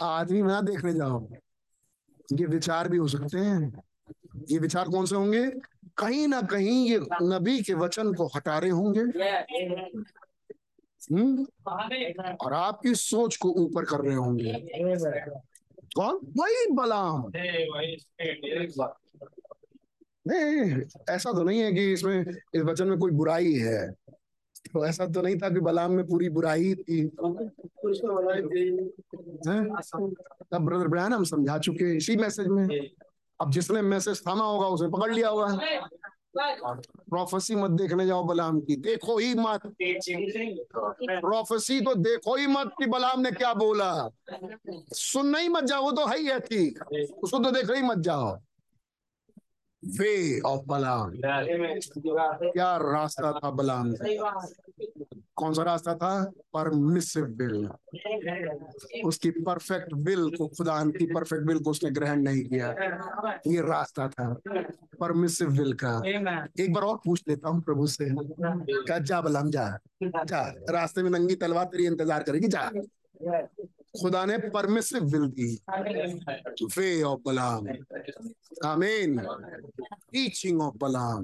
[0.04, 1.28] आदमी ना देखने जाओ
[2.34, 3.84] ये विचार भी हो सकते हैं।
[4.52, 5.46] ये विचार कौन से होंगे?
[5.98, 9.02] कहीं ना कहीं ये नबी के वचन को हटा रहे होंगे
[11.12, 11.46] हम्म?
[12.42, 14.54] और आपकी सोच को ऊपर कर रहे होंगे।
[15.96, 16.20] कौन?
[16.38, 17.22] वही बलाम
[20.28, 23.92] नहीं, ऐसा तो नहीं है कि इसमें, इस वचन में कोई बुराई है।
[24.74, 27.08] तो ऐसा तो नहीं था कि बलाम में पूरी बुराई थी?
[27.08, 27.52] तब
[30.54, 32.90] ब्रदर ब्रैन हम समझा चुके इसी मैसेज में।
[33.42, 35.60] अब जिसने मैसेज थामा होगा, उसे पकड़ लिया होगा।
[37.10, 39.60] प्रोफेसी मत देखने जाओ बलाम की। देखो ही मत।
[41.02, 44.10] प्रोफेसी तो देखो ही मत कि बलाम ने क्या बोला।
[44.94, 46.80] सुनना ही मत जाओ, वो तो है ही है ठीक।
[47.24, 48.38] उसको तो देखने ही मत जाओ।
[49.86, 53.94] वे ऑफ़ बलाम क्या रास्ता था बलाम?
[55.36, 56.10] कौन सा रास्ता था
[56.54, 57.68] परमिसिव विल
[59.06, 62.70] उसकी परफेक्ट विल को खुदा की परफेक्ट विल को उसने ग्रहण नहीं किया
[63.48, 64.28] ये रास्ता था
[65.00, 66.02] परमिसिव विल का
[66.60, 69.68] एक बार और पूछ लेता हूँ प्रभु से क्या जा बलाम जा
[70.04, 72.70] जा रास्ते में नंगी तलवार तेरी इंतज़ार करेगी जा
[74.02, 75.50] खुदा ने परमिसिव विल दी
[76.78, 77.68] वे ऑफ़ बलाम
[78.66, 79.20] आमीन
[80.12, 81.24] teaching of Balaam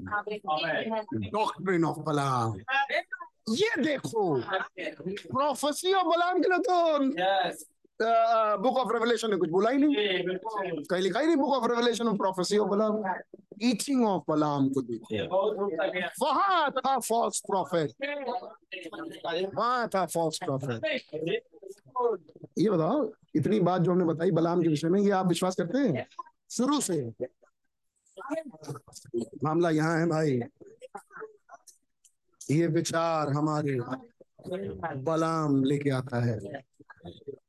[1.30, 2.58] doctrine of Balaam
[3.50, 6.76] ये देखो प्रोफेसी ऑफ़ बलाम के लिए तो
[8.62, 9.94] बुक ऑफ़ रेवलेशन ने कुछ बोला ही नहीं।
[10.84, 13.02] कहीं लिखा ही नहीं बुक ऑफ़ रेवलेशन में prophecy of Balaam
[13.60, 15.40] teaching of Balaam को देखो।
[16.22, 17.90] वहाँ था फॉल्स प्रॉफिट
[19.54, 20.80] वहाँ था फॉल्स प्रॉफिट
[22.58, 25.78] ये बताओ, इतनी बात जो हमने बताई बलाम के विषय में, ये आप विश्वास करते
[25.78, 26.06] हैं?
[26.50, 27.12] शुरू से।
[29.44, 30.40] मामला यहाँ है भाई।
[32.50, 33.80] ये विचार हमारे
[35.00, 36.64] बलाम लेके आता है।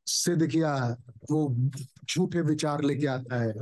[0.06, 0.98] सिद्ध किया
[1.32, 1.70] वो
[2.10, 3.54] झूठे विचार लेके आता है,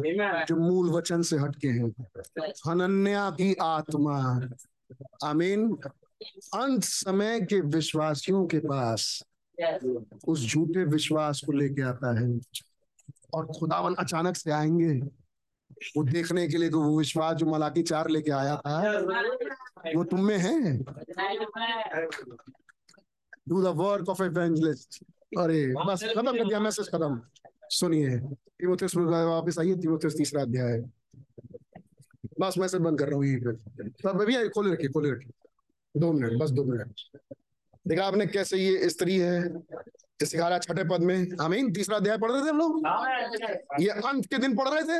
[0.45, 1.90] जो मूल वचन से हटके हैं।
[2.68, 4.42] हनन्या की आत्मा।
[5.24, 5.78] आमीन।
[6.53, 9.24] अंत समय के विश्वासियों के पास
[10.27, 12.40] उस झूठे विश्वास को लेके आता है।
[13.33, 14.93] और खुदावन अचानक से आएँगे।
[15.98, 18.99] वो देखने के लिए तो वो विश्वास जो मलाकी चार लेके आया था,
[19.95, 20.77] वो तुम में है?
[23.49, 25.03] Do the work of evangelist
[25.38, 27.22] अरे, बस खत्म कर दिया मैसेज खत्म।
[27.69, 30.83] सुनिए तिमोथेस वापस आइए तिमोथेस तीसरा अध्याय।
[32.40, 35.31] बस मैसेज बंद कर रहा हूँ, यहीं पे। भैया खोले रखिए खोले रखिए।
[35.98, 37.01] दो मिनट, बस दो मिनट।
[37.88, 39.61] देखा आपने कैसे ये स्त्री है?
[40.24, 42.82] सिखा रहा छठे पद में। हमें तीसरा अध्याय पढ़ रहे थे हम लोग?
[43.82, 45.00] ये अंत के दिन पढ़ रहे थे?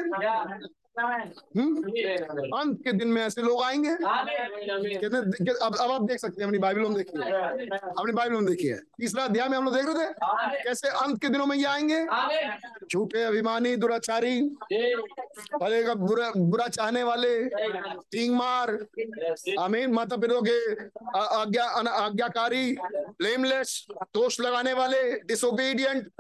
[2.60, 3.95] अंत के दिन में ऐसे लोग आएँगे?
[4.98, 8.74] कितने अब अब आप देख सकते हैं अपनी बाइबल में देखिए अपनी बाइबल में देखिए
[9.00, 12.06] तीसरा अध्याय में हम लोग देख रहे थे कैसे अंत के दिनों में ये आएँगे?
[12.92, 14.42] झूठे अभिमानी दुराचारी
[15.61, 17.34] भले का बुरा बुरा चाहने वाले
[18.11, 18.72] टींग मार
[19.60, 20.58] आमीन। माता पिता के
[21.42, 21.64] आज्ञा
[22.06, 22.72] आज्ञाकारी
[23.22, 26.11] ब्लेमलेस दोष लगाने वाले डिसोबीडियंट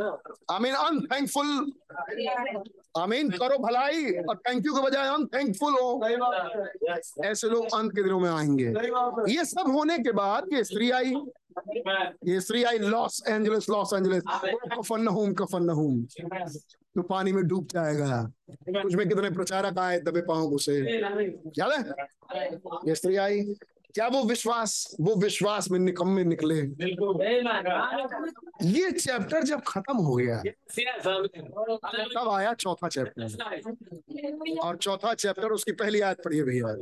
[0.51, 1.71] आमीन। अनथैंकफुल।
[2.95, 5.89] आमीन करो भलाई और थैंक यू के बजाय अनथैंकफुल हो।
[7.25, 8.73] ऐसे लोग अंत के दिनों में आएँगे।
[9.33, 11.13] ये सब होने के बाद ये स्त्री आई।
[12.25, 14.23] ये स्त्री आई लॉस एंजलिस लॉस एंजलिस।
[14.77, 16.03] कफन नहूम कफन नहूम
[16.95, 18.21] तो पानी में डूब जाएगा।
[18.51, 20.79] कुछ में कितने प्रचारक आए दबे पाओ उसे
[21.57, 21.81] याद है?
[22.87, 23.41] ये स्त्री आई।
[23.95, 26.55] क्या वो विश्वास वो विश्वास में निकम्मे निकले
[28.69, 30.41] ये चैप्टर जब खत्म हो गया
[32.15, 36.75] तब आया चौथा चैप्टर। और चौथा चैप्टर उसकी पहली आयत पढ़िए भैया।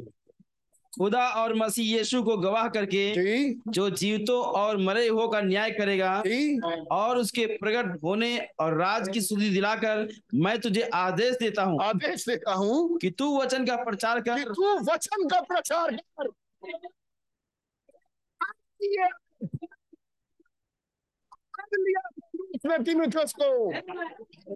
[0.94, 5.72] खुदा और मसीह यीशु को गवाह करके जी। जो जीवतों और मरे हुओं का न्याय
[5.72, 6.60] करेगा जी।
[6.92, 12.26] और उसके प्रकट होने और राज की सुधि दिलाकर मैं तुझे आदेश देता हूँ आदेश
[12.30, 16.28] देता हूँ कि तू वचन का प्रचार कर। तू वचन का प्रचार कर।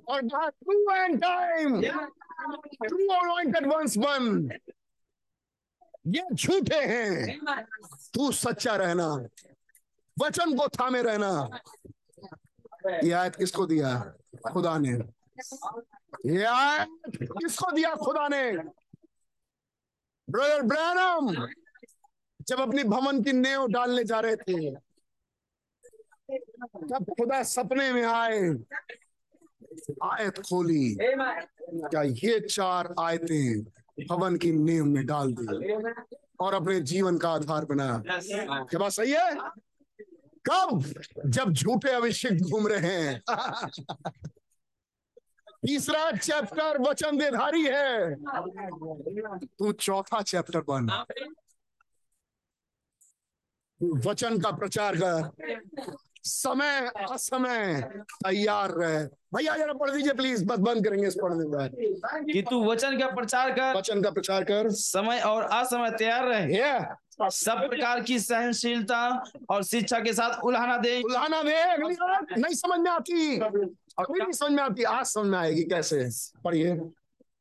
[0.10, 0.22] और
[1.18, 1.82] टाइम
[2.84, 2.98] ट्रू
[6.08, 7.40] ये झूठे हैं
[8.14, 9.08] तू सच्चा रहना
[10.18, 11.32] वचन को थामे रहना
[13.03, 13.93] ये आयत किसको दिया
[14.52, 14.93] खुदा ने
[16.32, 18.43] ये आयत किसको दिया खुदा ने
[20.27, 21.32] ब्रदर ब्रैनम
[22.48, 24.72] जब अपनी भवन की नेव डालने जा रहे थे
[26.76, 28.40] तब खुदा सपने में आए,
[30.04, 33.64] आयत खोली, क्या ये चार आयतें
[34.10, 35.74] भवन की नींव में डाल दी
[36.40, 38.04] और अपने जीवन का आधार बनाया
[38.64, 39.36] क्या बात सही है?
[40.50, 40.94] कब?
[41.26, 43.22] जब झूठे अभिषेक घूम रहे हैं।
[45.66, 48.16] तीसरा चैप्टर वचन देधारी है।
[49.46, 51.06] तू चौथा चैप्टर बन।
[53.84, 55.32] वचन का प्रचार कर।
[56.26, 57.82] समय असमय
[58.26, 62.64] तैयार रहे। भैया जरा पढ़ दीजिए प्लीज़ बस बंद करेंगे इस पढ़ने के कि तू
[62.66, 66.80] वचन का प्रचार कर। वचन का प्रचार कर। समय और असमय तैयार रहे। ये
[67.30, 71.78] सब प्रकार की सहनशीलता और शिक्षा के साथ उलाहना दे। उलाहना दे।
[72.42, 76.10] नहीं समझ में आती। अभी नहीं समझ में आती। आज समझ में आएगी। कैसे?
[76.44, 76.80] पढ़िए।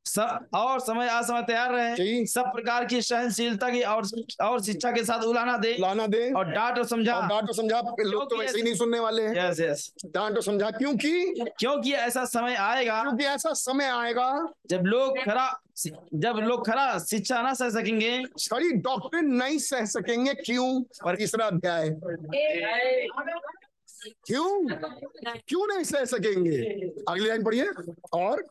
[0.05, 4.07] सब और समय असमय तैयार रहे। सब प्रकार की सहनशीलता की और
[4.43, 7.81] और शिक्षा के साथ उलाहना दे। उलाहना दे। और डांट और समझा। डांट और समझा।
[8.01, 12.25] लोग तो वैसे ही नहीं सुनने वाले हैं। यस यस डांटो समझा क्योंकि क्योंकि ऐसा
[12.25, 14.29] समय आएगा। क्योंकि ऐसा समय आएगा।
[14.71, 15.61] जब लोग खरा
[16.15, 18.19] जब लोग खरा शिक्षा ना सह सकेंगे।
[18.51, 20.83] खड़ी डॉक्ट्रिन नहीं सह सकेंगे क्यों?
[21.05, 21.89] और तीसरा अध्याय।
[24.27, 24.67] क्यों?
[25.49, 26.59] क्यों नहीं सह सकेंगे?
[27.09, 27.69] अगली लाइन पढ़िए।
[28.13, 28.45] और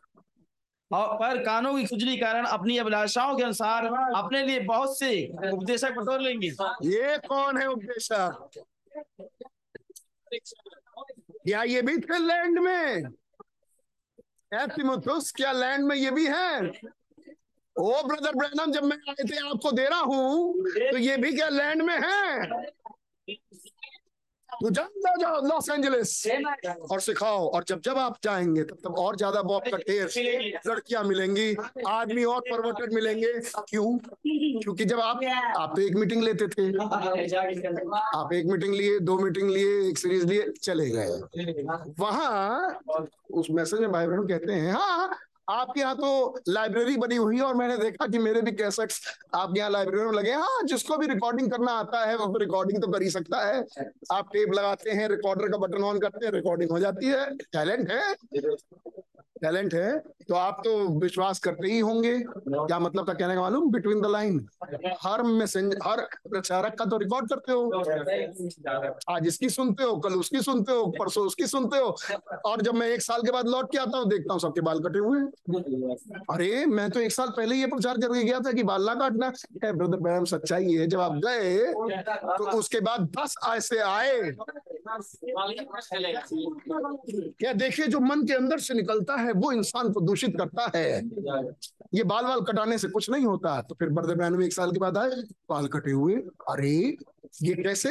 [0.93, 5.11] और पर कानों की खुजली कारण अपनी अभिलाषाओं के अनुसार अपने लिए बहुत से
[5.51, 6.47] उपदेशक बटोर लेंगे।
[6.87, 8.49] ये कौन है उपदेशक?
[11.43, 13.03] क्या ये भी थे लैंड में
[14.51, 16.71] क्या लैंड में ये भी है?
[17.75, 21.47] ओ ब्रदर ब्रैनम जब मैं आए थे आपको दे रहा हूँ तो ये भी क्या
[21.49, 22.47] लैंड में है?
[24.61, 26.11] तो जाओ जाओ जाओ लॉस एंजलिस।
[26.91, 31.03] और सिखाओ और जब जब आप जाएँगे तब तब और ज़्यादा बॉब का ढेर लड़कियाँ
[31.03, 31.55] मिलेंगी
[31.87, 33.31] आदमी और परवर्टेड मिलेंगे।
[33.69, 33.97] क्यों?
[34.61, 35.23] क्योंकि जब आप
[35.57, 36.67] आप तो एक मीटिंग लेते थे।
[38.17, 41.43] आप एक मीटिंग लिए दो मीटिंग लिए एक सीरीज़ लिए चले गए।
[41.99, 42.79] वहाँ
[43.31, 45.09] उस मैसेज में भाई बहन कहते हैं हाँ
[45.51, 49.01] आपके यहाँ तो लाइब्रेरी बनी हुई है और मैंने देखा कि मेरे भी कैसेट्स
[49.35, 52.91] आपके यहाँ लाइब्रेरी में लगे हाँ। जिसको भी रिकॉर्डिंग करना आता है, वो रिकॉर्डिंग तो
[52.91, 53.65] कर ही सकता है।
[54.11, 57.91] आप टेप लगाते हैं रिकॉर्डर का बटन ऑन करते हैं रिकॉर्डिंग हो जाती है। टैलेंट
[57.91, 58.15] है।
[59.41, 59.97] टैलेंट है।
[60.27, 63.71] तो आप तो विश्वास करते ही होंगे। क्या मतलब था कहने का मालूम?
[63.71, 64.47] बिटवीन द लाइन
[65.03, 67.61] हर मैसेंजर हर प्रचारक का तो रिकॉर्ड करते हो।
[69.09, 71.95] आज इसकी सुनते हो, कल उसकी सुनते हो, परसों उसकी सुनते हो।
[72.45, 74.79] और जब मैं एक साल के बाद लौट के आता हूँ, देखता हूँ सबके बाल
[74.79, 75.27] कटे हुए हैं।
[76.29, 79.73] अरे, मैं तो एक साल पहले ये प्रचार करके गया था कि बाल काटना। है
[79.73, 81.57] ब्रदर मैडम सच्चाई है, जब आप गए
[82.37, 84.21] तो उसके बाद दस ऐसे आए।
[87.39, 91.01] क्या देखिए, जो मन के अंदर से निकलता है, वो इंसान को दूषित करता है।
[91.93, 94.71] ये बाल बाल कटाने से कुछ नहीं होता। तो फिर बर्दे बहन में एक साल
[94.71, 95.09] के बाद आए,
[95.49, 96.13] बाल कटे हुए।
[96.49, 96.97] अरे,
[97.43, 97.89] ये कैसे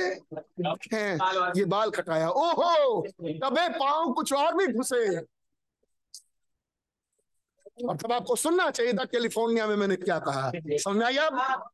[0.95, 1.19] हैं?
[1.57, 5.40] ये बाल कटाया। ओहो, तबे पाँव कुछ और भी घुसे।
[7.89, 11.71] और तब आपको सुनना चाहिए था कैलिफ़ोर्निया में मैंने क्या कहा। समझ आई आप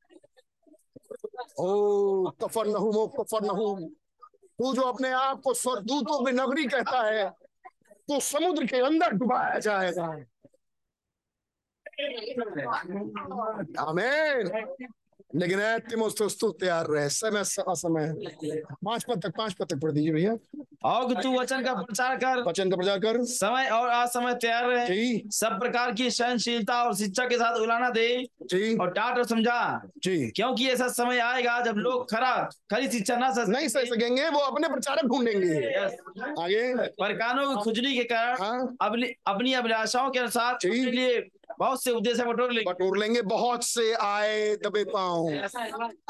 [1.59, 3.85] ओ कफर नहुम ओ कफर नहुम।
[4.59, 7.29] तू जो अपने आप को स्वर्गदूतों की नगरी कहता है
[8.09, 10.05] तो समुद्र के अंदर डुबाया जाएगा।
[13.83, 14.51] आमीन।
[15.31, 15.59] लेकिन
[16.53, 18.13] तैयार रहे समय समय
[18.85, 20.35] पाँच पद तक पाँच पद तक पढ़ दीजिए भैया
[20.85, 24.87] और तू वचन का प्रचार कर वचन का प्रचार कर समय और असमय तैयार रहे
[24.87, 28.07] जी सब प्रकार की सहनशीलता और शिक्षा के साथ उलाना दे
[28.45, 29.59] जी और डांट और समझा
[30.05, 32.35] जी क्योंकि ऐसा समय आएगा जब लोग खरा
[32.71, 35.75] खरी शिक्षा ना सक नहीं सह सकेंगे वो अपने प्रचारक ढूंढेंगे
[36.39, 41.25] आगे पर कानों की खुजली के कारण अपनी अपनी अभिलाषाओं के अनुसार लिए
[41.59, 45.29] बहुत से उद्देश्य बटोर लेंगे। बटोर लेंगे बहुत से आए दबे पाओ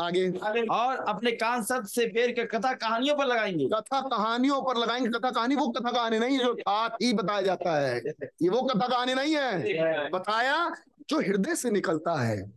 [0.01, 0.29] आगे।
[0.67, 5.09] और अपने कान शब्द से फेर के कथा कहानियों पर लगाएँगे। कथा कहानियों पर लगाएँगे।
[5.09, 8.03] कथा कहानी वो कथा कहानी नहीं है जो था ही बताया जाता है।
[8.43, 10.57] ये वो कथा कहानी नहीं है। बताया
[11.09, 12.53] जो हृदय से निकलता है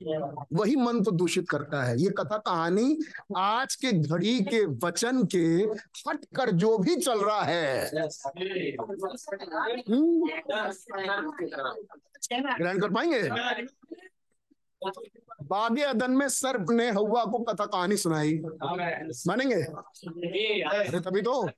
[0.53, 2.99] वही मन को दूषित करता है। ये कथा कहानी
[3.37, 5.45] आज के घड़ी के वचन के
[6.09, 7.89] हट कर जो भी चल रहा है।
[9.89, 10.29] हम्म,
[12.57, 13.29] ग्रहण कर पाएँगे?
[15.43, 18.41] बागे अदन में सर्प ने हवा को कथा कहानी सुनाई।
[19.27, 19.63] मानेंगे?
[20.61, 21.49] अरे तभी तो।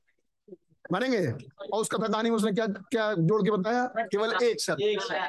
[0.92, 3.86] मानेंगे और उस कथा कहानी में उसने क्या क्या जोड़ के बताया?
[3.86, 4.80] केवल एक शब्द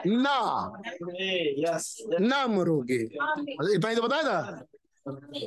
[0.06, 0.72] ना।
[2.20, 2.98] ना मरोगे।
[3.74, 4.66] इतना ही तो बताया था?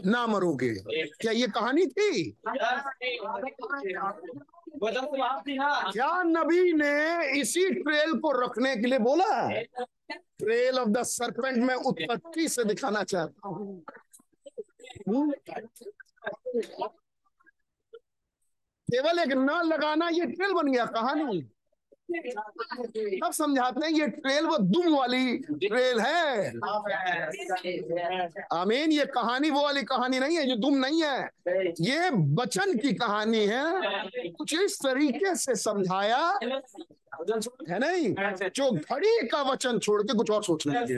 [0.05, 0.73] ना मरोगे।
[1.21, 2.37] क्या ये कहानी थी?
[5.91, 9.49] क्या नबी ने इसी ट्रेल को रखने के लिए बोला?
[10.11, 13.83] ट्रेल ऑफ़ द सरपेंट में उत्पत्ति से दिखाना चाहता हूँ?
[18.91, 21.45] केवल एक न लगाना ये ट्रेल बन गया कहानी
[23.23, 26.49] अब समझाते हैं ये ट्रेल वो दुम वाली ट्रेल है।
[28.53, 31.29] आमीन ये कहानी वो वाली कहानी नहीं है जो दुम नहीं है।
[31.81, 33.63] ये बचन की कहानी है।
[34.31, 36.21] कुछ इस तरीके से समझाया
[37.69, 38.13] है नहीं?
[38.49, 40.95] जो घड़ी का वचन छोड़ के कुछ और सोचने लगे।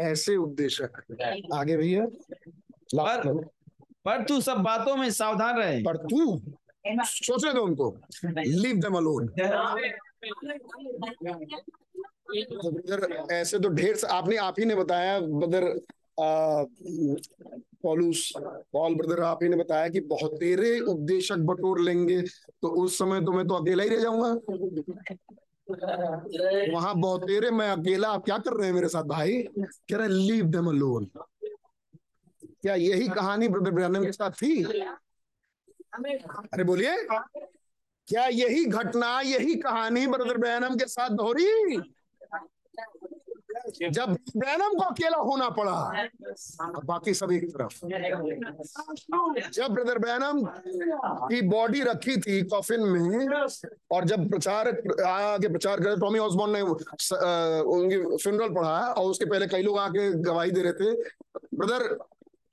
[0.00, 0.88] ऐसे उद्देश्य
[1.54, 2.06] आगे भैया।
[2.94, 3.44] पर-
[4.04, 6.40] पर तू सब बातों में सावधान रहे। पर तू
[7.04, 7.96] सोचने दो उनको?
[8.38, 9.30] लीव देम अलोन
[13.32, 15.80] ऐसे तो ढेर आपने आप ही ने बताया ब्रदर
[17.82, 18.32] पॉलूस
[18.72, 23.20] पॉल ब्रदर आप ही ने बताया कि बहुत तेरे उपदेशक बटोर लेंगे तो उस समय
[23.20, 24.32] तो मैं तो अकेला ही रह जाऊँगा।
[26.74, 29.42] वहाँ बहुत तेरे मैं अकेला। आप क्या कर रहे हैं मेरे साथ भाई?
[29.58, 31.10] कह रहे लीव देम अलोन
[32.62, 34.62] क्या यही कहानी ब्रदर ब्रैनम के साथ थी?
[35.94, 36.96] अरे बोलिए।
[38.08, 41.76] क्या यही घटना, यही कहानी ब्रदर ब्रैनम के साथ दोहरी?
[43.90, 45.72] जब ब्रैनम को अकेला होना पड़ा
[46.66, 47.74] और बाकी सब एक तरफ़।
[49.50, 50.42] जब ब्रदर ब्रैनम
[51.28, 53.28] की बॉडी रखी थी कॉफिन में,
[53.92, 54.68] और जब प्रचार,
[55.06, 60.10] आगे प्रचार कर टॉमी ऑसबॉर्न ने उनकी फ्यूनरल पढ़ा, और उसके पहले कई लोग आके
[60.22, 60.94] गवाही दे रहे थे।
[61.54, 61.98] ब्रदर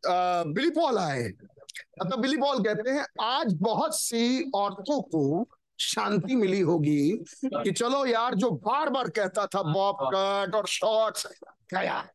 [0.08, 5.48] बिली पॉल आए। तो बिली पॉल कहते हैं आज बहुत सी औरतों को
[5.80, 7.12] शांति मिली होगी
[7.46, 11.28] कि चलो यार जो बार बार कहता था बॉब कट और शॉर्ट्स
[11.74, 12.12] गया है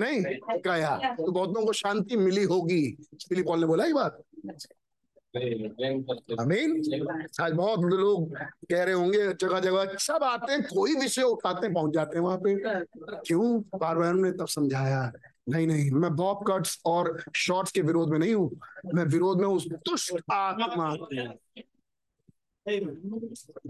[0.00, 0.20] नहीं
[0.64, 2.82] गया तो बहुतों को शांति मिली होगी।
[3.28, 4.22] बिली पॉल ने बोला ये बात?
[5.34, 6.72] अमीन,
[7.40, 8.34] आज बहुत लोग
[8.70, 12.38] कह रहे होंगे जगह जगह सब आते हैं, कोई विषय उठाते, पहुँच जाते हैं वहाँ
[12.38, 12.54] पे।
[13.26, 13.60] क्यों?
[13.78, 15.12] बार ने तब समझाया,
[15.48, 18.50] नहीं नहीं, मैं बॉब कट्स और शॉर्ट्स के विरोध में नहीं हूँ,
[18.94, 20.88] मैं विरोध में उस दुष्ट आत्मा।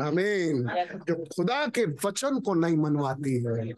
[0.02, 0.66] आमीन
[1.08, 3.72] जो खुदा के वचन को नहीं मनवाती है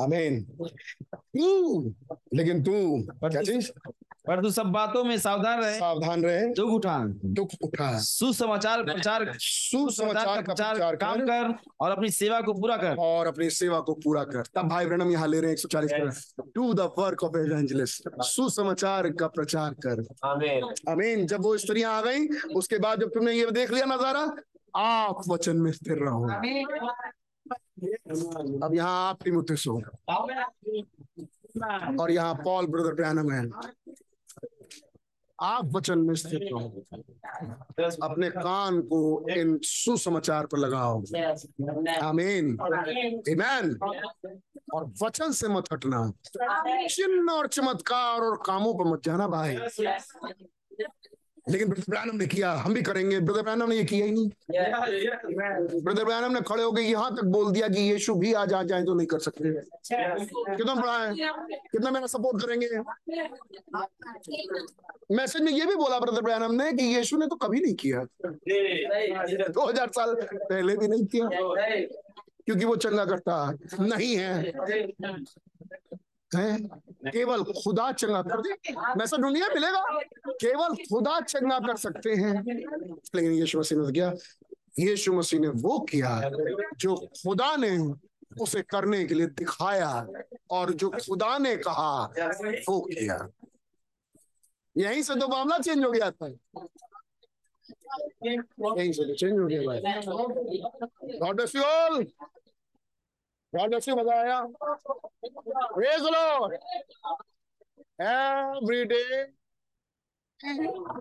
[0.00, 1.94] आमीन तू
[2.34, 3.70] लेकिन तू क्या चीज़?
[4.26, 10.42] परंतु सब बातों में सावधान रहे। सावधान रहे। दुख उठा। दुख उठा। सुसमाचार प्रचार सुसमाचार
[10.42, 13.94] का प्रचार काम कर। कर और अपनी सेवा को पूरा कर। और अपनी सेवा को
[13.94, 17.24] पूरा कर। तब भाई ब्रनम यहाँ ले रहे हैं एक सौ चालीस to the work
[17.24, 23.00] of evangelist सुसमाचार का प्रचार कर। आमीन अमीन जब वो स्त्रियाँ आ गई उसके बाद
[23.00, 24.32] जब तुमने ये देख लिया नज़ारा
[24.76, 26.26] आप वचन में स्थिर रहो।
[27.50, 29.82] अब यहाँ आप तिमुथियुस हो
[32.02, 33.50] और यहाँ पॉल ब्रदर ब्रैनम है
[35.38, 36.68] आप वचन में स्थिर रहो।
[38.02, 38.98] अपने कान को
[39.30, 41.02] इन सुसमाचार पर लगाओ।
[42.02, 42.46] आमीन।
[43.28, 43.78] ईमान
[44.74, 46.00] और वचन से मत हटना।
[46.88, 49.56] चिन्ह और चमत्कार और कामों पर मत जाना भाई।
[51.50, 54.28] लेकिन ब्रदर ब्रैनम ने किया, हम भी करेंगे। ब्रदर ब्रैनम ने ये किया ही नहीं।
[55.82, 58.84] ब्रदर ब्रैनम ने खड़े होकर यहाँ तक बोल दिया कि यीशु भी आज आ जाए
[58.84, 59.52] तो नहीं कर सकते।
[60.56, 61.14] कितना बड़ा है?
[61.72, 62.68] कितना मेरा सपोर्ट करेंगे?
[65.12, 68.04] मैसेज में ये भी बोला ब्रदर ब्रैनम ने कि यीशु ने तो कभी नहीं किया।
[69.48, 71.28] दो हज़ार साल पहले भी नहीं किया।
[72.44, 73.34] क्योंकि वो चंगा करता
[73.80, 74.52] नहीं है।
[76.34, 76.58] है?
[77.12, 79.84] केवल खुदा चंगा कर दे। वैसा दुनिया मिलेगा।
[80.32, 82.42] केवल खुदा चंगा कर सकते हैं।
[83.14, 84.12] लेकिन यीशु मसीह ने किया।
[84.78, 86.20] यीशु मसीह ने वो किया
[86.76, 87.70] जो खुदा ने
[88.40, 90.08] उसे करने के लिए दिखाया
[90.50, 92.04] और जो खुदा ने कहा
[92.68, 93.28] वो किया।
[94.76, 96.26] यहीं से तो मामला चेंज हो गया था।
[98.26, 99.80] यहीं से तो चेंज हो गया भाई।
[101.18, 102.06] God bless you all
[103.54, 103.94] God bless you,
[105.74, 106.52] Praise the Lord.
[107.98, 109.24] Every day,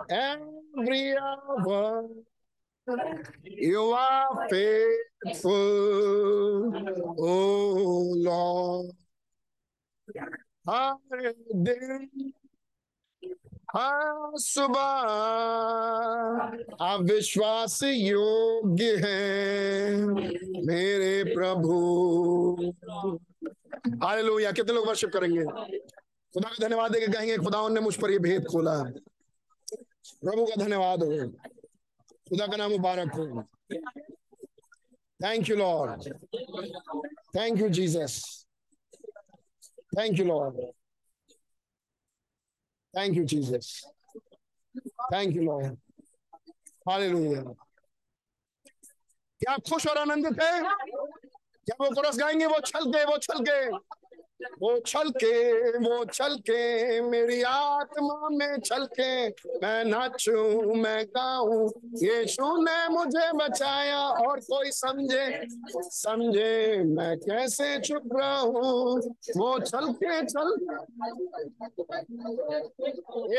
[0.09, 2.07] every hour,
[3.43, 5.53] you are faithful,
[7.19, 8.91] oh Lord.
[10.67, 10.97] Our
[13.75, 14.79] हर सुबह।
[16.85, 20.05] आप विश्वास योग्य हैं,
[20.65, 22.73] मेरे प्रभु।
[24.03, 25.43] हालेलुया। कितने लोग वर्शिप करेंगे?
[26.33, 28.83] खुदा का धन्यवाद देके कहेंगे खुदा ने मुझ पर ये भेद खोला।
[30.21, 31.27] प्रभु का धन्यवाद हो।
[32.29, 33.43] खुदा का नाम मुबारक हो।
[35.23, 36.13] Thank you Lord
[37.35, 38.45] thank you Jesus
[39.99, 40.55] thank you Lord
[42.97, 43.85] thank you, Jesus.
[45.11, 45.77] Thank you, Lord.
[46.89, 47.55] Hallelujah.
[49.41, 53.43] क्या आप खुश और आनंदित है क्या वो क्रॉस गाएँगे वो छल गए वो छल
[53.49, 53.57] के
[54.61, 55.33] वो छल के
[55.77, 61.67] वो छल के, मेरी आत्मा में छल के, मैं नाचूं, मैं गाऊं।
[62.03, 65.25] यीशु ने मुझे बचाया और कोई समझे
[65.89, 68.99] समझे मैं कैसे चुप रहूँ?
[69.37, 70.49] वो छल के छल।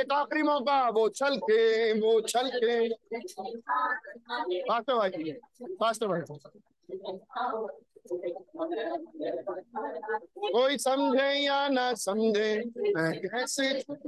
[0.01, 2.89] एक आखिरी मौका वो छल के वो छल के।
[4.69, 5.33] पास्टर भाई
[5.81, 6.21] पास्टर भाई।
[10.53, 12.65] कोई समझे या ना समझे,
[12.97, 13.99] मैं कैसे चुप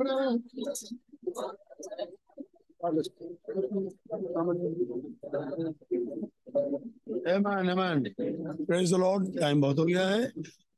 [8.90, 9.40] the Lord.
[9.40, 10.32] टाइम बहुत हो गया है।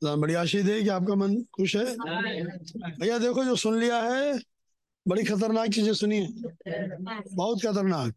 [0.04, 1.84] बड़ी आशीष है कि आपका मन खुश है।
[3.00, 4.40] भैया, देखो जो सुन लिया है,
[5.08, 6.28] बड़ी खतरनाक चीज़ें सुनी है।
[7.34, 8.14] बहुत खतरनाक।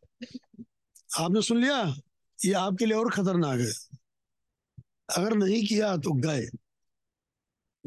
[1.19, 1.95] आपने सुन लिया?
[2.45, 3.94] ये आपके लिए और खतरनाक है।
[5.09, 6.49] अगर नहीं किया तो गए।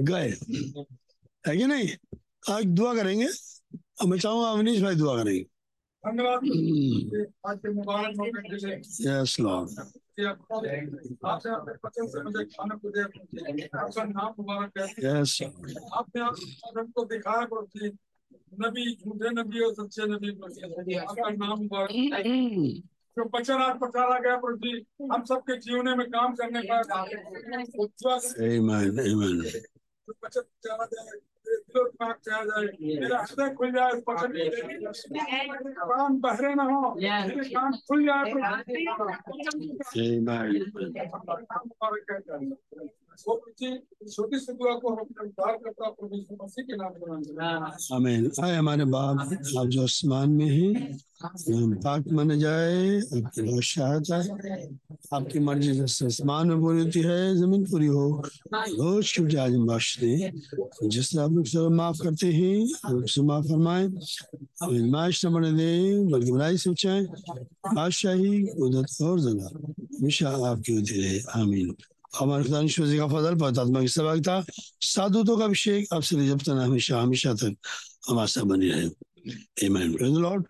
[0.00, 0.28] गए।
[1.46, 1.88] है कि नहीं?
[2.50, 3.28] आज दुआ करेंगे।
[3.78, 5.42] और मैं चाहूँगा अवनीश भाई दुआ करेंगे।
[6.06, 6.40] धन्यवाद।
[7.46, 9.36] आज के मुबारक मौके के लिए यस
[10.66, 10.88] है।
[15.04, 15.42] यस
[15.92, 17.46] आपने हमको दिखाया
[18.60, 24.36] नबी झूठे नबी और सच्चे नबी आपका नाम मुबारक है। जो वचन आज पसारा गया
[24.42, 24.72] प्रभु जी
[25.12, 26.76] हम सबके जीवन में काम करने का
[27.84, 30.44] उज्ज्वल आमेन आमेन जो वचन
[31.88, 34.00] जाए चला हृदय खुल जाए
[35.80, 36.94] कान बहरे ना हो
[37.56, 38.26] कान खुल जाए
[43.18, 44.38] छोटी
[47.94, 49.18] आमीन। आए हमारे बाप,
[49.58, 50.98] आप जो आसमान में हैं
[51.50, 54.20] नाम पाक माने जाए, आपकी बादशाहत है
[55.14, 58.04] आपकी मर्ज़ी जैसे आसमान में पूरी होती है, ज़मीन पूरी हो,
[58.54, 60.30] रोज आज हम बख्श दे
[60.88, 62.56] जिससे आप लोग सब माफ़ करते हैं,
[62.86, 63.86] आप से माफ़ फरमाए
[64.62, 65.70] न बने दे,
[66.12, 66.70] बल्कि बुराई से
[67.74, 68.32] बादशाही,
[68.62, 69.50] उदत और जगह
[69.98, 71.74] हमेशा आपकी होती रहे आमीन।
[72.16, 74.44] हमारे खुदा ईश्वर जी का फजल पवित्र आत्मा की सहभागिता
[74.80, 77.56] साधुतों का अभिषेक अब से जब तक हमेशा हमेशा तक
[78.08, 78.90] हमारे साथ बनी रहे
[79.64, 79.88] Amen.
[80.00, 80.44] Lord.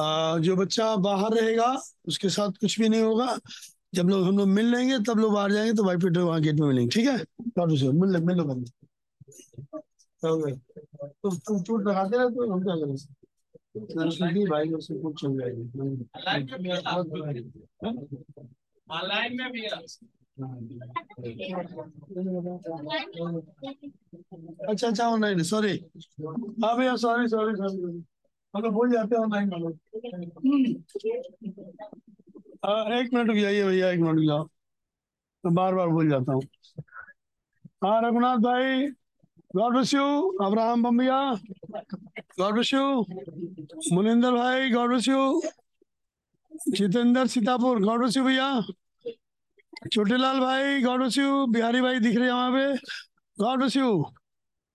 [0.00, 3.38] आ, जो बच्चा बाहर रहेगा उसके साथ कुछ भी नहीं होगा
[3.94, 6.54] जब लोग हम लोग मिल लेंगे तब लोग बाहर जाएँगे तो भाई पीटर वहाँ गेट
[6.54, 7.16] में मिलेंगे ठीक है
[7.92, 8.70] मिल ले मिल लो बंद
[10.24, 12.96] तो तुम चोट लगाते रहे तो हम क्या करें
[14.46, 15.68] भाई कुछ चल जाएगी
[18.90, 19.70] ऑनलाइन में भी है
[24.68, 25.72] अच्छा अच्छा ऑनलाइन सॉरी
[26.64, 28.02] हाँ भैया सॉरी सॉरी सॉरी
[28.54, 29.70] हम लोग भूल जाते हैं ऑनलाइन वालों।
[32.64, 34.44] हाँ एक मिनट रुक जाइए भैया, एक मिनट जाओ
[35.44, 36.42] मैं बार बार भूल जाता हूँ।
[37.84, 38.86] हाँ रघुनाथ भाई
[39.56, 40.04] God bless you
[40.42, 41.18] Abraham Bambiya
[42.38, 43.04] God bless you
[43.92, 45.40] Munindar भाई God bless you
[46.68, 48.48] Jitendra Sitapur God bless you भैया।
[49.84, 52.74] छोटेलाल भाई गॉड ब्लेस यू बिहारी भाई दिख रहे हैं वहाँ पे।
[53.38, 53.90] गॉड ब्लेस यू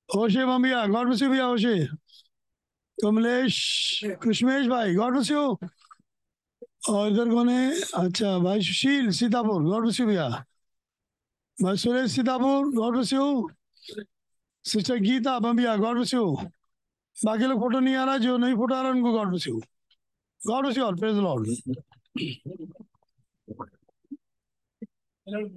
[0.09, 1.75] होशे बम्बिया गॉड ब्लेस यू भैया होशे।
[2.97, 3.55] कमलेश
[4.21, 5.41] कृष्मेश भाई गॉड ब्लेस यू
[6.89, 7.71] और इधर कौन है?
[7.95, 10.27] अच्छा भाई Sushil Sitapur God bless you भैया।
[11.57, 13.49] भाई Suresh Sitapur God bless you
[14.65, 16.25] sister Geeta Bambiya God bless you
[17.15, 19.59] बाकी लोग फ़ोटो नहीं आ रहा, जो नहीं फ़ोटो आ रहा, उनको God bless you
[20.41, 21.47] God bless you all praise Lord.
[25.31, 25.55] don't even